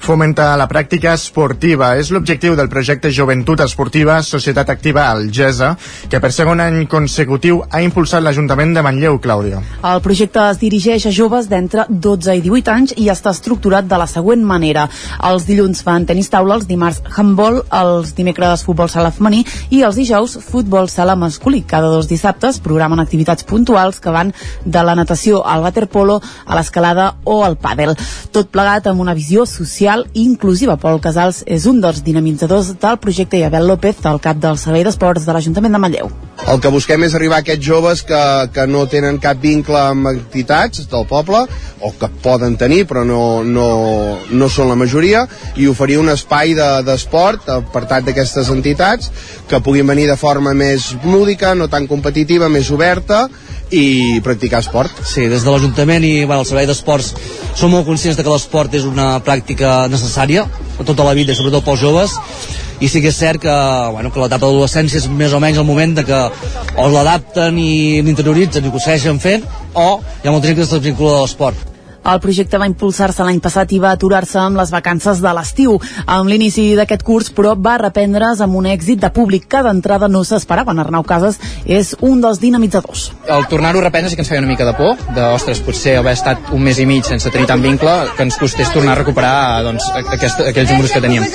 Fomentar 0.01 0.53
la 0.59 0.67
pràctica 0.69 1.15
esportiva 1.17 1.93
és 1.97 2.11
l'objectiu 2.13 2.53
del 2.57 2.67
projecte 2.69 3.09
Joventut 3.09 3.61
Esportiva 3.63 4.19
Societat 4.21 4.69
Activa 4.69 5.07
Algesa, 5.09 5.71
que 6.11 6.19
per 6.21 6.29
segon 6.35 6.59
any 6.61 6.83
consecutiu 6.91 7.61
ha 7.71 7.81
impulsat 7.81 8.21
l'Ajuntament 8.21 8.75
de 8.75 8.83
Manlleu, 8.85 9.17
Clàudia. 9.23 9.61
El 9.81 10.01
projecte 10.05 10.43
es 10.51 10.59
dirigeix 10.61 11.07
a 11.07 11.13
joves 11.15 11.49
d'entre 11.49 11.87
12 11.89 12.35
i 12.37 12.43
18 12.43 12.73
anys 12.73 12.93
i 13.01 13.07
està 13.13 13.33
estructurat 13.33 13.87
de 13.87 13.99
la 14.01 14.07
següent 14.09 14.43
manera. 14.45 14.87
Els 15.29 15.47
dilluns 15.47 15.81
fan 15.85 16.05
tenis 16.05 16.29
taula, 16.29 16.59
els 16.59 16.67
dimarts 16.69 17.01
handball, 17.15 17.61
els 17.71 18.13
dimecres 18.17 18.65
futbol 18.67 18.91
sala 18.91 19.13
femení 19.15 19.41
i 19.71 19.81
els 19.87 19.97
dijous 19.97 20.37
futbol 20.43 20.89
sala 20.91 21.15
masculí. 21.15 21.63
Cada 21.63 21.89
dos 21.93 22.09
dissabtes 22.11 22.59
programen 22.59 23.01
activitats 23.01 23.47
puntuals 23.47 24.01
que 24.03 24.13
van 24.13 24.35
de 24.65 24.85
la 24.85 24.95
natació 24.95 25.41
al 25.41 25.65
waterpolo 25.65 26.19
a 26.45 26.59
l'escalada 26.59 27.15
o 27.23 27.41
al 27.45 27.57
pàdel. 27.57 27.95
Tot 28.35 28.51
plegat 28.53 28.91
amb 28.91 29.01
una 29.01 29.15
visió 29.17 29.45
social 29.49 29.84
i 29.85 30.23
inclusiva. 30.25 30.75
Pol 30.81 30.97
Casals 31.01 31.43
és 31.45 31.65
un 31.69 31.81
dels 31.83 32.01
dinamitzadors 32.03 32.73
del 32.81 32.97
projecte 33.01 33.37
i 33.37 33.43
Abel 33.45 33.67
López, 33.69 33.99
el 34.09 34.21
cap 34.23 34.39
del 34.41 34.57
Servei 34.57 34.83
d'Esports 34.83 35.27
de 35.27 35.35
l'Ajuntament 35.35 35.75
de 35.75 35.81
Manlleu. 35.81 36.09
El 36.51 36.59
que 36.61 36.71
busquem 36.73 37.05
és 37.05 37.13
arribar 37.15 37.39
a 37.39 37.45
aquests 37.45 37.65
joves 37.65 38.01
que, 38.05 38.21
que 38.53 38.65
no 38.67 38.85
tenen 38.91 39.19
cap 39.21 39.39
vincle 39.41 39.77
amb 39.79 40.09
entitats 40.11 40.87
del 40.91 41.05
poble, 41.09 41.45
o 41.85 41.91
que 41.99 42.09
poden 42.23 42.57
tenir 42.57 42.83
però 42.89 43.05
no, 43.05 43.43
no, 43.43 43.69
no 44.29 44.49
són 44.49 44.71
la 44.71 44.79
majoria, 44.79 45.25
i 45.55 45.69
oferir 45.69 45.99
un 46.01 46.09
espai 46.13 46.55
d'esport 46.57 47.45
de, 47.45 47.59
apartat 47.61 48.09
d'aquestes 48.09 48.49
entitats 48.53 49.11
que 49.49 49.61
puguin 49.61 49.87
venir 49.87 50.09
de 50.09 50.17
forma 50.19 50.53
més 50.57 50.93
lúdica, 51.05 51.53
no 51.55 51.69
tan 51.69 51.87
competitiva, 51.87 52.49
més 52.49 52.71
oberta, 52.73 53.27
i 53.73 54.21
practicar 54.23 54.61
esport. 54.61 54.91
Sí, 55.07 55.25
des 55.31 55.43
de 55.43 55.51
l'Ajuntament 55.51 56.05
i 56.05 56.13
bueno, 56.25 56.43
el 56.43 56.49
Servei 56.49 56.67
d'Esports 56.69 57.13
som 57.57 57.71
molt 57.73 57.87
conscients 57.87 58.17
de 58.17 58.23
que 58.23 58.31
l'esport 58.31 58.73
és 58.77 58.85
una 58.85 59.15
pràctica 59.25 59.74
necessària 59.91 60.45
tota 60.83 61.05
la 61.07 61.15
vida, 61.17 61.35
sobretot 61.35 61.65
pels 61.65 61.81
joves 61.81 62.15
i 62.83 62.89
sí 62.91 62.99
que 63.01 63.11
és 63.11 63.19
cert 63.19 63.41
que, 63.43 63.55
bueno, 63.95 64.11
que 64.11 64.19
l'etapa 64.19 64.47
d'adolescència 64.47 64.99
és 64.99 65.07
més 65.07 65.33
o 65.33 65.39
menys 65.43 65.61
el 65.61 65.67
moment 65.67 65.95
de 65.95 66.03
que 66.07 66.23
o 66.81 66.89
l'adapten 66.91 67.57
i 67.61 68.01
l'interioritzen 68.03 68.65
i 68.65 68.73
ho 68.73 68.81
segueixen 68.81 69.21
fent 69.23 69.45
o 69.73 69.87
hi 70.01 70.27
ha 70.27 70.33
molta 70.33 70.49
gent 70.49 70.59
que 70.59 70.67
es 70.67 70.75
desvincula 70.75 71.15
de 71.15 71.23
l'esport 71.23 71.74
el 72.05 72.19
projecte 72.21 72.59
va 72.61 72.67
impulsar-se 72.69 73.25
l'any 73.25 73.39
passat 73.41 73.71
i 73.73 73.79
va 73.81 73.91
aturar-se 73.95 74.37
amb 74.41 74.59
les 74.59 74.71
vacances 74.73 75.21
de 75.23 75.33
l'estiu. 75.33 75.77
Amb 76.05 76.29
l'inici 76.29 76.67
d'aquest 76.77 77.03
curs, 77.05 77.31
però, 77.33 77.55
va 77.57 77.77
reprendre's 77.81 78.41
amb 78.45 78.59
un 78.59 78.67
èxit 78.69 79.01
de 79.01 79.09
públic 79.15 79.47
que 79.49 79.63
d'entrada 79.65 80.09
no 80.11 80.23
s'esperava. 80.23 80.75
En 80.75 80.83
Arnau 80.83 81.05
Casas 81.07 81.39
és 81.65 81.95
un 82.01 82.21
dels 82.21 82.41
dinamitzadors. 82.41 83.07
El 83.25 83.47
tornar-ho 83.49 83.81
a 83.81 83.87
reprendre 83.87 84.11
sí 84.11 84.19
que 84.19 84.25
ens 84.25 84.29
feia 84.29 84.43
una 84.43 84.51
mica 84.51 84.67
de 84.67 84.75
por, 84.77 84.99
de, 85.15 85.23
ostres, 85.33 85.61
potser 85.65 85.97
haver 85.99 86.13
estat 86.17 86.53
un 86.53 86.61
mes 86.65 86.79
i 86.79 86.85
mig 86.89 87.07
sense 87.07 87.31
tenir 87.33 87.49
tant 87.49 87.63
vincle, 87.63 87.95
que 88.15 88.27
ens 88.27 88.37
costés 88.37 88.71
tornar 88.73 88.93
a 88.93 89.01
recuperar 89.01 89.63
doncs, 89.65 89.89
aquest, 90.03 90.45
aquells 90.51 90.71
números 90.75 90.93
que 90.93 91.01
teníem. 91.01 91.25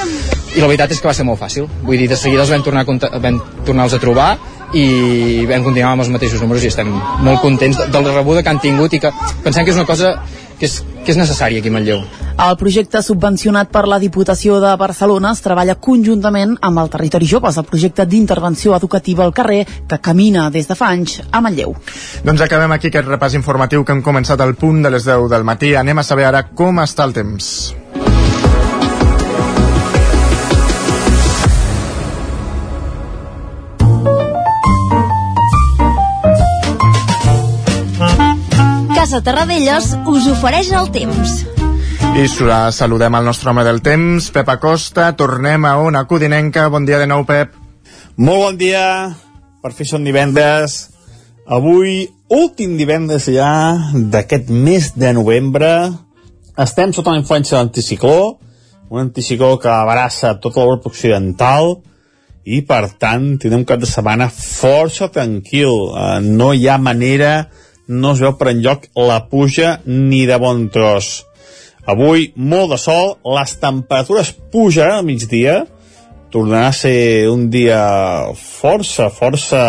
I 0.54 0.62
la 0.62 0.70
veritat 0.70 0.94
és 0.94 1.02
que 1.02 1.10
va 1.10 1.14
ser 1.14 1.26
molt 1.26 1.40
fàcil. 1.40 1.66
Vull 1.82 1.98
dir, 1.98 2.08
de 2.10 2.18
seguida 2.18 2.42
els 2.46 2.50
vam 2.50 2.64
tornar 2.66 2.86
vam 2.86 3.42
tornar-los 3.66 3.94
a 3.94 4.02
trobar 4.02 4.30
i 4.74 5.46
vam 5.50 5.64
continuar 5.66 5.94
amb 5.94 6.04
els 6.04 6.10
mateixos 6.14 6.42
números 6.42 6.62
i 6.62 6.70
estem 6.70 6.90
molt 7.24 7.40
contents 7.42 7.80
de 7.80 8.02
la 8.02 8.14
rebuda 8.14 8.42
que 8.42 8.52
han 8.52 8.60
tingut 8.62 8.94
i 8.94 9.00
que 9.02 9.10
pensem 9.42 9.64
que 9.64 9.74
és 9.74 9.80
una 9.80 9.88
cosa 9.88 10.14
que 10.60 10.68
és, 10.68 10.80
que 11.04 11.14
és 11.14 11.18
necessària 11.18 11.62
aquí 11.62 11.72
a 11.72 11.74
Manlleu. 11.74 12.04
El 12.40 12.56
projecte 12.60 13.00
subvencionat 13.04 13.72
per 13.72 13.86
la 13.88 13.98
Diputació 14.00 14.60
de 14.62 14.74
Barcelona 14.80 15.32
es 15.34 15.42
treballa 15.44 15.78
conjuntament 15.80 16.54
amb 16.60 16.84
el 16.84 16.92
Territori 16.92 17.28
Joves, 17.28 17.58
el 17.60 17.68
projecte 17.68 18.06
d'intervenció 18.06 18.76
educativa 18.76 19.24
al 19.24 19.34
carrer 19.36 19.64
que 19.88 20.00
camina 20.04 20.48
des 20.52 20.68
de 20.68 20.76
fa 20.76 20.92
anys 20.94 21.20
a 21.30 21.40
Manlleu. 21.40 21.76
Doncs 22.24 22.46
acabem 22.46 22.76
aquí 22.76 22.92
aquest 22.92 23.08
repàs 23.08 23.36
informatiu 23.40 23.84
que 23.84 23.96
hem 23.96 24.04
començat 24.04 24.40
al 24.40 24.56
punt 24.60 24.84
de 24.84 24.92
les 24.92 25.08
10 25.08 25.30
del 25.32 25.44
matí. 25.48 25.74
Anem 25.74 26.00
a 26.00 26.06
saber 26.06 26.28
ara 26.28 26.48
com 26.52 26.84
està 26.84 27.08
el 27.08 27.16
temps. 27.16 27.79
Casa 39.10 39.24
Terradellos 39.26 39.86
us 40.06 40.26
ofereix 40.30 40.68
el 40.78 40.86
temps. 40.94 41.30
I 42.14 42.28
saludem 42.30 43.16
el 43.18 43.24
nostre 43.26 43.50
home 43.50 43.64
del 43.66 43.80
temps, 43.82 44.28
Pep 44.30 44.46
Acosta. 44.52 45.08
Tornem 45.18 45.64
a 45.66 45.72
una 45.82 46.04
codinenca. 46.06 46.68
Bon 46.70 46.84
dia 46.86 47.00
de 47.00 47.08
nou, 47.10 47.24
Pep. 47.26 47.56
Molt 48.14 48.44
bon 48.44 48.60
dia. 48.60 48.84
Per 49.64 49.72
fi 49.74 49.82
són 49.88 50.06
divendres. 50.06 50.76
Avui, 51.42 52.04
últim 52.30 52.76
divendres 52.78 53.26
ja 53.34 53.50
d'aquest 54.14 54.52
mes 54.54 54.92
de 54.94 55.10
novembre. 55.16 55.72
Estem 56.54 56.94
sota 56.94 57.10
la 57.10 57.18
influència 57.18 57.56
de 57.56 57.64
l'anticicló, 57.64 58.36
un 58.94 59.08
anticicló 59.08 59.56
que 59.58 59.72
abraça 59.74 60.36
tota 60.38 60.62
l'Europa 60.62 60.92
occidental 60.94 61.80
i, 62.44 62.62
per 62.62 62.84
tant, 62.94 63.26
tindrem 63.42 63.64
un 63.64 63.66
cap 63.66 63.82
de 63.82 63.90
setmana 63.90 64.30
força 64.30 65.10
tranquil. 65.10 65.90
Uh, 65.96 66.22
no 66.22 66.52
hi 66.54 66.70
ha 66.70 66.78
manera 66.78 67.48
no 67.90 68.14
es 68.14 68.22
veu 68.22 68.36
per 68.38 68.52
enlloc 68.52 68.86
la 68.94 69.18
puja 69.30 69.80
ni 69.86 70.22
de 70.30 70.38
bon 70.38 70.68
tros. 70.70 71.24
Avui, 71.90 72.30
molt 72.36 72.70
de 72.74 72.78
sol, 72.78 73.16
les 73.34 73.56
temperatures 73.58 74.30
pujaran 74.52 75.00
al 75.00 75.06
migdia, 75.08 75.64
tornarà 76.30 76.68
a 76.70 76.76
ser 76.76 77.26
un 77.32 77.48
dia 77.50 77.80
força, 78.38 79.08
força 79.10 79.62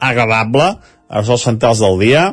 agradable 0.00 0.68
a 1.08 1.22
les 1.22 1.44
centrals 1.44 1.82
del 1.84 2.00
dia, 2.00 2.24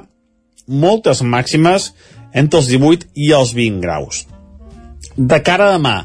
moltes 0.67 1.21
màximes 1.21 1.91
entre 2.33 2.61
els 2.61 2.71
18 2.71 3.11
i 3.19 3.33
els 3.35 3.51
20 3.57 3.83
graus. 3.83 4.23
De 5.17 5.39
cara 5.45 5.67
a 5.67 5.75
demà, 5.75 5.97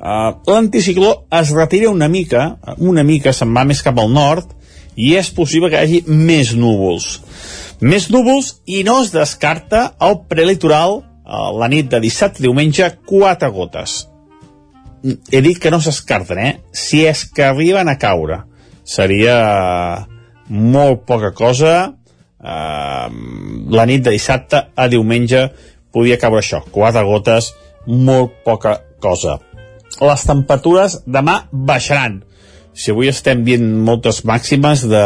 uh, 0.00 0.32
l'anticicló 0.48 1.12
es 1.38 1.52
retira 1.52 1.92
una 1.92 2.08
mica, 2.08 2.56
una 2.78 3.04
mica 3.04 3.34
se'n 3.36 3.52
va 3.54 3.66
més 3.68 3.84
cap 3.84 4.00
al 4.00 4.10
nord, 4.10 4.48
i 4.96 5.14
és 5.16 5.30
possible 5.32 5.70
que 5.70 5.78
hi 5.78 5.84
hagi 5.84 6.00
més 6.08 6.52
núvols. 6.56 7.20
Més 7.82 8.06
núvols 8.14 8.60
i 8.70 8.84
no 8.86 9.00
es 9.02 9.10
descarta 9.10 9.88
el 10.06 10.20
prelitoral 10.30 11.00
la 11.58 11.68
nit 11.70 11.88
de 11.90 11.98
dissabte 12.02 12.38
i 12.42 12.46
diumenge 12.46 12.88
quatre 13.08 13.48
gotes. 13.50 14.04
He 15.02 15.40
dit 15.42 15.58
que 15.58 15.70
no 15.74 15.80
s'escarten, 15.82 16.38
eh? 16.38 16.52
Si 16.70 17.02
és 17.06 17.24
que 17.26 17.46
arriben 17.48 17.90
a 17.90 17.96
caure. 17.98 18.42
Seria 18.84 19.36
molt 20.48 21.02
poca 21.08 21.32
cosa. 21.34 21.74
Uh, 22.42 23.06
la 23.70 23.86
nit 23.86 24.02
de 24.02 24.14
dissabte 24.14 24.64
a 24.74 24.88
diumenge 24.90 25.48
podia 25.94 26.18
caure 26.22 26.42
això. 26.42 26.62
Quatre 26.70 27.02
gotes, 27.06 27.52
molt 27.86 28.42
poca 28.46 28.78
cosa. 29.02 29.40
Les 30.02 30.26
temperatures 30.26 31.00
demà 31.06 31.42
baixaran. 31.50 32.22
Si 32.74 32.94
avui 32.94 33.10
estem 33.10 33.42
dient 33.44 33.66
moltes 33.84 34.22
màximes 34.24 34.86
de 34.88 35.02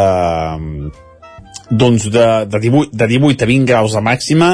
doncs 1.71 2.09
de, 2.13 2.27
de, 2.47 2.61
18, 2.61 2.93
de 2.93 3.09
18 3.11 3.43
a 3.43 3.51
20 3.51 3.67
graus 3.69 3.97
de 3.97 4.03
màxima, 4.05 4.51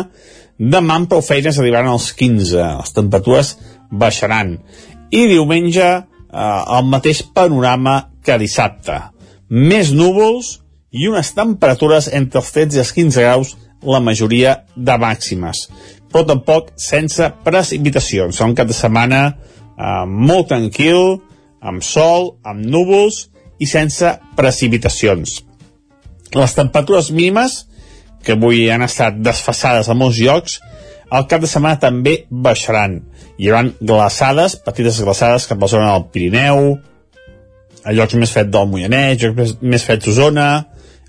demà 0.58 0.96
amb 1.00 1.10
prou 1.10 1.22
feines 1.24 1.58
arribaran 1.58 1.92
als 1.92 2.12
15, 2.16 2.56
les 2.80 2.94
temperatures 2.96 3.56
baixaran. 3.90 4.56
I 5.12 5.26
diumenge 5.30 5.88
eh, 5.88 6.62
el 6.76 6.88
mateix 6.88 7.22
panorama 7.34 7.98
que 8.24 8.38
dissabte. 8.40 8.98
Més 9.52 9.92
núvols 9.92 10.58
i 10.92 11.08
unes 11.08 11.32
temperatures 11.36 12.08
entre 12.12 12.40
els 12.40 12.52
13 12.54 12.78
i 12.78 12.84
els 12.84 12.94
15 12.96 13.26
graus 13.26 13.56
la 13.82 14.00
majoria 14.00 14.62
de 14.76 14.94
màximes, 15.00 15.66
però 16.12 16.22
tampoc 16.28 16.70
sense 16.78 17.26
precipitacions. 17.44 18.40
Un 18.40 18.54
cap 18.54 18.70
de 18.70 18.76
setmana 18.76 19.22
eh, 19.32 20.04
molt 20.06 20.48
tranquil, 20.52 21.18
amb 21.62 21.82
sol, 21.86 22.36
amb 22.42 22.64
núvols 22.66 23.26
i 23.62 23.68
sense 23.70 24.16
precipitacions. 24.38 25.42
Les 26.34 26.54
temperatures 26.56 27.10
mínimes, 27.12 27.66
que 28.24 28.36
avui 28.36 28.68
han 28.70 28.84
estat 28.86 29.18
desfassades 29.20 29.90
a 29.90 29.96
molts 29.98 30.20
llocs, 30.22 30.60
al 31.12 31.26
cap 31.28 31.42
de 31.42 31.50
setmana 31.50 31.80
també 31.80 32.22
baixaran. 32.30 33.00
Hi 33.36 33.50
haurà 33.50 33.66
glaçades, 33.80 34.56
petites 34.64 35.00
glaçades 35.04 35.48
cap 35.50 35.58
a 35.60 35.66
la 35.66 35.72
zona 35.74 35.90
del 35.92 36.06
Pirineu, 36.14 36.76
a 37.84 37.92
llocs 37.92 38.16
més 38.16 38.32
freds 38.32 38.52
del 38.54 38.70
Moianès, 38.70 39.18
llocs 39.20 39.36
més, 39.36 39.56
més 39.60 39.84
freds 39.84 40.06
d'Osona, 40.06 40.48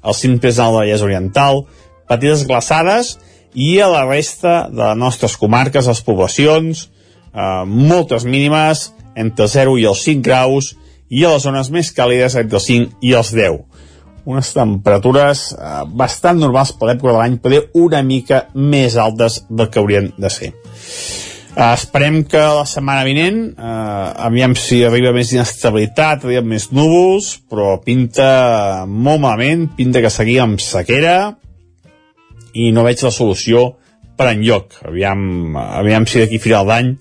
al 0.04 0.18
cim 0.18 0.36
més 0.42 0.60
alt 0.60 0.74
de 0.74 0.80
la 0.80 0.82
Vallès 0.82 1.06
Oriental, 1.06 1.64
petites 2.10 2.44
glaçades, 2.50 3.14
i 3.54 3.78
a 3.80 3.88
la 3.88 4.04
resta 4.10 4.68
de 4.74 4.82
les 4.82 5.00
nostres 5.00 5.38
comarques, 5.38 5.88
les 5.88 6.04
poblacions, 6.04 6.88
eh, 7.32 7.64
moltes 7.66 8.26
mínimes, 8.26 8.90
entre 9.16 9.48
0 9.48 9.78
i 9.80 9.86
els 9.86 10.04
5 10.04 10.26
graus, 10.26 10.74
i 11.10 11.24
a 11.24 11.36
les 11.36 11.46
zones 11.46 11.70
més 11.70 11.94
càlides 11.94 12.36
entre 12.42 12.60
els 12.60 12.68
5 12.68 12.98
i 13.06 13.14
els 13.14 13.32
10. 13.38 13.62
Unes 14.30 14.54
temperatures 14.56 15.50
eh, 15.58 15.74
bastant 16.00 16.40
normals 16.40 16.72
per 16.78 16.90
l'època 16.90 17.12
de 17.12 17.20
l'any, 17.20 17.38
però 17.44 17.60
una 17.84 18.00
mica 18.08 18.46
més 18.56 18.96
altes 18.96 19.42
del 19.50 19.70
que 19.70 19.82
haurien 19.82 20.14
de 20.18 20.32
ser. 20.32 20.54
Uh, 21.54 21.76
esperem 21.76 22.24
que 22.26 22.40
la 22.42 22.64
setmana 22.66 23.04
vinent 23.06 23.36
uh, 23.52 24.26
aviam 24.26 24.56
si 24.58 24.80
arriba 24.82 25.12
més 25.14 25.36
inestabilitat 25.36 26.24
arriba 26.26 26.42
més 26.42 26.72
núvols 26.74 27.28
però 27.46 27.76
pinta 27.86 28.26
molt 28.90 29.22
malament 29.22 29.68
pinta 29.78 30.02
que 30.02 30.10
seguim 30.10 30.42
amb 30.48 30.64
sequera 30.66 31.36
i 32.58 32.72
no 32.74 32.88
veig 32.88 33.06
la 33.06 33.14
solució 33.14 33.68
per 34.18 34.32
enlloc 34.32 34.80
aviam, 34.90 35.54
aviam 35.62 36.10
si 36.10 36.24
d'aquí 36.24 36.42
final 36.42 36.66
d'any 36.74 36.96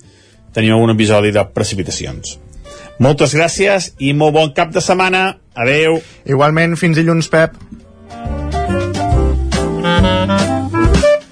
tenim 0.53 0.77
algun 0.77 0.93
episodi 0.93 1.33
de 1.33 1.47
precipitacions 1.49 2.37
moltes 2.99 3.33
gràcies 3.33 3.93
i 3.99 4.13
molt 4.13 4.35
bon 4.37 4.53
cap 4.53 4.73
de 4.73 4.81
setmana 4.81 5.37
adeu 5.55 6.01
igualment 6.25 6.77
fins 6.77 6.97
dilluns 6.97 7.29
Pep 7.31 7.57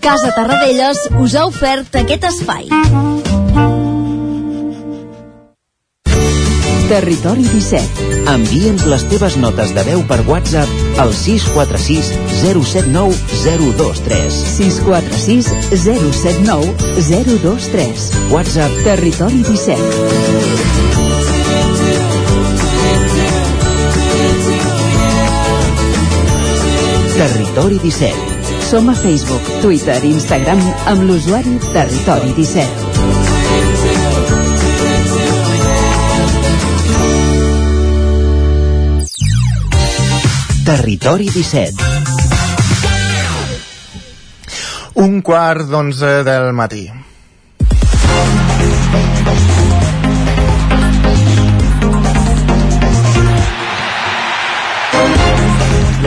Casa 0.02 0.32
Tarradellas 0.36 0.98
us 1.22 1.36
ha 1.38 1.46
ofert 1.48 1.94
aquest 1.96 2.26
espai. 2.28 2.66
Territori 6.92 7.46
17. 7.48 8.08
Envia'ns 8.34 8.84
les 8.92 9.06
teves 9.14 9.38
notes 9.40 9.72
de 9.78 9.86
veu 9.88 10.02
per 10.10 10.18
WhatsApp 10.28 11.00
al 11.00 11.14
646 11.16 12.12
079 12.42 13.16
023. 13.46 14.42
646 14.58 15.54
079 15.86 16.76
023. 17.08 18.10
WhatsApp 18.36 18.82
Territori 18.84 19.46
17. 19.48 20.91
Territori 27.22 27.77
17. 27.77 28.65
Som 28.65 28.89
a 28.89 28.95
Facebook, 28.98 29.45
Twitter 29.61 30.02
i 30.02 30.10
Instagram 30.10 30.57
amb 30.89 31.03
l'usuari 31.06 31.53
Territori 31.69 32.34
17. 32.34 32.65
Territori 40.65 41.30
17. 41.30 41.77
Un 45.06 45.22
quart 45.22 45.69
d'onze 45.69 46.23
del 46.26 46.49
matí. 46.57 47.01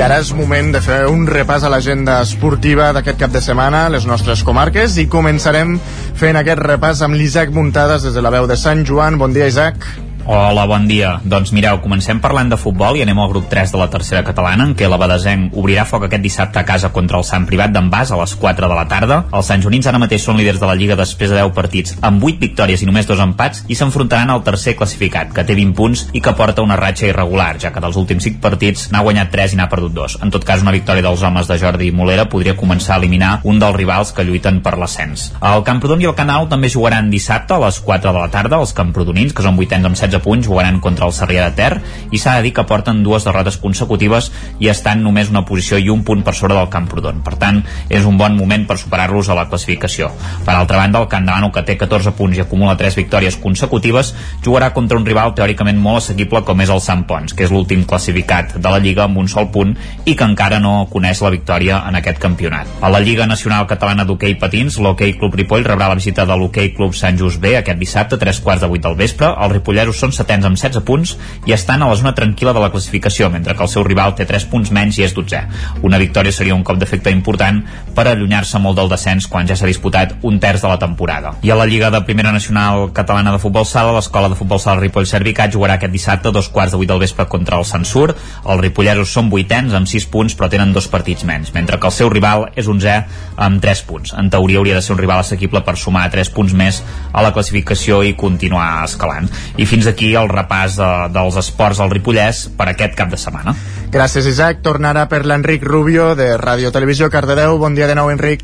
Ara 0.05 0.19
és 0.21 0.35
moment 0.37 0.67
de 0.75 0.81
fer 0.85 0.99
un 1.09 1.23
repàs 1.25 1.65
a 1.65 1.71
l'agenda 1.73 2.19
esportiva 2.21 2.91
d'aquest 2.93 3.23
cap 3.23 3.33
de 3.33 3.41
setmana 3.41 3.87
a 3.87 3.93
les 3.95 4.05
nostres 4.05 4.45
comarques 4.45 4.99
i 5.01 5.07
començarem 5.09 5.79
fent 6.21 6.37
aquest 6.37 6.61
repàs 6.61 7.01
amb 7.07 7.17
l'Isaac 7.17 7.55
Muntades 7.57 8.05
des 8.05 8.19
de 8.19 8.25
la 8.25 8.35
veu 8.35 8.51
de 8.51 8.59
Sant 8.61 8.85
Joan. 8.85 9.17
Bon 9.17 9.33
dia, 9.33 9.49
Isaac. 9.49 10.04
Hola, 10.27 10.65
bon 10.65 10.87
dia. 10.89 11.19
Doncs 11.21 11.51
mireu, 11.53 11.83
comencem 11.85 12.17
parlant 12.17 12.49
de 12.49 12.57
futbol 12.57 12.97
i 12.97 13.03
anem 13.05 13.19
al 13.21 13.29
grup 13.29 13.45
3 13.53 13.75
de 13.75 13.77
la 13.77 13.91
tercera 13.93 14.23
catalana, 14.25 14.65
en 14.65 14.71
què 14.73 14.89
la 14.89 14.97
Badesenc 14.97 15.53
obrirà 15.61 15.83
foc 15.85 16.07
aquest 16.07 16.23
dissabte 16.25 16.57
a 16.57 16.65
casa 16.65 16.89
contra 16.97 17.19
el 17.21 17.27
Sant 17.29 17.45
Privat 17.45 17.75
d'en 17.75 17.91
Bas 17.93 18.09
a 18.09 18.17
les 18.17 18.33
4 18.41 18.71
de 18.71 18.79
la 18.79 18.87
tarda. 18.89 19.19
Els 19.37 19.51
Sant 19.53 19.61
Junins 19.61 19.85
ara 19.85 20.01
mateix 20.01 20.25
són 20.25 20.41
líders 20.41 20.63
de 20.63 20.71
la 20.71 20.77
Lliga 20.81 20.97
després 20.97 21.29
de 21.29 21.37
10 21.37 21.53
partits, 21.53 21.99
amb 22.01 22.25
8 22.25 22.41
victòries 22.41 22.81
i 22.81 22.89
només 22.89 23.05
dos 23.11 23.21
empats, 23.21 23.67
i 23.69 23.77
s'enfrontaran 23.77 24.33
al 24.33 24.41
tercer 24.47 24.73
classificat, 24.79 25.35
que 25.37 25.45
té 25.45 25.59
20 25.59 25.77
punts 25.77 26.07
i 26.17 26.25
que 26.25 26.33
porta 26.33 26.65
una 26.65 26.81
ratxa 26.81 27.11
irregular, 27.11 27.59
ja 27.61 27.75
que 27.75 27.85
dels 27.85 28.01
últims 28.01 28.25
5 28.25 28.41
partits 28.41 28.87
n'ha 28.95 29.05
guanyat 29.05 29.29
3 29.29 29.53
i 29.53 29.61
n'ha 29.61 29.69
perdut 29.69 29.93
2. 29.93 30.17
En 30.25 30.33
tot 30.33 30.49
cas, 30.49 30.65
una 30.65 30.73
victòria 30.73 31.05
dels 31.05 31.21
homes 31.21 31.53
de 31.53 31.61
Jordi 31.61 31.91
Molera 31.93 32.31
podria 32.33 32.57
començar 32.57 32.97
a 32.97 33.03
eliminar 33.03 33.35
un 33.45 33.61
dels 33.61 33.77
rivals 33.77 34.17
que 34.17 34.25
lluiten 34.25 34.63
per 34.65 34.79
l'ascens. 34.81 35.35
El 35.45 35.69
Camprodon 35.69 36.01
i 36.01 36.09
el 36.09 36.17
Canal 36.17 36.49
també 36.49 36.73
jugaran 36.73 37.13
dissabte 37.13 37.59
a 37.59 37.63
les 37.67 37.85
4 37.85 38.09
de 38.09 38.25
la 38.25 38.33
tarda. 38.33 38.65
Els 38.65 38.73
camprodonins, 38.73 39.37
que 39.37 39.45
són 39.45 39.61
vuitens 39.61 39.85
amb 39.85 40.01
16 40.01 40.14
punts, 40.23 40.47
jugaran 40.47 40.81
contra 40.85 41.07
el 41.09 41.15
Sarrià 41.17 41.49
de 41.49 41.57
Ter 41.57 41.81
i 42.11 42.19
s'ha 42.19 42.37
de 42.37 42.47
dir 42.47 42.53
que 42.55 42.67
porten 42.69 43.03
dues 43.03 43.25
derrotes 43.27 43.57
consecutives 43.63 44.31
i 44.61 44.71
estan 44.73 45.03
només 45.03 45.31
una 45.33 45.45
posició 45.49 45.79
i 45.79 45.91
un 45.91 46.05
punt 46.05 46.23
per 46.25 46.35
sobre 46.35 46.55
del 46.55 46.71
Camprodon. 46.71 47.23
Per 47.25 47.37
tant, 47.41 47.63
és 47.89 48.05
un 48.05 48.19
bon 48.19 48.37
moment 48.37 48.67
per 48.69 48.79
superar-los 48.81 49.29
a 49.29 49.39
la 49.39 49.47
classificació. 49.49 50.11
Per 50.45 50.55
altra 50.55 50.79
banda, 50.79 51.01
el 51.01 51.09
Camp 51.09 51.27
Davano, 51.27 51.51
que 51.53 51.65
té 51.67 51.79
14 51.81 52.15
punts 52.19 52.39
i 52.39 52.45
acumula 52.45 52.77
3 52.77 52.99
victòries 53.01 53.39
consecutives, 53.41 54.15
jugarà 54.45 54.73
contra 54.77 54.99
un 54.99 55.07
rival 55.07 55.35
teòricament 55.35 55.81
molt 55.81 56.03
assequible 56.03 56.45
com 56.45 56.61
és 56.61 56.71
el 56.71 56.83
Sant 56.85 57.05
Pons, 57.09 57.35
que 57.35 57.47
és 57.47 57.53
l'últim 57.55 57.85
classificat 57.89 58.57
de 58.59 58.71
la 58.71 58.81
Lliga 58.83 59.05
amb 59.09 59.19
un 59.23 59.29
sol 59.31 59.51
punt 59.55 59.75
i 60.05 60.15
que 60.15 60.27
encara 60.27 60.61
no 60.61 60.87
coneix 60.91 61.23
la 61.25 61.33
victòria 61.35 61.83
en 61.89 61.99
aquest 61.99 62.21
campionat. 62.23 62.71
A 62.81 62.91
la 62.93 63.01
Lliga 63.01 63.27
Nacional 63.31 63.67
Catalana 63.71 64.05
d'Hockey 64.05 64.39
Patins, 64.41 64.79
l'Hockey 64.79 65.17
Club 65.19 65.37
Ripoll 65.41 65.67
rebrà 65.67 65.89
la 65.91 65.99
visita 65.99 66.27
de 66.29 66.37
l'Hockey 66.39 66.73
Club 66.77 66.95
Sant 66.95 67.19
Just 67.21 67.41
B 67.43 67.55
aquest 67.59 67.81
dissabte 67.81 68.19
a 68.19 68.23
tres 68.23 68.41
quarts 68.45 68.65
de 68.65 68.71
vuit 68.71 68.83
del 68.83 68.97
vespre. 68.99 69.31
Els 69.31 69.53
ripolleros 69.53 70.01
són 70.05 70.13
setens 70.13 70.45
amb 70.45 70.59
16 70.61 70.85
punts 70.85 71.15
i 71.49 71.55
estan 71.57 71.83
a 71.83 71.89
la 71.89 71.97
zona 71.97 72.13
tranquil·la 72.17 72.53
de 72.57 72.63
la 72.63 72.71
classificació, 72.73 73.31
mentre 73.33 73.55
que 73.57 73.65
el 73.65 73.71
seu 73.73 73.85
rival 73.87 74.15
té 74.19 74.27
3 74.29 74.47
punts 74.53 74.73
menys 74.75 74.99
i 75.01 75.07
és 75.07 75.15
12. 75.17 75.41
Una 75.87 76.01
victòria 76.03 76.33
seria 76.35 76.57
un 76.57 76.65
cop 76.67 76.79
d'efecte 76.81 77.13
important 77.15 77.63
per 77.97 78.07
allunyar-se 78.11 78.61
molt 78.61 78.77
del 78.79 78.91
descens 78.93 79.29
quan 79.31 79.49
ja 79.49 79.57
s'ha 79.57 79.71
disputat 79.71 80.17
un 80.23 80.39
terç 80.43 80.65
de 80.65 80.71
la 80.71 80.79
temporada. 80.83 81.35
I 81.43 81.53
a 81.55 81.59
la 81.59 81.67
Lliga 81.71 81.91
de 81.95 82.03
Primera 82.05 82.33
Nacional 82.33 82.91
Catalana 82.93 83.33
de 83.33 83.41
Futbol 83.41 83.67
Sala, 83.67 83.95
l'Escola 83.97 84.29
de 84.29 84.39
Futbol 84.39 84.61
Sala 84.61 84.83
Ripoll 84.83 85.09
Servicat 85.09 85.55
jugarà 85.55 85.79
aquest 85.79 85.95
dissabte 85.95 86.33
dos 86.35 86.51
quarts 86.53 86.75
de 86.75 86.81
vuit 86.81 86.91
del 86.91 87.01
vespre 87.01 87.27
contra 87.31 87.59
el 87.59 87.65
Sansur. 87.69 88.11
Els 88.13 88.61
ripolleros 88.61 89.13
són 89.15 89.31
vuitens 89.33 89.75
amb 89.75 89.89
6 89.89 90.09
punts 90.13 90.37
però 90.37 90.51
tenen 90.53 90.75
dos 90.75 90.89
partits 90.91 91.25
menys, 91.25 91.55
mentre 91.55 91.79
que 91.81 91.89
el 91.89 91.97
seu 91.97 92.13
rival 92.13 92.51
és 92.55 92.69
11 92.69 92.99
amb 93.37 93.63
3 93.63 93.85
punts. 93.89 94.15
En 94.19 94.29
teoria 94.31 94.61
hauria 94.61 94.77
de 94.77 94.85
ser 94.85 94.97
un 94.97 95.01
rival 95.01 95.23
assequible 95.23 95.65
per 95.65 95.77
sumar 95.81 96.09
3 96.13 96.33
punts 96.35 96.53
més 96.53 96.83
a 97.13 97.23
la 97.25 97.33
classificació 97.33 98.03
i 98.05 98.15
continuar 98.19 98.85
escalant. 98.85 99.31
I 99.57 99.67
fins 99.69 99.87
el 100.03 100.29
repàs 100.29 100.79
de, 100.81 100.91
dels 101.15 101.37
esports 101.37 101.81
al 101.81 101.93
Ripollès 101.93 102.49
per 102.59 102.69
aquest 102.73 102.95
cap 102.99 103.11
de 103.11 103.21
setmana. 103.21 103.55
Gràcies, 103.95 104.27
Isaac. 104.27 104.63
Tornarà 104.63 105.07
per 105.09 105.25
l'Enric 105.25 105.63
Rubio 105.63 106.15
de 106.19 106.37
Ràdio 106.37 106.73
Televisió 106.75 107.11
Cardedeu. 107.11 107.59
Bon 107.59 107.75
dia 107.75 107.87
de 107.87 107.95
nou, 107.95 108.11
Enric. 108.11 108.43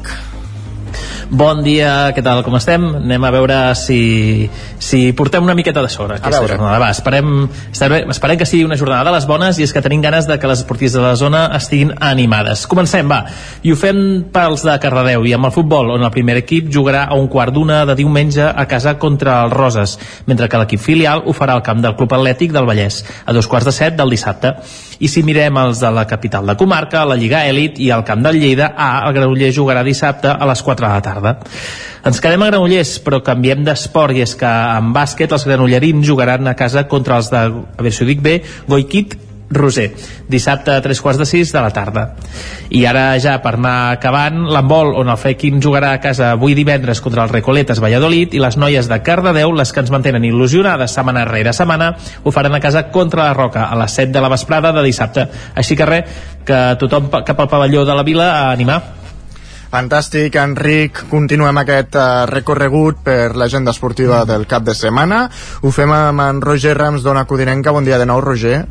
Bon 1.31 1.63
dia, 1.63 2.11
què 2.17 2.23
tal, 2.27 2.43
com 2.47 2.57
estem? 2.59 2.85
Anem 3.01 3.25
a 3.27 3.31
veure 3.35 3.59
si, 3.79 4.49
si 4.83 5.13
portem 5.17 5.45
una 5.47 5.55
miqueta 5.55 5.83
de 5.85 5.91
sort 5.93 6.17
aquesta 6.17 6.43
jornada. 6.43 6.81
Va, 6.83 6.91
esperem, 6.91 7.47
esperem, 7.71 8.11
esperem 8.11 8.41
que 8.41 8.49
sigui 8.49 8.67
una 8.67 8.79
jornada 8.81 9.09
de 9.11 9.15
les 9.15 9.29
bones 9.31 9.61
i 9.61 9.67
és 9.67 9.75
que 9.75 9.83
tenim 9.85 10.03
ganes 10.03 10.27
de 10.27 10.39
que 10.41 10.51
les 10.51 10.65
esportistes 10.65 10.99
de 10.99 11.07
la 11.07 11.15
zona 11.21 11.45
estiguin 11.57 11.95
animades. 12.01 12.67
Comencem, 12.71 13.09
va. 13.11 13.23
I 13.63 13.73
ho 13.73 13.79
fem 13.79 14.03
pels 14.35 14.67
de 14.67 14.77
Cardedeu 14.83 15.27
i 15.29 15.35
amb 15.37 15.51
el 15.51 15.55
futbol, 15.55 15.95
on 15.95 16.07
el 16.07 16.15
primer 16.15 16.41
equip 16.43 16.71
jugarà 16.75 17.07
a 17.07 17.19
un 17.19 17.31
quart 17.31 17.55
d'una 17.55 17.85
de 17.89 17.99
diumenge 18.03 18.47
a 18.51 18.67
casa 18.71 18.97
contra 18.99 19.41
els 19.45 19.55
Roses, 19.55 19.99
mentre 20.27 20.49
que 20.51 20.61
l'equip 20.61 20.83
filial 20.83 21.25
ho 21.27 21.37
farà 21.37 21.55
al 21.57 21.67
camp 21.67 21.83
del 21.85 21.97
Club 21.99 22.19
Atlètic 22.19 22.55
del 22.57 22.69
Vallès, 22.69 23.05
a 23.25 23.37
dos 23.37 23.47
quarts 23.47 23.71
de 23.71 23.77
set 23.77 23.99
del 23.99 24.11
dissabte. 24.11 24.57
I 25.01 25.09
si 25.09 25.23
mirem 25.25 25.57
els 25.57 25.81
de 25.81 25.91
la 25.97 26.05
capital 26.09 26.45
de 26.51 26.57
comarca, 26.61 27.07
la 27.09 27.17
Lliga 27.17 27.47
Elit 27.49 27.79
i 27.81 27.89
el 27.95 28.05
camp 28.05 28.21
del 28.25 28.37
Lleida 28.41 28.75
A, 28.77 28.91
el 29.09 29.17
Granollers 29.17 29.57
jugarà 29.57 29.85
dissabte 29.87 30.29
a 30.29 30.49
les 30.51 30.61
4 30.67 30.87
de 30.87 30.93
la 30.93 31.05
tarda. 31.05 31.33
Ens 32.05 32.21
quedem 32.21 32.45
a 32.45 32.51
Granollers, 32.51 32.99
però 33.05 33.23
canviem 33.25 33.65
d'esport 33.65 34.17
i 34.17 34.25
és 34.27 34.37
que 34.37 34.51
en 34.51 34.93
bàsquet 34.97 35.33
els 35.33 35.49
granollerins 35.49 36.07
jugaran 36.07 36.49
a 36.49 36.57
casa 36.57 36.85
contra 36.89 37.17
els 37.21 37.33
de, 37.33 37.43
a 37.49 37.81
veure 37.81 37.97
si 37.97 38.05
ho 38.05 38.09
dic 38.13 38.21
bé, 38.25 38.41
Goiquit 38.69 39.17
Roser. 39.51 39.89
Dissabte 40.31 40.71
a 40.71 40.83
tres 40.83 41.01
quarts 41.03 41.19
de 41.19 41.27
sis 41.27 41.51
de 41.51 41.61
la 41.61 41.73
tarda. 41.75 42.05
I 42.71 42.85
ara 42.87 43.19
ja 43.19 43.35
per 43.43 43.57
anar 43.57 43.97
acabant, 43.97 44.45
l'handbol 44.47 44.95
on 45.01 45.11
el 45.11 45.19
Fequim 45.19 45.59
jugarà 45.63 45.91
a 45.97 46.01
casa 46.03 46.31
avui 46.37 46.55
divendres 46.55 47.03
contra 47.03 47.25
el 47.27 47.33
Recoletes 47.35 47.83
Valladolid 47.83 48.37
i 48.39 48.43
les 48.43 48.57
noies 48.57 48.87
de 48.87 49.01
Cardedeu, 49.03 49.51
les 49.59 49.75
que 49.75 49.83
ens 49.83 49.91
mantenen 49.91 50.29
il·lusionades 50.29 50.95
setmana 50.95 51.27
rere 51.27 51.53
setmana, 51.57 51.97
ho 52.23 52.31
faran 52.31 52.55
a 52.55 52.63
casa 52.63 52.87
contra 52.95 53.27
la 53.27 53.35
Roca 53.35 53.67
a 53.67 53.83
les 53.83 53.99
7 53.99 54.15
de 54.15 54.23
la 54.23 54.31
vesprada 54.31 54.73
de 54.73 54.87
dissabte. 54.87 55.27
Així 55.59 55.75
que 55.75 55.91
res, 55.91 56.25
que 56.47 56.63
tothom 56.79 57.11
cap 57.11 57.39
al 57.41 57.51
pavelló 57.51 57.85
de 57.85 57.99
la 57.99 58.07
vila 58.07 58.31
a 58.39 58.49
animar. 58.55 58.81
Fantàstic, 59.71 60.35
Enric. 60.35 61.05
Continuem 61.11 61.61
aquest 61.63 61.95
uh, 61.95 62.27
recorregut 62.27 63.05
per 63.07 63.37
l'agenda 63.39 63.71
esportiva 63.71 64.25
del 64.27 64.49
cap 64.51 64.67
de 64.67 64.75
setmana. 64.75 65.25
Ho 65.63 65.71
fem 65.75 65.91
amb 65.95 66.27
en 66.27 66.43
Roger 66.43 66.75
Rams 66.79 67.07
d'Ona 67.07 67.23
Codinenca. 67.31 67.75
Bon 67.75 67.87
dia 67.87 67.99
de 67.99 68.07
nou, 68.11 68.23
Roger. 68.25 68.65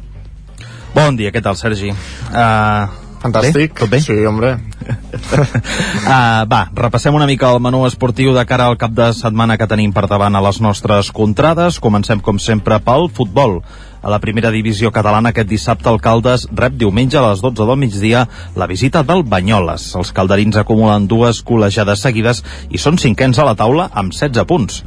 Bon 0.95 1.15
dia, 1.15 1.29
què 1.31 1.41
tal, 1.43 1.55
Sergi? 1.59 1.91
Uh, 2.33 2.89
Fantàstic. 3.19 3.73
Bé? 3.75 3.79
Tot 3.81 3.91
bé? 3.91 3.99
Sí, 4.01 4.15
hombre. 4.25 4.55
uh, 4.55 6.45
va, 6.53 6.61
repassem 6.75 7.15
una 7.15 7.27
mica 7.29 7.51
el 7.53 7.59
menú 7.63 7.83
esportiu 7.87 8.33
de 8.35 8.45
cara 8.49 8.69
al 8.71 8.77
cap 8.79 8.95
de 8.95 9.11
setmana 9.17 9.57
que 9.59 9.67
tenim 9.69 9.93
per 9.93 10.07
davant 10.07 10.35
a 10.35 10.43
les 10.43 10.61
nostres 10.63 11.11
contrades. 11.15 11.79
Comencem, 11.83 12.23
com 12.23 12.39
sempre, 12.39 12.79
pel 12.81 13.09
futbol. 13.13 13.59
A 14.01 14.07
la 14.07 14.21
primera 14.23 14.47
divisió 14.47 14.93
catalana 14.95 15.33
aquest 15.33 15.49
dissabte 15.49 15.89
el 15.91 15.97
Caldes 15.99 16.45
rep 16.55 16.77
diumenge 16.79 17.17
a 17.19 17.23
les 17.25 17.41
12 17.43 17.65
del 17.67 17.79
migdia 17.81 18.21
la 18.55 18.67
visita 18.71 19.01
del 19.03 19.25
Banyoles. 19.27 19.89
Els 19.99 20.13
calderins 20.15 20.55
acumulen 20.61 21.07
dues 21.11 21.41
col·legiades 21.43 21.99
seguides 22.05 22.39
i 22.71 22.79
són 22.79 22.95
cinquens 23.01 23.39
a 23.39 23.47
la 23.49 23.57
taula 23.59 23.89
amb 23.91 24.15
16 24.15 24.47
punts. 24.47 24.77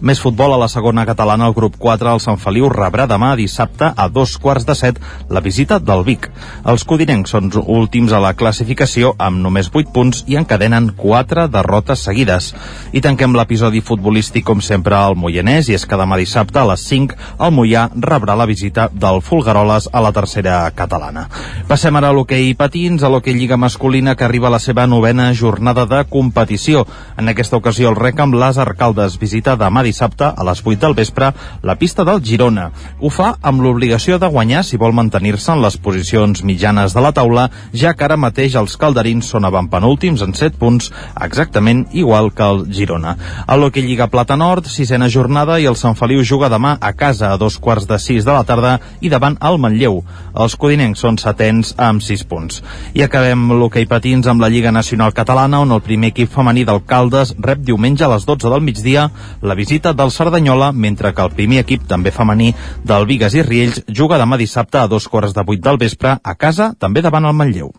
Més 0.00 0.20
futbol 0.22 0.54
a 0.54 0.60
la 0.60 0.68
segona 0.70 1.02
catalana, 1.08 1.48
el 1.50 1.56
grup 1.56 1.80
4, 1.82 2.12
el 2.14 2.22
Sant 2.22 2.38
Feliu 2.38 2.68
rebrà 2.70 3.08
demà 3.10 3.32
dissabte 3.34 3.90
a 3.90 4.06
dos 4.08 4.36
quarts 4.38 4.68
de 4.68 4.78
set 4.78 5.02
la 5.28 5.42
visita 5.42 5.80
del 5.82 6.04
Vic. 6.06 6.30
Els 6.62 6.86
codinencs 6.86 7.34
són 7.34 7.50
últims 7.66 8.14
a 8.14 8.22
la 8.22 8.36
classificació 8.38 9.16
amb 9.18 9.42
només 9.42 9.72
8 9.74 9.90
punts 9.90 10.22
i 10.30 10.38
encadenen 10.38 10.92
4 10.94 11.48
derrotes 11.50 12.06
seguides. 12.06 12.52
I 12.94 13.02
tanquem 13.02 13.34
l'episodi 13.34 13.82
futbolístic 13.82 14.46
com 14.46 14.62
sempre 14.62 14.94
al 14.94 15.18
Moianès 15.18 15.68
i 15.68 15.74
és 15.74 15.88
que 15.90 15.98
demà 15.98 16.22
dissabte 16.22 16.62
a 16.62 16.68
les 16.70 16.86
5 16.86 17.18
el 17.40 17.54
Moià 17.58 17.88
rebrà 17.98 18.38
la 18.38 18.46
visita 18.46 18.59
visita 18.60 18.90
del 18.92 19.22
Fulgaroles 19.22 19.88
a 19.90 20.00
la 20.04 20.12
tercera 20.12 20.70
catalana. 20.76 21.28
Passem 21.66 21.96
ara 21.96 22.10
a 22.10 22.12
l'hoquei 22.12 22.52
patins, 22.54 23.02
a 23.02 23.08
l'hoquei 23.08 23.32
Lliga 23.32 23.56
Masculina 23.56 24.14
que 24.14 24.24
arriba 24.26 24.48
a 24.48 24.52
la 24.52 24.58
seva 24.60 24.86
novena 24.86 25.30
jornada 25.32 25.86
de 25.86 26.02
competició. 26.04 26.84
En 27.16 27.32
aquesta 27.32 27.56
ocasió 27.56 27.88
el 27.88 27.96
rec 27.96 28.20
amb 28.20 28.36
les 28.36 28.58
Arcaldes 28.60 29.16
visita 29.18 29.56
demà 29.56 29.82
dissabte 29.86 30.28
a 30.28 30.44
les 30.44 30.60
8 30.60 30.76
del 30.82 30.96
vespre 30.98 31.30
la 31.62 31.76
pista 31.80 32.04
del 32.04 32.20
Girona. 32.22 32.70
Ho 33.00 33.08
fa 33.08 33.30
amb 33.40 33.62
l'obligació 33.64 34.18
de 34.18 34.28
guanyar 34.28 34.62
si 34.64 34.76
vol 34.76 34.92
mantenir-se 34.92 35.54
en 35.54 35.64
les 35.64 35.78
posicions 35.80 36.44
mitjanes 36.44 36.92
de 36.92 37.00
la 37.00 37.14
taula, 37.16 37.48
ja 37.72 37.94
que 37.94 38.04
ara 38.04 38.20
mateix 38.20 38.58
els 38.60 38.76
calderins 38.76 39.30
són 39.32 39.48
avantpenúltims 39.48 40.20
en 40.26 40.36
7 40.36 40.60
punts, 40.60 40.92
exactament 41.16 41.86
igual 41.92 42.32
que 42.34 42.44
el 42.44 42.66
Girona. 42.68 43.16
A 43.46 43.56
l'hoquei 43.56 43.86
Lliga 43.88 44.10
Plata 44.12 44.36
Nord, 44.36 44.68
sisena 44.68 45.08
jornada 45.08 45.56
i 45.60 45.64
el 45.70 45.80
Sant 45.80 45.96
Feliu 45.96 46.20
juga 46.24 46.52
demà 46.52 46.76
a 46.80 46.92
casa 46.92 47.32
a 47.32 47.40
dos 47.40 47.56
quarts 47.56 47.88
de 47.88 47.96
sis 47.98 48.26
de 48.26 48.32
la 48.34 48.44
tarda 48.50 48.76
i 49.00 49.10
davant 49.12 49.38
el 49.46 49.58
Manlleu. 49.62 50.00
Els 50.34 50.56
codinencs 50.58 51.02
són 51.06 51.18
setens 51.22 51.72
amb 51.78 52.02
6 52.04 52.26
punts. 52.30 52.60
I 52.98 53.04
acabem 53.06 53.48
l'hoquei 53.54 53.86
patins 53.90 54.26
amb 54.30 54.42
la 54.42 54.50
Lliga 54.50 54.74
Nacional 54.74 55.14
Catalana, 55.16 55.62
on 55.62 55.72
el 55.76 55.84
primer 55.86 56.10
equip 56.12 56.32
femení 56.34 56.66
d'Alcaldes 56.66 57.36
rep 57.38 57.62
diumenge 57.66 58.06
a 58.06 58.12
les 58.14 58.26
12 58.28 58.50
del 58.50 58.64
migdia 58.66 59.08
la 59.42 59.58
visita 59.58 59.94
del 59.94 60.10
Cerdanyola, 60.10 60.72
mentre 60.72 61.14
que 61.14 61.22
el 61.22 61.34
primer 61.36 61.62
equip, 61.64 61.86
també 61.88 62.10
femení, 62.14 62.52
del 62.84 63.06
Vigues 63.06 63.36
i 63.38 63.46
Riells, 63.46 63.84
juga 63.88 64.18
demà 64.20 64.38
dissabte 64.40 64.80
a 64.80 64.88
dos 64.88 65.08
quarts 65.08 65.36
de 65.36 65.46
vuit 65.46 65.62
del 65.62 65.78
vespre 65.78 66.18
a 66.22 66.34
casa, 66.34 66.72
també 66.78 67.02
davant 67.02 67.28
el 67.28 67.36
Manlleu. 67.36 67.70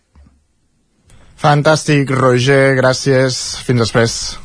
Fantàstic, 1.42 2.12
Roger, 2.14 2.76
gràcies. 2.78 3.42
Fins 3.66 3.82
després. 3.82 4.41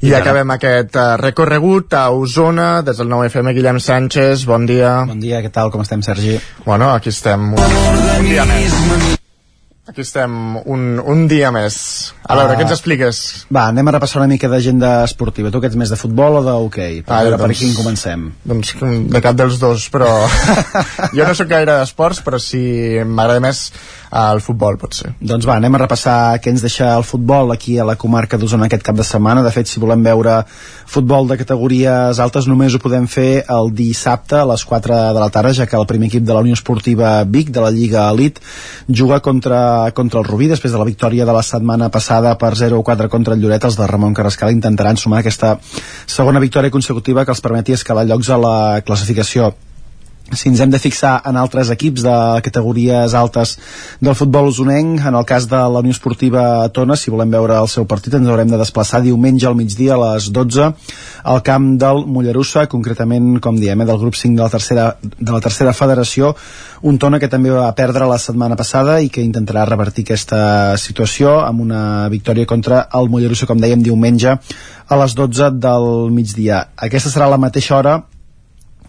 I 0.00 0.08
Ja. 0.08 0.18
acabem 0.22 0.48
aquest 0.54 0.96
uh, 0.96 1.16
recorregut 1.20 1.92
a 1.92 2.06
Osona, 2.10 2.80
des 2.82 2.96
del 2.96 3.08
9FM, 3.10 3.52
Guillem 3.52 3.80
Sánchez, 3.80 4.46
bon 4.48 4.64
dia. 4.66 5.02
Bon 5.06 5.20
dia, 5.20 5.42
què 5.44 5.50
tal, 5.52 5.70
com 5.70 5.82
estem, 5.84 6.00
Sergi? 6.02 6.38
Bueno, 6.64 6.88
aquí 6.94 7.10
estem 7.12 7.50
un, 7.52 7.60
un 7.60 8.24
dia 8.24 8.46
més. 8.48 8.72
Aquí 9.90 10.00
estem 10.00 10.56
un, 10.70 11.00
un 11.04 11.26
dia 11.28 11.50
més. 11.52 12.14
A 12.24 12.36
veure, 12.38 12.54
Ah. 12.54 12.56
què 12.56 12.62
ens 12.62 12.72
expliques? 12.72 13.20
Va, 13.52 13.66
anem 13.68 13.88
a 13.88 13.92
repassar 13.98 14.22
una 14.22 14.28
mica 14.30 14.48
d'agenda 14.48 15.02
esportiva. 15.04 15.50
Tu 15.50 15.60
que 15.60 15.66
ets 15.66 15.76
més 15.76 15.90
de 15.90 15.96
futbol 16.00 16.36
o 16.38 16.42
d'hoquei? 16.46 17.02
Per 17.02 17.12
Ah, 17.16 17.22
veure 17.24 17.36
per 17.36 17.48
doncs- 17.50 17.58
quin 17.58 17.74
comencem. 17.74 18.32
Doncs 18.44 18.74
de 18.80 19.20
cap 19.20 19.34
dels 19.36 19.58
dos, 19.60 19.88
però 19.92 20.08
jo 21.12 21.26
no 21.26 21.34
sóc 21.34 21.48
gaire 21.50 21.76
d'esports, 21.80 22.22
però 22.24 22.38
sí 22.40 23.02
m'agrada 23.04 23.40
més 23.40 23.66
el 24.10 24.40
futbol, 24.42 24.74
potser. 24.80 25.12
Doncs 25.22 25.46
va, 25.46 25.56
anem 25.60 25.76
a 25.76 25.80
repassar 25.84 26.40
què 26.42 26.50
ens 26.50 26.64
deixa 26.64 26.88
el 26.96 27.04
futbol 27.06 27.52
aquí 27.54 27.76
a 27.78 27.86
la 27.86 27.94
comarca 28.00 28.38
d'Osona 28.38 28.66
aquest 28.66 28.82
cap 28.86 28.96
de 28.98 29.06
setmana. 29.06 29.44
De 29.46 29.52
fet, 29.54 29.70
si 29.70 29.82
volem 29.82 30.02
veure 30.02 30.40
futbol 30.90 31.28
de 31.30 31.38
categories 31.38 32.18
altes, 32.18 32.48
només 32.50 32.74
ho 32.74 32.82
podem 32.82 33.06
fer 33.06 33.44
el 33.46 33.70
dissabte 33.76 34.40
a 34.40 34.48
les 34.50 34.64
4 34.66 34.98
de 35.14 35.22
la 35.22 35.30
tarda, 35.30 35.54
ja 35.54 35.68
que 35.70 35.78
el 35.78 35.86
primer 35.86 36.10
equip 36.10 36.26
de 36.26 36.34
la 36.34 36.42
Unió 36.42 36.58
Esportiva 36.58 37.12
Vic, 37.24 37.54
de 37.54 37.62
la 37.62 37.70
Lliga 37.70 38.08
Elite, 38.10 38.42
juga 38.88 39.20
contra, 39.20 39.92
contra 39.94 40.20
el 40.20 40.26
Rubí, 40.26 40.50
després 40.50 40.74
de 40.74 40.82
la 40.82 40.88
victòria 40.88 41.26
de 41.28 41.36
la 41.36 41.46
setmana 41.46 41.90
passada 41.94 42.34
per 42.38 42.56
0-4 42.58 43.08
contra 43.08 43.38
el 43.38 43.40
Lloret, 43.40 43.64
els 43.64 43.78
de 43.78 43.86
Ramon 43.86 44.14
Carrascal 44.14 44.50
intentaran 44.50 44.98
sumar 44.98 45.22
aquesta 45.22 45.56
segona 46.06 46.42
victòria 46.42 46.74
consecutiva 46.74 47.24
que 47.24 47.30
els 47.36 47.44
permeti 47.44 47.78
escalar 47.78 48.08
llocs 48.10 48.30
a 48.30 48.40
la 48.42 48.56
classificació 48.82 49.52
si 50.34 50.48
ens 50.50 50.60
hem 50.60 50.70
de 50.70 50.78
fixar 50.78 51.20
en 51.26 51.36
altres 51.40 51.70
equips 51.74 52.04
de 52.06 52.16
categories 52.44 53.14
altes 53.18 53.56
del 54.00 54.16
futbol 54.18 54.50
usonenc, 54.50 55.00
en 55.06 55.16
el 55.18 55.26
cas 55.26 55.48
de 55.50 55.58
la 55.58 55.82
Unió 55.82 55.94
Esportiva 55.94 56.68
Tona, 56.74 56.96
si 56.96 57.10
volem 57.10 57.30
veure 57.32 57.58
el 57.58 57.68
seu 57.68 57.86
partit 57.90 58.14
ens 58.14 58.28
haurem 58.28 58.50
de 58.50 58.60
desplaçar 58.60 59.02
diumenge 59.04 59.48
al 59.48 59.58
migdia 59.58 59.96
a 59.96 60.00
les 60.04 60.30
12 60.32 60.70
al 61.24 61.42
camp 61.44 61.72
del 61.80 62.04
Mollerussa, 62.06 62.66
concretament, 62.70 63.38
com 63.40 63.58
diem, 63.60 63.80
eh, 63.80 63.86
del 63.86 63.98
grup 63.98 64.14
5 64.14 64.36
de 64.36 64.42
la 64.42 64.50
tercera, 64.50 64.86
de 65.02 65.32
la 65.32 65.40
tercera 65.40 65.72
federació, 65.72 66.34
un 66.82 66.98
Tona 66.98 67.18
que 67.18 67.28
també 67.28 67.50
va 67.50 67.70
perdre 67.76 68.08
la 68.08 68.18
setmana 68.18 68.56
passada 68.56 69.00
i 69.00 69.08
que 69.08 69.24
intentarà 69.24 69.66
revertir 69.68 70.04
aquesta 70.04 70.76
situació 70.76 71.40
amb 71.44 71.60
una 71.60 72.08
victòria 72.08 72.46
contra 72.46 72.86
el 72.94 73.08
Mollerussa, 73.08 73.46
com 73.46 73.60
dèiem, 73.60 73.82
diumenge 73.82 74.38
a 74.90 74.96
les 74.96 75.14
12 75.14 75.50
del 75.62 76.10
migdia. 76.10 76.68
Aquesta 76.76 77.12
serà 77.12 77.28
la 77.30 77.38
mateixa 77.38 77.76
hora 77.76 78.00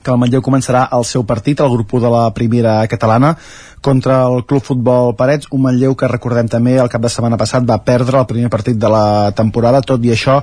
que 0.04 0.12
el 0.14 0.20
Manlleu 0.22 0.42
començarà 0.46 0.88
el 0.98 1.06
seu 1.06 1.24
partit, 1.28 1.62
el 1.62 1.72
grup 1.74 1.94
1 1.94 2.04
de 2.06 2.12
la 2.14 2.24
primera 2.34 2.76
catalana, 2.88 3.36
contra 3.82 4.22
el 4.28 4.46
Club 4.46 4.62
Futbol 4.64 5.16
Parets, 5.18 5.50
un 5.52 5.64
Manlleu 5.64 5.96
que 5.96 6.10
recordem 6.10 6.50
també 6.50 6.78
el 6.78 6.90
cap 6.90 7.02
de 7.02 7.10
setmana 7.10 7.40
passat 7.42 7.66
va 7.66 7.82
perdre 7.86 8.20
el 8.20 8.30
primer 8.30 8.50
partit 8.50 8.78
de 8.78 8.90
la 8.90 9.32
temporada, 9.38 9.82
tot 9.82 10.04
i 10.06 10.14
això 10.14 10.42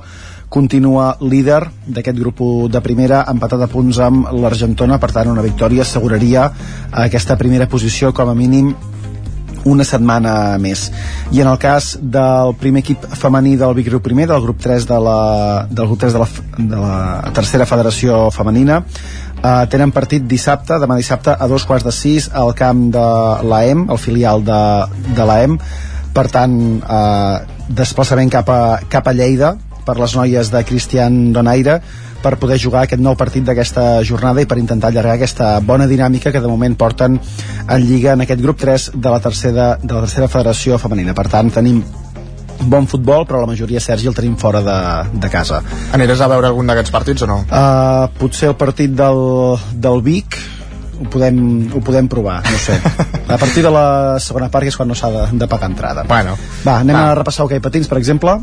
continua 0.49 1.17
líder 1.21 1.61
d'aquest 1.87 2.19
grup 2.19 2.41
1 2.41 2.69
de 2.73 2.81
primera, 2.81 3.25
empatat 3.29 3.63
a 3.63 3.71
punts 3.71 3.99
amb 4.01 4.31
l'Argentona, 4.33 4.99
per 4.99 5.13
tant 5.13 5.31
una 5.31 5.45
victòria 5.45 5.85
asseguraria 5.85 6.49
aquesta 7.05 7.37
primera 7.37 7.69
posició 7.69 8.15
com 8.17 8.33
a 8.33 8.39
mínim 8.39 8.73
una 9.65 9.85
setmana 9.85 10.59
més. 10.63 10.89
I 11.33 11.43
en 11.43 11.51
el 11.51 11.59
cas 11.59 11.97
del 12.01 12.55
primer 12.61 12.83
equip 12.85 13.07
femení 13.19 13.57
del 13.59 13.75
Vic 13.79 13.91
Riu 13.91 14.03
primer, 14.05 14.29
del 14.31 14.43
grup 14.45 14.61
3 14.63 14.87
de 14.89 14.99
la, 15.03 15.21
del 15.71 15.87
grup 15.87 16.01
3 16.05 16.17
de 16.17 16.23
la, 16.23 16.29
de 16.59 16.83
la 16.83 17.33
tercera 17.35 17.67
federació 17.67 18.29
femenina, 18.35 18.83
eh, 19.43 19.67
tenen 19.71 19.93
partit 19.95 20.27
dissabte, 20.29 20.79
demà 20.81 20.99
dissabte, 20.99 21.35
a 21.35 21.49
dos 21.51 21.67
quarts 21.69 21.87
de 21.87 21.95
sis 21.95 22.31
al 22.33 22.55
camp 22.59 22.89
de 22.95 23.07
l'AEM, 23.49 23.89
el 23.91 24.03
filial 24.03 24.45
de, 24.45 24.63
de 25.15 25.29
l'AEM. 25.29 25.59
Per 26.15 26.27
tant, 26.33 26.59
eh, 26.83 27.65
desplaçament 27.69 28.31
cap 28.33 28.51
a, 28.51 28.61
cap 28.91 29.09
a 29.09 29.15
Lleida 29.15 29.57
per 29.89 29.97
les 29.97 30.15
noies 30.17 30.51
de 30.53 30.65
Cristian 30.69 31.33
Donaire 31.33 31.81
per 32.23 32.35
poder 32.41 32.59
jugar 32.59 32.85
aquest 32.85 33.03
nou 33.03 33.17
partit 33.19 33.47
d'aquesta 33.47 34.03
jornada 34.07 34.43
i 34.43 34.49
per 34.51 34.59
intentar 34.59 34.91
allargar 34.91 35.15
aquesta 35.19 35.53
bona 35.61 35.87
dinàmica 35.87 36.33
que 36.35 36.43
de 36.43 36.51
moment 36.51 36.75
porten 36.79 37.19
en 37.19 37.87
Lliga 37.87 38.13
en 38.17 38.27
aquest 38.27 38.43
grup 38.43 38.59
3 38.59 38.91
de 38.95 39.11
la 39.11 39.21
tercera, 39.21 39.71
de 39.83 39.95
la 39.95 40.05
tercera 40.07 40.29
federació 40.29 40.79
femenina. 40.83 41.15
Per 41.15 41.29
tant, 41.31 41.51
tenim 41.55 41.83
bon 42.69 42.87
futbol, 42.91 43.25
però 43.27 43.41
la 43.41 43.51
majoria, 43.51 43.81
Sergi, 43.81 44.09
el 44.11 44.17
tenim 44.19 44.37
fora 44.37 44.63
de, 44.67 44.79
de 45.15 45.31
casa. 45.31 45.63
Aniràs 45.95 46.23
a 46.25 46.31
veure 46.31 46.51
algun 46.51 46.71
d'aquests 46.71 46.95
partits 46.95 47.25
o 47.25 47.31
no? 47.31 47.43
Uh, 47.47 48.09
potser 48.19 48.51
el 48.51 48.59
partit 48.59 48.95
del, 48.99 49.21
del 49.75 50.03
Vic 50.03 50.39
ho 50.99 51.07
podem, 51.07 51.39
ho 51.71 51.81
podem 51.85 52.09
provar, 52.11 52.41
no 52.43 52.59
sé. 52.59 52.79
A 53.29 53.37
partir 53.39 53.63
de 53.63 53.71
la 53.71 54.19
segona 54.19 54.49
part, 54.51 54.67
que 54.67 54.73
és 54.73 54.79
quan 54.79 54.89
no 54.91 54.97
s'ha 54.99 55.11
de, 55.15 55.27
de 55.39 55.47
pagar 55.51 55.71
entrada. 55.71 56.05
Bueno. 56.09 56.35
Va, 56.65 56.81
anem 56.81 56.97
a 56.97 57.13
repassar 57.19 57.45
hoquei 57.47 57.61
patins, 57.63 57.87
per 57.91 58.01
exemple. 58.01 58.39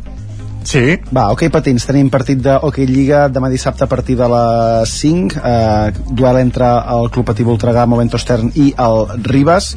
Sí. 0.65 0.81
Va, 1.13 1.27
ok, 1.29 1.45
patins, 1.53 1.85
tenim 1.85 2.09
partit 2.09 2.39
de 2.41 2.55
Hockey 2.57 2.87
Lliga 2.89 3.27
demà 3.29 3.51
dissabte 3.53 3.85
a 3.85 3.89
partir 3.89 4.15
de 4.17 4.25
les 4.31 4.95
5, 4.97 5.37
eh, 5.37 5.91
duel 6.09 6.41
entre 6.41 6.65
el 6.95 7.11
Club 7.13 7.27
Patí 7.29 7.45
Voltregà, 7.45 7.85
Momento 7.85 8.17
Stern 8.17 8.49
i 8.55 8.71
el 8.73 9.05
Ribas 9.29 9.75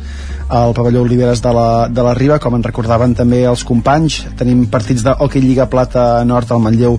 al 0.48 0.72
pavelló 0.74 1.02
Oliveres 1.02 1.42
de 1.42 1.52
la, 1.52 1.88
de 1.88 2.02
la 2.02 2.14
Riba, 2.14 2.38
com 2.40 2.56
en 2.56 2.64
recordaven 2.64 3.14
també 3.14 3.42
els 3.48 3.64
companys. 3.68 4.22
Tenim 4.38 4.64
partits 4.72 5.04
de 5.04 5.12
Hockey 5.12 5.42
Lliga 5.44 5.68
Plata 5.68 6.24
Nord, 6.24 6.52
al 6.52 6.62
Manlleu 6.64 6.98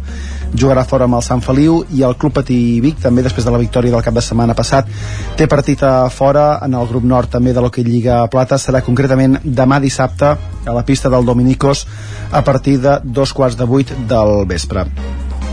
jugarà 0.53 0.83
fora 0.85 1.05
amb 1.05 1.19
el 1.19 1.25
Sant 1.25 1.41
Feliu 1.45 1.83
i 1.93 2.03
el 2.05 2.15
Club 2.17 2.33
Patí 2.39 2.79
Vic, 2.81 2.99
també 3.01 3.23
després 3.25 3.45
de 3.45 3.53
la 3.53 3.61
victòria 3.61 3.93
del 3.93 4.05
cap 4.05 4.17
de 4.17 4.25
setmana 4.25 4.57
passat, 4.57 4.89
té 5.37 5.47
partit 5.47 5.83
a 5.85 6.09
fora 6.13 6.59
en 6.65 6.77
el 6.77 6.89
grup 6.89 7.05
nord 7.05 7.29
també 7.37 7.53
de 7.53 7.61
l'Hockey 7.61 7.85
Lliga 7.85 8.23
Plata, 8.33 8.57
serà 8.57 8.81
concretament 8.85 9.39
demà 9.43 9.79
dissabte 9.81 10.35
a 10.65 10.75
la 10.75 10.85
pista 10.85 11.09
del 11.09 11.25
Dominicos 11.25 11.85
a 12.31 12.43
partir 12.43 12.79
de 12.81 12.99
dos 13.03 13.33
quarts 13.33 13.57
de 13.57 13.69
vuit 13.69 13.93
del 14.09 14.45
vespre 14.49 14.89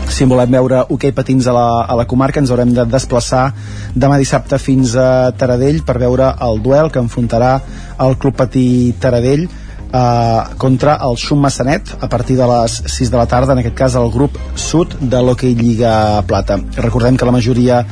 si 0.09 0.25
volem 0.25 0.51
veure 0.57 0.83
hoquei 0.93 1.11
patins 1.11 1.47
a 1.47 1.53
la, 1.55 1.67
a 1.83 1.95
la 1.99 2.07
comarca 2.09 2.39
ens 2.41 2.51
haurem 2.51 2.73
de 2.73 2.85
desplaçar 2.89 3.51
demà 3.95 4.17
dissabte 4.21 4.59
fins 4.61 4.95
a 4.95 5.31
Taradell 5.37 5.83
per 5.85 5.97
veure 6.01 6.33
el 6.47 6.61
duel 6.63 6.91
que 6.91 7.03
enfrontarà 7.03 7.57
el 8.03 8.17
Club 8.21 8.37
Patí 8.39 8.67
Taradell 8.99 9.47
eh, 9.93 10.41
contra 10.57 10.97
el 11.07 11.17
Xum 11.17 11.41
Massanet 11.41 11.95
a 11.99 12.09
partir 12.09 12.37
de 12.37 12.47
les 12.47 12.81
6 12.85 13.11
de 13.11 13.17
la 13.17 13.25
tarda, 13.25 13.53
en 13.53 13.59
aquest 13.59 13.75
cas 13.75 13.95
el 13.95 14.11
grup 14.11 14.37
sud 14.55 14.97
de 14.99 15.21
l'Hockey 15.21 15.55
Lliga 15.55 16.21
Plata. 16.27 16.59
Recordem 16.77 17.17
que 17.17 17.25
la 17.25 17.35
majoria 17.35 17.85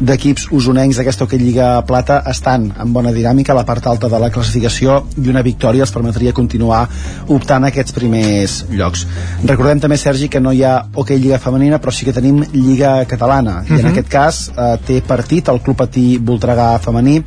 d'equips 0.00 0.46
usonencs 0.56 0.96
d'aquesta 0.96 1.24
Hockey 1.24 1.38
Lliga 1.38 1.82
Plata 1.86 2.22
estan 2.30 2.70
en 2.80 2.92
bona 2.92 3.12
dinàmica 3.12 3.52
a 3.52 3.58
la 3.58 3.64
part 3.68 3.86
alta 3.86 4.08
de 4.08 4.18
la 4.18 4.30
classificació 4.32 5.04
i 5.20 5.28
una 5.28 5.42
victòria 5.42 5.84
els 5.84 5.92
permetria 5.92 6.32
continuar 6.32 6.86
optant 7.28 7.64
a 7.64 7.68
aquests 7.68 7.92
primers 7.96 8.64
llocs. 8.70 9.06
Recordem 9.44 9.80
també, 9.80 9.96
Sergi, 10.00 10.28
que 10.28 10.40
no 10.40 10.52
hi 10.52 10.62
ha 10.64 10.74
Hockey 10.94 11.18
Lliga 11.20 11.38
Femenina, 11.38 11.78
però 11.80 11.92
sí 11.92 12.04
que 12.08 12.12
tenim 12.16 12.42
Lliga 12.52 13.04
Catalana, 13.06 13.62
i 13.68 13.72
en 13.74 13.82
Mhm. 13.84 13.90
aquest 13.92 14.08
cas 14.08 14.50
eh, 14.56 14.76
té 14.86 15.02
partit 15.06 15.48
el 15.48 15.60
Club 15.60 15.76
Patí 15.76 16.18
Voltregà 16.18 16.78
femení 16.80 17.22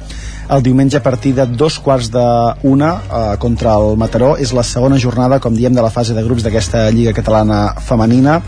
el 0.54 0.64
diumenge 0.64 0.98
a 0.98 1.04
partir 1.04 1.34
de 1.36 1.46
dos 1.48 1.80
quarts 1.80 2.12
de 2.14 2.24
una 2.70 2.92
eh, 3.02 3.38
contra 3.40 3.74
el 3.80 3.98
Mataró. 3.98 4.34
És 4.38 4.54
la 4.54 4.64
segona 4.64 5.00
jornada, 5.02 5.40
com 5.42 5.56
diem, 5.56 5.74
de 5.74 5.82
la 5.82 5.92
fase 5.94 6.14
de 6.14 6.24
grups 6.26 6.46
d'aquesta 6.46 6.86
Lliga 6.94 7.14
Catalana 7.18 7.62
femenina. 7.82 8.40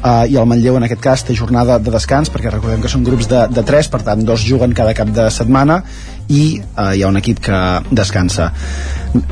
Eh, 0.00 0.32
i 0.32 0.38
el 0.40 0.48
Manlleu 0.48 0.78
en 0.78 0.88
aquest 0.88 1.02
cas 1.04 1.24
té 1.26 1.36
jornada 1.36 1.78
de 1.78 1.92
descans 1.92 2.32
perquè 2.32 2.52
recordem 2.52 2.80
que 2.80 2.92
són 2.92 3.04
grups 3.04 3.28
de, 3.28 3.44
de 3.52 3.64
3 3.68 3.92
per 3.92 4.00
tant 4.06 4.24
dos 4.24 4.40
juguen 4.40 4.72
cada 4.72 4.94
cap 4.96 5.12
de 5.12 5.28
setmana 5.34 5.82
i 6.30 6.42
eh, 6.60 6.90
hi 6.96 7.02
ha 7.02 7.10
un 7.10 7.18
equip 7.20 7.42
que 7.44 7.60
descansa 7.90 8.52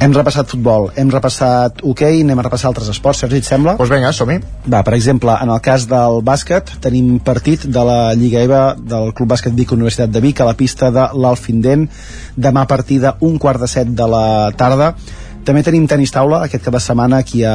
hem 0.02 0.14
repassat 0.14 0.50
futbol, 0.50 0.88
hem 0.98 1.10
repassat 1.12 1.82
hoquei, 1.86 2.22
anem 2.24 2.40
a 2.40 2.44
repassar 2.46 2.72
altres 2.72 2.88
esports, 2.90 3.20
Sergi, 3.22 3.38
et 3.42 3.46
sembla? 3.46 3.76
Doncs 3.76 3.84
pues 3.84 3.92
vinga, 3.92 4.10
som-hi. 4.14 4.38
Va, 4.66 4.82
per 4.86 4.94
exemple, 4.96 5.34
en 5.38 5.52
el 5.54 5.60
cas 5.62 5.86
del 5.90 6.18
bàsquet, 6.26 6.74
tenim 6.82 7.18
partit 7.24 7.68
de 7.70 7.84
la 7.86 7.98
Lliga 8.18 8.42
EVA 8.46 8.62
del 8.78 9.12
Club 9.14 9.30
Bàsquet 9.34 9.54
Vic 9.54 9.74
Universitat 9.76 10.10
de 10.10 10.22
Vic 10.24 10.42
a 10.42 10.48
la 10.48 10.56
pista 10.58 10.90
de 10.94 11.06
l'Alfindent, 11.14 11.86
demà 12.34 12.66
a 12.66 12.70
partir 12.70 12.98
d'un 13.04 13.38
quart 13.38 13.62
de 13.62 13.70
set 13.70 13.94
de 13.94 14.10
la 14.10 14.50
tarda. 14.58 14.94
També 15.48 15.62
tenim 15.64 15.86
tenis 15.88 16.10
taula 16.12 16.42
aquest 16.44 16.66
cap 16.66 16.74
de 16.76 16.80
setmana 16.84 17.22
aquí 17.22 17.38
a, 17.48 17.52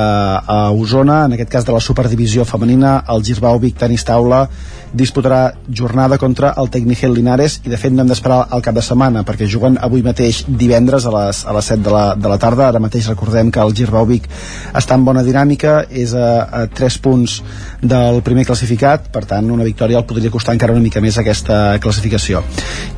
a 0.50 0.56
Osona, 0.74 1.20
en 1.28 1.36
aquest 1.36 1.52
cas 1.54 1.68
de 1.68 1.76
la 1.76 1.82
Superdivisió 1.88 2.42
Femenina, 2.42 2.96
el 3.14 3.22
Girbau 3.28 3.60
Vic 3.62 3.78
Tenis 3.78 4.02
Taula 4.08 4.48
disputarà 4.94 5.54
jornada 5.70 6.18
contra 6.18 6.54
el 6.58 6.70
Tecnigel 6.70 7.14
Linares 7.14 7.60
i 7.66 7.70
de 7.70 7.78
fet 7.82 7.94
no 7.94 8.04
hem 8.04 8.10
d'esperar 8.12 8.44
el 8.54 8.62
cap 8.66 8.76
de 8.78 8.84
setmana 8.86 9.24
perquè 9.26 9.48
juguen 9.50 9.80
avui 9.82 10.04
mateix 10.06 10.44
divendres 10.48 11.08
a 11.10 11.14
les, 11.16 11.42
a 11.50 11.54
les 11.54 11.70
7 11.74 11.82
de 11.86 11.94
la, 11.94 12.04
de 12.16 12.30
la 12.30 12.38
tarda. 12.42 12.68
Ara 12.70 12.82
mateix 12.82 13.10
recordem 13.10 13.50
que 13.54 13.62
el 13.62 13.74
Girbau 13.78 14.06
Vic 14.10 14.30
està 14.74 14.98
en 14.98 15.06
bona 15.06 15.24
dinàmica 15.26 15.80
és 15.90 16.14
a, 16.14 16.28
a 16.46 16.64
3 16.70 17.00
punts 17.06 17.40
del 17.82 18.22
primer 18.26 18.46
classificat. 18.50 19.10
Per 19.14 19.26
tant 19.30 19.50
una 19.54 19.66
victòria 19.66 20.02
el 20.02 20.08
podria 20.10 20.34
costar 20.34 20.54
encara 20.58 20.74
una 20.78 20.84
mica 20.84 21.02
més 21.02 21.18
aquesta 21.18 21.80
classificació. 21.82 22.44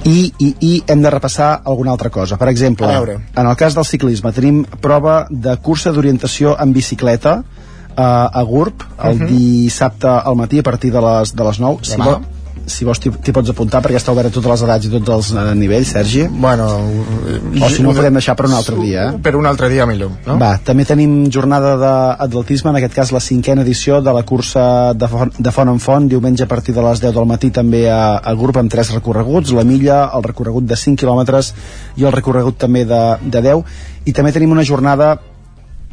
I, 0.04 0.32
i, 0.40 0.52
i 0.68 0.74
hem 0.92 1.04
de 1.04 1.14
repassar 1.16 1.62
alguna 1.64 1.96
altra 1.96 2.12
cosa. 2.12 2.40
Per 2.40 2.52
exemple, 2.52 2.92
en 2.92 3.46
el 3.46 3.56
cas 3.60 3.76
del 3.76 3.88
ciclisme 3.88 4.36
tenim 4.36 4.64
prova 4.86 5.18
de 5.30 5.57
cursa 5.66 5.91
d'orientació 5.95 6.56
en 6.62 6.74
bicicleta 6.76 7.40
uh, 7.41 8.03
a 8.40 8.44
GURB 8.44 8.86
el 9.10 9.20
Mhm. 9.20 9.28
dissabte 9.34 10.07
al 10.07 10.36
matí 10.36 10.60
a 10.60 10.64
partir 10.64 10.91
de 10.94 11.02
les, 11.02 11.36
de 11.36 11.44
les 11.44 11.60
9 11.60 11.80
si, 11.84 11.98
Demà. 11.98 12.20
Si 12.65 12.86
vols 12.88 12.99
t'hi 12.99 13.34
pots 13.36 13.52
apuntar 13.52 13.82
perquè 13.84 13.99
està 13.99 14.14
obert 14.15 14.32
a 14.32 14.34
totes 14.34 14.52
les 14.52 14.64
edats 14.65 14.88
i 14.88 14.91
tots 14.94 15.11
els 15.15 15.32
uh, 15.36 15.52
nivells, 15.57 15.91
Sergi 15.95 16.26
bueno 16.30 16.65
o 16.65 17.69
si 17.69 17.84
no 17.84 17.91
ho 17.91 17.95
podem 17.98 18.18
deixar 18.18 18.36
per 18.40 18.48
un 18.49 18.56
altre 18.57 18.77
dia 18.80 19.10
eh? 19.10 19.19
Per 19.22 19.36
un 19.38 19.45
altre 19.45 19.69
dia 19.69 19.86
millor, 19.90 20.15
no? 20.26 20.38
Va, 20.41 20.56
també 20.65 20.86
tenim 20.88 21.27
jornada 21.34 21.76
d'atletisme, 21.82 22.72
en 22.72 22.80
aquest 22.80 22.95
cas 22.98 23.14
la 23.15 23.22
cinquena 23.23 23.65
edició 23.65 24.02
de 24.06 24.15
la 24.15 24.23
cursa 24.27 24.94
de 24.98 25.10
font, 25.11 25.36
de 25.38 25.53
font 25.53 25.72
en 25.72 25.82
font, 25.84 26.10
diumenge 26.10 26.45
a 26.45 26.49
partir 26.52 26.76
de 26.76 26.84
les 26.86 27.03
10 27.03 27.14
del 27.15 27.30
matí 27.30 27.52
també 27.53 27.86
a, 27.91 28.18
a 28.18 28.36
grup 28.40 28.57
amb 28.61 28.72
tres 28.72 28.94
recorreguts, 28.95 29.53
la 29.56 29.68
milla, 29.68 30.02
el 30.15 30.26
recorregut 30.26 30.65
de 30.65 30.80
5 30.80 31.03
quilòmetres 31.03 31.53
i 32.02 32.07
el 32.07 32.15
recorregut 32.15 32.57
també 32.65 32.86
de, 32.90 33.03
de 33.22 33.45
10 33.52 34.10
i 34.10 34.14
també 34.14 34.34
tenim 34.34 34.53
una 34.56 34.65
jornada 34.65 35.15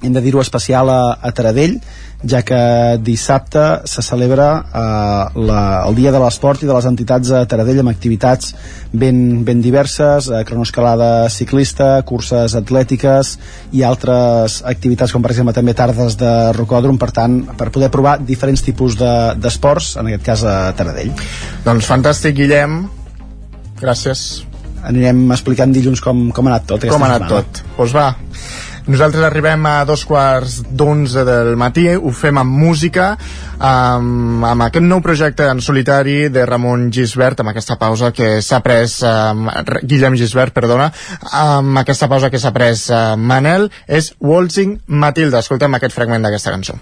hem 0.03 0.13
de 0.13 0.21
dir-ho 0.25 0.41
especial 0.43 0.89
a, 0.91 1.01
a 1.23 1.31
Taradell 1.33 1.77
ja 2.23 2.39
que 2.47 2.59
dissabte 3.03 3.63
se 3.91 4.03
celebra 4.07 4.47
eh, 4.63 5.41
la, 5.43 5.61
el 5.89 5.95
Dia 5.99 6.13
de 6.15 6.21
l'Esport 6.23 6.63
i 6.63 6.69
de 6.69 6.75
les 6.77 6.87
entitats 6.87 7.33
a 7.35 7.41
Taradell 7.51 7.81
amb 7.83 7.91
activitats 7.91 8.53
ben, 8.93 9.43
ben 9.47 9.63
diverses, 9.65 10.29
eh, 10.31 10.45
cronoescalada 10.47 11.29
ciclista, 11.35 11.89
curses 12.07 12.55
atlètiques 12.59 13.33
i 13.75 13.83
altres 13.83 14.61
activitats 14.71 15.11
com 15.15 15.23
per 15.25 15.33
exemple 15.35 15.55
també 15.57 15.75
tardes 15.75 16.15
de 16.21 16.33
rocòdrom, 16.55 16.99
per 16.99 17.11
tant, 17.11 17.41
per 17.59 17.71
poder 17.75 17.91
provar 17.91 18.19
diferents 18.23 18.63
tipus 18.63 18.95
de- 19.01 19.35
d'esports, 19.43 19.97
en 19.99 20.07
aquest 20.13 20.25
cas 20.31 20.45
a 20.47 20.57
Taradell. 20.79 21.11
Doncs 21.67 21.91
fantàstic, 21.91 22.37
Guillem. 22.39 22.85
Gràcies. 23.83 24.43
Anirem 24.87 25.25
explicant 25.35 25.73
dilluns 25.75 26.01
com, 26.03 26.29
com 26.35 26.47
ha 26.47 26.55
anat 26.57 26.69
tot. 26.71 26.87
Com 26.91 27.03
ha 27.03 27.09
anat 27.17 27.25
setmana. 27.27 27.43
tot? 27.43 27.63
Doncs 27.63 27.77
pues 27.77 27.95
va. 27.95 28.09
Nosaltres 28.83 29.23
arribem 29.23 29.63
a 29.71 29.85
dos 29.87 30.03
quarts 30.03 30.57
d'onze 30.75 31.23
del 31.23 31.53
matí, 31.61 31.85
ho 31.95 32.11
fem 32.11 32.41
amb 32.41 32.57
música, 32.65 33.13
amb, 33.63 34.43
amb 34.49 34.65
aquest 34.67 34.89
nou 34.89 34.99
projecte 35.05 35.47
en 35.47 35.63
solitari 35.63 36.17
de 36.35 36.43
Ramon 36.51 36.89
Gisbert, 36.91 37.41
amb 37.41 37.53
aquesta 37.53 37.79
pausa 37.79 38.11
que 38.11 38.41
s'ha 38.43 38.59
pres, 38.65 38.99
um, 39.07 39.47
Guillem 39.87 40.19
Gisbert, 40.19 40.55
perdona, 40.57 40.91
amb 41.31 41.79
aquesta 41.85 42.11
pausa 42.11 42.31
que 42.31 42.43
s'ha 42.43 42.51
pres 42.57 42.89
uh, 42.91 43.15
Manel, 43.15 43.69
és 43.87 44.17
Waltzing 44.19 44.81
Matilda. 44.87 45.45
Escoltem 45.47 45.79
aquest 45.79 45.95
fragment 45.95 46.27
d'aquesta 46.27 46.57
cançó. 46.57 46.81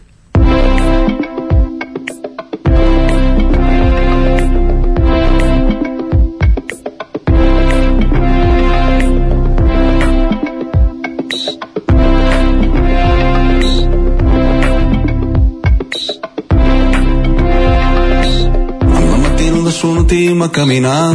Sortim 20.10 20.42
a 20.42 20.48
caminar. 20.48 21.14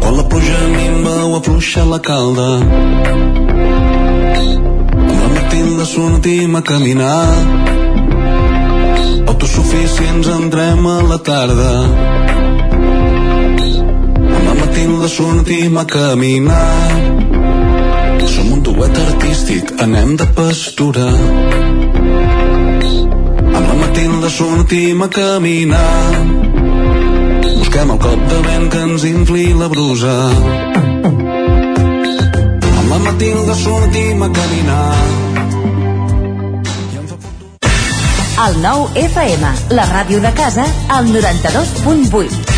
Quan 0.00 0.16
la 0.16 0.24
pluja 0.28 0.58
minva 0.74 1.26
o 1.26 1.36
afluixa 1.36 1.84
la 1.84 2.00
calda. 2.02 2.58
Amb 5.06 5.18
la 5.22 5.28
Matilda 5.36 5.84
sortim 5.86 6.56
a 6.56 6.62
caminar. 6.62 7.28
Autosuficients 9.30 10.26
entrem 10.26 10.86
a 10.86 10.98
la 11.10 11.18
tarda. 11.18 11.72
Amb 14.34 14.44
la 14.48 14.54
Matilda 14.64 15.08
sortim 15.08 15.78
a 15.78 15.86
caminar. 15.86 16.90
Som 18.26 18.52
un 18.58 18.62
duet 18.66 18.98
artístic 19.06 19.70
anem 19.86 20.16
de 20.16 20.26
pastura. 20.34 21.08
Amb 23.54 23.66
la 23.70 23.74
Matilda 23.86 24.28
sortim 24.42 25.02
a 25.06 25.08
caminar. 25.08 26.57
Busquem 27.56 27.90
el 27.94 27.98
cop 28.02 28.20
de 28.32 28.38
vent 28.44 28.66
que 28.72 28.82
ens 28.88 29.04
infli 29.08 29.46
la 29.56 29.68
brusa. 29.72 30.14
Amb 32.68 32.92
la 32.92 32.98
Matilda 33.06 33.56
sortim 33.62 34.22
a 34.26 34.30
caminar. 34.40 34.84
El 38.48 38.60
nou 38.62 38.86
FM, 38.94 39.54
la 39.74 39.88
ràdio 39.90 40.20
de 40.22 40.30
casa, 40.36 40.68
al 40.94 41.10
92.8. 41.10 42.57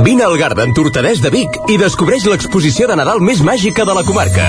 Vine 0.00 0.24
al 0.24 0.38
Garden 0.38 0.72
Tortadès 0.72 1.18
de 1.20 1.28
Vic 1.28 1.56
i 1.68 1.74
descobreix 1.76 2.24
l'exposició 2.24 2.86
de 2.88 2.94
Nadal 2.96 3.18
més 3.20 3.42
màgica 3.44 3.84
de 3.84 3.92
la 3.92 4.00
comarca. 4.08 4.46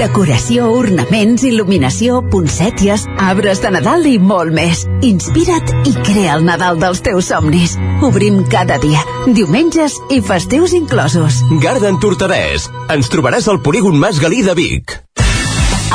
Decoració, 0.00 0.70
ornaments, 0.72 1.44
il·luminació, 1.44 2.22
poncèties, 2.32 3.04
arbres 3.20 3.60
de 3.60 3.74
Nadal 3.74 4.08
i 4.08 4.14
molt 4.16 4.56
més. 4.56 4.86
Inspira't 5.04 5.84
i 5.84 5.92
crea 6.00 6.38
el 6.38 6.48
Nadal 6.48 6.80
dels 6.80 7.04
teus 7.04 7.28
somnis. 7.28 7.76
Obrim 8.08 8.40
cada 8.48 8.80
dia, 8.80 9.04
diumenges 9.28 9.98
i 10.08 10.22
festius 10.24 10.72
inclosos. 10.72 11.42
Garden 11.60 12.00
Tortadès. 12.00 12.70
Ens 12.88 13.12
trobaràs 13.12 13.52
al 13.52 13.60
polígon 13.60 14.00
Mas 14.00 14.16
Galí 14.16 14.40
de 14.48 14.56
Vic. 14.56 14.96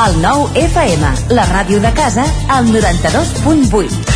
El 0.06 0.22
nou 0.22 0.46
FM, 0.62 1.16
la 1.34 1.48
ràdio 1.50 1.82
de 1.82 1.90
casa, 1.98 2.28
al 2.54 2.70
92.8. 2.70 4.15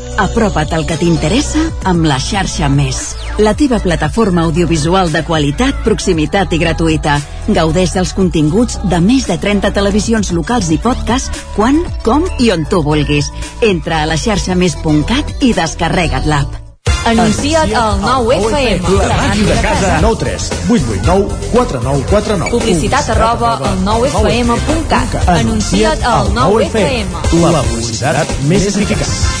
Apropa't 0.19 0.73
al 0.75 0.85
que 0.89 0.97
t'interessa 0.99 1.63
amb 1.87 2.05
la 2.09 2.17
xarxa 2.19 2.69
Més. 2.71 3.01
La 3.41 3.53
teva 3.57 3.79
plataforma 3.79 4.43
audiovisual 4.47 5.11
de 5.11 5.23
qualitat, 5.27 5.83
proximitat 5.85 6.53
i 6.53 6.59
gratuïta. 6.61 7.19
Gaudeix 7.47 7.95
dels 7.95 8.13
continguts 8.17 8.79
de 8.91 8.99
més 9.03 9.27
de 9.29 9.37
30 9.41 9.71
televisions 9.75 10.31
locals 10.35 10.71
i 10.71 10.79
podcast 10.81 11.31
quan, 11.55 11.83
com 12.05 12.27
i 12.39 12.51
on 12.51 12.67
tu 12.69 12.83
vulguis. 12.85 13.31
Entra 13.61 14.03
a 14.03 14.09
la 14.09 14.19
xarxa 14.19 14.57
més.cat 14.57 15.37
i 15.41 15.53
descarrega't 15.57 16.27
l'app. 16.27 16.61
Anuncia't 17.05 17.73
al 17.73 17.99
9FM. 17.99 18.85
La 19.07 19.17
màquina 19.17 19.55
de 19.55 19.61
casa. 19.61 20.01
9 20.01 20.17
3 20.19 20.49
8 20.69 20.83
8 20.93 21.05
9 21.07 21.27
4 21.51 21.81
9 21.81 22.05
4 22.09 22.37
9. 22.37 22.51
Publicitat 22.51 23.09
arroba 23.09 23.57
al 23.57 23.81
9FM.cat. 23.85 25.21
Anuncia't 25.39 26.03
al 26.05 26.33
9FM. 26.37 27.15
La 27.41 27.63
publicitat 27.63 28.35
més 28.45 28.69
eficaç. 28.69 29.40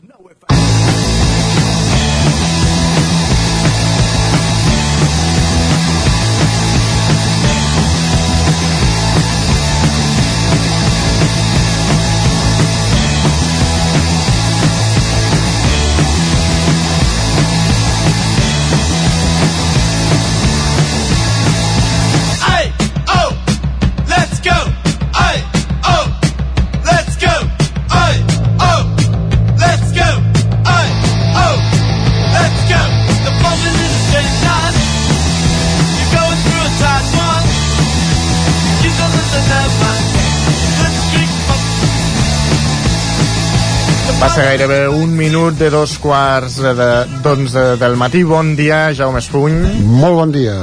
Passa 44.21 44.43
gairebé 44.45 44.83
un 44.85 45.15
minut 45.17 45.55
de 45.57 45.71
dos 45.73 45.95
quarts 45.97 46.59
de, 46.61 46.89
d'onze 47.23 47.61
del 47.81 47.95
matí. 47.97 48.21
Bon 48.21 48.51
dia, 48.53 48.91
Jaume 48.93 49.17
Espuny. 49.17 49.55
Molt 49.81 50.13
bon 50.19 50.33
dia. 50.35 50.53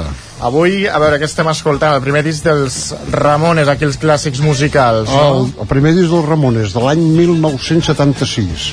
Avui, 0.46 0.84
a 0.86 1.00
veure, 1.02 1.18
què 1.18 1.26
estem 1.26 1.50
escoltant? 1.50 1.96
El 1.96 2.04
primer 2.04 2.22
disc 2.22 2.46
dels 2.46 2.76
Ramones, 3.10 3.66
aquí 3.66 3.82
els 3.88 3.98
clàssics 3.98 4.38
musicals, 4.46 5.10
no? 5.10 5.24
El, 5.40 5.50
el 5.64 5.70
primer 5.74 5.90
disc 5.96 6.14
dels 6.14 6.28
Ramones, 6.30 6.70
de 6.70 6.84
l'any 6.84 7.02
1976. 7.18 8.68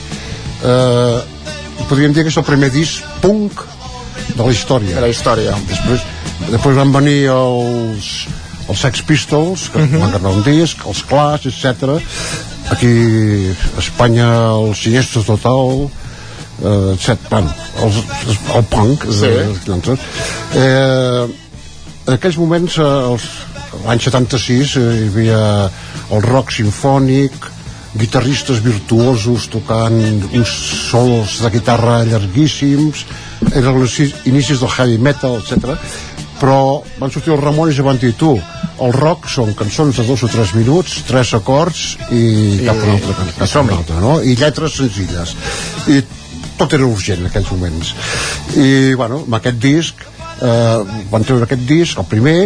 Eh, 0.70 1.18
podríem 1.90 2.14
dir 2.14 2.28
que 2.28 2.36
és 2.36 2.38
el 2.38 2.46
primer 2.46 2.70
disc 2.70 3.10
punk 3.26 3.66
de 4.36 4.44
la 4.44 4.54
història. 4.54 5.00
De 5.00 5.08
la 5.08 5.10
història. 5.10 5.58
Després, 5.66 6.06
després 6.54 6.78
van 6.78 6.94
venir 6.94 7.24
els, 7.34 8.14
els 8.68 8.80
Sex 8.80 9.02
Pistols, 9.06 9.70
que 9.70 9.80
uh 9.80 9.86
-huh. 9.86 10.00
van 10.00 10.10
gravar 10.10 10.32
un 10.32 10.44
disc, 10.44 10.78
els 10.88 11.04
Clash, 11.06 11.46
etc. 11.46 12.00
Aquí, 12.70 12.94
a 13.78 13.80
Espanya, 13.80 14.30
els 14.52 14.82
Siniestros 14.82 15.26
Total, 15.26 15.90
eh, 16.64 16.94
etc. 16.96 17.20
Bueno, 17.30 17.54
els, 17.84 17.96
el 18.56 18.64
punk. 18.64 19.06
Sí. 19.12 19.26
Eh, 19.26 19.98
eh, 20.56 21.28
en 22.08 22.14
aquells 22.14 22.38
moments, 22.38 22.78
eh, 22.78 23.18
l'any 23.86 24.00
76, 24.00 24.76
eh, 24.76 24.80
hi 24.80 25.08
havia 25.08 25.72
el 26.12 26.22
rock 26.22 26.52
sinfònic, 26.52 27.32
guitarristes 27.96 28.60
virtuosos 28.64 29.48
tocant 29.48 29.96
uns 30.34 30.52
sols 30.90 31.40
de 31.42 31.50
guitarra 31.50 32.04
llarguíssims, 32.04 33.06
eren 33.54 33.82
els 33.82 34.00
inicis 34.28 34.60
del 34.60 34.70
heavy 34.70 34.98
metal, 34.98 35.40
etc. 35.40 35.78
Però 36.40 36.84
van 37.00 37.14
sortir 37.14 37.34
els 37.36 37.44
Ramones 37.44 37.78
i 37.80 37.86
van 37.86 38.00
dir 38.02 38.12
tu, 38.20 38.34
el 38.84 38.94
rock 38.96 39.30
són 39.32 39.54
cançons 39.56 40.00
de 40.00 40.04
dos 40.08 40.26
o 40.26 40.30
tres 40.32 40.52
minuts, 40.58 40.98
tres 41.08 41.32
acords 41.38 41.96
i, 42.12 42.26
I 42.60 42.66
cap 42.68 42.82
una 42.84 42.98
altra, 42.98 43.28
cap 43.40 43.56
una 43.64 43.78
altra 43.80 44.02
no? 44.04 44.18
i 44.22 44.36
lletres 44.36 44.76
senzilles. 44.82 45.36
I 45.88 46.02
tot 46.60 46.76
era 46.76 46.88
urgent 46.88 47.24
en 47.24 47.30
aquells 47.30 47.52
moments. 47.52 47.94
I, 48.56 48.68
bueno, 49.00 49.24
amb 49.24 49.40
aquest 49.40 49.62
disc 49.64 50.04
eh, 50.04 51.06
van 51.12 51.28
treure 51.28 51.48
aquest 51.48 51.64
disc, 51.70 52.00
el 52.00 52.10
primer 52.12 52.38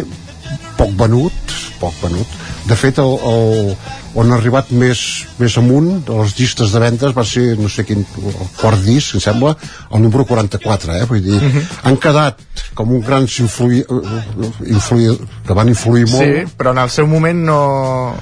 poc 0.77 0.93
venut, 0.99 1.57
poc 1.81 1.97
venut 2.03 2.37
de 2.69 2.77
fet 2.77 2.99
el, 3.01 3.15
el, 3.31 3.71
on 4.17 4.31
ha 4.31 4.37
arribat 4.39 4.71
més, 4.73 5.01
més 5.37 5.55
amunt 5.61 5.89
de 6.07 6.15
les 6.21 6.35
llistes 6.39 6.71
de 6.73 6.81
vendes 6.81 7.13
va 7.15 7.25
ser, 7.27 7.53
no 7.59 7.69
sé 7.69 7.85
quin 7.85 8.01
el 8.01 8.47
quart 8.57 8.81
disc, 8.85 9.15
em 9.15 9.23
sembla, 9.23 9.55
el 9.93 10.01
número 10.05 10.25
44 10.29 10.95
eh? 10.97 11.03
vull 11.09 11.21
dir, 11.25 11.37
uh 11.37 11.43
-huh. 11.43 11.65
han 11.83 11.97
quedat 11.97 12.41
com 12.73 12.91
un 12.91 13.01
gran 13.01 13.27
influi, 13.27 13.83
influi, 14.65 15.17
que 15.45 15.53
van 15.53 15.69
influir 15.69 16.07
molt 16.09 16.23
Sí, 16.23 16.55
però 16.57 16.71
en 16.71 16.77
el 16.77 16.89
seu 16.89 17.07
moment 17.07 17.45
no... 17.45 18.15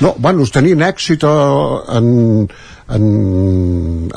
no, 0.00 0.14
bueno, 0.18 0.46
tenien 0.46 0.82
èxit 0.82 1.24
eh, 1.24 1.96
en, 1.96 2.48
en, 2.94 4.10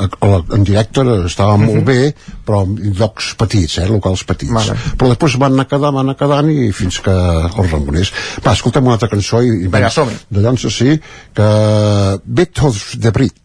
en 0.54 0.66
directe 0.68 1.06
estava 1.26 1.58
molt 1.58 1.72
uh 1.72 1.80
molt 1.80 1.86
bé 1.86 2.14
però 2.46 2.64
en 2.66 2.94
llocs 2.98 3.34
petits, 3.38 3.78
eh, 3.78 3.88
locals 3.88 4.24
petits. 4.26 4.52
Vale. 4.52 4.76
però 4.98 5.10
després 5.12 5.38
van 5.38 5.54
anar 5.54 5.68
quedant, 5.70 5.94
van 5.94 6.08
anar 6.08 6.18
quedant 6.18 6.50
i 6.50 6.72
fins 6.76 7.00
que 7.06 7.14
els 7.14 7.72
rangoners 7.72 8.12
va, 8.46 8.54
escoltem 8.54 8.86
una 8.86 8.98
altra 8.98 9.10
cançó 9.10 9.41
i, 9.46 9.66
i 9.66 9.68
Vinga, 9.70 9.91
de 10.30 10.41
llança 10.41 10.72
sí 10.74 10.98
que 11.34 11.50
Beethoven 12.26 13.02
de 13.06 13.12
Brit. 13.12 13.36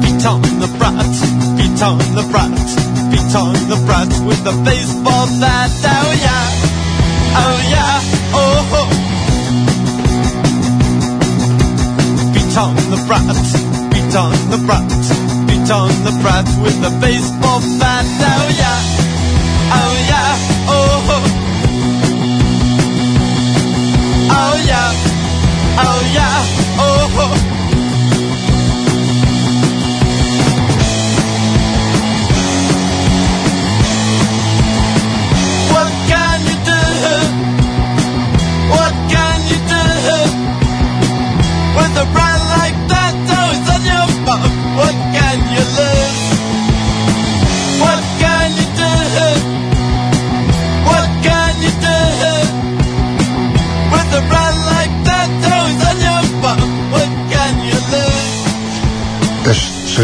Beat 0.00 0.26
on 0.26 0.42
the 0.62 0.68
brat, 0.78 1.12
beat 1.56 1.82
on 1.82 1.98
the 2.16 2.24
brat, 2.30 2.58
beat 3.10 3.34
on 3.34 3.54
the 3.72 3.78
brat 3.86 4.10
with 4.26 4.44
the 4.44 4.54
baseball 4.64 5.26
bat, 5.40 5.70
oh 5.84 6.12
yeah. 6.22 6.79
Oh 7.36 7.56
yeah, 7.70 8.00
oh 8.34 8.58
ho. 8.70 8.82
Beat 12.34 12.56
on 12.58 12.74
the 12.90 12.98
brat, 13.06 13.26
beat 13.92 14.14
on 14.16 14.32
the 14.50 14.58
brat, 14.66 14.88
beat 15.46 15.70
on 15.70 15.88
the 16.04 16.12
brat 16.22 16.46
with 16.62 16.78
a 16.84 16.90
baseball 17.00 17.60
bat. 17.78 18.06
Oh 18.06 18.48
yeah, 18.62 18.78
oh 19.78 19.94
yeah, 20.10 20.30
oh 20.74 21.06
ho. 21.08 21.18
Oh 24.32 24.54
yeah, 24.66 24.90
oh 25.78 26.00
yeah, 26.14 26.36
oh 26.78 27.08
ho. 27.16 27.59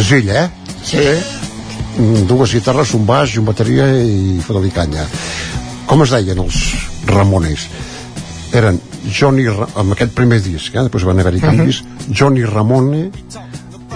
Senzill, 0.06 0.30
eh? 0.30 0.50
Sí. 0.84 1.02
Dues 2.28 2.52
guitarres, 2.54 2.92
un 2.94 3.06
baix 3.06 3.34
i 3.34 3.40
una 3.40 3.50
bateria 3.50 3.86
i 3.98 4.38
fotre-li 4.44 4.70
canya. 4.70 5.06
Com 5.90 6.04
es 6.04 6.12
deien 6.14 6.38
els 6.38 6.58
Ramones? 7.08 7.66
Eren 8.54 8.78
Johnny, 9.10 9.46
amb 9.48 9.94
aquest 9.94 10.14
primer 10.14 10.38
disc, 10.44 10.74
eh? 10.74 10.84
després 10.86 11.06
van 11.08 11.22
haver-hi 11.22 11.42
canvis, 11.42 11.82
Johnny 12.08 12.44
Ramone, 12.46 13.08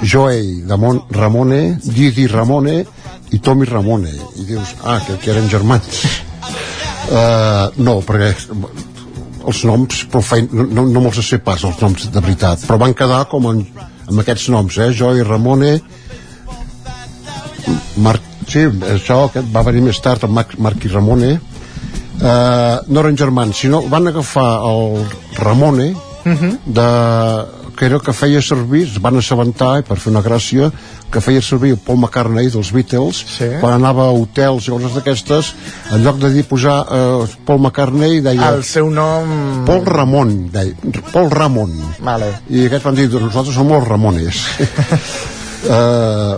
Joey 0.03 0.65
Damon 0.66 1.03
Ramone, 1.15 1.61
Didi 1.85 2.27
Ramone 2.27 2.81
i 3.31 3.39
Tommy 3.39 3.69
Ramone. 3.69 4.11
I 4.41 4.49
dius, 4.49 4.74
ah, 4.82 4.99
que, 5.07 5.19
que 5.23 5.31
eren 5.31 5.47
germans. 5.53 6.03
Uh, 7.11 7.70
no, 7.87 8.01
perquè 8.07 8.32
els 9.51 9.62
noms 9.65 10.03
però 10.11 10.24
feien, 10.24 10.51
no, 10.53 10.66
no, 10.66 10.89
no 10.91 11.05
me'ls 11.05 11.23
sé 11.27 11.39
pas 11.45 11.62
els 11.65 11.78
noms 11.81 12.11
de 12.12 12.20
veritat 12.20 12.61
però 12.69 12.77
van 12.82 12.93
quedar 12.95 13.23
com 13.31 13.47
en, 13.49 13.62
amb 14.11 14.23
aquests 14.23 14.49
noms 14.53 14.78
eh? 14.82 14.91
Joey 14.97 15.24
Ramone 15.27 15.77
Marc, 18.03 18.27
sí, 18.49 18.66
això 18.95 19.23
aquest 19.28 19.51
va 19.55 19.65
venir 19.66 19.85
més 19.87 20.01
tard 20.03 20.24
amb 20.27 20.37
Marc, 20.41 20.57
Marc 20.59 20.85
i 20.85 20.93
Ramone 20.93 21.31
eh, 21.37 22.77
no 22.89 23.03
eren 23.03 23.19
germans 23.19 23.62
sinó 23.65 23.82
van 23.93 24.11
agafar 24.11 24.49
el 24.70 25.05
Ramone 25.39 25.93
de, 26.66 26.91
que 27.81 27.86
era 27.86 27.98
que 27.98 28.12
feia 28.12 28.43
servir, 28.44 28.82
es 28.85 28.98
van 29.01 29.16
assabentar 29.16 29.78
per 29.89 29.97
fer 29.97 30.11
una 30.11 30.20
gràcia, 30.20 30.66
que 31.09 31.23
feia 31.24 31.40
servir 31.40 31.78
Paul 31.81 31.97
McCartney 32.02 32.51
dels 32.52 32.74
Beatles 32.77 33.23
sí. 33.39 33.48
quan 33.62 33.78
anava 33.78 34.05
a 34.05 34.12
hotels 34.12 34.66
i 34.69 34.74
coses 34.74 34.98
d'aquestes 34.98 35.48
en 35.97 36.05
lloc 36.05 36.19
de 36.20 36.28
dir 36.35 36.44
posar 36.44 36.74
eh, 36.85 37.39
Paul 37.48 37.62
McCartney 37.62 38.20
deia 38.27 38.51
El 38.52 38.66
seu 38.69 38.90
nom... 38.93 39.65
Paul 39.65 39.89
Ramon 39.89 40.35
deia, 40.52 40.77
Paul 41.09 41.32
Ramon 41.32 41.73
Vale. 42.05 42.28
i 42.52 42.66
aquests 42.66 42.85
van 42.90 43.01
dir, 43.01 43.09
doncs 43.09 43.31
nosaltres 43.31 43.57
som 43.57 43.73
els 43.73 43.89
Ramones 43.89 44.43
eh, 45.78 46.35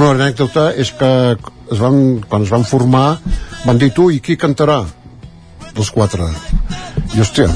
una 0.00 0.10
anècdota 0.14 0.70
és 0.80 0.94
que 0.96 1.10
es 1.36 1.82
van, 1.82 2.00
quan 2.24 2.48
es 2.48 2.56
van 2.56 2.64
formar 2.64 3.18
van 3.66 3.84
dir 3.84 3.92
tu 3.92 4.08
i 4.08 4.24
qui 4.24 4.40
cantarà 4.40 4.80
els 5.76 5.92
quatre 5.92 6.32
i 7.12 7.20
hòstia, 7.20 7.52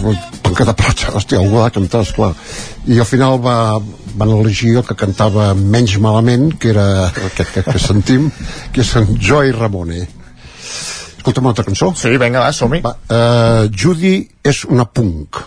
van 0.51 0.59
quedar 0.59 0.75
plats 0.75 1.07
hòstia, 1.15 1.39
algú 1.39 1.61
ha 1.61 1.69
de 1.69 1.77
cantar, 1.79 2.03
esclar 2.07 2.31
i 2.91 2.99
al 2.99 3.07
final 3.07 3.39
va, 3.43 3.79
van 4.19 4.33
elegir 4.35 4.77
el 4.81 4.87
que 4.87 4.97
cantava 4.99 5.53
menys 5.55 5.97
malament 6.03 6.51
que 6.59 6.73
era 6.73 6.87
aquest 7.07 7.55
que, 7.55 7.63
que 7.67 7.79
sentim 7.83 8.31
que 8.75 8.83
és 8.83 8.91
en 8.99 9.15
Joey 9.21 9.55
Ramone. 9.55 10.07
Escolta'm 11.21 11.45
una 11.45 11.53
altra 11.53 11.67
cançó. 11.67 11.93
Sí, 12.01 12.15
vinga, 12.17 12.41
va, 12.41 12.53
som-hi. 12.57 12.81
Uh, 12.81 13.69
Judy 13.77 14.15
és 14.43 14.65
una 14.65 14.87
punk. 14.89 15.43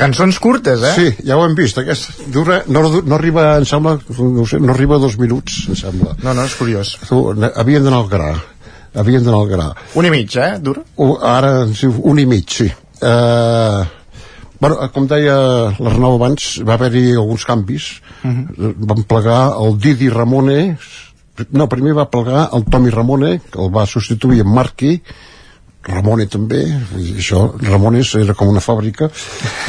Cançons 0.07 0.39
curtes, 0.39 0.83
eh? 0.87 0.93
Sí, 0.95 1.27
ja 1.27 1.35
ho 1.35 1.43
hem 1.43 1.57
vist. 1.59 1.79
Aquest 1.83 2.21
dura, 2.31 2.61
no, 2.71 2.85
no, 3.01 3.17
arriba, 3.17 3.49
em 3.59 3.67
sembla, 3.67 3.97
no, 4.07 4.47
sé, 4.47 4.61
no 4.63 4.71
arriba 4.75 5.01
a 5.01 5.03
dos 5.03 5.17
minuts, 5.19 5.65
em 5.73 5.79
sembla. 5.79 6.15
No, 6.23 6.31
no, 6.31 6.45
és 6.47 6.55
curiós. 6.55 6.95
Tu, 7.09 7.19
havien 7.59 7.83
d'anar 7.83 8.05
al 8.05 8.11
gra. 8.13 8.31
Havien 9.03 9.27
d'anar 9.27 9.41
al 9.43 9.51
gra. 9.51 9.69
Un 9.99 10.07
i 10.07 10.13
mig, 10.15 10.37
eh, 10.39 10.53
dura? 10.63 10.85
U, 11.03 11.17
ara, 11.27 11.53
un 11.67 12.23
i 12.23 12.27
mig, 12.31 12.47
sí. 12.55 12.69
Uh, 13.03 13.83
bueno, 14.63 14.79
com 14.95 15.11
deia 15.11 15.37
l'Arnau 15.75 16.17
abans, 16.21 16.53
va 16.63 16.79
haver-hi 16.79 17.09
alguns 17.17 17.45
canvis. 17.49 17.91
Mhm. 18.23 18.73
Van 18.87 19.03
plegar 19.11 19.43
el 19.59 19.77
Didi 19.83 20.09
Ramone, 20.09 20.79
no, 21.51 21.69
primer 21.69 21.99
va 21.99 22.11
plegar 22.11 22.49
el 22.55 22.65
Tommy 22.71 22.95
Ramone, 22.95 23.41
que 23.51 23.61
el 23.61 23.75
va 23.75 23.91
substituir 23.91 24.41
en 24.47 24.55
Marqui, 24.55 25.01
Ramone 25.87 26.27
també, 26.27 26.65
això, 27.17 27.47
Ramones 27.63 28.15
era 28.19 28.35
com 28.35 28.49
una 28.53 28.61
fàbrica, 28.65 29.09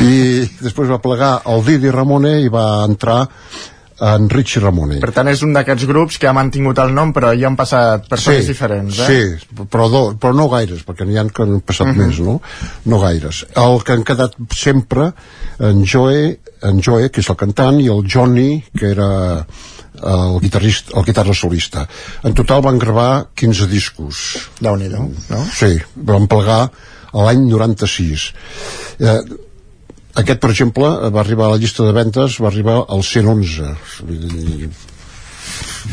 i 0.04 0.44
després 0.66 0.90
va 0.90 1.02
plegar 1.04 1.42
el 1.54 1.66
Didi 1.68 1.92
Ramone 1.94 2.40
i 2.42 2.50
va 2.54 2.84
entrar 2.88 3.24
en 4.00 4.28
Richie 4.30 4.62
Ramone. 4.62 5.00
Per 5.02 5.10
tant, 5.10 5.26
és 5.32 5.42
un 5.42 5.56
d'aquests 5.56 5.88
grups 5.90 6.20
que 6.22 6.28
ha 6.30 6.34
mantingut 6.38 6.78
el 6.84 6.92
nom, 6.94 7.10
però 7.16 7.32
hi 7.34 7.42
han 7.48 7.56
passat 7.58 8.06
persones 8.10 8.46
diferents, 8.46 9.00
eh? 9.02 9.08
Sí, 9.10 9.64
però, 9.74 9.88
do, 9.90 10.02
però 10.22 10.36
no 10.38 10.46
gaires, 10.52 10.84
perquè 10.86 11.08
n'hi 11.08 11.18
ha 11.18 11.24
que 11.34 11.42
han 11.48 11.62
passat 11.66 11.88
Mhm. 11.88 11.98
més, 12.04 12.20
no? 12.22 12.40
No 12.86 13.00
gaires. 13.02 13.46
El 13.56 13.82
que 13.84 13.94
han 13.94 14.04
quedat 14.06 14.36
sempre, 14.54 15.12
en 15.60 15.82
Joe, 15.84 16.38
en 16.62 16.82
Joe, 16.84 17.10
que 17.10 17.22
és 17.22 17.30
el 17.34 17.36
cantant, 17.42 17.82
i 17.82 17.88
el 17.88 18.06
Johnny, 18.06 18.64
que 18.78 18.92
era 18.92 19.10
el 20.04 20.40
guitarrista, 20.42 20.94
el 21.00 21.06
guitarra 21.06 21.34
solista. 21.34 21.88
En 22.24 22.34
total 22.34 22.62
van 22.62 22.78
gravar 22.78 23.30
15 23.36 23.68
discos. 23.68 24.50
déu 24.60 24.76
nhi 24.78 24.90
no? 24.90 25.10
Sí, 25.54 25.78
van 25.96 26.28
plegar 26.28 26.70
l'any 27.14 27.48
96. 27.50 28.34
Eh, 29.00 29.22
aquest, 30.18 30.40
per 30.42 30.52
exemple, 30.52 30.90
va 31.14 31.22
arribar 31.22 31.48
a 31.48 31.56
la 31.56 31.62
llista 31.62 31.86
de 31.86 31.94
ventes, 31.94 32.40
va 32.42 32.50
arribar 32.50 32.84
al 32.90 33.04
111. 33.04 33.74
Vull 34.08 34.28
dir, 34.34 34.70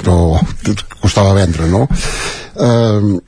no 0.04 0.40
costava 1.00 1.34
vendre 1.36 1.68
no? 1.70 1.86
eh, 2.56 3.20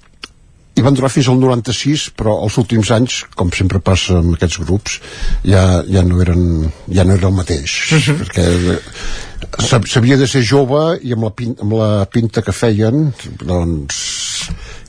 i 0.77 0.83
van 0.85 0.95
durar 0.97 1.09
fins 1.09 1.29
al 1.33 1.39
96 1.41 2.11
però 2.19 2.35
els 2.45 2.57
últims 2.61 2.91
anys 2.93 3.23
com 3.39 3.49
sempre 3.57 3.81
passa 3.81 4.19
amb 4.21 4.35
aquests 4.37 4.59
grups 4.65 4.99
ja, 5.49 5.83
ja 5.89 6.03
no 6.05 6.21
eren 6.25 6.43
ja 6.93 7.05
no 7.09 7.17
era 7.17 7.31
el 7.31 7.37
mateix 7.39 7.79
perquè 8.21 8.45
eh, 8.45 8.79
s'ha- 9.65 9.81
s'havia 9.89 10.19
de 10.21 10.29
ser 10.29 10.43
jove 10.45 10.83
i 11.03 11.17
amb 11.17 11.25
la, 11.29 11.33
pin, 11.39 11.57
amb 11.65 11.73
la 11.81 11.91
pinta 12.13 12.43
que 12.45 12.53
feien 12.53 13.09
doncs 13.41 14.03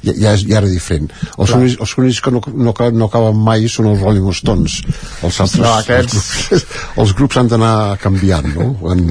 ja, 0.04 0.12
ja, 0.14 0.34
és- 0.36 0.44
ja 0.46 0.60
era 0.60 0.68
diferent 0.70 1.08
els 1.24 1.50
Clar. 1.50 1.62
únics, 1.62 1.80
els 1.82 1.96
únics 2.04 2.20
que 2.22 2.32
no, 2.36 2.42
no, 2.52 2.74
no 3.00 3.08
acaben 3.08 3.40
mai 3.48 3.66
són 3.72 3.88
els 3.94 4.04
Rolling 4.04 4.28
Stones 4.36 4.82
els 5.24 5.40
altres 5.46 5.64
No, 5.64 5.72
aquests- 5.80 6.20
els 6.20 6.28
grups, 6.52 6.78
els 7.06 7.16
grups 7.22 7.40
han 7.42 7.48
d'anar 7.56 7.76
canviant 8.04 8.52
no? 8.60 8.68
en, 8.92 9.08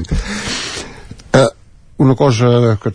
eh, 1.41 1.47
una 2.05 2.15
cosa 2.15 2.77
que 2.83 2.93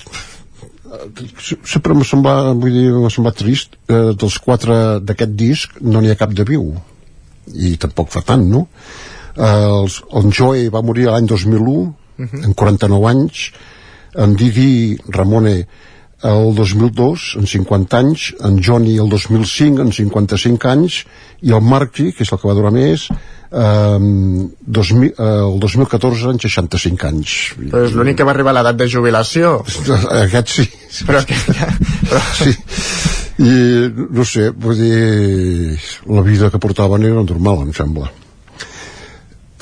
sempre 1.65 1.95
m'ha 1.95 2.05
semblat, 2.05 2.53
vull 2.61 2.75
dir, 2.75 2.91
m'ha 2.93 3.11
semblat 3.13 3.37
trist 3.41 3.77
eh, 3.89 4.13
dels 4.19 4.39
quatre 4.45 4.77
d'aquest 5.01 5.33
disc 5.39 5.79
no 5.81 6.01
n'hi 6.01 6.11
ha 6.13 6.19
cap 6.21 6.33
de 6.37 6.45
viu 6.49 6.73
i 7.55 7.77
tampoc 7.81 8.11
fa 8.13 8.23
tant, 8.27 8.45
no? 8.49 8.67
Eh, 9.37 9.83
els, 9.83 10.03
el 10.13 10.31
Joey 10.31 10.69
va 10.73 10.83
morir 10.85 11.09
l'any 11.11 11.27
2001 11.31 11.93
Mhm. 12.23 12.43
en 12.45 12.53
49 12.55 13.07
anys 13.09 13.47
en 14.21 14.35
Didi 14.37 14.99
Ramone 15.09 15.55
el 16.23 16.55
2002 16.55 17.37
en 17.41 17.47
50 17.51 17.99
anys 17.99 18.29
en 18.47 18.63
Johnny 18.63 18.97
el 19.03 19.09
2005 19.11 19.83
en 19.83 19.93
55 19.93 20.71
anys 20.71 21.03
i 21.43 21.51
el 21.51 21.63
Marky, 21.67 22.13
que 22.15 22.23
és 22.23 22.31
el 22.31 22.39
que 22.39 22.49
va 22.49 22.55
durar 22.55 22.71
més 22.75 23.09
eh, 23.11 23.99
2000, 24.01 25.11
eh, 25.11 25.31
el 25.49 25.59
2014 25.61 26.31
en 26.31 26.41
65 26.45 27.09
anys. 27.09 27.37
Però 27.59 27.83
és 27.89 27.97
l'únic 27.99 28.21
que 28.21 28.27
va 28.29 28.35
arribar 28.37 28.55
a 28.55 28.61
l'edat 28.61 28.79
de 28.79 28.89
jubilació. 28.91 29.59
aquest 30.25 30.55
sí. 30.57 30.69
Però 31.09 31.25
que... 31.27 31.39
Però... 31.49 32.23
sí. 32.43 32.55
I 33.43 33.55
no 34.13 34.27
sé, 34.29 34.51
vull 34.55 34.77
dir 34.79 35.79
la 36.07 36.23
vida 36.23 36.51
que 36.53 36.61
portaven 36.63 37.09
era 37.09 37.25
normal 37.25 37.65
em 37.65 37.73
sembla. 37.75 38.11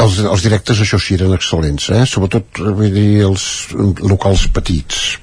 Els, 0.00 0.18
els 0.24 0.44
directes 0.44 0.80
això 0.80 0.98
sí 1.00 1.16
eren 1.16 1.34
excel·lents 1.36 1.90
eh? 1.92 2.04
sobretot 2.08 2.60
vull 2.64 2.92
dir 2.94 3.20
els 3.26 3.42
locals 4.00 4.46
petits 4.48 5.18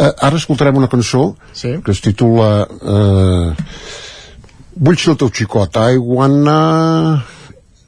eh, 0.00 0.12
ara 0.26 0.40
escoltarem 0.40 0.80
una 0.80 0.88
cançó 0.88 1.34
sí? 1.52 1.76
que 1.84 1.94
es 1.94 2.00
titula 2.04 2.50
eh, 2.66 3.54
Vull 4.80 4.96
ser 4.96 5.12
el 5.12 5.18
teu 5.20 5.28
xicot 5.34 5.76
I 5.76 5.98
wanna 6.00 7.22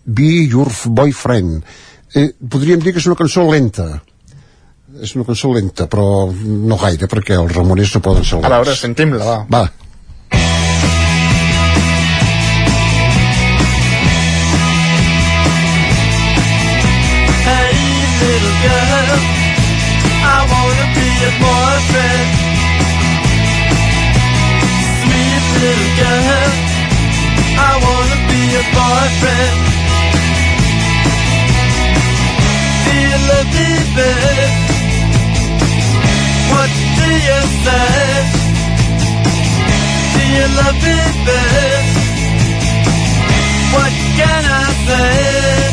be 0.04 0.44
your 0.44 0.68
boyfriend 0.86 1.62
eh, 2.14 2.32
podríem 2.36 2.82
dir 2.82 2.92
que 2.92 3.00
és 3.00 3.08
una 3.08 3.16
cançó 3.18 3.46
lenta 3.48 3.86
és 5.00 5.14
una 5.16 5.24
cançó 5.24 5.52
lenta 5.54 5.88
però 5.88 6.06
no 6.32 6.76
gaire 6.80 7.08
perquè 7.08 7.38
els 7.38 7.54
Ramoners 7.56 7.94
no 7.96 8.04
poden 8.04 8.26
ser 8.28 8.42
A 8.42 8.48
veure, 8.48 8.68
lents 8.68 8.84
sentim-la, 8.84 9.24
va. 9.24 9.38
va 9.48 9.64
me, 33.54 33.68
babe? 33.96 34.52
What 36.52 36.70
do 36.98 37.06
you 37.28 37.40
say? 37.64 38.02
What 43.74 43.92
can 44.18 44.44
I 44.44 44.66
say? 44.86 45.72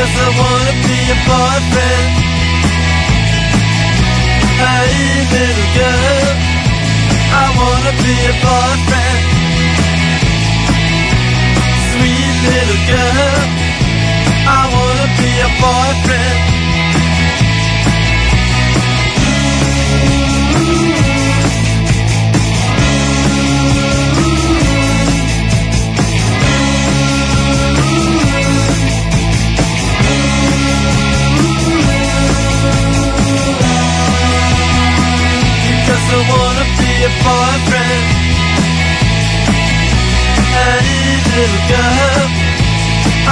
because 0.00 0.14
I 0.16 0.30
wanna 0.40 0.74
be 0.86 0.96
your 1.10 1.20
boyfriend. 1.28 2.12
Hey, 4.60 4.92
little 5.32 5.68
girl, 5.76 6.28
I 7.32 7.46
wanna 7.58 7.92
be 8.02 8.12
your 8.26 8.36
boyfriend. 8.44 8.99
Girl, 12.90 13.46
I 14.56 14.60
wanna 14.74 15.08
be 15.18 15.28
your 15.40 15.52
boyfriend. 15.62 16.40
Because 35.70 36.04
wanna 36.32 36.66
be 36.78 36.90
boyfriend. 37.24 38.06
Hey, 40.54 40.88
little 41.30 41.62
girl, 41.70 42.49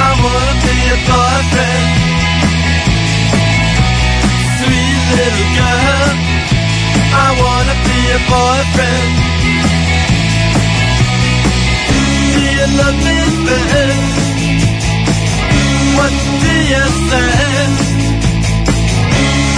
I 0.07 0.09
wanna 0.25 0.55
be 0.65 0.75
your 0.89 1.01
boyfriend. 1.11 1.87
Sweet 4.59 5.03
little 5.19 5.49
girl, 5.59 6.11
I 7.25 7.29
wanna 7.43 7.77
be 7.87 7.97
your 8.11 8.23
boyfriend. 8.33 9.15
Do 11.91 12.03
you 12.57 12.67
love 12.81 12.99
me? 13.07 13.19
What 15.99 16.13
do 16.45 16.53
you 16.73 16.85
say? 17.11 17.29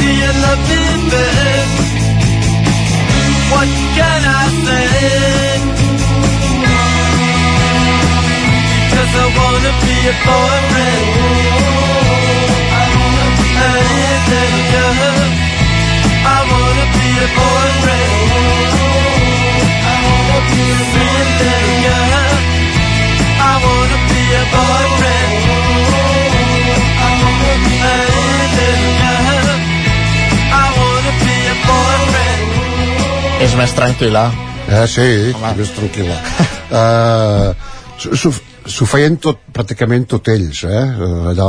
Do 0.00 0.06
you 0.22 0.32
love 0.44 0.62
me? 0.70 0.82
What 3.52 3.68
can 3.96 4.22
I 4.24 4.44
say? 4.64 5.49
I 9.12 9.26
wanna 9.36 9.72
be 9.82 9.96
a 10.06 10.14
boyfriend. 10.26 11.08
Hey, 13.60 13.90
little 14.30 14.62
girl, 14.72 15.18
I 16.24 16.38
wanna 16.50 16.86
be 16.96 17.08
a 17.18 17.28
boyfriend. 17.38 18.70
Sweet 20.90 21.30
little 21.42 21.76
girl, 21.84 22.12
I 23.40 23.54
wanna 23.64 23.98
be 24.10 24.22
a 24.40 24.44
boyfriend. 24.54 25.42
Hey, 27.84 28.06
little 28.58 28.94
girl, 29.02 29.48
I 30.54 30.66
wanna 30.78 31.12
be 31.24 31.36
a 31.50 31.56
boyfriend. 31.66 32.48
És 33.44 33.52
més 33.58 33.72
tranquil·la. 33.74 34.24
Eh, 34.70 34.86
sí, 34.86 35.08
més 35.58 35.74
tranquil·la. 35.74 36.18
uh, 36.80 37.50
S'ho 38.70 38.86
feien 38.86 39.16
tot, 39.18 39.40
pràcticament 39.54 40.06
tot 40.14 40.28
ells, 40.32 40.64
eh? 40.64 40.82
Eh, 40.86 41.30
Allà 41.32 41.48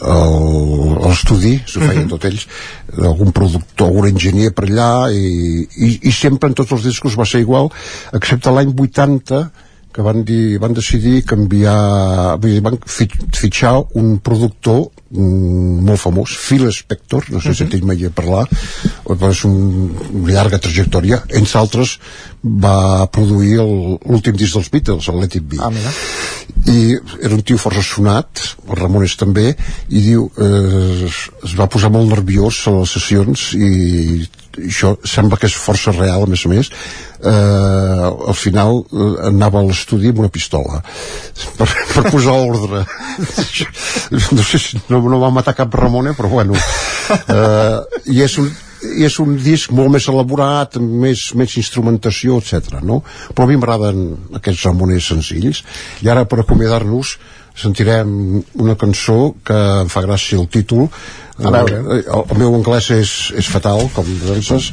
l'estudi 0.00 1.60
s'ho 1.66 1.80
feien 1.80 2.04
Mhm. 2.04 2.08
tot 2.08 2.24
ells 2.24 2.46
algun 2.96 3.32
productor, 3.32 3.88
algun 3.88 4.08
enginyer 4.08 4.52
per 4.54 4.64
allà 4.68 5.10
i, 5.12 5.66
i, 5.76 5.88
i 6.08 6.12
sempre 6.12 6.48
en 6.48 6.54
tots 6.54 6.72
els 6.72 6.84
discos 6.86 7.16
va 7.18 7.26
ser 7.26 7.40
igual 7.40 7.68
excepte 8.16 8.50
l'any 8.50 8.72
80 8.72 9.50
que 9.92 10.02
van, 10.06 10.22
dir, 10.24 10.58
van 10.62 10.72
decidir 10.72 11.24
canviar 11.26 12.38
van 12.62 12.76
fi- 12.86 13.08
fitxar 13.34 13.72
un 13.98 14.18
productor 14.22 14.84
mm, 15.10 15.80
molt 15.88 15.98
famós, 15.98 16.36
Phil 16.38 16.68
Spector 16.72 17.24
no 17.30 17.40
sé 17.40 17.54
si 17.54 17.64
Mhm. 17.64 17.70
uh 17.70 17.80
-huh. 17.80 17.86
mai 17.86 18.04
a 18.06 18.10
parlar 18.10 18.48
és 19.30 19.44
un, 19.44 19.90
una 20.12 20.32
llarga 20.32 20.58
trajectòria 20.58 21.22
entre 21.28 21.58
altres 21.58 21.98
va 22.44 23.06
produir 23.10 23.56
l'últim 23.58 24.36
disc 24.36 24.54
dels 24.54 24.70
Beatles, 24.70 25.08
el 25.08 25.20
Let 25.20 25.34
It 25.34 25.42
Be 25.42 25.56
ah, 25.60 25.70
mira. 25.70 25.90
i 26.66 26.96
era 27.22 27.34
un 27.34 27.42
tio 27.42 27.56
força 27.58 27.82
sonat 27.82 28.28
el 28.68 28.76
Ramones 28.76 29.16
també 29.16 29.56
i 29.88 30.00
diu 30.00 30.30
eh, 30.38 31.04
es- 31.06 31.56
va 31.58 31.66
posar 31.66 31.90
molt 31.90 32.08
nerviós 32.08 32.66
a 32.66 32.70
les 32.70 32.90
sessions 32.90 33.52
i 33.54 34.28
això 34.58 34.94
sembla 35.06 35.38
que 35.38 35.46
és 35.50 35.56
força 35.56 35.92
real 35.94 36.24
a 36.24 36.30
més 36.30 36.44
a 36.46 36.52
més 36.52 36.70
eh, 36.70 38.06
al 38.06 38.36
final 38.38 38.82
eh, 38.82 39.10
anava 39.30 39.60
a 39.60 39.68
l'estudi 39.68 40.10
amb 40.10 40.24
una 40.24 40.32
pistola 40.32 40.80
per, 41.58 41.68
per 41.68 42.06
posar 42.10 42.34
ordre 42.34 42.84
no 44.36 44.42
sé 44.46 44.58
si 44.62 44.80
no, 44.88 45.02
no 45.02 45.20
va 45.22 45.34
matar 45.34 45.56
cap 45.58 45.74
Ramone 45.74 46.16
però 46.18 46.32
bueno 46.32 46.58
eh, 46.58 47.78
i 48.10 48.22
és 48.26 48.36
un 48.42 48.50
i 48.80 49.04
és 49.04 49.18
un 49.20 49.34
disc 49.36 49.72
molt 49.76 49.92
més 49.92 50.06
elaborat 50.08 50.78
més, 50.80 51.26
més 51.36 51.56
instrumentació, 51.60 52.38
etc. 52.40 52.78
no? 52.80 53.02
però 53.34 53.44
a 53.44 53.50
mi 53.50 53.58
m'agraden 53.60 54.06
aquests 54.40 54.64
ramoners 54.68 55.10
senzills 55.12 55.60
i 56.00 56.08
ara 56.08 56.24
per 56.24 56.40
acomiadar-nos 56.40 57.18
sentirem 57.56 58.42
una 58.54 58.76
cançó 58.78 59.34
que 59.44 59.56
em 59.82 59.88
fa 59.92 60.02
gràcia 60.06 60.38
el 60.40 60.48
títol 60.48 60.88
A 61.40 61.50
veure. 61.50 61.78
el, 61.80 62.02
el, 62.04 62.24
el 62.30 62.38
meu 62.38 62.54
anglès 62.58 62.90
és, 62.94 63.12
és 63.40 63.46
fatal 63.48 63.86
com 63.94 64.04
penses 64.26 64.70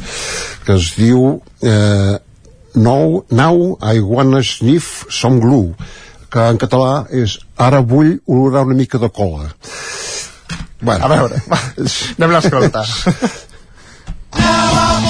que 0.66 0.76
es 0.78 0.94
diu 1.00 1.42
eh, 1.64 2.18
Now, 2.78 3.24
now 3.32 3.78
I 3.82 4.00
wanna 4.06 4.44
sniff 4.44 5.06
some 5.10 5.40
glue 5.42 5.74
que 6.30 6.44
en 6.52 6.60
català 6.62 7.08
és 7.10 7.40
ara 7.58 7.80
vull 7.82 8.20
olorar 8.28 8.66
una 8.68 8.76
mica 8.78 9.00
de 9.02 9.10
cola 9.10 9.48
bueno, 10.82 11.06
A 11.06 11.08
veure, 11.10 11.42
anem 12.20 12.36
a 12.36 12.40
escoltar. 12.44 12.86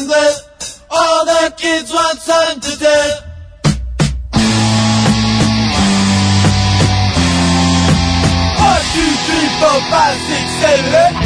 us. 0.00 0.80
All 0.90 1.24
the 1.24 1.54
kids 1.56 1.92
want 1.92 2.18
sun 2.18 2.60
to 2.60 2.78
death. 2.78 3.22
One, 8.58 8.84
two, 8.92 9.12
three, 9.26 9.48
four, 9.60 9.80
five, 9.90 10.16
six, 10.28 10.50
seven, 10.60 10.94
eight. 10.94 11.23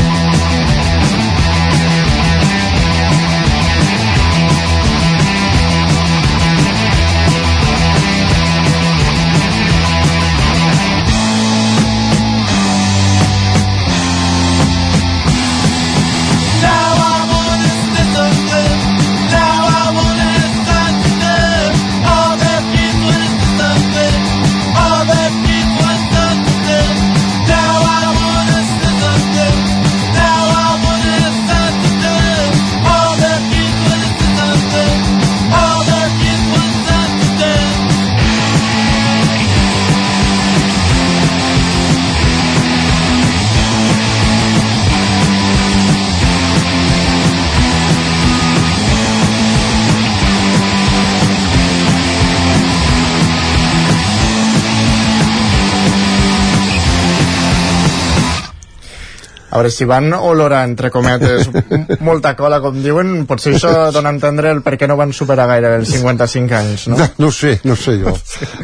A 59.59 59.63
veure, 59.65 59.73
si 59.75 59.87
van 59.91 60.13
olorar, 60.15 60.61
entre 60.69 60.91
cometes, 60.95 61.49
molta 62.07 62.37
cola, 62.39 62.61
com 62.63 62.77
diuen, 62.83 63.25
potser 63.27 63.57
això 63.57 63.73
dona 63.95 64.13
a 64.13 64.15
entendre 64.15 64.53
el 64.55 64.61
per 64.63 64.77
què 64.79 64.87
no 64.87 64.95
van 64.99 65.11
superar 65.17 65.49
gaire 65.51 65.73
els 65.81 65.91
55 65.97 66.55
anys, 66.55 66.85
no? 66.93 66.99
No, 67.01 67.09
no 67.27 67.31
sé, 67.35 67.57
no 67.67 67.75
sé 67.79 67.97
jo. 67.99 68.13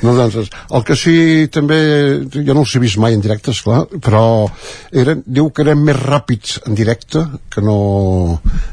No, 0.05 0.15
doncs, 0.15 0.51
el 0.71 0.85
que 0.87 0.95
sí 0.99 1.15
també, 1.53 1.79
jo 2.35 2.55
no 2.55 2.63
els 2.63 2.75
he 2.77 2.83
vist 2.83 2.99
mai 3.03 3.17
en 3.19 3.23
directe, 3.25 3.51
esclar, 3.55 3.85
però 4.03 4.23
eren, 4.95 5.25
diu 5.27 5.51
que 5.55 5.65
eren 5.67 5.83
més 5.87 5.99
ràpids 5.99 6.61
en 6.69 6.79
directe 6.79 7.25
que 7.51 7.63
no, 7.65 7.77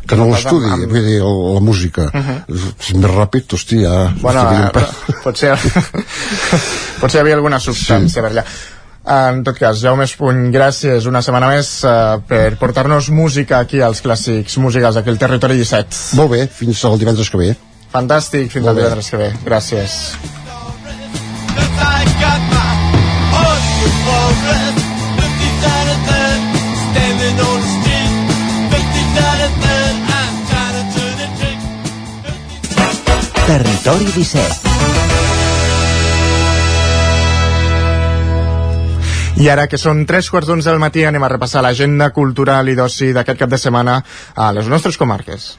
que 0.06 0.18
no 0.20 0.30
l'estudi, 0.32 0.70
amb- 0.70 0.86
vull 0.92 1.08
dir, 1.10 1.18
el, 1.26 1.40
la 1.58 1.64
música. 1.66 2.10
Mhm. 2.14 2.38
És 2.86 2.94
més 3.02 3.12
ràpid, 3.16 3.58
hòstia, 3.58 3.96
Bueno, 4.22 4.46
hòstia, 4.46 4.68
eh, 4.68 4.72
però 4.78 5.24
potser, 5.26 5.58
potser 7.02 7.20
hi 7.20 7.24
havia 7.26 7.40
alguna 7.40 7.60
substància 7.64 8.20
sí. 8.20 8.22
per 8.22 8.32
allà. 8.34 8.46
En 9.04 9.42
tot 9.44 9.58
cas, 9.58 9.80
Jaume 9.82 10.06
Espuny, 10.06 10.52
gràcies 10.54 11.08
una 11.10 11.24
setmana 11.26 11.48
més 11.50 11.70
uh, 11.90 12.20
per 12.30 12.54
portar-nos 12.62 13.10
música 13.10 13.58
aquí 13.58 13.82
als 13.82 14.04
clàssics 14.06 14.60
musicals 14.62 15.00
d'aquell 15.00 15.18
Territori 15.18 15.58
17. 15.58 16.18
Molt 16.20 16.30
bé, 16.36 16.46
fins 16.46 16.84
al 16.86 17.00
divendres 17.02 17.34
que 17.34 17.42
ve. 17.42 17.56
Fantàstic, 17.92 18.52
fins 18.54 18.70
al 18.70 18.78
divendres 18.78 19.10
que 19.10 19.18
ve. 19.18 19.32
Gràcies. 19.48 19.98
Territori 33.52 34.14
17 34.16 34.91
I 39.40 39.48
ara 39.50 39.68
que 39.72 39.80
són 39.80 40.04
tres 40.06 40.30
quarts 40.30 40.50
d'onze 40.50 40.70
del 40.70 40.82
matí 40.82 41.06
anem 41.08 41.24
a 41.24 41.32
repassar 41.32 41.64
l'agenda 41.64 42.12
cultural 42.12 42.70
i 42.70 42.76
d'oci 42.76 43.14
d'aquest 43.16 43.40
cap 43.40 43.50
de 43.50 43.62
setmana 43.62 44.02
a 44.36 44.52
les 44.52 44.68
nostres 44.68 45.00
comarques. 45.00 45.56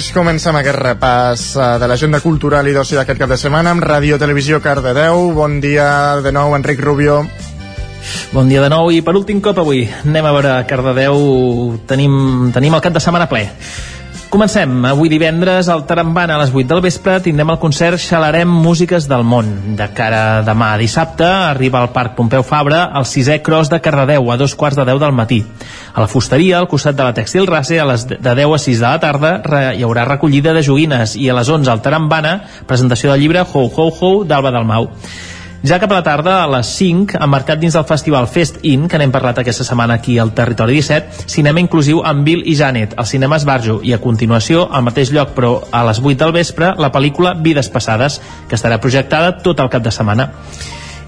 Doncs 0.00 0.14
comencem 0.16 0.56
aquest 0.56 0.78
repàs 0.80 1.42
eh, 1.60 1.64
de 1.76 1.84
l'agenda 1.90 2.22
cultural 2.24 2.64
i 2.64 2.72
d'oci 2.72 2.96
d'aquest 2.96 3.18
cap 3.20 3.28
de 3.28 3.36
setmana 3.36 3.74
amb 3.74 3.84
Ràdio 3.84 4.16
Televisió 4.16 4.56
Cardedeu. 4.64 5.26
Bon 5.36 5.58
dia 5.60 6.16
de 6.24 6.32
nou, 6.32 6.54
Enric 6.56 6.80
Rubio. 6.80 7.18
Bon 8.32 8.48
dia 8.48 8.62
de 8.64 8.70
nou 8.72 8.88
i 8.88 9.02
per 9.04 9.12
últim 9.20 9.42
cop 9.44 9.60
avui 9.60 9.82
anem 10.06 10.24
a 10.24 10.32
veure 10.38 10.54
Cardedeu 10.70 11.20
tenim, 11.90 12.14
tenim 12.56 12.78
el 12.78 12.80
cap 12.80 12.96
de 12.96 13.02
setmana 13.04 13.28
ple 13.28 13.42
Comencem. 14.30 14.84
Avui 14.86 15.08
divendres 15.10 15.66
al 15.66 15.80
Tarambana 15.88 16.36
a 16.36 16.38
les 16.38 16.52
8 16.54 16.68
del 16.70 16.80
vespre 16.84 17.16
tindrem 17.18 17.50
el 17.50 17.56
concert 17.58 17.98
Xalarem 17.98 18.46
Músiques 18.46 19.08
del 19.10 19.24
Món. 19.26 19.48
De 19.74 19.88
cara 19.90 20.20
a 20.36 20.44
demà 20.46 20.68
dissabte 20.78 21.26
arriba 21.26 21.80
al 21.80 21.90
Parc 21.90 22.14
Pompeu 22.14 22.44
Fabra 22.46 22.84
el 23.00 23.08
sisè 23.10 23.40
cross 23.42 23.72
de 23.72 23.80
Cardedeu 23.82 24.30
a 24.30 24.36
dos 24.38 24.54
quarts 24.54 24.78
de 24.78 24.84
10 24.86 25.00
del 25.02 25.16
matí. 25.18 25.40
A 25.90 26.04
la 26.04 26.06
fusteria, 26.06 26.60
al 26.60 26.70
costat 26.70 26.94
de 26.94 27.08
la 27.08 27.16
Textil 27.16 27.50
Race, 27.50 27.80
a 27.80 27.88
les 27.90 28.06
de 28.06 28.20
10 28.22 28.54
a 28.54 28.62
6 28.68 28.78
de 28.78 28.86
la 28.86 29.02
tarda 29.02 29.34
hi 29.74 29.82
haurà 29.82 30.06
recollida 30.06 30.54
de 30.54 30.62
joguines 30.62 31.16
i 31.18 31.26
a 31.26 31.34
les 31.34 31.50
11 31.50 31.74
al 31.74 31.82
Tarambana 31.82 32.36
presentació 32.70 33.10
del 33.10 33.26
llibre 33.26 33.42
Ho 33.42 33.66
Ho 33.66 33.90
Ho 33.90 34.14
d'Alba 34.22 34.54
Dalmau. 34.54 34.92
Ja 35.60 35.76
cap 35.76 35.92
a 35.92 35.98
la 35.98 36.02
tarda, 36.02 36.38
a 36.40 36.46
les 36.48 36.70
5, 36.78 37.18
emmarcat 37.20 37.60
dins 37.60 37.74
del 37.76 37.84
festival 37.84 38.24
Fest 38.32 38.62
In, 38.64 38.86
que 38.88 38.96
n'hem 38.96 39.12
parlat 39.12 39.42
aquesta 39.42 39.66
setmana 39.68 39.98
aquí 40.00 40.16
al 40.16 40.32
Territori 40.32 40.78
17, 40.78 41.28
cinema 41.28 41.60
inclusiu 41.60 42.00
amb 42.00 42.24
Bill 42.24 42.46
i 42.48 42.56
Janet, 42.56 42.96
al 42.96 43.04
cinema 43.04 43.36
Esbarjo, 43.36 43.76
i 43.84 43.92
a 43.92 44.00
continuació, 44.00 44.64
al 44.72 44.86
mateix 44.88 45.12
lloc, 45.12 45.34
però 45.36 45.58
a 45.68 45.84
les 45.84 46.00
8 46.00 46.16
del 46.24 46.32
vespre, 46.38 46.72
la 46.80 46.88
pel·lícula 46.94 47.34
Vides 47.36 47.68
Passades, 47.68 48.22
que 48.48 48.56
estarà 48.56 48.80
projectada 48.80 49.34
tot 49.44 49.60
el 49.60 49.68
cap 49.68 49.84
de 49.84 49.92
setmana. 49.92 50.30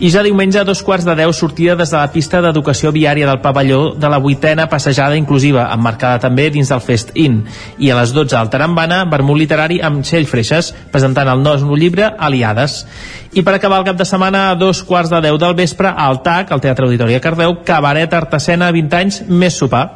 I 0.03 0.09
ja 0.11 0.25
diumenge 0.27 0.59
a 0.59 0.65
dos 0.67 0.81
quarts 0.83 1.05
de 1.07 1.15
deu 1.15 1.31
sortida 1.31 1.77
des 1.79 1.93
de 1.93 1.95
la 1.95 2.09
pista 2.11 2.41
d'educació 2.43 2.91
viària 2.91 3.29
del 3.29 3.39
pavelló 3.39 3.93
de 3.95 4.09
la 4.11 4.19
vuitena 4.19 4.65
passejada 4.67 5.15
inclusiva, 5.15 5.69
emmarcada 5.71 6.19
també 6.25 6.49
dins 6.51 6.73
del 6.75 6.83
Fest 6.83 7.13
In. 7.15 7.45
I 7.79 7.93
a 7.93 8.01
les 8.01 8.11
12 8.11 8.35
al 8.35 8.51
Tarambana, 8.51 9.05
vermut 9.07 9.39
literari 9.39 9.79
amb 9.79 10.03
Txell 10.03 10.27
Freixes, 10.27 10.73
presentant 10.91 11.31
el 11.31 11.47
nou 11.47 11.79
llibre 11.79 12.11
Aliades. 12.19 12.81
I 13.31 13.47
per 13.47 13.55
acabar 13.55 13.79
el 13.79 13.87
cap 13.93 14.01
de 14.03 14.11
setmana, 14.11 14.49
a 14.51 14.59
dos 14.59 14.83
quarts 14.83 15.13
de 15.13 15.23
deu 15.23 15.39
del 15.39 15.55
vespre, 15.55 15.95
al 15.95 16.19
TAC, 16.27 16.51
al 16.51 16.61
Teatre 16.61 16.91
Auditori 16.91 17.15
de 17.15 17.23
Cardeu, 17.23 17.61
Cabaret 17.63 18.13
Artesena 18.13 18.75
20 18.75 19.05
anys, 19.05 19.23
més 19.31 19.55
sopar. 19.55 19.87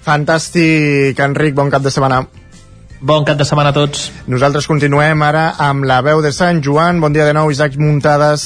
Fantàstic, 0.00 1.20
Enric, 1.20 1.60
bon 1.60 1.68
cap 1.68 1.84
de 1.84 1.92
setmana. 1.92 2.24
Bon 3.02 3.24
cap 3.26 3.34
de 3.34 3.42
setmana 3.42 3.72
a 3.72 3.74
tots. 3.74 4.12
Nosaltres 4.30 4.68
continuem 4.70 5.24
ara 5.26 5.56
amb 5.58 5.82
la 5.90 5.96
veu 6.06 6.20
de 6.22 6.30
Sant 6.30 6.60
Joan. 6.62 7.00
Bon 7.02 7.10
dia 7.10 7.24
de 7.26 7.32
nou, 7.34 7.50
Isaac 7.50 7.74
Muntades. 7.74 8.44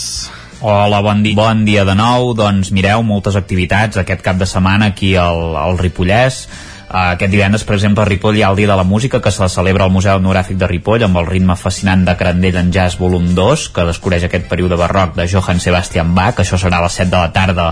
Hola, 0.64 1.02
bon 1.04 1.20
dia. 1.20 1.36
Bon 1.36 1.60
dia 1.66 1.84
de 1.84 1.92
nou. 1.92 2.30
Doncs 2.32 2.70
mireu, 2.72 3.02
moltes 3.04 3.36
activitats 3.36 4.00
aquest 4.00 4.24
cap 4.24 4.40
de 4.40 4.48
setmana 4.48 4.88
aquí 4.94 5.12
al, 5.20 5.52
al 5.60 5.76
Ripollès. 5.76 6.46
Uh, 6.86 7.12
aquest 7.18 7.34
divendres, 7.34 7.66
per 7.68 7.74
exemple, 7.76 8.00
a 8.00 8.08
Ripoll 8.08 8.38
hi 8.38 8.46
ha 8.46 8.48
el 8.54 8.56
Dia 8.56 8.70
de 8.70 8.78
la 8.78 8.86
Música 8.86 9.18
que 9.20 9.32
se 9.34 9.48
celebra 9.52 9.84
al 9.84 9.92
Museu 9.92 10.16
Etnogràfic 10.20 10.56
de 10.56 10.68
Ripoll 10.70 11.02
amb 11.04 11.18
el 11.18 11.26
ritme 11.26 11.56
fascinant 11.58 12.06
de 12.06 12.14
Crandell 12.16 12.56
en 12.60 12.70
Jazz 12.72 12.96
volum 13.00 13.26
2 13.34 13.64
que 13.74 13.84
descobreix 13.88 14.24
aquest 14.24 14.46
període 14.48 14.78
barroc 14.78 15.16
de 15.18 15.26
Johann 15.26 15.58
Sebastian 15.60 16.14
Bach 16.14 16.38
això 16.38 16.56
serà 16.62 16.78
a 16.78 16.86
les 16.86 16.96
7 17.02 17.10
de 17.10 17.18
la 17.18 17.32
tarda 17.34 17.66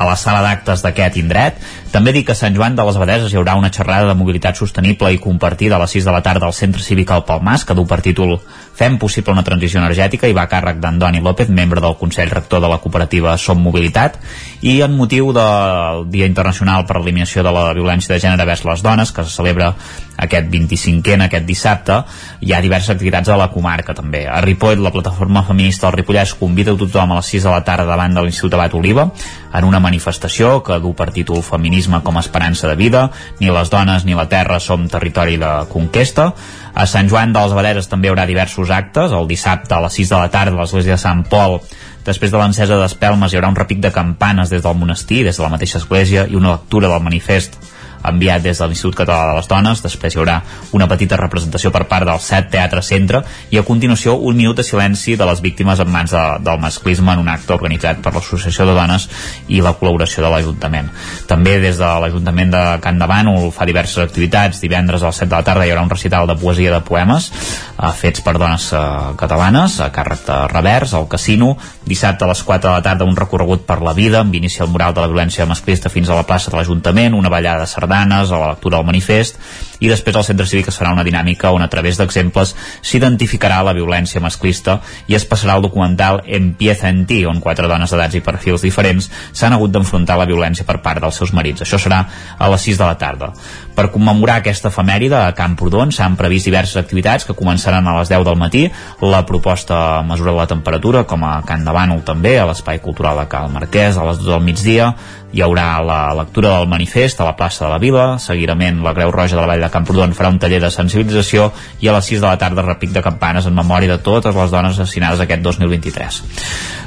a 0.00 0.08
la 0.08 0.16
sala 0.16 0.40
d'actes 0.40 0.80
d'aquest 0.80 1.20
indret 1.20 1.60
també 1.92 2.14
dic 2.16 2.30
que 2.30 2.32
a 2.32 2.38
Sant 2.38 2.56
Joan 2.56 2.76
de 2.78 2.86
les 2.86 2.96
Abadeses 2.96 3.32
hi 3.32 3.36
haurà 3.36 3.56
una 3.58 3.72
xerrada 3.74 4.08
de 4.08 4.16
mobilitat 4.16 4.56
sostenible 4.56 5.12
i 5.12 5.20
compartida 5.20 5.76
a 5.76 5.82
les 5.82 5.96
6 5.98 6.08
de 6.08 6.14
la 6.16 6.22
tarda 6.24 6.48
al 6.48 6.56
Centre 6.56 6.82
Cívic 6.82 7.12
al 7.12 7.26
Palmas 7.28 7.66
que 7.68 7.76
du 7.76 7.84
per 7.86 8.00
títol 8.00 8.38
Fem 8.80 8.96
possible 8.96 9.34
una 9.34 9.42
transició 9.44 9.76
energètica 9.76 10.24
i 10.24 10.32
va 10.32 10.46
a 10.46 10.48
càrrec 10.48 10.78
d'Andoni 10.80 11.20
López, 11.20 11.50
membre 11.52 11.82
del 11.84 11.98
Consell 12.00 12.30
Rector 12.32 12.62
de 12.64 12.68
la 12.72 12.78
cooperativa 12.80 13.34
Som 13.36 13.60
Mobilitat 13.60 14.16
i 14.64 14.78
en 14.80 14.94
motiu 14.96 15.34
del 15.36 16.06
Dia 16.08 16.28
Internacional 16.30 16.86
per 16.88 16.96
l'Eliminació 16.96 17.44
de 17.44 17.52
la 17.52 17.66
Violència 17.76 18.14
de 18.14 18.20
Gènere 18.22 18.46
vers 18.48 18.64
les 18.64 18.80
Dones, 18.80 19.12
que 19.12 19.24
se 19.26 19.34
celebra 19.34 19.74
aquest 20.16 20.48
25è, 20.52 21.18
aquest 21.26 21.44
dissabte, 21.44 21.98
hi 22.40 22.54
ha 22.54 22.62
diverses 22.64 22.94
activitats 22.94 23.28
a 23.28 23.36
la 23.40 23.50
comarca 23.52 23.92
també. 23.96 24.24
A 24.28 24.40
Ripoll, 24.44 24.80
la 24.80 24.92
plataforma 24.96 25.44
feminista 25.44 25.88
del 25.88 25.98
Ripollès 26.00 26.32
convida 26.40 26.72
tothom 26.72 27.12
a 27.12 27.20
les 27.20 27.34
6 27.36 27.50
de 27.50 27.52
la 27.52 27.60
tarda 27.64 27.88
davant 27.88 28.16
de 28.16 28.24
l'Institut 28.24 28.56
Abat 28.56 28.80
Oliva 28.80 29.10
en 29.52 29.68
una 29.68 29.80
manifestació 29.90 30.60
que 30.64 30.78
du 30.80 30.94
per 30.96 31.10
títol 31.12 31.42
Feminisme 31.44 32.00
com 32.06 32.16
a 32.16 32.24
esperança 32.24 32.70
de 32.70 32.78
vida, 32.78 33.08
ni 33.42 33.50
les 33.50 33.70
dones 33.70 34.06
ni 34.06 34.16
la 34.16 34.28
terra 34.30 34.60
som 34.62 34.88
territori 34.88 35.36
de 35.42 35.52
conquesta. 35.68 36.30
A 36.74 36.86
Sant 36.86 37.10
Joan 37.10 37.34
de 37.34 37.42
les 37.42 37.52
Abadeses 37.52 37.90
també 37.90 38.08
hi 38.08 38.14
haurà 38.14 38.26
diversos 38.30 38.70
actes, 38.70 39.12
el 39.12 39.28
dissabte 39.28 39.74
a 39.74 39.84
les 39.84 40.00
6 40.00 40.14
de 40.14 40.18
la 40.22 40.30
tarda 40.30 40.56
a 40.56 40.62
l'església 40.62 40.96
de 40.96 41.02
Sant 41.02 41.26
Pol 41.28 41.60
Després 42.00 42.32
de 42.32 42.38
l'encesa 42.40 42.78
d'espelmes 42.80 43.32
hi 43.32 43.36
haurà 43.36 43.50
un 43.52 43.58
repic 43.58 43.82
de 43.84 43.90
campanes 43.92 44.48
des 44.48 44.62
del 44.64 44.78
monestir, 44.78 45.20
des 45.26 45.36
de 45.36 45.44
la 45.44 45.50
mateixa 45.52 45.78
església 45.78 46.24
i 46.30 46.38
una 46.38 46.54
lectura 46.54 46.88
del 46.88 47.04
manifest 47.04 47.58
enviat 48.04 48.42
des 48.42 48.58
de 48.58 48.66
l'Institut 48.66 48.96
Català 49.02 49.30
de 49.30 49.36
les 49.38 49.48
Dones 49.50 49.82
després 49.82 50.14
hi 50.14 50.20
haurà 50.20 50.40
una 50.76 50.88
petita 50.88 51.18
representació 51.20 51.72
per 51.74 51.84
part 51.90 52.06
del 52.08 52.20
SET 52.20 52.50
Teatre 52.52 52.82
Centre 52.82 53.22
i 53.50 53.58
a 53.58 53.64
continuació 53.66 54.16
un 54.16 54.36
minut 54.36 54.56
de 54.56 54.64
silenci 54.66 55.16
de 55.16 55.26
les 55.28 55.42
víctimes 55.42 55.80
en 55.80 55.90
mans 55.90 56.14
de, 56.14 56.24
del 56.44 56.60
masclisme 56.62 57.12
en 57.12 57.24
un 57.24 57.28
acte 57.32 57.54
organitzat 57.54 58.00
per 58.04 58.14
l'Associació 58.14 58.66
de 58.68 58.76
Dones 58.76 59.08
i 59.48 59.60
la 59.64 59.74
col·laboració 59.78 60.24
de 60.24 60.30
l'Ajuntament. 60.32 60.90
També 61.30 61.58
des 61.62 61.78
de 61.80 61.90
l'Ajuntament 62.04 62.54
de 62.54 62.64
Can 62.84 63.00
de 63.00 63.08
Bànol 63.10 63.50
fa 63.54 63.66
diverses 63.68 64.02
activitats. 64.04 64.60
Divendres 64.62 65.02
a 65.02 65.10
les 65.10 65.22
7 65.22 65.30
de 65.30 65.36
la 65.36 65.46
tarda 65.46 65.66
hi 65.66 65.74
haurà 65.74 65.84
un 65.86 65.92
recital 65.92 66.28
de 66.30 66.36
poesia 66.40 66.72
de 66.74 66.80
poemes 66.86 67.30
eh, 67.30 67.92
fets 67.96 68.24
per 68.24 68.36
dones 68.38 68.70
eh, 68.72 68.80
catalanes 69.20 69.78
a 69.80 69.90
càrrec 69.94 70.24
de 70.26 70.38
Revers, 70.52 70.94
al 70.94 71.08
Casino. 71.08 71.56
Dissabte 71.86 72.24
a 72.24 72.30
les 72.30 72.42
4 72.46 72.68
de 72.68 72.74
la 72.74 72.84
tarda 72.84 73.08
un 73.08 73.16
recorregut 73.16 73.66
per 73.66 73.80
la 73.84 73.94
vida 73.96 74.20
amb 74.20 74.34
inici 74.34 74.62
al 74.62 74.70
mural 74.72 74.94
de 74.94 75.04
la 75.04 75.10
violència 75.10 75.48
masclista 75.48 75.92
fins 75.92 76.10
a 76.10 76.18
la 76.18 76.26
plaça 76.28 76.50
de 76.50 76.58
l'Ajuntament, 76.58 77.16
una 77.16 77.32
ballada 77.32 77.64
de 77.64 77.70
sardanes, 77.90 78.30
a 78.30 78.38
la 78.38 78.50
lectura 78.54 78.78
del 78.78 78.86
manifest 78.86 79.38
i 79.80 79.88
després 79.88 80.16
al 80.16 80.24
centre 80.24 80.46
cívic 80.46 80.68
es 80.68 80.76
farà 80.76 80.92
una 80.92 81.04
dinàmica 81.04 81.50
on 81.50 81.62
a 81.62 81.68
través 81.72 81.96
d'exemples 81.98 82.54
s'identificarà 82.82 83.62
la 83.64 83.72
violència 83.72 84.20
masclista 84.20 84.80
i 85.08 85.16
es 85.16 85.24
passarà 85.26 85.56
el 85.56 85.62
documental 85.62 86.20
Empieza 86.26 86.88
en 86.88 87.06
ti, 87.06 87.24
on 87.26 87.40
quatre 87.40 87.66
dones 87.68 87.90
d'edats 87.90 88.14
i 88.14 88.20
perfils 88.20 88.62
diferents 88.62 89.08
s'han 89.32 89.56
hagut 89.56 89.72
d'enfrontar 89.72 90.18
la 90.18 90.28
violència 90.28 90.66
per 90.66 90.80
part 90.84 91.00
dels 91.00 91.16
seus 91.16 91.32
marits. 91.32 91.64
Això 91.64 91.78
serà 91.80 92.04
a 92.38 92.50
les 92.50 92.68
6 92.68 92.78
de 92.78 92.86
la 92.86 92.98
tarda. 92.98 93.32
Per 93.80 93.88
commemorar 93.88 94.34
aquesta 94.42 94.68
efemèride 94.68 95.16
a 95.16 95.32
Camprodon 95.32 95.88
s'han 95.96 96.12
previst 96.20 96.44
diverses 96.44 96.76
activitats 96.76 97.24
que 97.24 97.32
començaran 97.38 97.86
a 97.88 97.94
les 97.96 98.10
10 98.12 98.26
del 98.28 98.36
matí. 98.36 98.66
La 99.00 99.22
proposta 99.24 100.02
mesura 100.04 100.34
la 100.36 100.44
temperatura, 100.50 101.06
com 101.08 101.24
a 101.24 101.38
Can 101.48 101.64
de 101.64 101.72
Bànol 101.72 102.02
també, 102.04 102.34
a 102.36 102.44
l'Espai 102.50 102.82
Cultural 102.84 103.22
de 103.22 103.24
Cal 103.32 103.48
Marquès, 103.48 103.96
a 103.96 104.04
les 104.04 104.20
2 104.20 104.34
del 104.34 104.44
migdia. 104.44 104.90
Hi 105.32 105.40
haurà 105.46 105.78
la 105.86 106.00
lectura 106.18 106.56
del 106.58 106.68
manifest 106.68 107.20
a 107.22 107.28
la 107.28 107.36
plaça 107.38 107.64
de 107.64 107.70
la 107.70 107.78
Vila, 107.78 108.04
seguidament 108.18 108.82
la 108.82 108.92
Creu 108.92 109.12
Roja 109.14 109.36
de 109.36 109.40
la 109.40 109.46
Vall 109.46 109.62
de 109.62 109.70
Camprodon 109.70 110.12
farà 110.12 110.28
un 110.28 110.40
taller 110.42 110.58
de 110.60 110.72
sensibilització 110.74 111.52
i 111.80 111.88
a 111.88 111.94
les 111.94 112.08
6 112.10 112.18
de 112.18 112.26
la 112.26 112.36
tarda 112.36 112.66
repic 112.66 112.90
de 112.90 113.04
campanes 113.04 113.46
en 113.46 113.54
memòria 113.54 113.94
de 113.94 114.00
totes 114.02 114.34
les 114.34 114.50
dones 114.50 114.74
assassinades 114.74 115.22
aquest 115.22 115.46
2023. 115.46 116.20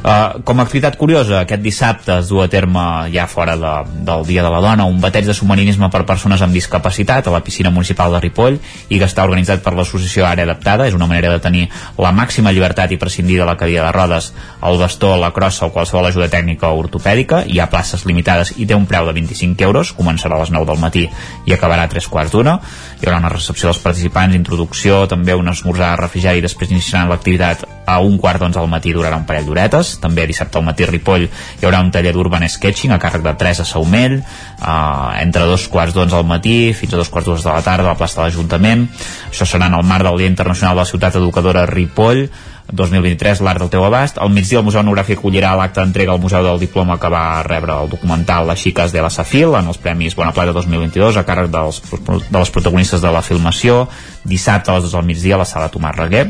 Uh, 0.03 0.44
com 0.44 0.60
a 0.60 0.65
activitat 0.68 0.99
curiosa, 0.99 1.40
aquest 1.45 1.64
dissabte 1.64 2.18
es 2.20 2.28
du 2.28 2.41
a 2.44 2.49
terme 2.52 2.84
ja 3.15 3.24
fora 3.32 3.56
de, 3.56 3.74
del 4.03 4.28
Dia 4.28 4.44
de 4.44 4.52
la 4.52 4.60
Dona 4.60 4.90
un 4.91 4.99
bateig 4.99 5.24
de 5.24 5.38
submarinisme 5.38 5.88
per 5.88 6.03
persones 6.03 6.44
amb 6.44 6.52
discapacitat 6.52 6.82
a 6.84 7.31
la 7.31 7.43
piscina 7.43 7.69
municipal 7.69 8.11
de 8.11 8.19
Ripoll 8.19 8.60
i 8.89 8.99
que 8.99 9.07
està 9.07 9.23
organitzat 9.23 9.64
per 9.64 9.73
l'associació 9.73 10.26
Àrea 10.27 10.45
Adaptada. 10.47 10.88
És 10.88 10.93
una 10.93 11.07
manera 11.07 11.31
de 11.31 11.39
tenir 11.39 11.68
la 11.97 12.11
màxima 12.11 12.51
llibertat 12.51 12.91
i 12.91 12.97
prescindir 12.97 13.39
de 13.39 13.45
la 13.45 13.57
cadira 13.57 13.85
de 13.85 13.91
rodes, 13.91 14.31
el 14.64 14.77
bastó, 14.77 15.15
la 15.18 15.31
crossa 15.31 15.68
o 15.68 15.73
qualsevol 15.73 16.07
ajuda 16.07 16.30
tècnica 16.30 16.69
o 16.69 16.80
ortopèdica. 16.80 17.43
Hi 17.47 17.60
ha 17.60 17.69
places 17.72 18.05
limitades 18.05 18.53
i 18.57 18.68
té 18.68 18.76
un 18.76 18.88
preu 18.89 19.07
de 19.07 19.14
25 19.14 19.64
euros. 19.64 19.93
Començarà 19.97 20.38
a 20.38 20.43
les 20.43 20.51
9 20.51 20.69
del 20.69 20.81
matí 20.81 21.07
i 21.45 21.55
acabarà 21.55 21.88
a 21.88 21.91
3 21.91 22.10
quarts 22.10 22.34
d'una. 22.35 22.60
Hi 23.01 23.07
haurà 23.07 23.22
una 23.23 23.34
recepció 23.34 23.69
dels 23.72 23.81
participants, 23.84 24.35
introducció, 24.35 25.05
també 25.07 25.35
un 25.35 25.49
esmorzar 25.49 25.95
refrigeri 25.99 26.43
i 26.43 26.45
després 26.45 26.72
iniciaran 26.72 27.10
l'activitat 27.11 27.65
a 27.85 27.99
un 27.99 28.18
quart 28.18 28.39
d'onze 28.39 28.60
al 28.60 28.69
matí 28.72 28.93
durarà 28.93 29.18
un 29.19 29.26
parell 29.27 29.45
d'horetes 29.47 29.97
també 30.03 30.26
dissabte 30.27 30.57
al 30.57 30.65
matí 30.68 30.85
a 30.85 30.89
Ripoll 30.89 31.26
hi 31.27 31.65
haurà 31.65 31.81
un 31.84 31.91
taller 31.91 32.14
d'urban 32.15 32.45
sketching 32.49 32.93
a 32.95 32.99
càrrec 32.99 33.23
de 33.26 33.34
Teresa 33.39 33.65
Saumell 33.68 34.19
uh, 34.19 35.11
entre 35.19 35.47
dos 35.49 35.68
quarts 35.72 35.95
d'onze 35.95 36.15
al 36.15 36.27
matí 36.27 36.73
fins 36.78 36.94
a 36.94 37.02
dos 37.02 37.10
quarts 37.10 37.44
de 37.44 37.50
la 37.50 37.62
tarda 37.66 37.90
a 37.90 37.94
la 37.94 38.00
plaça 38.00 38.22
de 38.22 38.28
l'Ajuntament 38.28 38.88
això 39.30 39.48
serà 39.50 39.70
en 39.70 39.78
el 39.78 39.86
marc 39.86 40.08
del 40.08 40.18
Dia 40.22 40.32
Internacional 40.32 40.76
de 40.76 40.84
la 40.84 40.90
Ciutat 40.90 41.16
Educadora 41.22 41.66
Ripoll 41.70 42.28
2023, 42.72 43.41
l'art 43.44 43.60
del 43.60 43.70
teu 43.70 43.84
abast. 43.84 44.18
Al 44.18 44.32
migdia 44.32 44.60
el 44.62 44.66
Museu 44.66 44.82
Etnogràfic 44.82 45.20
acollirà 45.20 45.52
l'acte 45.60 45.82
d'entrega 45.82 46.14
al 46.14 46.22
Museu 46.24 46.44
del 46.45 46.62
Diploma 46.62 46.98
que 47.00 47.12
va 47.12 47.44
rebre 47.44 47.76
el 47.76 47.91
documental 47.91 48.48
Les 48.48 48.62
xiques 48.62 48.94
de 48.94 49.02
la 49.04 49.12
Safil 49.14 49.54
en 49.60 49.68
els 49.68 49.78
Premis 49.78 50.16
Bona 50.16 50.32
Plata 50.34 50.56
2022 50.56 51.20
a 51.20 51.26
càrrec 51.28 51.52
dels, 51.52 51.82
de 51.84 52.38
les 52.40 52.54
protagonistes 52.56 53.02
de 53.04 53.12
la 53.12 53.22
filmació. 53.22 53.88
Dissabte 54.24 54.72
a 54.72 54.78
les 54.78 54.88
2 54.88 54.95
del 54.95 55.10
migdia 55.12 55.36
a 55.36 55.44
la 55.44 55.50
sala 55.50 55.72
Tomàs 55.72 55.98
Reguer 56.00 56.30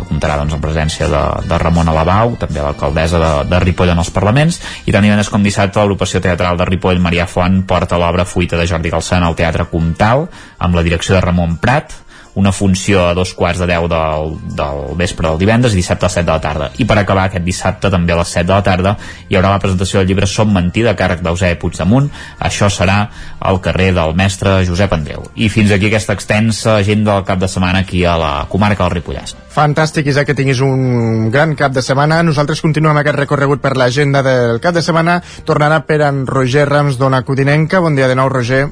que 0.00 0.08
comptarà 0.08 0.38
doncs, 0.40 0.56
en 0.56 0.64
presència 0.64 1.08
de, 1.12 1.22
de 1.46 1.60
Ramon 1.62 1.92
Alabau, 1.92 2.34
també 2.40 2.62
l'alcaldessa 2.64 3.20
de, 3.22 3.30
de 3.52 3.62
Ripoll 3.62 3.94
en 3.94 4.02
els 4.02 4.12
Parlaments, 4.14 4.60
i 4.86 4.94
tant 4.94 5.06
divendres 5.06 5.30
com 5.32 5.44
dissabte 5.46 5.80
l'agrupació 5.80 6.22
teatral 6.24 6.58
de 6.58 6.68
Ripoll, 6.68 7.02
Maria 7.02 7.28
Font, 7.30 7.62
porta 7.68 8.00
l'obra 8.00 8.26
Fuita 8.28 8.58
de 8.60 8.68
Jordi 8.68 8.92
Galçana 8.92 9.30
al 9.30 9.38
Teatre 9.38 9.68
Comtal, 9.70 10.26
amb 10.58 10.78
la 10.78 10.86
direcció 10.86 11.16
de 11.16 11.24
Ramon 11.24 11.58
Prat, 11.62 11.94
una 12.40 12.52
funció 12.56 13.04
a 13.06 13.14
dos 13.14 13.34
quarts 13.36 13.60
de 13.60 13.68
deu 13.68 13.86
del, 13.90 14.34
del 14.56 14.80
vespre 14.98 15.28
del 15.28 15.38
divendres 15.40 15.74
i 15.76 15.80
dissabte 15.80 16.06
a 16.06 16.08
les 16.08 16.18
7 16.20 16.26
de 16.26 16.32
la 16.32 16.40
tarda. 16.42 16.70
I 16.80 16.86
per 16.88 16.96
acabar 16.98 17.26
aquest 17.28 17.44
dissabte, 17.44 17.90
també 17.92 18.14
a 18.14 18.20
les 18.20 18.32
7 18.32 18.48
de 18.48 18.54
la 18.54 18.64
tarda, 18.66 18.96
hi 19.28 19.36
haurà 19.36 19.52
la 19.52 19.60
presentació 19.62 20.00
del 20.00 20.08
llibre 20.08 20.28
Som 20.30 20.54
mentida, 20.56 20.96
càrrec 20.96 21.22
d'Eusè 21.24 21.52
Puigdemunt. 21.60 22.10
Això 22.40 22.70
serà 22.72 22.98
al 23.40 23.60
carrer 23.60 23.90
del 23.96 24.16
mestre 24.16 24.60
Josep 24.68 24.92
Andreu. 24.96 25.28
I 25.36 25.50
fins 25.52 25.72
aquí 25.74 25.90
aquesta 25.90 26.16
extensa 26.16 26.76
agenda 26.80 27.14
del 27.14 27.28
cap 27.28 27.40
de 27.40 27.48
setmana 27.48 27.84
aquí 27.84 28.04
a 28.04 28.16
la 28.20 28.32
comarca 28.48 28.86
del 28.86 28.98
Ripollès. 28.98 29.36
Fantàstic, 29.50 30.08
Isaac, 30.10 30.30
que 30.30 30.38
tinguis 30.38 30.60
un 30.64 31.30
gran 31.30 31.56
cap 31.58 31.74
de 31.76 31.82
setmana. 31.84 32.22
Nosaltres 32.26 32.62
continuem 32.64 33.02
aquest 33.02 33.18
recorregut 33.18 33.62
per 33.62 33.76
l'agenda 33.76 34.24
del 34.26 34.60
cap 34.62 34.76
de 34.76 34.84
setmana. 34.84 35.20
Tornarà 35.44 35.82
per 35.86 36.00
en 36.06 36.24
Roger 36.26 36.68
Rams, 36.70 37.00
d'Ona 37.00 37.24
Codinenca. 37.26 37.82
Bon 37.84 37.98
dia 37.98 38.08
de 38.08 38.16
nou, 38.18 38.30
Roger. 38.30 38.68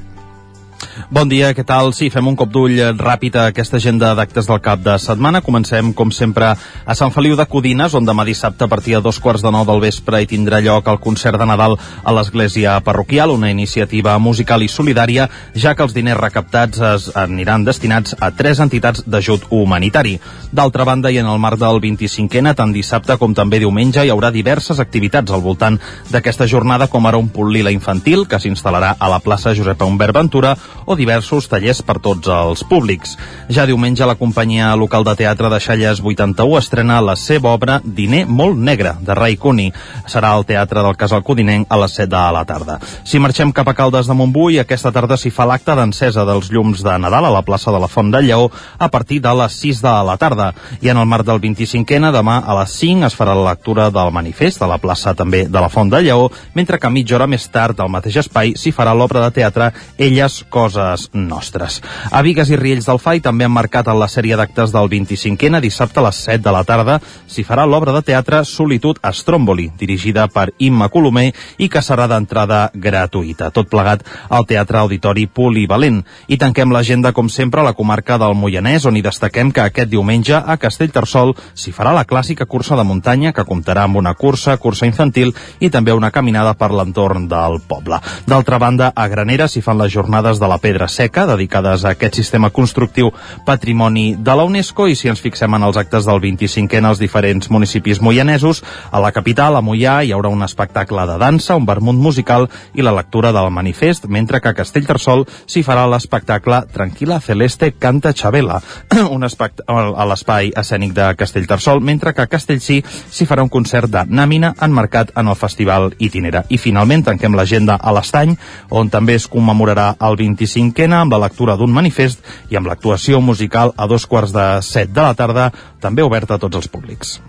Bon 1.07 1.29
dia, 1.31 1.53
què 1.55 1.63
tal? 1.63 1.93
Sí, 1.95 2.09
fem 2.11 2.27
un 2.27 2.35
cop 2.35 2.49
d'ull 2.51 2.75
ràpid 2.99 3.37
a 3.39 3.45
aquesta 3.49 3.77
agenda 3.79 4.11
d'actes 4.17 4.49
del 4.49 4.59
cap 4.59 4.81
de 4.83 4.97
setmana. 4.99 5.39
Comencem, 5.41 5.93
com 5.95 6.11
sempre, 6.11 6.49
a 6.59 6.95
Sant 6.97 7.13
Feliu 7.15 7.37
de 7.39 7.45
Codines, 7.47 7.95
on 7.95 8.03
demà 8.05 8.25
dissabte 8.27 8.65
a 8.65 8.67
partir 8.67 8.97
de 8.97 9.01
dos 9.05 9.19
quarts 9.23 9.45
de 9.45 9.51
nou 9.53 9.63
del 9.65 9.79
vespre 9.79 10.19
hi 10.19 10.27
tindrà 10.27 10.59
lloc 10.59 10.89
el 10.91 10.99
concert 10.99 11.39
de 11.39 11.47
Nadal 11.47 11.77
a 11.79 12.15
l'Església 12.17 12.75
Parroquial, 12.83 13.31
una 13.31 13.51
iniciativa 13.53 14.17
musical 14.19 14.65
i 14.65 14.67
solidària, 14.67 15.29
ja 15.55 15.73
que 15.73 15.85
els 15.87 15.95
diners 15.95 16.19
recaptats 16.19 16.83
es 16.89 17.07
aniran 17.15 17.63
destinats 17.63 18.17
a 18.19 18.31
tres 18.35 18.59
entitats 18.59 19.05
d'ajut 19.07 19.47
humanitari. 19.55 20.17
D'altra 20.51 20.83
banda, 20.83 21.13
i 21.13 21.21
en 21.23 21.31
el 21.31 21.39
marc 21.39 21.61
del 21.63 21.79
25è, 21.79 22.55
tant 22.59 22.75
dissabte 22.75 23.15
com 23.21 23.33
també 23.37 23.61
diumenge, 23.63 24.03
hi 24.03 24.11
haurà 24.11 24.33
diverses 24.35 24.83
activitats 24.83 25.31
al 25.31 25.45
voltant 25.45 25.79
d'aquesta 26.11 26.47
jornada, 26.47 26.89
com 26.91 27.07
ara 27.07 27.21
un 27.21 27.31
punt 27.31 27.53
lila 27.53 27.71
infantil, 27.71 28.27
que 28.27 28.41
s'instal·larà 28.41 28.95
a 28.99 29.09
la 29.09 29.23
plaça 29.23 29.55
Josepa 29.55 29.87
Humbert 29.87 30.17
Ventura, 30.17 30.57
o 30.89 30.95
diversos 30.97 31.45
tallers 31.45 31.83
per 31.85 31.99
tots 32.01 32.27
els 32.33 32.63
públics. 32.65 33.13
Ja 33.53 33.67
diumenge 33.69 34.07
la 34.09 34.17
companyia 34.17 34.71
local 34.73 35.05
de 35.05 35.13
teatre 35.19 35.51
de 35.53 35.59
Xalles 35.61 35.99
81 36.01 36.57
estrena 36.57 36.97
la 37.05 37.13
seva 37.15 37.51
obra 37.53 37.75
Diner 37.83 38.23
molt 38.25 38.57
negre, 38.57 38.95
de 39.05 39.13
Rai 39.13 39.37
Cuni. 39.37 39.67
Serà 40.09 40.31
al 40.33 40.47
Teatre 40.49 40.81
del 40.81 40.97
Casal 40.97 41.21
Codinenc 41.23 41.69
a 41.69 41.77
les 41.77 41.93
7 41.93 42.09
de 42.09 42.23
la 42.33 42.41
tarda. 42.49 42.79
Si 43.05 43.21
marxem 43.21 43.51
cap 43.53 43.69
a 43.69 43.75
Caldes 43.77 44.09
de 44.09 44.15
Montbui, 44.17 44.57
aquesta 44.57 44.91
tarda 44.95 45.17
s'hi 45.17 45.29
fa 45.29 45.45
l'acte 45.45 45.75
d'encesa 45.77 46.25
dels 46.25 46.49
llums 46.49 46.81
de 46.81 46.97
Nadal 46.97 47.29
a 47.29 47.33
la 47.37 47.45
plaça 47.45 47.69
de 47.69 47.83
la 47.83 47.91
Font 47.91 48.09
del 48.09 48.25
Lleó 48.25 48.49
a 48.79 48.89
partir 48.89 49.21
de 49.21 49.35
les 49.43 49.59
6 49.61 49.83
de 49.85 49.93
la 50.09 50.17
tarda. 50.17 50.49
I 50.81 50.89
en 50.89 50.97
el 50.97 51.05
marc 51.05 51.27
del 51.29 51.43
25è, 51.45 52.01
demà 52.17 52.39
a 52.41 52.57
les 52.63 52.73
5 52.81 53.05
es 53.05 53.19
farà 53.19 53.37
la 53.37 53.51
lectura 53.51 53.91
del 53.93 54.09
manifest 54.11 54.65
a 54.65 54.71
la 54.73 54.81
plaça 54.81 55.13
també 55.13 55.45
de 55.45 55.61
la 55.61 55.69
Font 55.69 55.93
del 55.93 56.09
Lleó, 56.09 56.31
mentre 56.57 56.81
que 56.81 56.89
mitja 56.89 57.19
hora 57.19 57.29
més 57.29 57.45
tard, 57.53 57.77
al 57.77 57.93
mateix 57.93 58.23
espai, 58.25 58.55
s'hi 58.57 58.73
farà 58.73 58.97
l'obra 58.97 59.21
de 59.27 59.37
teatre 59.37 59.69
Elles, 59.99 60.41
coses 60.49 60.78
coses 60.79 61.09
nostres. 61.13 61.81
A 62.11 62.21
Vigues 62.21 62.49
i 62.49 62.57
Riells 62.57 62.87
del 62.87 62.99
FAI 62.99 63.21
també 63.23 63.45
han 63.45 63.53
marcat 63.53 63.87
en 63.91 63.99
la 63.99 64.07
sèrie 64.07 64.37
d'actes 64.39 64.71
del 64.71 64.89
25ena, 64.91 65.59
dissabte 65.61 65.99
a 65.99 66.05
les 66.07 66.21
7 66.25 66.43
de 66.43 66.53
la 66.53 66.63
tarda, 66.63 66.99
s'hi 67.27 67.43
farà 67.43 67.65
l'obra 67.67 67.93
de 67.95 68.01
teatre 68.05 68.43
Solitud 68.45 68.99
a 69.01 69.11
Stromboli, 69.13 69.69
dirigida 69.79 70.27
per 70.31 70.49
Imma 70.59 70.89
Colomer 70.89 71.31
i 71.57 71.69
que 71.69 71.81
serà 71.83 72.07
d'entrada 72.07 72.69
gratuïta. 72.73 73.51
Tot 73.51 73.69
plegat 73.69 74.05
al 74.29 74.47
Teatre 74.47 74.79
Auditori 74.79 75.27
Polivalent. 75.27 76.01
I 76.27 76.37
tanquem 76.37 76.71
l'agenda, 76.71 77.11
com 77.13 77.29
sempre, 77.29 77.61
a 77.61 77.67
la 77.67 77.75
comarca 77.75 78.17
del 78.17 78.35
Moianès, 78.35 78.85
on 78.85 78.97
hi 78.97 79.03
destaquem 79.05 79.51
que 79.51 79.65
aquest 79.65 79.91
diumenge 79.91 80.35
a 80.35 80.57
Castellterçol 80.57 81.35
s'hi 81.53 81.73
farà 81.75 81.93
la 81.95 82.05
clàssica 82.05 82.45
cursa 82.45 82.77
de 82.79 82.85
muntanya 82.87 83.33
que 83.33 83.45
comptarà 83.45 83.85
amb 83.87 83.99
una 83.99 84.13
cursa, 84.13 84.57
cursa 84.57 84.87
infantil 84.87 85.33
i 85.59 85.69
també 85.69 85.93
una 85.93 86.11
caminada 86.11 86.55
per 86.55 86.71
l'entorn 86.71 87.27
del 87.29 87.59
poble. 87.67 87.99
D'altra 88.29 88.59
banda, 88.59 88.91
a 88.95 89.07
Granera 89.11 89.47
s'hi 89.47 89.63
fan 89.65 89.79
les 89.81 89.91
jornades 89.93 90.39
de 90.39 90.47
la 90.47 90.59
pedra 90.69 90.87
seca, 90.87 91.25
dedicades 91.25 91.81
a 91.81 91.95
aquest 91.95 92.19
sistema 92.19 92.51
constructiu 92.53 93.09
patrimoni 93.45 94.13
de 94.13 94.35
la 94.37 94.43
UNESCO, 94.45 94.85
i 94.85 94.93
si 94.95 95.09
ens 95.09 95.21
fixem 95.23 95.55
en 95.57 95.63
els 95.65 95.79
actes 95.81 96.05
del 96.05 96.21
25è 96.21 96.77
en 96.77 96.85
els 96.91 96.99
diferents 97.01 97.49
municipis 97.49 98.01
moianesos, 98.05 98.61
a 98.91 99.01
la 99.01 99.09
capital, 99.15 99.57
a 99.57 99.63
Moià, 99.65 99.95
hi 100.05 100.13
haurà 100.13 100.29
un 100.29 100.45
espectacle 100.45 101.07
de 101.09 101.15
dansa, 101.17 101.57
un 101.57 101.65
vermut 101.65 101.97
musical 101.97 102.45
i 102.77 102.85
la 102.85 102.93
lectura 102.93 103.31
del 103.33 103.49
manifest, 103.49 104.05
mentre 104.05 104.43
que 104.43 104.51
a 104.51 104.57
Castellterçol 104.59 105.25
s'hi 105.49 105.63
farà 105.65 105.87
l'espectacle 105.89 106.61
Tranquila 106.69 107.17
Celeste 107.19 107.71
Canta 107.79 108.13
Chabela, 108.13 108.59
un 109.15 109.25
a 109.25 110.05
l'espai 110.05 110.53
escènic 110.53 110.93
de 110.93 111.09
Castellterçol, 111.17 111.81
mentre 111.81 112.13
que 112.13 112.27
a 112.27 112.29
Castellcí 112.29 112.83
s'hi 112.85 113.25
farà 113.25 113.41
un 113.41 113.49
concert 113.49 113.89
de 113.89 114.05
Nàmina 114.05 114.53
enmarcat 114.61 115.15
en 115.17 115.33
el 115.33 115.39
festival 115.39 115.95
Itinera. 115.97 116.45
I 116.49 116.61
finalment 116.61 117.07
tanquem 117.09 117.33
l'agenda 117.33 117.79
a 117.81 117.95
l'Estany, 117.95 118.37
on 118.69 118.93
també 118.93 119.17
es 119.17 119.25
commemorarà 119.25 119.95
el 119.97 120.19
25ena 120.49 121.03
amb 121.03 121.13
la 121.13 121.21
lectura 121.25 121.55
d'un 121.59 121.71
manifest 121.71 122.25
i 122.49 122.57
amb 122.57 122.67
l'actuació 122.67 123.21
musical 123.21 123.73
a 123.77 123.87
dos 123.87 124.05
quarts 124.09 124.33
de 124.33 124.47
set 124.65 124.91
de 124.93 125.01
la 125.01 125.13
tarda, 125.13 125.51
també 125.79 126.03
oberta 126.03 126.35
a 126.35 126.41
tots 126.41 126.57
els 126.57 126.67
públics. 126.67 127.19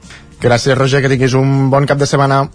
Gràcies, 0.40 0.76
Roger, 0.78 1.02
que 1.05 1.12
tinguis 1.12 1.36
un 1.36 1.68
bon 1.70 1.86
cap 1.86 2.01
de 2.01 2.09
setmana. 2.09 2.47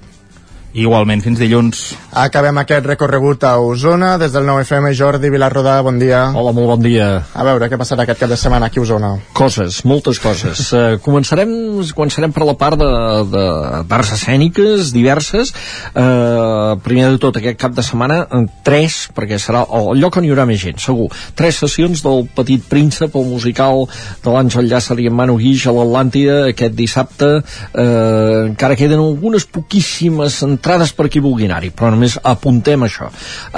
Igualment, 0.76 1.22
fins 1.23 1.39
dilluns. 1.39 1.81
Acabem 2.19 2.57
aquest 2.60 2.84
recorregut 2.84 3.45
a 3.47 3.53
Osona. 3.64 4.18
Des 4.19 4.34
del 4.34 4.43
9FM, 4.43 4.89
Jordi 4.91 5.30
Vilarrodà, 5.31 5.77
bon 5.80 5.95
dia. 6.02 6.26
Hola, 6.35 6.52
molt 6.52 6.68
bon 6.68 6.81
dia. 6.84 7.06
A 7.31 7.45
veure, 7.47 7.69
què 7.72 7.77
passarà 7.80 8.03
aquest 8.03 8.19
cap 8.19 8.34
de 8.34 8.35
setmana 8.35 8.68
aquí 8.68 8.81
a 8.81 8.84
Osona? 8.84 9.14
Coses, 9.31 9.77
moltes 9.88 10.19
coses. 10.19 10.65
uh, 10.76 10.97
començarem, 11.06 11.53
començarem 11.95 12.34
per 12.35 12.43
la 12.43 12.57
part 12.60 12.76
de, 12.81 12.89
de 13.31 13.43
d'arts 13.88 14.11
escèniques 14.18 14.91
diverses. 14.91 15.53
Uh, 15.93 16.76
primer 16.84 17.07
de 17.14 17.22
tot, 17.23 17.39
aquest 17.39 17.60
cap 17.61 17.72
de 17.72 17.85
setmana, 17.85 18.19
eh, 18.27 18.43
tres, 18.68 19.06
perquè 19.15 19.39
serà 19.39 19.64
el 19.80 20.03
lloc 20.03 20.19
on 20.19 20.27
hi 20.27 20.34
haurà 20.35 20.43
més 20.49 20.60
gent, 20.60 20.84
segur. 20.84 21.07
Tres 21.39 21.61
sessions 21.64 22.03
del 22.03 22.27
Petit 22.35 22.68
Príncep, 22.68 23.15
el 23.15 23.31
musical 23.31 23.85
de 24.27 24.35
l'Àngel 24.35 24.68
Llàcer 24.68 24.99
i 24.99 25.07
en 25.07 25.15
Manu 25.15 25.39
Guix 25.39 25.69
a 25.72 25.77
l'Atlàntida 25.80 26.38
aquest 26.52 26.76
dissabte. 26.76 27.31
Uh, 27.72 28.52
encara 28.52 28.76
queden 28.76 28.99
algunes 28.99 29.47
poquíssimes 29.47 30.43
entrades 30.43 30.64
per 30.97 31.07
qui 31.11 31.21
vulgui 31.23 31.45
anar-hi, 31.45 31.71
però 31.75 31.91
només 31.93 32.17
apuntem 32.23 32.85
això. 32.87 33.11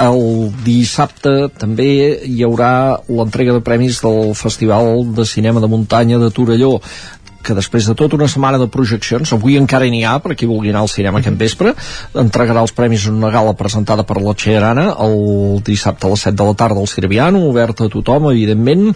El 0.03 0.51
dissabte 0.65 1.49
també 1.57 1.87
hi 2.27 2.43
haurà 2.45 2.71
l'entrega 3.07 3.55
de 3.55 3.63
premis 3.63 4.01
del 4.03 4.33
Festival 4.35 5.05
de 5.15 5.25
Cinema 5.25 5.63
de 5.63 5.71
Muntanya 5.71 6.19
de 6.19 6.31
Torelló 6.35 6.77
que 7.43 7.55
després 7.57 7.87
de 7.87 7.95
tota 7.97 8.17
una 8.17 8.27
setmana 8.31 8.59
de 8.61 8.67
projeccions, 8.71 9.31
avui 9.33 9.57
encara 9.59 9.87
n'hi 9.91 10.03
ha 10.05 10.17
per 10.23 10.35
qui 10.35 10.49
vulgui 10.49 10.71
anar 10.71 10.83
al 10.85 10.91
cinema 10.91 11.21
aquest 11.21 11.37
vespre, 11.39 11.73
entregarà 12.17 12.63
els 12.65 12.73
premis 12.75 13.07
en 13.07 13.17
una 13.19 13.31
gala 13.33 13.55
presentada 13.57 14.05
per 14.07 14.19
la 14.21 14.35
Arana 14.57 14.87
el 15.03 15.61
dissabte 15.65 16.07
a 16.07 16.11
les 16.11 16.23
7 16.27 16.35
de 16.37 16.47
la 16.47 16.55
tarda 16.57 16.79
al 16.79 16.87
Sirviano, 16.87 17.43
obert 17.49 17.81
a 17.81 17.89
tothom, 17.89 18.29
evidentment, 18.31 18.89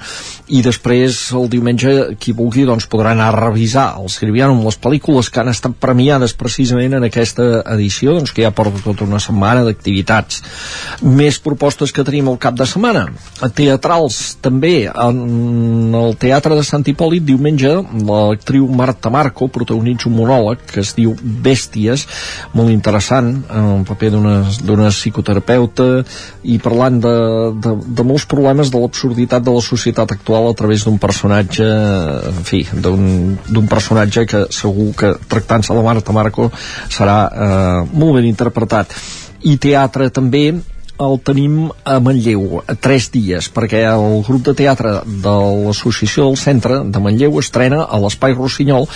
i 0.50 0.62
després 0.66 1.20
el 1.38 1.50
diumenge 1.52 2.16
qui 2.20 2.34
vulgui 2.38 2.66
doncs, 2.68 2.88
podrà 2.92 3.14
anar 3.16 3.30
a 3.32 3.38
revisar 3.38 3.88
el 4.02 4.10
Sirviano 4.10 4.56
amb 4.56 4.68
les 4.68 4.80
pel·lícules 4.82 5.30
que 5.30 5.42
han 5.42 5.52
estat 5.52 5.78
premiades 5.80 6.34
precisament 6.38 6.98
en 6.98 7.08
aquesta 7.08 7.64
edició, 7.76 8.16
doncs 8.18 8.34
que 8.36 8.46
ja 8.46 8.54
porta 8.56 8.84
tota 8.84 9.06
una 9.08 9.22
setmana 9.24 9.66
d'activitats. 9.68 10.42
Més 11.02 11.40
propostes 11.40 11.94
que 11.94 12.06
tenim 12.08 12.30
al 12.32 12.40
cap 12.42 12.58
de 12.58 12.68
setmana. 12.70 13.08
Teatrals, 13.56 14.22
també, 14.42 14.90
en 14.90 15.96
el 15.98 16.16
Teatre 16.22 16.58
de 16.58 16.66
Sant 16.68 16.86
Hipòlit, 16.88 17.26
diumenge, 17.28 17.74
la 18.08 18.22
l'actriu 18.32 18.68
Marta 18.72 19.12
Marco 19.14 19.48
protagonitza 19.52 20.10
un 20.10 20.18
monòleg 20.18 20.64
que 20.72 20.82
es 20.82 20.94
diu 20.98 21.14
Bèsties, 21.22 22.08
molt 22.58 22.72
interessant, 22.74 23.34
en 23.52 23.70
el 23.76 23.86
paper 23.88 24.12
d'una 24.16 24.90
psicoterapeuta 24.90 25.90
i 26.44 26.58
parlant 26.64 27.00
de, 27.04 27.16
de, 27.62 27.76
de 28.00 28.08
molts 28.08 28.26
problemes 28.30 28.72
de 28.72 28.82
l'absurditat 28.82 29.44
de 29.46 29.56
la 29.56 29.64
societat 29.66 30.16
actual 30.16 30.50
a 30.50 30.58
través 30.58 30.86
d'un 30.88 30.98
personatge, 31.02 31.68
en 32.32 32.44
fi, 32.48 32.64
d'un 32.74 33.68
personatge 33.70 34.26
que 34.30 34.46
segur 34.54 34.92
que 34.98 35.14
tractant-se 35.32 35.76
de 35.76 35.86
Marta 35.86 36.16
Marco 36.16 36.50
serà 36.90 37.18
eh, 37.28 37.80
molt 37.92 38.20
ben 38.20 38.30
interpretat. 38.30 38.94
I 39.48 39.58
teatre 39.62 40.12
també, 40.14 40.52
el 41.02 41.18
tenim 41.26 41.70
a 41.88 41.98
Manlleu, 42.04 42.62
a 42.62 42.76
tres 42.80 43.10
dies, 43.14 43.48
perquè 43.54 43.82
el 43.90 44.22
grup 44.28 44.46
de 44.46 44.54
teatre 44.58 44.94
de 45.06 45.34
l'Associació 45.66 46.28
del 46.28 46.38
Centre 46.38 46.82
de 46.94 47.02
Manlleu 47.02 47.40
estrena 47.42 47.84
a 47.86 48.00
l'Espai 48.02 48.36
Rossinyol 48.38 48.88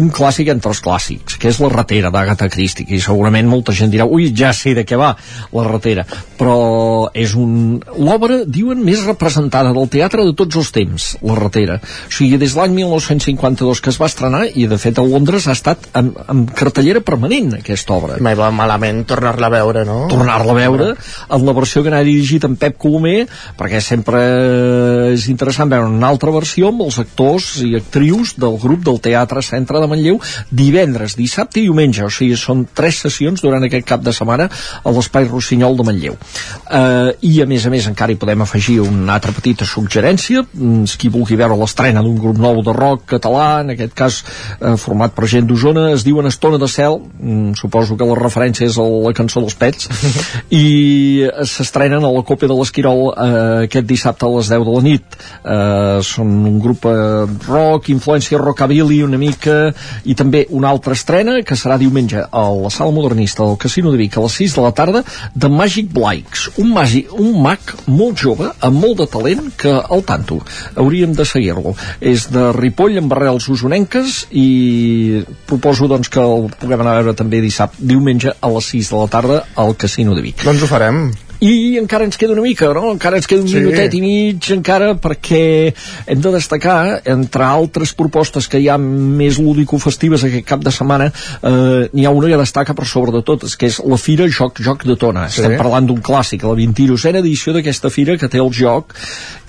un 0.00 0.10
clàssic 0.14 0.50
entre 0.52 0.74
els 0.74 0.82
clàssics, 0.84 1.38
que 1.40 1.48
és 1.48 1.60
La 1.64 1.70
ratera 1.72 2.10
d'Agatha 2.12 2.50
Christie, 2.52 2.86
i 2.92 3.00
segurament 3.00 3.48
molta 3.48 3.72
gent 3.76 3.92
dirà 3.92 4.04
ui, 4.04 4.28
ja 4.36 4.52
sé 4.56 4.74
de 4.76 4.84
què 4.84 4.98
va, 5.00 5.14
La 5.54 5.64
ratera, 5.66 6.04
però 6.38 7.08
és 7.14 7.34
un... 7.38 7.80
l'obra, 7.96 8.42
diuen, 8.44 8.82
més 8.84 9.04
representada 9.06 9.72
del 9.76 9.88
teatre 9.92 10.26
de 10.28 10.36
tots 10.36 10.60
els 10.60 10.72
temps, 10.74 11.08
La 11.24 11.38
ratera. 11.38 11.78
O 11.80 12.12
sigui, 12.12 12.38
des 12.40 12.52
de 12.52 12.60
l'any 12.60 12.76
1952 12.82 13.80
que 13.80 13.92
es 13.94 14.00
va 14.00 14.10
estrenar, 14.10 14.44
i 14.52 14.68
de 14.68 14.78
fet 14.80 15.00
a 15.00 15.06
Londres 15.06 15.48
ha 15.48 15.56
estat 15.56 15.88
en, 15.96 16.12
en 16.28 16.44
cartellera 16.52 17.00
permanent, 17.04 17.54
aquesta 17.60 17.96
obra. 17.96 18.20
Mai 18.24 18.36
va 18.38 18.52
malament 18.54 19.04
tornar-la 19.08 19.48
a 19.48 19.54
veure, 19.56 19.84
no? 19.88 20.04
Tornar-la 20.12 20.52
a 20.52 20.58
veure, 20.58 20.92
en 20.94 21.46
la 21.46 21.53
versió 21.56 21.82
que 21.84 21.92
n'ha 21.92 22.02
dirigit 22.06 22.44
en 22.48 22.56
Pep 22.60 22.78
Colomer, 22.80 23.26
perquè 23.58 23.80
sempre 23.84 24.20
és 25.14 25.28
interessant 25.32 25.70
veure 25.70 25.90
una 25.90 26.10
altra 26.10 26.32
versió 26.34 26.70
amb 26.70 26.84
els 26.86 26.98
actors 27.02 27.50
i 27.64 27.74
actrius 27.78 28.34
del 28.40 28.58
grup 28.62 28.84
del 28.86 29.00
Teatre 29.04 29.42
Centre 29.44 29.80
de 29.80 29.88
Manlleu 29.90 30.20
divendres, 30.50 31.16
dissabte 31.18 31.60
i 31.60 31.66
diumenge, 31.68 32.04
o 32.04 32.12
sigui, 32.12 32.36
són 32.38 32.64
tres 32.74 33.00
sessions 33.04 33.42
durant 33.44 33.64
aquest 33.66 33.86
cap 33.88 34.02
de 34.04 34.12
setmana 34.14 34.48
a 34.82 34.92
l'Espai 34.94 35.28
Rossinyol 35.30 35.78
de 35.78 35.86
Manlleu. 35.86 36.18
Uh, 36.66 37.12
I 37.24 37.42
a 37.44 37.48
més 37.50 37.66
a 37.66 37.72
més 37.72 37.88
encara 37.90 38.14
hi 38.14 38.18
podem 38.20 38.44
afegir 38.44 38.80
una 38.84 39.16
altra 39.16 39.34
petita 39.36 39.66
suggerència, 39.68 40.44
mm, 40.44 40.96
qui 40.98 41.12
vulgui 41.12 41.38
veure 41.40 41.58
l'estrena 41.58 42.02
d'un 42.04 42.18
grup 42.20 42.40
nou 42.40 42.62
de 42.64 42.74
rock 42.76 43.06
català, 43.16 43.48
en 43.64 43.74
aquest 43.74 43.94
cas 43.96 44.20
uh, 44.24 44.74
format 44.80 45.14
per 45.14 45.28
gent 45.30 45.48
d'Osona, 45.48 45.90
es 45.94 46.06
diuen 46.06 46.28
Estona 46.30 46.60
de 46.60 46.68
Cel, 46.70 47.00
mm, 47.00 47.54
suposo 47.60 47.98
que 47.98 48.08
la 48.08 48.18
referència 48.18 48.68
és 48.68 48.78
a 48.78 48.86
la 48.86 49.14
cançó 49.16 49.42
dels 49.44 49.58
Pets, 49.58 49.90
i 50.64 51.24
s'estrenen 51.46 52.04
a 52.04 52.12
la 52.12 52.22
Copa 52.26 52.48
de 52.50 52.56
l'Esquirol 52.56 53.10
eh, 53.12 53.66
aquest 53.68 53.86
dissabte 53.88 54.26
a 54.26 54.32
les 54.34 54.50
10 54.52 54.64
de 54.66 54.74
la 54.76 54.82
nit. 54.84 55.18
Eh, 55.44 55.98
són 56.06 56.32
un 56.50 56.58
grup 56.62 56.86
eh, 56.90 57.24
rock, 57.48 57.90
influència 57.94 58.40
rockabilly 58.40 59.02
una 59.04 59.20
mica, 59.20 59.72
i 60.04 60.16
també 60.18 60.44
una 60.50 60.70
altra 60.74 60.96
estrena 60.96 61.40
que 61.46 61.58
serà 61.58 61.78
diumenge 61.80 62.24
a 62.24 62.44
la 62.54 62.70
sala 62.72 62.94
modernista 62.94 63.44
del 63.44 63.58
Casino 63.60 63.92
de 63.92 64.00
Vic 64.00 64.18
a 64.18 64.24
les 64.24 64.38
6 64.40 64.56
de 64.58 64.64
la 64.64 64.72
tarda 64.76 65.04
de 65.34 65.48
Magic 65.48 65.90
Blikes, 65.94 66.48
un, 66.58 66.72
magi, 66.74 67.04
un 67.18 67.40
mag 67.42 67.74
molt 67.86 68.20
jove, 68.20 68.50
amb 68.60 68.80
molt 68.80 69.02
de 69.02 69.08
talent 69.10 69.50
que 69.60 69.72
al 69.72 70.04
tanto 70.06 70.40
hauríem 70.76 71.14
de 71.16 71.26
seguir-lo. 71.28 71.74
És 72.00 72.28
de 72.32 72.50
Ripoll 72.56 72.98
amb 73.00 73.12
arrels 73.16 73.48
usonenques 73.52 74.24
i 74.32 75.24
proposo 75.48 75.88
doncs 75.90 76.10
que 76.12 76.22
el 76.22 76.48
puguem 76.60 76.84
anar 76.84 76.96
a 76.96 77.02
veure 77.02 77.18
també 77.18 77.42
dissabte, 77.44 77.82
diumenge 77.84 78.34
a 78.34 78.52
les 78.54 78.72
6 78.74 78.94
de 78.94 79.02
la 79.02 79.12
tarda 79.12 79.42
al 79.60 79.76
Casino 79.76 80.16
de 80.16 80.24
Vic. 80.24 80.44
Doncs 80.44 80.64
ho 80.64 80.70
farem 80.70 81.06
i 81.44 81.76
encara 81.78 82.06
ens 82.08 82.16
queda 82.20 82.32
una 82.32 82.44
mica, 82.44 82.70
no? 82.76 82.88
Encara 82.94 83.18
ens 83.20 83.28
queda 83.28 83.42
un 83.44 83.50
sí. 83.50 83.58
minutet 83.60 83.94
i 83.96 84.00
mig 84.00 84.48
encara 84.54 84.94
perquè 85.00 85.74
hem 86.06 86.22
de 86.24 86.32
destacar, 86.32 87.00
entre 87.10 87.44
altres 87.44 87.92
propostes 87.96 88.48
que 88.48 88.60
hi 88.62 88.70
ha 88.72 88.78
més 88.80 89.38
lúdico-festives 89.42 90.24
aquest 90.28 90.46
cap 90.48 90.64
de 90.64 90.72
setmana, 90.74 91.10
eh, 91.10 91.90
n'hi 91.92 92.06
ha 92.06 92.14
una 92.14 92.30
que 92.32 92.40
destaca 92.40 92.76
per 92.76 92.88
sobre 92.88 93.12
de 93.14 93.24
totes, 93.26 93.58
que 93.60 93.68
és 93.68 93.80
la 93.84 94.00
Fira 94.00 94.28
Joc 94.28 94.62
Joc 94.64 94.86
de 94.88 94.96
Tona. 95.00 95.28
Sí. 95.28 95.42
Estem 95.42 95.58
parlant 95.60 95.88
d'un 95.90 96.00
clàssic, 96.04 96.46
la 96.48 96.56
22a 96.56 97.14
edició 97.20 97.54
d'aquesta 97.56 97.92
fira 97.92 98.16
que 98.20 98.30
té 98.30 98.40
el 98.40 98.52
joc 98.54 98.94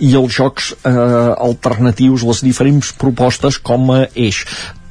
i 0.03 0.11
els 0.19 0.35
jocs 0.35 0.73
eh, 0.83 0.91
alternatius, 0.91 2.25
les 2.27 2.43
diferents 2.43 2.91
propostes 2.99 3.61
com 3.63 3.93
a 3.95 4.01
eix 4.15 4.43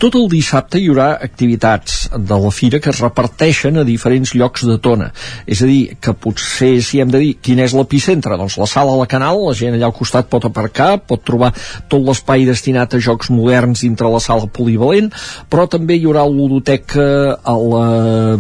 tot 0.03 0.17
el 0.19 0.27
dissabte 0.33 0.81
hi 0.81 0.89
haurà 0.91 1.09
activitats 1.25 2.09
de 2.13 2.39
la 2.41 2.51
fira 2.55 2.81
que 2.83 2.91
es 2.91 3.01
reparteixen 3.03 3.79
a 3.79 3.85
diferents 3.87 4.35
llocs 4.35 4.65
de 4.69 4.77
Tona. 4.83 5.11
És 5.47 5.63
a 5.63 5.69
dir, 5.69 5.97
que 6.01 6.15
potser 6.15 6.73
si 6.85 7.01
hem 7.03 7.13
de 7.13 7.21
dir 7.23 7.33
quin 7.45 7.63
és 7.65 7.75
l'epicentre, 7.77 8.39
doncs 8.41 8.59
la 8.61 8.69
sala 8.71 8.97
la 8.99 9.09
Canal, 9.11 9.41
la 9.47 9.55
gent 9.57 9.77
allà 9.77 9.89
al 9.91 9.97
costat 9.97 10.29
pot 10.31 10.45
aparcar, 10.49 10.99
pot 10.99 11.23
trobar 11.25 11.53
tot 11.89 12.03
l'espai 12.05 12.47
destinat 12.49 12.95
a 12.95 13.01
jocs 13.03 13.31
moderns 13.33 13.85
dintre 13.85 14.11
la 14.11 14.23
sala 14.23 14.49
polivalent, 14.51 15.11
però 15.51 15.67
també 15.71 15.99
hi 15.99 16.07
haurà 16.09 16.25
ludoteca 16.29 17.07
a 17.39 17.57
la 17.59 17.87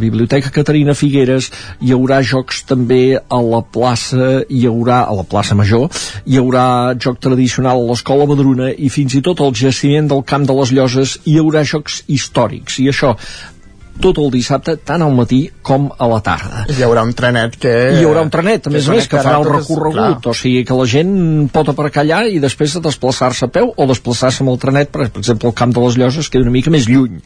Biblioteca 0.00 0.52
Caterina 0.54 0.96
Figueres, 0.98 1.50
hi 1.80 1.94
haurà 1.94 2.20
jocs 2.24 2.64
també 2.68 3.16
a 3.16 3.40
la 3.44 3.62
plaça, 3.62 4.42
hi 4.48 4.64
haurà 4.68 5.02
a 5.04 5.14
la 5.16 5.26
plaça 5.28 5.56
Major, 5.58 5.88
hi 6.26 6.38
haurà 6.40 6.66
joc 7.00 7.20
tradicional 7.22 7.80
a 7.80 7.88
l'Escola 7.90 8.26
Badruna 8.28 8.70
i 8.74 8.90
fins 8.92 9.14
i 9.16 9.22
tot 9.24 9.40
al 9.44 9.54
jaciment 9.56 10.10
del 10.10 10.24
Camp 10.26 10.46
de 10.48 10.56
les 10.58 10.72
Lloses 10.74 11.18
hi 11.24 11.38
haurà 11.44 11.64
jocs 11.68 12.02
històrics. 12.10 12.80
I 12.82 12.90
això 12.92 13.14
tot 14.00 14.18
el 14.18 14.30
dissabte, 14.34 14.76
tant 14.76 15.02
al 15.04 15.12
matí 15.14 15.44
com 15.64 15.86
a 15.98 16.06
la 16.10 16.20
tarda. 16.24 16.64
Hi 16.72 16.82
haurà 16.86 17.04
un 17.06 17.12
trenet 17.16 17.56
que... 17.60 17.72
Hi 17.98 18.04
haurà 18.04 18.24
un 18.26 18.30
trenet, 18.32 18.66
a 18.66 18.72
més 18.74 18.88
a 18.88 18.94
més, 18.96 19.06
que 19.08 19.20
farà 19.20 19.38
totes- 19.38 19.54
recorregut, 19.54 20.20
clar. 20.20 20.32
o 20.32 20.34
sigui 20.36 20.64
que 20.66 20.76
la 20.78 20.86
gent 20.90 21.12
pot 21.54 21.70
aparcar 21.72 22.02
allà 22.04 22.22
i 22.28 22.40
després 22.42 22.74
de 22.74 22.82
desplaçar-se 22.84 23.46
a 23.46 23.52
peu 23.54 23.72
o 23.76 23.86
desplaçar-se 23.90 24.42
amb 24.44 24.52
el 24.54 24.58
trenet, 24.62 24.90
per, 24.94 25.08
per 25.14 25.22
exemple, 25.22 25.48
el 25.50 25.56
Camp 25.56 25.74
de 25.74 25.84
les 25.84 25.98
Lloses 26.00 26.28
queda 26.32 26.44
una 26.46 26.54
mica 26.54 26.72
més 26.74 26.88
lluny. 26.90 27.20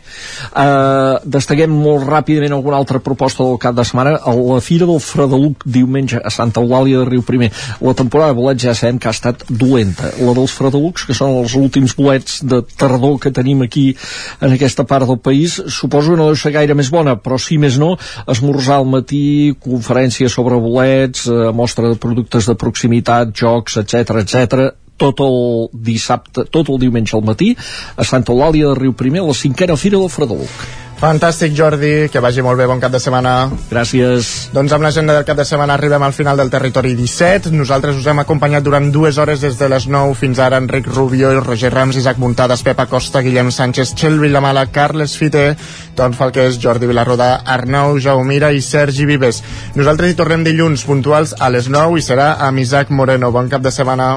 Uh, 0.52 1.18
destaquem 1.24 1.72
molt 1.72 2.06
ràpidament 2.08 2.54
alguna 2.54 2.78
altra 2.78 3.00
proposta 3.04 3.44
del 3.46 3.58
cap 3.62 3.76
de 3.78 3.84
setmana, 3.88 4.16
a 4.18 4.34
la 4.36 4.60
Fira 4.64 4.86
del 4.88 5.00
Fredeluc 5.02 5.64
diumenge 5.66 6.20
a 6.20 6.30
Santa 6.34 6.60
Eulàlia 6.62 7.02
de 7.02 7.08
Riu 7.08 7.24
Primer. 7.26 7.50
La 7.84 7.94
temporada 7.98 8.32
de 8.34 8.38
bolets 8.40 8.64
ja 8.68 8.74
sabem 8.76 8.98
que 9.00 9.08
ha 9.10 9.14
estat 9.16 9.44
dolenta. 9.48 10.12
La 10.20 10.34
dels 10.36 10.54
Fredelucs, 10.54 11.06
que 11.08 11.16
són 11.16 11.36
els 11.40 11.54
últims 11.58 11.96
bolets 11.98 12.40
de 12.44 12.62
tardor 12.78 13.18
que 13.22 13.32
tenim 13.34 13.62
aquí 13.66 13.88
en 14.40 14.54
aquesta 14.54 14.84
part 14.88 15.08
del 15.08 15.18
país, 15.18 15.58
suposo 15.68 16.12
que 16.12 16.20
no 16.20 16.28
deu 16.30 16.36
ser 16.38 16.52
gaire 16.58 16.76
més 16.78 16.90
bona, 16.94 17.16
però 17.22 17.38
sí 17.40 17.58
més 17.58 17.78
no, 17.80 17.94
esmorzar 18.26 18.80
al 18.80 18.90
matí, 18.90 19.54
conferència 19.64 20.30
sobre 20.32 20.60
bolets, 20.60 21.26
eh, 21.30 21.48
mostra 21.54 21.92
de 21.92 22.00
productes 22.02 22.50
de 22.50 22.58
proximitat, 22.58 23.32
jocs, 23.36 23.80
etc 23.82 24.20
etc 24.24 24.68
tot 24.98 25.20
el 25.22 25.68
dissabte, 25.72 26.42
tot 26.50 26.68
el 26.74 26.80
diumenge 26.82 27.14
al 27.16 27.22
matí 27.22 27.52
a 27.54 28.04
Santa 28.04 28.34
Eulàlia 28.34 28.72
de 28.72 28.80
Riu 28.80 28.96
Primer, 28.98 29.22
a 29.22 29.30
la 29.30 29.38
cinquena 29.38 29.78
fira 29.78 30.00
del 30.02 30.10
Fredeluc. 30.10 30.87
Fantàstic, 30.98 31.52
Jordi, 31.54 32.08
que 32.10 32.18
vagi 32.18 32.42
molt 32.42 32.58
bé, 32.58 32.64
bon 32.66 32.80
cap 32.82 32.90
de 32.90 32.98
setmana. 32.98 33.52
Gràcies. 33.70 34.48
Doncs 34.50 34.72
amb 34.74 34.82
l'agenda 34.82 35.14
del 35.14 35.26
cap 35.28 35.36
de 35.38 35.44
setmana 35.46 35.76
arribem 35.78 36.02
al 36.02 36.14
final 36.16 36.40
del 36.40 36.50
territori 36.50 36.96
17. 36.98 37.52
Nosaltres 37.54 38.00
us 38.00 38.08
hem 38.10 38.18
acompanyat 38.18 38.64
durant 38.66 38.88
dues 38.90 39.20
hores 39.22 39.38
des 39.44 39.54
de 39.60 39.68
les 39.70 39.86
9 39.86 40.16
fins 40.18 40.40
ara 40.42 40.58
Enric 40.58 40.88
Rubio, 40.90 41.30
Roger 41.38 41.70
Rams, 41.70 42.00
Isaac 42.00 42.18
Muntades, 42.18 42.64
Pepa 42.66 42.88
Costa, 42.90 43.22
Guillem 43.22 43.52
Sánchez, 43.54 43.92
Txell 43.94 44.18
Vilamala, 44.18 44.66
Carles 44.74 45.14
Fite, 45.16 45.52
Ton 45.94 46.18
Falqués, 46.18 46.58
Jordi 46.58 46.90
Vilarrodà, 46.90 47.44
Arnau 47.46 48.00
Jaumira 48.02 48.50
i 48.50 48.58
Sergi 48.58 49.06
Vives. 49.06 49.38
Nosaltres 49.78 50.10
hi 50.10 50.18
tornem 50.18 50.42
dilluns 50.42 50.82
puntuals 50.82 51.36
a 51.38 51.52
les 51.54 51.70
9 51.70 52.02
i 52.02 52.02
serà 52.02 52.32
amb 52.48 52.58
Isaac 52.58 52.90
Moreno. 52.90 53.30
Bon 53.30 53.46
cap 53.46 53.62
de 53.62 53.70
setmana. 53.70 54.16